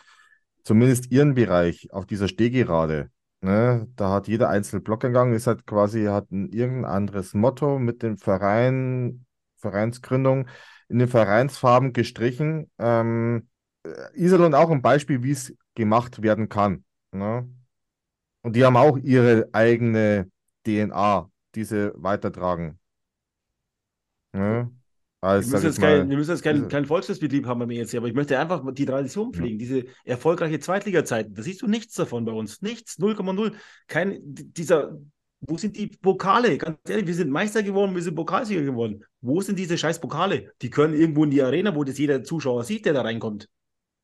zumindest 0.67 1.13
ihren 1.13 1.35
Bereich 1.35 1.93
auf 1.93 2.07
dieser 2.07 2.27
Stehgerade. 2.27 3.11
Ne, 3.41 3.87
da 3.95 4.11
hat 4.13 4.27
jeder 4.27 4.49
einzelne 4.49 4.83
Blockeingang, 4.83 5.33
ist 5.33 5.47
halt 5.47 5.65
quasi, 5.67 6.07
hat 6.07 6.33
ein 6.33 6.49
irgendein 6.49 6.91
anderes 6.91 7.35
Motto 7.35 7.79
mit 7.79 8.03
dem 8.03 8.19
Verein, 8.19 9.25
Vereinsgründung 9.59 10.49
in 10.89 10.99
den 10.99 11.09
Vereinsfarben 11.09 11.93
gestrichen. 11.93 12.69
Ähm, 12.79 13.49
äh, 13.85 13.91
Iserlohn 14.15 14.55
auch 14.55 14.71
ein 14.71 14.83
Beispiel, 14.83 15.23
wie 15.23 15.31
es 15.31 15.55
gemacht 15.77 16.23
werden 16.23 16.49
kann. 16.49 16.85
Ne? 17.13 17.49
Und 18.43 18.57
die 18.57 18.65
haben 18.65 18.77
auch 18.77 18.97
ihre 18.97 19.49
eigene 19.53 20.29
DNA, 20.67 21.31
die 21.55 21.65
sie 21.65 21.93
weitertragen. 21.95 22.81
Ne? 24.33 24.73
Als, 25.27 25.51
Wir 25.51 25.61
müssen 25.61 25.81
kein, 25.83 26.09
wir 26.09 26.17
müssen 26.17 26.31
jetzt 26.31 26.43
keinen 26.43 26.57
diese- 26.57 26.69
keinen 26.69 26.87
Volksfestbetrieb 26.87 27.47
haben 27.47 27.59
beim 27.59 27.71
ESC, 27.71 27.97
aber 27.97 28.07
ich 28.07 28.15
möchte 28.15 28.39
einfach 28.39 28.63
die 28.73 28.85
Tradition 28.87 29.33
Ja. 29.33 29.39
pflegen, 29.39 29.59
diese 29.59 29.85
erfolgreiche 30.05 30.61
Zweitliga-Zeiten. 30.61 31.35
Da 31.35 31.43
siehst 31.43 31.63
du 31.63 31.67
nichts 31.67 31.95
davon 31.95 32.25
bei 32.25 32.33
uns. 32.33 32.63
Nichts, 32.63 32.99
0,0. 32.99 33.53
Kein, 33.89 34.21
dieser, 34.23 34.97
wo 35.41 35.59
sind 35.59 35.77
die 35.77 35.89
Pokale? 35.89 36.59
Ganz 36.59 36.79
ehrlich, 36.89 37.07
wir 37.07 37.15
sind 37.15 37.31
Meister 37.31 37.63
geworden, 37.63 37.95
wir 37.95 38.03
sind 38.03 38.15
Pokalsieger 38.15 38.63
geworden. 38.63 39.05
Wo 39.21 39.41
sind 39.41 39.59
diese 39.59 39.77
scheiß 39.77 40.01
Pokale? 40.01 40.53
Die 40.63 40.71
können 40.71 40.95
irgendwo 40.95 41.25
in 41.25 41.31
die 41.31 41.43
Arena, 41.43 41.75
wo 41.75 41.83
das 41.85 41.99
jeder 41.99 42.23
Zuschauer 42.23 42.65
sieht, 42.65 42.87
der 42.87 42.93
da 42.93 43.03
reinkommt. 43.03 43.49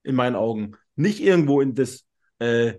In 0.02 0.16
meinen 0.16 0.34
Augen. 0.36 0.72
Nicht 0.96 1.20
irgendwo 1.22 1.60
in 1.60 1.74
das 1.74 2.04
äh, 2.40 2.74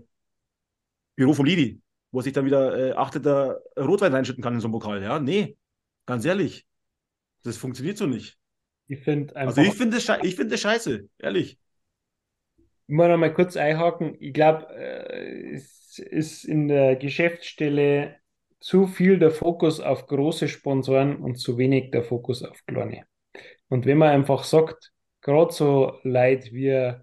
Büro 1.16 1.34
vom 1.34 1.46
Livi, 1.46 1.80
wo 2.12 2.22
sich 2.22 2.34
dann 2.34 2.46
wieder 2.46 2.78
äh, 2.78 2.92
achteter 2.94 3.62
Rotwein 3.78 4.14
reinschütten 4.14 4.44
kann 4.44 4.54
in 4.54 4.60
so 4.60 4.68
einen 4.68 4.74
Pokal. 4.74 5.02
Ja, 5.02 5.20
nee, 5.20 5.56
ganz 6.06 6.26
ehrlich. 6.26 6.66
Das 7.44 7.58
funktioniert 7.58 7.98
so 7.98 8.08
nicht. 8.08 8.40
Ich 8.88 9.00
finde. 9.04 9.36
Also 9.36 9.62
ich 9.62 9.76
finde 9.76 9.98
das, 9.98 10.10
ich 10.24 10.36
finde 10.36 10.52
das 10.52 10.62
scheiße, 10.62 11.10
ehrlich. 11.20 11.60
Ich 12.88 12.96
muss 12.96 13.08
noch 13.08 13.18
mal 13.18 13.34
kurz 13.34 13.56
einhaken. 13.58 14.16
Ich 14.20 14.34
glaube, 14.34 14.68
äh, 14.76 15.54
es 15.56 15.98
ist 16.00 16.44
in 16.46 16.68
der 16.68 16.96
Geschäftsstelle 16.96 18.18
zu 18.60 18.88
viel 18.88 19.20
der 19.20 19.32
Fokus 19.32 19.80
auf 19.80 20.08
große 20.08 20.48
Sponsoren 20.48 21.18
und 21.18 21.36
zu 21.36 21.58
wenig 21.58 21.92
der 21.92 22.04
Fokus 22.04 22.44
auf 22.44 22.66
kleine. 22.66 23.06
Und 23.70 23.86
wenn 23.86 23.98
man 24.00 24.10
einfach 24.12 24.44
sagt, 24.46 24.94
gerade 25.22 25.54
so 25.54 26.00
Leute 26.04 26.52
wie, 26.54 26.94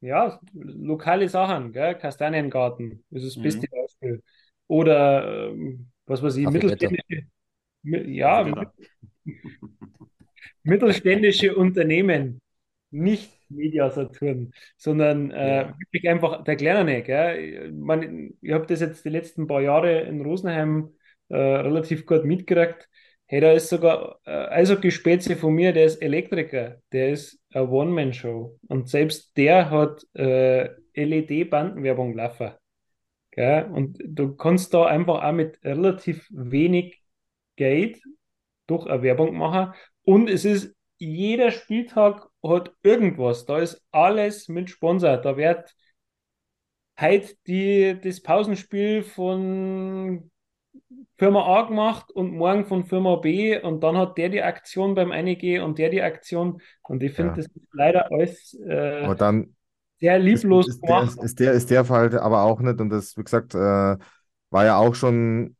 ja, 0.00 0.40
lokale 0.54 1.28
Sachen, 1.28 1.72
gell, 1.72 1.96
Kastaniengarten, 1.96 3.04
das 3.10 3.22
ist 3.24 3.36
das 3.36 3.40
Mhm. 3.40 3.42
beste 3.42 3.68
Beispiel. 3.68 4.22
Oder, 4.66 5.48
ähm, 5.50 5.90
was 6.06 6.22
weiß 6.22 6.36
ich, 6.36 6.48
mittelständische, 6.48 7.26
mi- 7.84 8.16
ja. 8.16 8.44
Mittelständische 10.62 11.56
Unternehmen, 11.56 12.40
nicht 12.90 13.30
Media 13.50 13.90
Saturn, 13.90 14.52
sondern 14.76 15.30
äh, 15.30 15.72
wirklich 15.78 16.08
einfach 16.08 16.44
der 16.44 16.56
Kleine. 16.56 17.02
Gell? 17.02 17.72
Man, 17.72 18.34
ich 18.40 18.52
habe 18.52 18.66
das 18.66 18.80
jetzt 18.80 19.04
die 19.04 19.10
letzten 19.10 19.46
paar 19.46 19.62
Jahre 19.62 20.02
in 20.02 20.20
Rosenheim 20.20 20.94
äh, 21.28 21.36
relativ 21.36 22.06
gut 22.06 22.24
mitgekriegt. 22.24 22.88
Hey, 23.26 23.40
da 23.40 23.52
ist 23.52 23.68
sogar 23.68 24.20
äh, 24.24 24.30
Eishockey-Spezi 24.30 25.36
von 25.36 25.54
mir, 25.54 25.72
der 25.72 25.84
ist 25.84 26.00
Elektriker, 26.00 26.80
der 26.92 27.10
ist 27.10 27.38
eine 27.52 27.68
One-Man-Show. 27.68 28.58
Und 28.68 28.88
selbst 28.88 29.36
der 29.36 29.70
hat 29.70 30.02
äh, 30.14 30.70
LED-Bandenwerbung 30.94 32.14
laufen. 32.14 32.52
Gell? 33.32 33.68
Und 33.70 33.98
du 34.02 34.34
kannst 34.34 34.72
da 34.72 34.86
einfach 34.86 35.22
auch 35.22 35.32
mit 35.32 35.62
relativ 35.62 36.26
wenig 36.30 37.02
Geld 37.56 38.00
durch 38.68 38.86
eine 38.86 39.02
Werbung 39.02 39.36
machen. 39.36 39.74
Und 40.04 40.30
es 40.30 40.44
ist 40.44 40.74
jeder 40.98 41.50
Spieltag 41.52 42.28
hat 42.44 42.72
irgendwas. 42.82 43.46
Da 43.46 43.58
ist 43.58 43.82
alles 43.92 44.48
mit 44.48 44.70
Sponsor. 44.70 45.16
Da 45.18 45.36
wird 45.36 45.74
heute 47.00 47.34
die, 47.46 47.98
das 48.02 48.20
Pausenspiel 48.22 49.02
von 49.02 50.30
Firma 51.18 51.44
A 51.44 51.62
gemacht 51.62 52.10
und 52.12 52.32
morgen 52.32 52.66
von 52.66 52.84
Firma 52.86 53.16
B 53.16 53.60
und 53.60 53.82
dann 53.82 53.96
hat 53.96 54.18
der 54.18 54.28
die 54.28 54.42
Aktion 54.42 54.94
beim 54.94 55.10
Einige 55.12 55.64
und 55.64 55.78
der 55.78 55.90
die 55.90 56.02
Aktion. 56.02 56.60
Und 56.82 57.02
ich 57.02 57.12
finde, 57.12 57.32
Ja. 57.32 57.36
das 57.36 57.46
ist 57.46 57.68
leider 57.72 58.10
alles 58.10 58.54
äh, 58.66 59.04
aber 59.04 59.14
dann 59.14 59.54
sehr 60.00 60.18
ist, 60.18 60.24
lieblos 60.24 60.68
ist, 60.68 60.80
der, 60.82 60.88
gemacht. 61.00 61.18
ist, 61.22 61.40
der, 61.40 61.52
ist 61.52 61.70
der 61.70 61.84
Fall 61.84 62.18
aber 62.18 62.42
auch 62.42 62.60
nicht. 62.60 62.80
Und 62.80 62.90
das, 62.90 63.16
wie 63.16 63.24
gesagt, 63.24 63.54
äh, 63.54 63.58
war 63.58 64.64
ja 64.64 64.76
auch 64.76 64.94
schon 64.94 65.56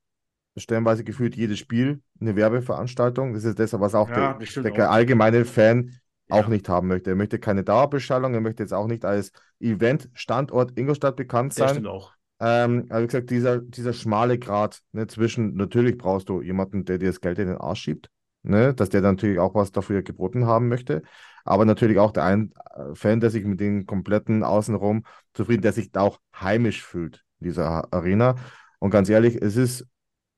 stellenweise 0.56 1.04
gefühlt 1.04 1.36
jedes 1.36 1.58
Spiel 1.58 2.02
eine 2.20 2.36
Werbeveranstaltung. 2.36 3.34
Das 3.34 3.44
ist 3.44 3.58
das, 3.58 3.72
was 3.78 3.94
auch 3.94 4.10
Ja, 4.10 4.34
der, 4.34 4.34
das 4.34 4.56
der 4.74 4.90
auch. 4.90 4.90
allgemeine 4.90 5.44
Fan 5.44 5.96
auch 6.28 6.46
Ja. 6.46 6.48
nicht 6.48 6.68
haben 6.68 6.88
möchte. 6.88 7.10
Er 7.10 7.16
möchte 7.16 7.38
keine 7.38 7.64
Dauerbeschallung, 7.64 8.34
er 8.34 8.40
möchte 8.40 8.62
jetzt 8.62 8.72
auch 8.74 8.86
nicht 8.86 9.04
als 9.04 9.32
Event-Standort 9.60 10.78
Ingolstadt 10.78 11.16
bekannt 11.16 11.54
Das 11.54 11.58
sein. 11.58 11.70
stimmt 11.72 11.86
auch. 11.86 12.12
Ähm, 12.40 12.86
aber 12.90 13.02
wie 13.02 13.06
gesagt, 13.06 13.30
dieser, 13.30 13.58
dieser 13.60 13.92
schmale 13.92 14.38
Grat 14.38 14.80
ne, 14.92 15.06
zwischen, 15.08 15.54
natürlich 15.56 15.98
brauchst 15.98 16.28
du 16.28 16.40
jemanden, 16.40 16.84
der 16.84 16.98
dir 16.98 17.08
das 17.08 17.20
Geld 17.20 17.38
in 17.38 17.48
den 17.48 17.56
Arsch 17.58 17.80
schiebt, 17.82 18.10
ne, 18.42 18.74
dass 18.74 18.90
der 18.90 19.00
dann 19.00 19.16
natürlich 19.16 19.38
auch 19.40 19.54
was 19.54 19.72
dafür 19.72 20.02
geboten 20.02 20.46
haben 20.46 20.68
möchte, 20.68 21.02
aber 21.44 21.64
natürlich 21.64 21.98
auch 21.98 22.12
der 22.12 22.24
ein 22.24 22.52
äh, 22.76 22.94
Fan, 22.94 23.20
der 23.20 23.30
sich 23.30 23.44
mit 23.44 23.58
den 23.60 23.86
kompletten 23.86 24.44
Außenrum 24.44 25.04
zufrieden, 25.34 25.62
der 25.62 25.72
sich 25.72 25.90
da 25.90 26.02
auch 26.02 26.20
heimisch 26.38 26.84
fühlt 26.84 27.24
in 27.40 27.46
dieser 27.48 27.92
Arena. 27.92 28.36
Und 28.78 28.90
ganz 28.90 29.08
ehrlich, 29.08 29.36
es 29.42 29.56
ist 29.56 29.86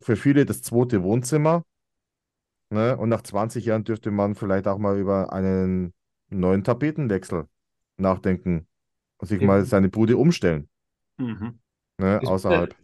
für 0.01 0.17
viele 0.17 0.47
das 0.47 0.63
zweite 0.63 1.03
Wohnzimmer. 1.03 1.65
Ne? 2.71 2.97
Und 2.97 3.09
nach 3.09 3.23
20 3.23 3.65
Jahren 3.65 3.85
dürfte 3.85 4.11
man 4.11 4.35
vielleicht 4.35 4.69
auch 4.69 4.79
mal 4.79 4.99
über 4.99 5.33
einen 5.33 5.93
neuen 6.29 6.65
Tapetenwechsel 6.65 7.47
nachdenken 7.97 8.67
und 9.19 9.29
sich 9.29 9.41
mal 9.41 9.65
seine 9.65 9.89
Bude 9.89 10.17
umstellen. 10.17 10.69
Mhm. 11.19 11.59
Ne, 11.99 12.19
Das- 12.21 12.29
außerhalb. 12.29 12.75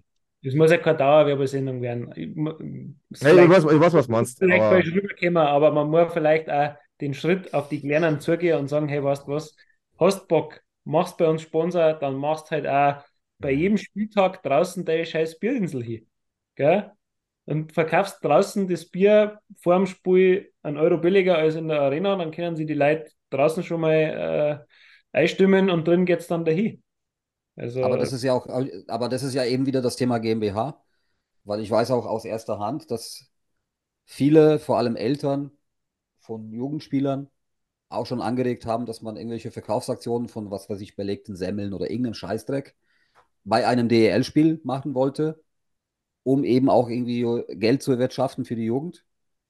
Das 0.42 0.54
muss 0.54 0.70
ja 0.70 0.76
keine 0.76 0.98
Dauerwerbesendung 0.98 1.82
werden. 1.82 2.12
Ich, 2.14 3.20
Ja, 3.22 3.30
ich 3.32 3.50
weiß, 3.50 3.64
ich 3.64 3.80
weiß, 3.80 3.94
was 3.94 4.06
du 4.06 4.12
meinst. 4.12 4.38
vielleicht 4.38 4.62
Aber, 4.62 4.76
falsch 4.76 4.92
rüberkommen, 4.94 5.36
aber 5.38 5.72
man 5.72 5.90
muss 5.90 6.12
vielleicht 6.12 6.48
auch 6.50 6.74
den 7.00 7.14
Schritt 7.14 7.52
auf 7.52 7.68
die 7.68 7.80
Kleinen 7.80 8.20
zugehen 8.20 8.58
und 8.58 8.68
sagen, 8.68 8.88
hey, 8.88 9.02
weißt 9.02 9.26
du 9.26 9.32
was, 9.32 9.56
hast 9.98 10.28
Bock, 10.28 10.60
machst 10.84 11.18
bei 11.18 11.26
uns 11.28 11.42
Sponsor, 11.42 11.94
dann 11.94 12.14
machst 12.16 12.50
halt 12.50 12.66
auch 12.66 13.02
bei 13.38 13.50
jedem 13.52 13.76
Spieltag 13.76 14.42
draußen 14.42 14.84
deine 14.84 15.04
scheiß 15.04 15.38
Bierinsel 15.38 15.82
hin. 15.82 16.06
Gell? 16.54 16.92
Und 17.46 17.72
verkaufst 17.72 18.22
draußen 18.22 18.68
das 18.68 18.86
Bier 18.86 19.38
vor 19.60 19.76
dem 19.76 19.86
Spiel 19.86 20.52
einen 20.62 20.76
Euro 20.76 20.98
billiger 20.98 21.38
als 21.38 21.54
in 21.54 21.68
der 21.68 21.80
Arena, 21.80 22.16
dann 22.16 22.32
können 22.32 22.56
sie 22.56 22.66
die 22.66 22.74
Leute 22.74 23.10
draußen 23.30 23.62
schon 23.62 23.80
mal 23.80 24.64
äh, 25.12 25.18
einstimmen 25.18 25.70
und 25.70 25.86
drin 25.86 26.04
geht 26.04 26.20
es 26.20 26.26
dann 26.26 26.44
dahin. 26.44 26.82
Also, 27.56 27.82
Aber 27.82 27.96
das 27.96 28.12
ist 28.12 28.22
ja 28.22 28.34
auch, 28.34 28.46
aber 28.88 29.08
das 29.08 29.22
ist 29.22 29.34
ja 29.34 29.44
eben 29.44 29.64
wieder 29.64 29.80
das 29.80 29.96
Thema 29.96 30.18
GmbH, 30.18 30.82
weil 31.44 31.60
ich 31.60 31.70
weiß 31.70 31.90
auch 31.92 32.04
aus 32.04 32.24
erster 32.24 32.58
Hand, 32.58 32.90
dass 32.90 33.30
viele, 34.04 34.58
vor 34.58 34.76
allem 34.76 34.96
Eltern 34.96 35.52
von 36.18 36.52
Jugendspielern, 36.52 37.30
auch 37.88 38.06
schon 38.06 38.20
angeregt 38.20 38.66
haben, 38.66 38.84
dass 38.84 39.00
man 39.00 39.16
irgendwelche 39.16 39.52
Verkaufsaktionen 39.52 40.28
von 40.28 40.50
was 40.50 40.68
weiß 40.68 40.80
ich, 40.80 40.96
belegten 40.96 41.36
Semmeln 41.36 41.72
oder 41.72 41.88
irgendeinem 41.88 42.14
Scheißdreck 42.14 42.74
bei 43.44 43.66
einem 43.66 43.88
DEL-Spiel 43.88 44.60
machen 44.64 44.94
wollte, 44.94 45.40
um 46.26 46.42
eben 46.42 46.68
auch 46.68 46.88
irgendwie 46.88 47.24
Geld 47.54 47.84
zu 47.84 47.92
erwirtschaften 47.92 48.44
für 48.44 48.56
die 48.56 48.64
Jugend. 48.64 49.04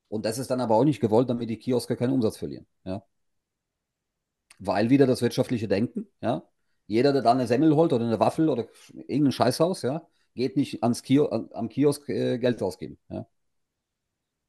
Und 0.08 0.26
das 0.26 0.36
ist 0.36 0.50
dann 0.50 0.60
aber 0.60 0.76
auch 0.76 0.84
nicht 0.84 1.00
gewollt, 1.00 1.30
damit 1.30 1.48
die 1.48 1.56
Kioske 1.56 1.96
keinen 1.96 2.12
Umsatz 2.12 2.36
verlieren. 2.36 2.66
Ja. 2.84 3.02
Weil 4.58 4.90
wieder 4.90 5.06
das 5.06 5.22
wirtschaftliche 5.22 5.68
Denken, 5.68 6.06
ja. 6.20 6.46
Jeder, 6.86 7.14
der 7.14 7.22
da 7.22 7.32
eine 7.32 7.46
Semmel 7.46 7.74
holt 7.74 7.94
oder 7.94 8.04
eine 8.04 8.20
Waffel 8.20 8.50
oder 8.50 8.66
irgendein 9.08 9.32
Scheißhaus, 9.32 9.82
ja, 9.82 10.06
geht 10.34 10.58
nicht 10.58 10.82
ans 10.82 11.02
Kio 11.02 11.30
am 11.30 11.70
Kiosk 11.70 12.10
äh, 12.10 12.36
Geld 12.36 12.62
ausgeben. 12.62 12.98
Ja. 13.08 13.26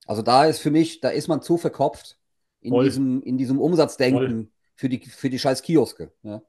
Also 0.05 0.21
da 0.21 0.45
ist 0.45 0.59
für 0.59 0.69
mich, 0.69 0.99
da 0.99 1.09
ist 1.09 1.29
man 1.29 1.41
zu 1.41 1.55
verkopft 1.57 2.19
in, 2.59 2.71
Voll. 2.71 2.83
diesem, 2.83 3.23
in 3.23 3.37
diesem 3.37 3.61
Umsatzdenken 3.61 4.51
für 4.75 4.89
die, 4.89 4.99
für 4.99 5.29
die 5.29 5.39
scheiß 5.39 5.61
Kioske. 5.61 6.11
Ja. 6.23 6.41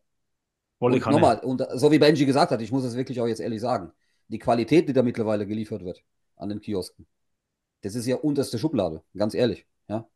Und 0.78 1.06
nochmal, 1.06 1.38
und 1.38 1.64
so 1.74 1.92
wie 1.92 2.00
Benji 2.00 2.26
gesagt 2.26 2.50
hat, 2.50 2.60
ich 2.62 2.72
muss 2.72 2.82
es 2.82 2.96
wirklich 2.96 3.20
auch 3.20 3.28
jetzt 3.28 3.40
ehrlich 3.40 3.60
sagen, 3.60 3.92
die 4.28 4.38
Qualität, 4.38 4.88
die 4.88 4.92
da 4.92 5.02
mittlerweile 5.02 5.46
geliefert 5.46 5.84
wird 5.84 6.02
an 6.36 6.48
den 6.50 6.60
Kiosken, 6.60 7.06
das 7.82 7.94
ist 7.96 8.06
ja 8.06 8.16
unterste 8.16 8.58
Schublade, 8.58 9.02
ganz 9.16 9.34
ehrlich. 9.34 9.66
Ja. 9.88 10.08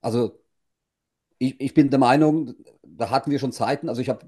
Also, 0.00 0.40
ich, 1.38 1.60
ich 1.60 1.74
bin 1.74 1.90
der 1.90 1.98
Meinung, 1.98 2.54
da 2.84 3.10
hatten 3.10 3.30
wir 3.30 3.38
schon 3.38 3.52
Zeiten, 3.52 3.88
also 3.88 4.00
ich 4.00 4.08
habe 4.08 4.26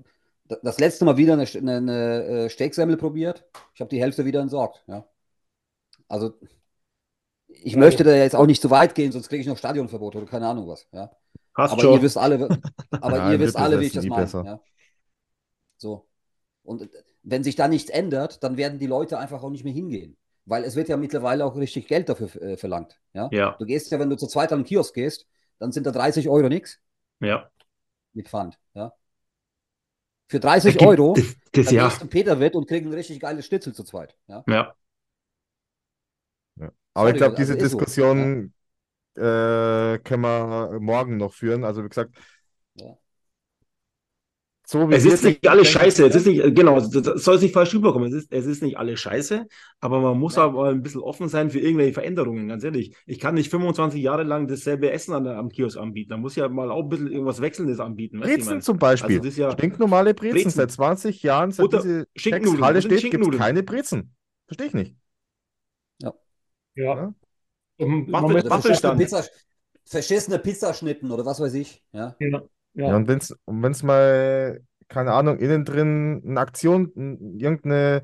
das 0.62 0.78
letzte 0.80 1.04
Mal 1.04 1.16
wieder 1.16 1.34
eine, 1.34 1.44
eine, 1.44 1.76
eine 1.78 2.24
äh, 2.46 2.50
Steaksemmel 2.50 2.96
probiert, 2.96 3.44
ich 3.74 3.80
habe 3.80 3.90
die 3.90 4.00
Hälfte 4.00 4.24
wieder 4.24 4.40
entsorgt. 4.40 4.84
Ja. 4.88 5.08
Also, 6.08 6.38
ich 7.48 7.76
Ja, 7.76 7.76
möchte 7.76 8.04
da 8.04 8.14
jetzt 8.14 8.36
auch 8.36 8.46
nicht 8.46 8.62
zu 8.62 8.70
weit 8.70 8.94
gehen, 8.94 9.12
sonst 9.12 9.28
kriege 9.28 9.40
ich 9.40 9.46
noch 9.46 9.58
Stadionverbot 9.58 10.16
oder 10.16 10.26
keine 10.26 10.46
Ahnung 10.48 10.68
was. 10.68 10.86
Ja. 10.92 11.10
Hast 11.56 11.72
Aber 11.72 11.82
schon. 11.82 11.92
ihr 11.94 12.02
wisst 12.02 12.16
alle, 12.18 12.48
aber 13.00 13.16
Nein, 13.18 13.32
ihr 13.32 13.40
wisst 13.40 13.56
alle, 13.56 13.80
wie 13.80 13.86
ich 13.86 13.92
das 13.92 14.06
meine. 14.06 14.36
Ja. 14.42 14.60
So. 15.76 16.08
Und 16.62 16.88
wenn 17.30 17.44
sich 17.44 17.56
da 17.56 17.68
nichts 17.68 17.90
ändert, 17.90 18.42
dann 18.42 18.56
werden 18.56 18.78
die 18.78 18.86
Leute 18.86 19.18
einfach 19.18 19.42
auch 19.42 19.50
nicht 19.50 19.64
mehr 19.64 19.72
hingehen. 19.72 20.16
Weil 20.46 20.64
es 20.64 20.76
wird 20.76 20.88
ja 20.88 20.96
mittlerweile 20.96 21.44
auch 21.44 21.56
richtig 21.56 21.86
Geld 21.88 22.08
dafür 22.08 22.34
äh, 22.42 22.56
verlangt. 22.56 22.98
Ja? 23.12 23.28
Ja, 23.32 23.56
Du 23.58 23.66
gehst 23.66 23.90
ja, 23.90 23.98
wenn 23.98 24.08
du 24.10 24.16
zu 24.16 24.26
zweit 24.26 24.52
an 24.52 24.60
den 24.60 24.64
Kiosk 24.64 24.94
gehst, 24.94 25.26
dann 25.58 25.72
sind 25.72 25.86
da 25.86 25.90
30 25.92 26.28
Euro 26.28 26.48
nix 26.48 26.80
ja. 27.20 27.50
mit 28.14 28.28
Pfand. 28.28 28.58
Ja? 28.74 28.92
Für 30.28 30.40
30 30.40 30.76
Gibt- 30.78 30.86
Euro, 30.86 31.14
Das, 31.14 31.36
das 31.52 31.66
dann 31.66 31.74
ja. 31.74 31.88
gehst 31.88 32.02
du 32.02 32.06
Peter 32.06 32.40
wird 32.40 32.54
und 32.54 32.66
kriegst 32.68 32.86
ein 32.86 32.94
richtig 32.94 33.20
geiles 33.20 33.46
Schnitzel 33.46 33.74
zu 33.74 33.84
zweit. 33.84 34.16
Ja? 34.26 34.44
Ja. 34.46 34.74
Aber 36.94 37.10
ich 37.10 37.16
glaube, 37.16 37.36
also 37.36 37.54
diese 37.54 37.54
ist 37.54 37.70
so, 37.72 37.78
Diskussion 37.78 38.52
äh, 39.16 39.98
können 40.00 40.22
wir 40.22 40.78
morgen 40.80 41.16
noch 41.16 41.32
führen. 41.34 41.64
Also 41.64 41.84
wie 41.84 41.88
gesagt, 41.88 42.16
Ja. 42.74 42.96
So 44.70 44.90
wie 44.90 44.94
Es 44.94 45.06
ist 45.06 45.24
nicht 45.24 45.48
alles 45.48 45.68
scheiße. 45.68 46.06
Es 46.06 46.14
ist 46.14 46.26
nicht, 46.26 46.54
genau, 46.54 46.78
das 46.78 47.24
soll 47.24 47.38
sich 47.38 47.52
falsch 47.52 47.74
rüberkommen. 47.74 48.08
Es 48.08 48.14
ist, 48.14 48.30
es 48.30 48.44
ist 48.44 48.62
nicht 48.62 48.76
alles 48.76 49.00
scheiße, 49.00 49.46
aber 49.80 50.00
man 50.00 50.18
muss 50.18 50.36
Nee. 50.36 50.42
aber 50.42 50.68
ein 50.68 50.82
bisschen 50.82 51.00
offen 51.00 51.28
sein 51.28 51.48
für 51.48 51.58
irgendwelche 51.58 51.94
Veränderungen, 51.94 52.48
ganz 52.48 52.64
ehrlich. 52.64 52.94
Ich 53.06 53.18
kann 53.18 53.34
nicht 53.34 53.50
25 53.50 54.02
Jahre 54.02 54.24
lang 54.24 54.46
dasselbe 54.46 54.90
Essen 54.90 55.14
an 55.14 55.26
am 55.26 55.48
Kiosk 55.48 55.78
anbieten. 55.78 56.10
Da 56.10 56.18
muss 56.18 56.32
ich 56.32 56.36
ja 56.36 56.48
mal 56.50 56.70
auch 56.70 56.82
ein 56.82 56.88
bisschen 56.90 57.10
irgendwas 57.10 57.40
Wechselndes 57.40 57.80
anbieten. 57.80 58.20
Brezen 58.20 58.60
zum 58.60 58.78
Beispiel. 58.78 59.16
Also 59.16 59.22
das 59.22 59.32
ist 59.32 59.38
ja 59.38 59.50
Stinknormale 59.52 60.12
Brezen. 60.12 60.34
Brezen. 60.34 60.50
Seit 60.50 60.70
20 60.70 61.22
Jahren, 61.22 61.50
seit 61.50 61.64
Oder 61.64 61.78
diese 61.78 61.94
sind 61.94 62.08
steht, 62.14 63.10
gibt 63.10 63.26
es 63.26 63.38
keine 63.38 63.62
Brezen. 63.62 64.14
Verstehe 64.46 64.66
ich 64.66 64.74
nicht. 64.74 64.96
ja. 66.02 66.12
Ja. 66.74 67.14
Verschissene, 67.78 68.50
Waffelstand. 68.50 69.00
Pizza, 69.00 69.24
verschissene 69.86 70.38
Pizzaschnitten 70.38 71.10
oder 71.10 71.24
was 71.24 71.40
weiß 71.40 71.54
ich. 71.54 71.82
Ja? 71.92 72.14
ja, 72.18 72.42
Ja, 72.74 72.86
ja. 72.90 72.96
und 72.96 73.08
wenn 73.08 73.18
es 73.18 73.32
und 73.44 73.62
wenn's 73.62 73.82
mal, 73.82 74.60
keine 74.88 75.12
Ahnung, 75.12 75.38
innen 75.38 75.64
drin 75.64 76.22
eine 76.26 76.40
Aktion, 76.40 76.92
n- 76.96 77.38
irgendeine, 77.38 78.02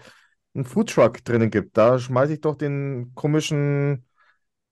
einen 0.55 0.65
Foodtruck 0.65 1.25
drinnen 1.25 1.51
gibt, 1.51 1.77
da 1.77 1.99
schmeiße 1.99 2.35
ich 2.35 2.41
doch 2.41 2.57
den 2.57 3.13
komischen 3.15 4.07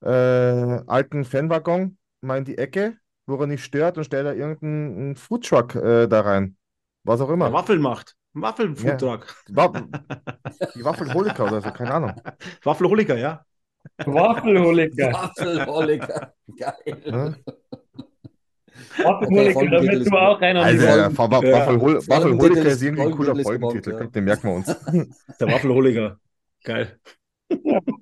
äh, 0.03 0.09
alten 0.11 1.25
Fanwaggon 1.25 1.99
mal 2.21 2.39
in 2.39 2.45
die 2.45 2.59
Ecke, 2.59 2.99
wo 3.27 3.37
er 3.37 3.47
nicht 3.49 3.65
stört 3.65 3.99
und 3.99 4.05
stelle 4.05 4.25
da 4.25 4.35
irgendeinen 4.35 5.17
Foodtruck 5.17 5.75
äh, 5.77 6.09
da 6.09 6.21
rein. 6.23 6.57
Was 7.05 7.21
auch 7.21 7.31
der 7.43 7.53
immer. 7.53 7.53
Waffeln 7.53 7.81
macht. 7.83 8.17
Waffelfoodtruck. 8.33 9.35
Wa 9.49 9.69
die 10.75 10.85
Waffelholiker 10.85 11.45
oder 11.47 11.61
so, 11.63 11.71
keine 11.73 11.95
Ahnung. 11.95 12.21
Waffelholiker, 12.65 13.17
ja. 13.19 13.45
Waffelholiker. 14.07 15.13
Waffelholiker. 15.13 16.33
Geil. 16.57 17.03
Ne? 17.09 17.37
Waffelholiker, 18.97 19.11
Okay, 19.11 19.47
da 19.47 19.53
Folgentitel 19.53 19.89
willst 19.93 20.03
ist 20.07 20.13
du 20.13 20.17
auch 20.17 20.39
die 20.39 20.45
Also, 20.45 20.87
Folgen- 20.87 20.99
ja, 21.01 21.19
Wa- 21.19 21.45
Ja. 21.45 21.53
Waffelhol 21.53 22.01
Folgentitel 22.03 22.11
Waffelholiker 22.11 22.67
ist- 22.69 22.83
irgendwie 22.83 23.03
ein 23.03 23.11
cooler 23.13 23.37
Folgentitel 23.43 23.91
ja. 23.93 24.07
Den 24.07 24.25
merken 24.25 24.49
wir 24.49 24.55
uns. 24.55 24.67
Der 25.41 25.49
Waffelholiker. 25.49 26.21
Geil. 26.65 26.99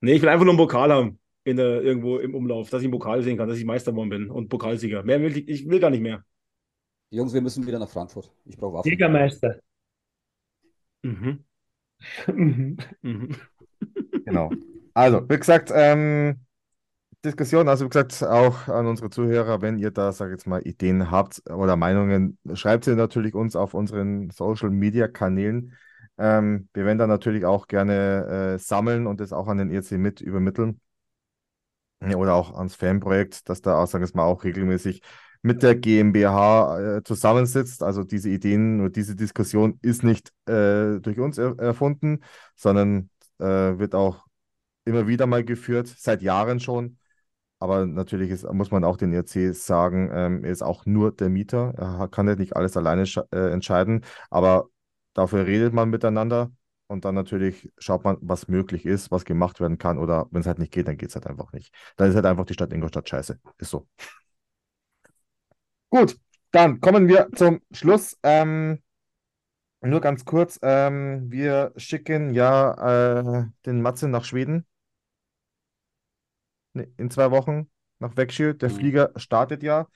Nee, 0.00 0.12
ich 0.12 0.22
will 0.22 0.28
einfach 0.28 0.44
nur 0.44 0.52
einen 0.52 0.58
Pokal 0.58 0.92
haben. 0.92 1.18
In 1.44 1.56
der, 1.56 1.82
irgendwo 1.82 2.18
im 2.18 2.34
Umlauf, 2.34 2.70
dass 2.70 2.80
ich 2.82 2.86
einen 2.86 2.92
Pokal 2.92 3.22
sehen 3.22 3.36
kann, 3.36 3.48
dass 3.48 3.58
ich 3.58 3.64
Meister 3.64 3.90
geworden 3.92 4.08
bin 4.10 4.30
und 4.30 4.48
Pokalsieger. 4.48 5.02
Mehr 5.02 5.20
will 5.20 5.36
ich, 5.36 5.48
ich 5.48 5.68
will 5.68 5.78
gar 5.80 5.90
nicht 5.90 6.00
mehr. 6.02 6.22
Jungs, 7.10 7.32
wir 7.34 7.40
müssen 7.42 7.66
wieder 7.66 7.78
nach 7.78 7.88
Frankfurt. 7.88 8.30
Ich 8.44 8.56
brauche 8.56 8.74
Waffeln. 8.74 8.92
Jägermeister. 8.92 9.56
Mhm. 11.02 11.44
Mhm. 12.26 12.76
Mhm. 13.02 13.36
Genau. 14.26 14.50
Also, 14.94 15.26
wie 15.28 15.38
gesagt, 15.38 15.70
ähm, 15.74 16.36
Diskussion, 17.24 17.68
also 17.68 17.86
wie 17.86 17.88
gesagt, 17.88 18.22
auch 18.22 18.68
an 18.68 18.86
unsere 18.86 19.08
Zuhörer, 19.10 19.62
wenn 19.62 19.78
ihr 19.78 19.90
da, 19.90 20.12
sag 20.12 20.26
ich 20.28 20.32
jetzt 20.32 20.46
mal, 20.46 20.60
Ideen 20.66 21.10
habt 21.10 21.42
oder 21.50 21.74
Meinungen, 21.76 22.38
schreibt 22.54 22.84
sie 22.84 22.94
natürlich 22.94 23.34
uns 23.34 23.56
auf 23.56 23.72
unseren 23.74 24.30
Social 24.30 24.70
Media 24.70 25.08
Kanälen. 25.08 25.72
Ähm, 26.18 26.68
wir 26.74 26.84
werden 26.84 26.98
da 26.98 27.06
natürlich 27.06 27.46
auch 27.46 27.66
gerne 27.66 28.54
äh, 28.56 28.58
sammeln 28.58 29.06
und 29.06 29.20
das 29.20 29.32
auch 29.32 29.48
an 29.48 29.58
den 29.58 29.70
ERC 29.70 29.92
mit 29.92 30.20
übermitteln. 30.20 30.80
Oder 32.16 32.34
auch 32.34 32.54
ans 32.54 32.74
Fanprojekt, 32.74 33.48
dass 33.48 33.62
da 33.62 33.82
auch, 33.82 33.92
wir 33.92 34.00
es 34.02 34.14
mal, 34.14 34.24
auch 34.24 34.44
regelmäßig 34.44 35.00
mit 35.40 35.62
der 35.62 35.74
GmbH 35.74 36.98
äh, 36.98 37.02
zusammensitzt. 37.02 37.82
Also 37.82 38.04
diese 38.04 38.28
Ideen 38.28 38.80
oder 38.80 38.90
diese 38.90 39.16
Diskussion 39.16 39.78
ist 39.80 40.04
nicht 40.04 40.32
äh, 40.46 41.00
durch 41.00 41.18
uns 41.18 41.38
er 41.38 41.58
erfunden, 41.58 42.20
sondern 42.56 43.08
äh, 43.38 43.44
wird 43.78 43.94
auch 43.94 44.26
immer 44.84 45.06
wieder 45.06 45.26
mal 45.26 45.44
geführt, 45.44 45.88
seit 45.88 46.22
Jahren 46.22 46.60
schon. 46.60 46.98
Aber 47.58 47.86
natürlich 47.86 48.30
ist, 48.30 48.50
muss 48.52 48.70
man 48.70 48.84
auch 48.84 48.96
den 48.96 49.12
ERC 49.12 49.54
sagen, 49.54 50.10
ähm, 50.12 50.44
er 50.44 50.50
ist 50.50 50.62
auch 50.62 50.86
nur 50.86 51.12
der 51.12 51.30
Mieter. 51.30 51.72
Er 51.76 52.08
kann 52.08 52.28
ja 52.28 52.36
nicht 52.36 52.56
alles 52.56 52.76
alleine 52.76 53.04
äh, 53.32 53.52
entscheiden, 53.52 54.04
aber 54.30 54.68
dafür 55.14 55.46
redet 55.46 55.72
man 55.72 55.88
miteinander 55.90 56.50
und 56.86 57.04
dann 57.04 57.14
natürlich 57.14 57.72
schaut 57.78 58.04
man, 58.04 58.18
was 58.20 58.48
möglich 58.48 58.84
ist, 58.84 59.10
was 59.10 59.24
gemacht 59.24 59.60
werden 59.60 59.78
kann 59.78 59.98
oder 59.98 60.26
wenn 60.30 60.40
es 60.42 60.46
halt 60.46 60.58
nicht 60.58 60.72
geht, 60.72 60.88
dann 60.88 60.96
geht 60.96 61.08
es 61.08 61.14
halt 61.14 61.26
einfach 61.26 61.52
nicht. 61.52 61.72
Dann 61.96 62.08
ist 62.08 62.14
halt 62.16 62.26
einfach 62.26 62.44
die 62.44 62.54
Stadt 62.54 62.72
Ingolstadt 62.72 63.08
scheiße. 63.08 63.40
Ist 63.58 63.70
so. 63.70 63.88
Gut, 65.90 66.16
dann 66.50 66.80
kommen 66.80 67.08
wir 67.08 67.28
zum 67.34 67.60
Schluss. 67.70 68.18
Ähm, 68.22 68.82
nur 69.80 70.00
ganz 70.00 70.24
kurz, 70.24 70.58
ähm, 70.62 71.30
wir 71.30 71.72
schicken 71.76 72.32
ja 72.32 73.42
äh, 73.42 73.46
den 73.66 73.82
Matze 73.82 74.08
nach 74.08 74.24
Schweden 74.24 74.66
in 76.74 77.10
zwei 77.10 77.30
Wochen 77.30 77.68
nach 77.98 78.16
Växjö. 78.16 78.54
Der 78.54 78.70
Mhm. 78.70 78.76
Flieger 78.76 79.12
startet 79.16 79.62
ja. 79.62 79.88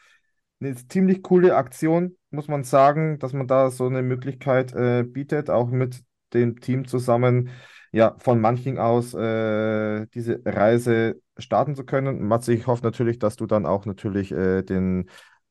Eine 0.60 0.74
ziemlich 0.88 1.22
coole 1.22 1.56
Aktion, 1.56 2.16
muss 2.30 2.48
man 2.48 2.64
sagen, 2.64 3.18
dass 3.20 3.32
man 3.32 3.46
da 3.46 3.70
so 3.70 3.86
eine 3.86 4.02
Möglichkeit 4.02 4.72
äh, 4.74 5.04
bietet, 5.04 5.50
auch 5.50 5.68
mit 5.70 6.02
dem 6.34 6.60
Team 6.60 6.86
zusammen, 6.86 7.50
ja, 7.92 8.16
von 8.18 8.40
Manching 8.40 8.78
aus 8.78 9.14
äh, 9.14 10.06
diese 10.08 10.42
Reise 10.44 11.20
starten 11.38 11.76
zu 11.76 11.84
können. 11.84 12.22
Matze, 12.26 12.52
ich 12.52 12.66
hoffe 12.66 12.82
natürlich, 12.84 13.18
dass 13.20 13.36
du 13.36 13.46
dann 13.46 13.66
auch 13.66 13.86
natürlich 13.86 14.32
äh, 14.32 14.62
den 14.62 15.08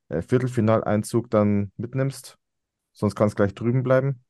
äh, 0.10 0.22
Viertelfinaleinzug 0.22 1.30
dann 1.32 1.72
mitnimmst. 1.78 2.38
Sonst 2.94 3.16
kann 3.16 3.28
es 3.28 3.36
gleich 3.36 3.54
drüben 3.56 3.84
bleiben. 3.84 4.24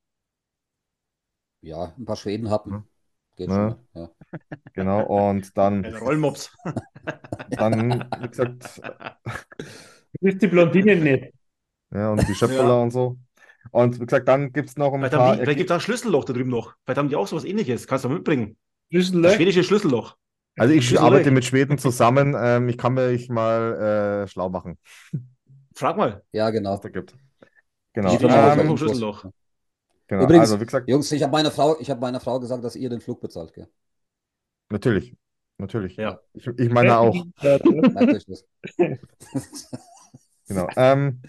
Ja, 1.61 1.93
ein 1.99 2.05
paar 2.05 2.15
Schweden 2.15 2.49
hatten. 2.49 2.89
Ja. 3.39 3.45
Geht 3.45 3.49
Ja. 3.49 3.69
schon. 3.69 3.87
Ja. 3.93 4.09
Genau, 4.73 5.29
und 5.29 5.57
dann, 5.57 5.85
Ein 5.85 5.95
Rollmops. 5.95 6.51
dann, 7.49 8.05
wie 8.21 8.27
gesagt, 8.27 8.81
Du 10.19 10.25
bist 10.25 10.41
die 10.41 10.47
Blondine 10.47 10.95
nicht. 10.95 11.33
Ja, 11.93 12.11
und 12.11 12.27
die 12.27 12.35
Schöpferler 12.35 12.81
und 12.81 12.91
so. 12.91 13.17
Und 13.71 13.99
wie 13.99 14.05
gesagt, 14.05 14.27
dann 14.27 14.51
gibt 14.51 14.69
es 14.69 14.77
noch 14.77 14.93
ein 14.93 14.99
Vielleicht, 14.99 15.15
paar. 15.15 15.35
die, 15.35 15.41
vielleicht 15.41 15.57
gibt 15.57 15.69
es 15.69 15.73
ein 15.73 15.81
Schlüsselloch 15.81 16.25
da 16.25 16.33
drüben 16.33 16.49
noch. 16.49 16.73
Vielleicht 16.83 16.97
haben 16.97 17.09
die 17.09 17.15
auch 17.15 17.27
sowas 17.27 17.43
ähnliches. 17.43 17.87
Kannst 17.87 18.05
du 18.05 18.09
mitbringen. 18.09 18.57
Das 18.91 19.07
Schlüssel, 19.07 19.29
schwedische 19.31 19.63
Schlüsselloch. 19.63 20.15
Also 20.57 20.73
ich 20.73 20.99
arbeite 20.99 21.31
mit 21.31 21.45
Schweden 21.45 21.77
zusammen. 21.77 22.35
Ähm, 22.39 22.69
ich 22.69 22.77
kann 22.77 22.93
mich 22.93 23.29
mal 23.29 24.23
äh, 24.23 24.27
schlau 24.27 24.49
machen, 24.49 24.77
Frag 25.75 25.97
mal. 25.97 26.23
Ja, 26.31 26.49
genau. 26.49 26.77
da 26.77 26.89
gibt. 26.89 27.15
Genau. 27.93 28.17
Die 28.17 28.25
ähm. 28.25 28.77
Schlüsselloch. 28.77 29.25
Genau. 30.07 30.23
Übrigens- 30.23 30.41
also 30.41 30.59
wie 30.59 30.65
gesagt, 30.65 30.89
Jungs, 30.89 31.11
ich 31.11 31.21
habe 31.23 31.31
meiner 31.31 31.51
Frau, 31.51 31.79
ich 31.79 31.89
habe 31.89 32.01
meiner 32.01 32.19
Frau 32.19 32.39
gesagt, 32.39 32.63
dass 32.63 32.75
ihr 32.75 32.89
den 32.89 33.01
Flug 33.01 33.21
bezahlt, 33.21 33.53
gell? 33.53 33.67
natürlich. 34.69 35.15
Natürlich. 35.59 35.95
Ja. 35.95 36.19
Ich, 36.33 36.45
ich 36.45 36.69
meine 36.69 36.97
auch. 36.97 37.15
Genau. 40.49 40.69
Ähm, 40.77 41.21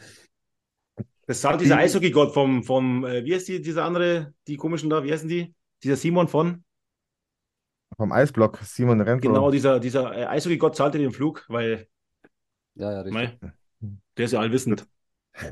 Das 1.26 1.40
sagt 1.40 1.60
dieser 1.60 1.78
Eishockey-Gott 1.78 2.32
vom, 2.32 2.62
vom 2.62 3.04
äh, 3.04 3.24
wie 3.24 3.34
heißt 3.34 3.48
die, 3.48 3.60
dieser 3.60 3.84
andere, 3.84 4.32
die 4.46 4.56
komischen 4.56 4.90
da, 4.90 5.02
wie 5.02 5.12
heißen 5.12 5.28
die? 5.28 5.54
Dieser 5.82 5.96
Simon 5.96 6.28
von? 6.28 6.64
vom 7.96 8.12
Eisblock, 8.12 8.58
Simon 8.62 9.00
Rentl. 9.00 9.26
Genau, 9.26 9.50
dieser, 9.50 9.80
dieser 9.80 10.14
äh, 10.16 10.26
Eishockey-Gott 10.26 10.76
zahlt 10.76 10.94
dir 10.94 10.98
den 10.98 11.10
Flug, 11.10 11.44
weil, 11.48 11.88
Ja, 12.74 12.92
ja, 12.92 13.00
richtig. 13.00 13.12
mei, 13.12 13.38
der 14.16 14.24
ist 14.26 14.32
ja 14.32 14.40
allwissend. 14.40 14.86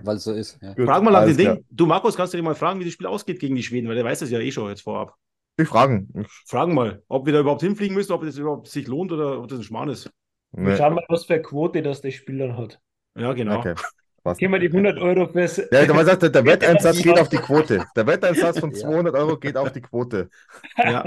Weil 0.03 0.17
es 0.17 0.25
so 0.25 0.33
ist. 0.33 0.59
Ja. 0.63 0.75
Gut, 0.75 0.87
Frag 0.87 1.03
mal 1.03 1.11
nach 1.11 1.25
dem 1.25 1.37
klar. 1.37 1.55
Ding. 1.57 1.65
Du, 1.71 1.87
Markus, 1.87 2.17
kannst 2.17 2.33
du 2.33 2.39
dir 2.39 2.43
mal 2.43 2.55
fragen, 2.55 2.81
wie 2.81 2.85
das 2.85 2.93
Spiel 2.93 3.07
ausgeht 3.07 3.39
gegen 3.39 3.55
die 3.55 3.63
Schweden, 3.63 3.89
weil 3.89 3.95
der 3.95 4.05
weiß 4.05 4.21
das 4.21 4.31
ja 4.31 4.41
eh 4.41 4.51
schon 4.51 4.69
jetzt 4.69 4.83
vorab. 4.83 5.15
Ich 5.59 5.69
fragen. 5.69 6.09
Ich, 6.15 6.27
Fragen 6.47 6.75
mal, 6.75 7.03
ob 7.09 7.25
wir 7.25 7.33
da 7.33 7.41
überhaupt 7.41 7.63
hinfliegen 7.63 7.97
müssen, 7.97 8.13
ob 8.13 8.23
das 8.23 8.37
überhaupt 8.37 8.69
sich 8.69 8.87
lohnt 8.87 9.13
oder 9.13 9.41
ob 9.41 9.49
das 9.49 9.59
ein 9.59 9.65
Schmarrn 9.65 9.89
ist. 9.89 10.11
Wir 10.53 10.71
nee. 10.71 10.77
schauen 10.77 10.95
mal, 10.95 11.05
was 11.09 11.25
für 11.25 11.35
eine 11.35 11.43
Quote 11.43 11.83
das 11.83 12.01
der 12.01 12.11
Spiel 12.11 12.39
dann 12.39 12.57
hat. 12.57 12.81
Ja, 13.17 13.33
genau. 13.33 13.59
Okay. 13.59 13.75
Was? 14.23 14.39
Gehen 14.39 14.51
wir 14.51 14.59
die 14.59 14.67
100 14.67 14.99
Euro 14.99 15.29
fürs. 15.29 15.59
Ja, 15.71 15.87
du 15.87 16.05
sagst, 16.05 16.35
der, 16.35 16.45
Wetteinsatz 16.45 17.01
geht 17.01 17.19
auf 17.19 17.29
die 17.29 17.37
Quote. 17.37 17.87
Der 17.95 18.07
Wetteinsatz 18.07 18.59
von 18.59 18.73
Ja. 18.73 18.79
200 18.79 19.15
Euro 19.15 19.37
geht 19.39 19.57
auf 19.57 19.71
die 19.71 19.81
Quote. 19.81 20.29
Ja. 20.77 21.05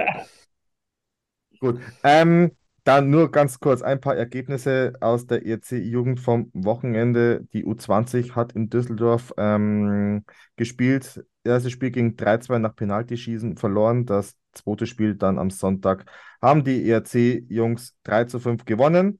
Gut. 1.59 1.81
Ähm, 2.03 2.51
dann 2.83 3.09
nur 3.09 3.31
ganz 3.31 3.59
kurz 3.59 3.81
ein 3.81 3.99
paar 3.99 4.15
Ergebnisse 4.15 4.93
aus 5.01 5.25
der 5.27 5.45
ERC-Jugend 5.45 6.19
vom 6.19 6.49
Wochenende. 6.53 7.45
Die 7.53 7.65
U20 7.65 8.35
hat 8.35 8.53
in 8.53 8.69
Düsseldorf 8.69 9.33
ähm, 9.37 10.25
gespielt. 10.55 11.23
Erstes 11.43 11.71
Spiel 11.71 11.91
ging 11.91 12.15
3-2 12.15 12.59
nach 12.59 12.75
Penaltyschießen 12.75 13.57
verloren. 13.57 14.05
Das 14.05 14.35
zweite 14.53 14.87
Spiel 14.87 15.15
dann 15.15 15.37
am 15.37 15.49
Sonntag 15.49 16.05
haben 16.41 16.63
die 16.63 16.89
ERC-Jungs 16.89 17.95
3 18.03 18.25
zu 18.25 18.39
5 18.39 18.65
gewonnen. 18.65 19.19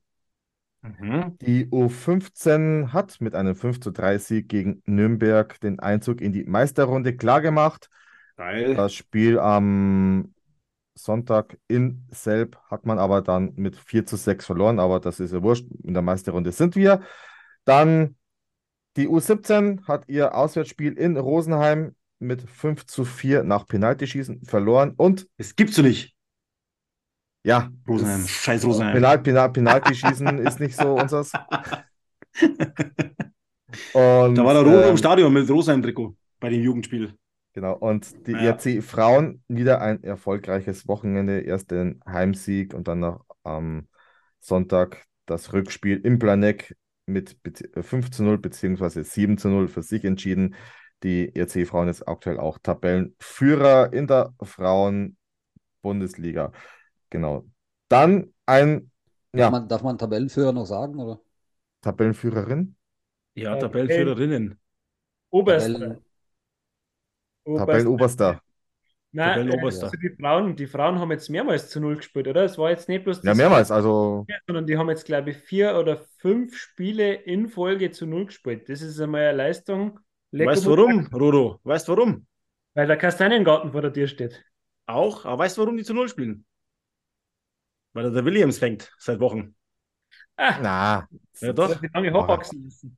Mhm. 0.82 1.38
Die 1.42 1.68
U15 1.68 2.94
hat 2.94 3.20
mit 3.20 3.36
einem 3.36 3.56
5 3.56 3.82
zu 3.82 3.92
3 3.92 4.18
Sieg 4.18 4.48
gegen 4.48 4.82
Nürnberg 4.86 5.60
den 5.60 5.80
Einzug 5.80 6.22
in 6.22 6.32
die 6.32 6.46
Meisterrunde 6.46 7.16
klargemacht. 7.16 7.90
Geil. 8.38 8.76
Das 8.76 8.94
Spiel 8.94 9.38
am 9.38 10.34
Sonntag 11.04 11.58
in 11.68 12.06
Selb 12.12 12.58
hat 12.70 12.86
man 12.86 13.00
aber 13.00 13.22
dann 13.22 13.54
mit 13.56 13.76
4 13.76 14.06
zu 14.06 14.16
6 14.16 14.46
verloren, 14.46 14.80
aber 14.80 15.00
das 15.00 15.20
ist 15.20 15.34
ja 15.34 15.42
wurscht. 15.42 15.66
In 15.84 15.94
der 15.94 16.04
Meisterrunde 16.04 16.52
sind 16.52 16.76
wir. 16.76 17.02
Dann 17.66 18.16
die 18.98 19.08
U17 19.08 19.88
hat 19.88 20.06
ihr 20.08 20.36
Auswärtsspiel 20.36 20.94
in 20.94 21.18
Rosenheim 21.18 21.96
mit 22.20 22.42
5 22.42 22.86
zu 22.86 23.06
4 23.06 23.44
nach 23.44 23.66
Penaltyschießen 23.66 24.44
verloren. 24.46 24.94
Und 24.98 25.28
Das 25.38 25.56
gibt's 25.56 25.76
so 25.76 25.82
nicht. 25.82 26.14
ja, 27.44 27.70
Rosenheim. 27.88 28.28
Scheiß 28.28 28.66
Rosenheim. 28.66 28.94
Penal, 28.94 29.20
Penal, 29.20 29.52
Penaltyschießen 29.52 30.38
ist 30.46 30.60
nicht 30.60 30.76
so 30.76 30.96
unseres. 30.96 31.32
Und, 33.94 34.36
Da 34.36 34.44
war 34.44 34.54
der 34.54 34.64
Rodo 34.64 34.82
ähm, 34.82 34.90
im 34.90 34.98
Stadion 34.98 35.32
mit 35.32 35.50
Rosenheim-Trikot 35.50 36.16
bei 36.40 36.50
dem 36.50 36.62
Jugendspiel. 36.62 37.14
Genau, 37.60 37.76
und 37.76 38.26
die 38.26 38.32
Ja. 38.32 38.40
ERC 38.40 38.82
Frauen 38.82 39.44
wieder 39.50 39.82
ein 39.82 40.02
erfolgreiches 40.02 40.88
Wochenende. 40.88 41.42
Erst 41.42 41.72
den 41.72 42.00
Heimsieg 42.06 42.74
und 42.74 42.88
dann 42.88 43.02
noch 43.02 43.26
am 43.44 43.90
Sonntag 44.40 45.04
das 45.26 45.52
Rückspiel 45.52 46.00
im 46.06 46.20
Planeck 46.20 46.78
mit 47.06 47.44
bet- 47.44 47.76
äh, 47.76 47.84
5 47.84 48.12
zu 48.12 48.24
0 48.24 48.38
bzw. 48.38 49.04
7 49.04 49.38
zu 49.38 49.50
0 49.50 49.68
für 49.68 49.84
sich 49.84 50.06
entschieden. 50.06 50.56
Die 51.04 51.36
ERC 51.36 51.66
Frauen 51.66 51.90
ist 51.90 52.04
aktuell 52.04 52.40
auch 52.40 52.60
Tabellenführer 52.60 53.92
in 53.92 54.08
der 54.08 54.34
Frauen-Bundesliga. 54.42 56.54
Genau. 57.10 57.46
Dann 57.90 58.34
ein 58.46 58.90
Darf, 59.34 59.42
ja, 59.42 59.52
man, 59.52 59.68
darf 59.68 59.84
man 59.84 59.98
Tabellenführer 59.98 60.54
noch 60.54 60.66
sagen? 60.66 60.98
Oder? 60.98 61.20
Tabellenführerin. 61.82 62.78
Ja. 63.36 63.58
Tabellenführerinnen. 63.58 64.58
Oberster. 65.30 65.74
Tabellen, 65.74 66.06
Tabellenoberster. 67.46 68.42
Nein, 69.12 69.30
Tabellenoberster. 69.34 69.86
also 69.86 69.98
die 69.98 70.16
Frauen, 70.20 70.56
die 70.56 70.68
Frauen 70.68 71.00
haben 71.00 71.12
jetzt 71.12 71.30
mehrmals 71.30 71.70
zu 71.70 71.80
Null 71.80 71.98
gespielt, 71.98 72.28
oder? 72.28 72.44
Es 72.44 72.58
war 72.58 72.70
jetzt 72.70 72.88
nicht 72.90 73.04
bloß 73.04 73.24
Ja, 73.24 73.34
mehrmals. 73.34 73.72
Also, 73.72 74.26
sondern 74.46 74.68
die 74.68 74.78
haben 74.78 74.90
jetzt, 74.90 75.06
glaube 75.06 75.32
ich, 75.32 75.38
vier 75.38 75.76
oder 75.76 75.98
fünf 76.20 76.56
Spiele 76.56 77.14
in 77.14 77.50
Folge 77.50 77.92
zu 77.92 78.06
Null 78.06 78.28
gespielt. 78.28 78.70
Das 78.70 78.82
ist 78.82 79.00
einmal 79.00 79.22
eine 79.30 79.38
Leistung. 79.38 80.00
Lecko 80.32 80.52
Weißt 80.52 80.66
du 80.66 80.78
warum, 80.78 81.08
Rodo? 81.08 81.60
Weißt 81.64 81.88
du 81.88 81.98
warum? 81.98 82.28
Weil 82.76 82.88
der 82.88 82.98
Kastaniengarten 82.98 83.72
vor 83.72 83.82
der 83.82 83.92
Tür 83.92 84.08
steht. 84.08 84.46
Auch, 84.86 85.26
aber 85.26 85.40
weißt 85.40 85.58
du, 85.58 85.62
warum 85.62 85.78
die 85.78 85.84
zu 85.84 85.94
Null 85.94 86.10
spielen? 86.10 86.46
Weil 87.94 88.04
da 88.04 88.10
der 88.12 88.26
Williams 88.26 88.60
fängt 88.60 88.92
seit 88.98 89.20
Wochen. 89.20 89.56
Ah, 90.38 90.60
na, 90.62 91.08
Ja, 91.42 91.54
doch. 91.54 91.80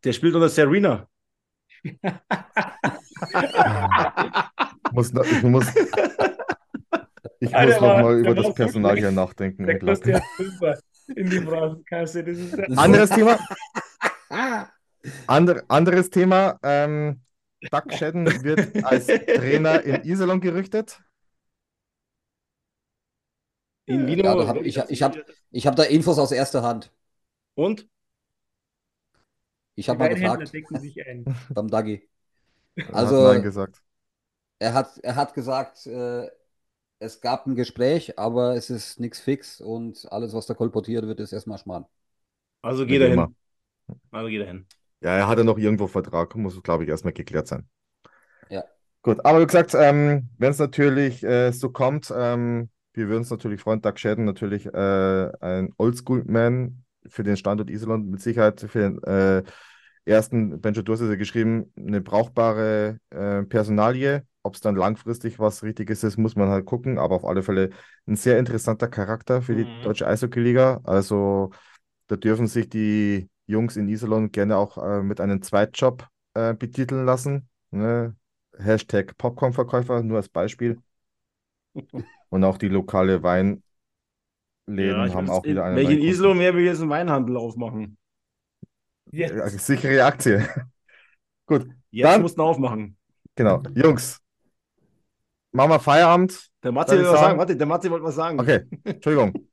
Der 0.04 0.14
spielt 0.14 0.36
unter 0.36 0.50
Serena. 0.50 1.08
muss, 4.92 5.14
noch- 5.14 5.26
ich 5.26 5.44
muss, 5.44 5.66
ich 7.40 7.56
Alter, 7.56 7.74
muss 7.74 7.82
noch 7.82 8.02
mal 8.04 8.20
über 8.20 8.36
das 8.36 8.46
so 8.48 8.54
Personal 8.54 8.98
hier 8.98 9.12
nachdenken. 9.12 9.66
Der 9.66 9.80
kostet 9.80 10.08
ja 10.16 10.22
fünfer 10.36 10.80
in 11.16 11.30
die 11.30 11.40
Phrasenkasse. 11.40 12.24
Das 12.24 12.38
ist 12.38 12.58
ja 12.58 12.66
Anderes 12.78 13.10
Thema. 13.10 13.40
Ander, 15.28 15.64
anderes 15.68 16.10
Thema. 16.10 16.60
Ähm, 16.64 17.22
Doug 17.72 17.92
Shedden 17.92 18.26
wird 18.44 18.84
als 18.86 19.08
Trainer 19.08 19.82
in 19.84 20.04
Iserlohn 20.04 20.40
gerüchtet. 20.42 21.00
In 23.86 24.08
Wien. 24.08 24.20
Ja, 24.20 24.48
hab 24.48 24.58
ich- 24.58 24.78
ich 24.78 25.04
hab- 25.04 25.18
ich 25.52 25.68
habe 25.68 25.76
da 25.76 25.84
Infos 25.84 26.18
aus 26.20 26.32
erster 26.32 26.62
Hand. 26.64 26.92
Und? 27.56 27.88
Ich 29.76 29.90
habe 29.90 30.00
mal 30.00 30.10
gefragt 30.10 30.54
decken 30.54 30.80
sich 30.80 31.06
ein. 31.06 31.26
beim 31.50 31.68
Dagi. 31.68 32.08
Er 32.76 32.96
Also- 32.96 33.28
hat 33.28 33.34
Nein 33.34 33.44
gesagt. 33.44 33.82
Er 34.60 34.74
hat, 34.74 34.98
er 35.02 35.16
hat 35.16 35.34
gesagt, 35.34 35.88
äh, 35.88 36.30
es 37.00 37.20
gab 37.20 37.48
ein 37.48 37.56
Gespräch, 37.56 38.20
aber 38.20 38.56
es 38.56 38.70
ist 38.70 39.00
nichts 39.00 39.20
fix 39.20 39.60
und 39.60 40.08
alles, 40.12 40.34
was 40.34 40.46
da 40.46 40.54
kolportiert 40.54 41.06
wird, 41.08 41.20
ist 41.20 41.34
erstmal 41.34 41.58
Schmarrn. 41.58 41.86
Also 42.62 42.86
geht 42.86 43.02
er 43.02 43.10
hin. 43.10 43.36
Also 44.12 44.28
geht 44.30 44.42
er 44.42 44.48
hin. 44.48 44.68
Ja, 45.02 45.18
er 45.18 45.28
hatte 45.28 45.44
noch 45.44 45.58
irgendwo 45.58 45.88
Vertrag, 45.88 46.36
muss, 46.36 46.62
glaube 46.62 46.84
ich, 46.84 46.90
erstmal 46.90 47.14
geklärt 47.14 47.48
sein. 47.48 47.68
Ja. 48.50 48.64
Gut, 49.02 49.26
aber 49.26 49.42
wie 49.42 49.48
gesagt, 49.48 49.74
ähm, 49.74 50.30
wenn 50.38 50.52
es 50.52 50.60
natürlich 50.60 51.24
äh, 51.24 51.52
so 51.52 51.72
kommt, 51.72 52.14
ähm, 52.16 52.70
wir 52.94 53.08
würden 53.08 53.20
uns 53.22 53.32
natürlich 53.32 53.62
freuen, 53.62 53.82
Doug 53.82 53.98
Shedden 53.98 54.26
natürlich 54.26 54.68
äh, 54.68 55.32
ein 55.40 55.74
Oldschool-Man 55.78 56.84
für 57.08 57.24
den 57.24 57.36
Standort 57.36 57.72
Iserlohn, 57.72 58.12
mit 58.12 58.22
Sicherheit 58.22 58.62
für 58.62 58.80
den 58.80 59.04
äh, 59.04 59.44
ersten, 60.12 60.62
Benjo, 60.62 60.82
du 60.84 60.94
hast 60.94 61.02
es 61.02 61.10
ja 61.10 61.16
geschrieben, 61.16 61.74
eine 61.78 62.02
brauchbare 62.02 63.00
äh, 63.12 63.44
Personalie. 63.44 64.26
Ob 64.44 64.56
es 64.56 64.62
dann 64.62 64.76
langfristig 64.76 65.40
was 65.40 65.64
Richtiges 65.64 66.04
ist, 66.04 66.18
muss 66.18 66.36
man 66.36 66.50
halt 66.50 66.66
gucken, 66.66 66.98
aber 67.00 67.16
auf 67.16 67.26
alle 67.26 67.44
Fälle 67.44 67.70
ein 68.08 68.16
sehr 68.16 68.40
interessanter 68.40 68.88
Charakter 68.88 69.42
für 69.44 69.56
die 69.56 69.70
Mhm. 69.70 69.82
deutsche 69.82 70.08
Eishockey-Liga. 70.08 70.82
Also 70.84 71.52
da 72.08 72.16
dürfen 72.18 72.48
sich 72.48 72.70
die 72.70 73.30
Jungs 73.48 73.78
in 73.78 73.90
Iserlohn 73.90 74.32
gerne 74.32 74.58
auch 74.58 74.78
äh, 74.78 75.04
mit 75.04 75.22
einem 75.22 75.42
Zweitjob 75.42 76.08
äh, 76.36 76.54
betiteln 76.56 77.06
lassen. 77.06 77.50
Ne? 77.72 78.16
Hashtag 78.58 79.18
Popcornverkäufer, 79.18 80.04
nur 80.04 80.18
als 80.18 80.30
Beispiel. 80.30 80.82
Und 82.30 82.44
auch 82.44 82.58
die 82.58 82.68
lokale 82.68 83.22
Weinläden 83.24 83.62
Ja, 84.78 85.08
haben 85.14 85.30
auch 85.30 85.48
wieder 85.48 85.66
einen 85.66 85.78
Welchen. 85.78 86.02
Islo 86.02 86.34
mehr 86.34 86.54
will 86.56 86.66
jetzt 86.66 86.82
einen 86.82 86.90
Weinhandel 86.90 87.38
aufmachen? 87.38 87.98
Jetzt. 89.12 89.34
Ja, 89.36 89.50
sichere 89.50 90.04
Aktie. 90.06 90.48
Gut, 91.46 91.68
Jetzt 91.90 92.06
Dann- 92.06 92.22
mussten 92.22 92.40
wir 92.40 92.46
aufmachen. 92.46 92.98
genau. 93.36 93.62
Jungs, 93.76 94.20
machen 95.52 95.72
wir 95.72 95.80
Feierabend. 95.80 96.50
Der 96.64 96.72
Matze 96.72 96.98
will 96.98 97.06
was 97.06 97.20
sagen? 97.20 97.38
Warte, 97.40 97.56
der 97.58 97.68
Matze 97.68 97.90
wollte 97.92 98.06
was 98.06 98.16
sagen. 98.16 98.40
Okay, 98.40 98.66
Entschuldigung. 98.84 99.50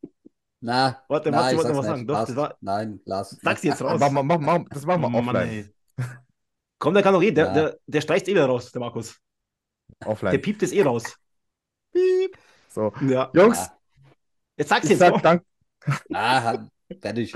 Na, 0.61 1.03
Warte, 1.09 1.31
Matze 1.31 1.57
wollte 1.57 1.71
was 1.71 1.77
nicht. 1.79 1.87
sagen. 1.87 2.07
Doch, 2.07 2.15
Lass, 2.15 2.27
das 2.29 2.37
war- 2.37 2.57
nein, 2.61 3.01
lass. 3.05 3.31
Sag's 3.43 3.63
jetzt 3.63 3.83
raus. 3.83 3.99
Mach, 4.01 4.11
mach, 4.11 4.23
mach, 4.23 4.39
mach, 4.39 4.65
das 4.71 4.85
machen 4.87 5.01
wir 5.03 5.09
Mann, 5.11 5.29
offline. 5.29 5.73
Komm, 6.79 6.95
der 6.95 7.03
kann 7.03 7.15
doch 7.15 7.23
eh. 7.23 7.33
Der, 7.33 7.47
Ja. 7.47 7.53
der, 7.55 7.79
der 7.87 8.01
streicht 8.01 8.29
eh 8.29 8.33
wieder 8.33 8.47
raus, 8.47 8.71
der 8.71 8.81
Markus. 8.81 9.17
Der 10.01 10.09
Offline. 10.09 10.41
piept 10.41 10.63
es 10.63 10.71
eh 10.73 10.83
raus. 10.83 11.17
So, 12.69 12.93
Ja. 13.09 13.31
Jungs, 13.35 13.69
Jetzt 14.57 14.69
sag's 14.69 14.85
ich 14.85 14.91
jetzt 14.91 14.99
sag, 15.01 15.13
noch. 15.15 15.21
dank, 15.23 15.43
Na, 16.09 16.43
hat- 16.43 16.69
fertig. 17.01 17.35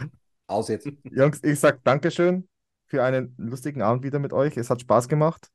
Aus 0.52 0.68
jetzt. 0.68 0.86
Jungs, 1.04 1.40
ich 1.42 1.58
sag 1.58 1.82
Dankeschön 1.84 2.48
für 2.86 3.02
einen 3.02 3.34
lustigen 3.38 3.82
Abend 3.82 4.04
wieder 4.04 4.18
mit 4.18 4.32
euch. 4.32 4.56
Es 4.56 4.70
hat 4.70 4.80
Spaß 4.80 5.08
gemacht. 5.08 5.48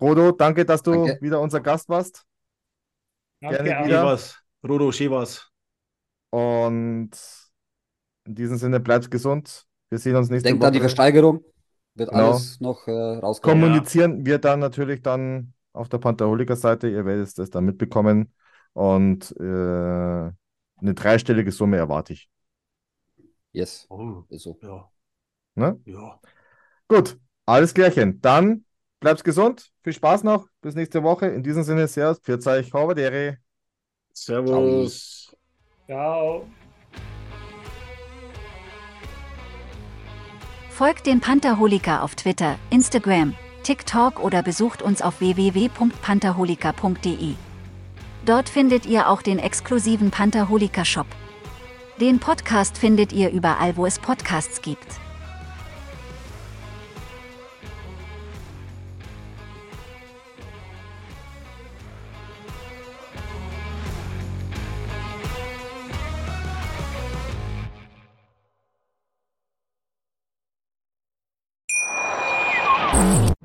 Rodo, 0.00 0.32
danke, 0.32 0.64
dass 0.64 0.82
du 0.82 0.92
Danke. 0.92 1.18
wieder 1.20 1.40
unser 1.40 1.60
Gast 1.60 1.88
warst. 1.88 2.24
Danke 3.40 3.62
Gerne 3.64 3.86
wieder. 3.86 4.00
Schewers. 4.00 4.38
Rodo, 4.66 4.92
Schewers. 4.92 5.48
Und 6.30 7.10
in 8.24 8.34
diesem 8.34 8.56
Sinne, 8.56 8.80
bleibt 8.80 9.10
gesund. 9.10 9.64
Wir 9.90 9.98
sehen 9.98 10.16
uns 10.16 10.30
nächste 10.30 10.48
Denkt 10.48 10.64
an 10.64 10.72
die 10.72 10.78
Woche. 10.78 10.88
Versteigerung. 10.88 11.44
Wird 11.94 12.10
Genau. 12.10 12.30
alles 12.30 12.60
noch 12.60 12.86
äh, 12.88 12.90
rauskommen. 12.90 13.60
Kommunizieren 13.60 14.24
wir 14.24 14.38
dann 14.38 14.60
natürlich 14.60 15.02
dann 15.02 15.52
auf 15.72 15.88
der 15.88 15.98
Pantherholiker-Seite. 15.98 16.88
Ihr 16.88 17.04
werdet 17.04 17.38
es 17.38 17.50
dann 17.50 17.64
mitbekommen. 17.64 18.32
Und 18.72 19.34
äh, 19.38 19.42
eine 19.42 20.94
dreistellige 20.94 21.52
Summe 21.52 21.76
erwarte 21.76 22.14
ich. 22.14 22.30
Yes, 23.52 23.86
Oh, 23.90 24.24
ist 24.28 24.42
so. 24.44 24.58
ja, 24.62 24.88
Ne? 25.54 25.78
ja. 25.84 26.20
Gut, 26.88 27.18
alles 27.46 27.74
klärchen. 27.74 28.20
Dann 28.20 28.64
bleib's 29.00 29.22
gesund. 29.24 29.70
Viel 29.82 29.92
Spaß 29.92 30.22
noch. 30.24 30.46
Bis 30.62 30.74
nächste 30.74 31.02
Woche. 31.02 31.26
In 31.26 31.42
diesem 31.42 31.62
Sinne, 31.62 31.86
Servus, 31.88 32.18
Pfiat 32.20 32.46
euch, 32.46 32.72
Horvadere. 32.72 33.36
Servus. 34.14 35.34
Ciao. 35.86 36.46
Folgt 40.70 41.06
den 41.06 41.20
Pantherholiker 41.20 42.02
auf 42.02 42.14
Twitter, 42.14 42.58
Instagram, 42.70 43.34
TikTok 43.62 44.18
oder 44.20 44.42
besucht 44.42 44.80
uns 44.82 45.02
auf 45.02 45.20
www.pantherholiker.de. 45.20 47.34
Dort 48.24 48.48
findet 48.48 48.86
ihr 48.86 49.08
auch 49.08 49.20
den 49.22 49.38
exklusiven 49.38 50.10
Pantherholiker 50.10 50.84
Shop. 50.84 51.06
Den 52.02 52.18
Podcast 52.18 52.78
findet 52.78 53.12
ihr 53.12 53.30
überall, 53.30 53.76
wo 53.76 53.86
es 53.86 53.96
Podcasts 53.96 54.60
gibt. 54.60 54.84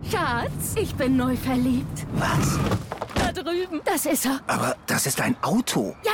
Schatz, 0.10 0.74
ich 0.78 0.96
bin 0.96 1.16
neu 1.16 1.36
verliebt. 1.36 2.08
Was? 2.14 2.58
Da 3.14 3.32
drüben. 3.32 3.82
Das 3.86 4.08
ist 4.08 4.26
er. 4.26 4.42
Aber 4.48 4.76
das 4.88 5.06
ist 5.06 5.22
ein 5.22 5.36
Auto. 5.44 5.96
Ja, 6.04 6.14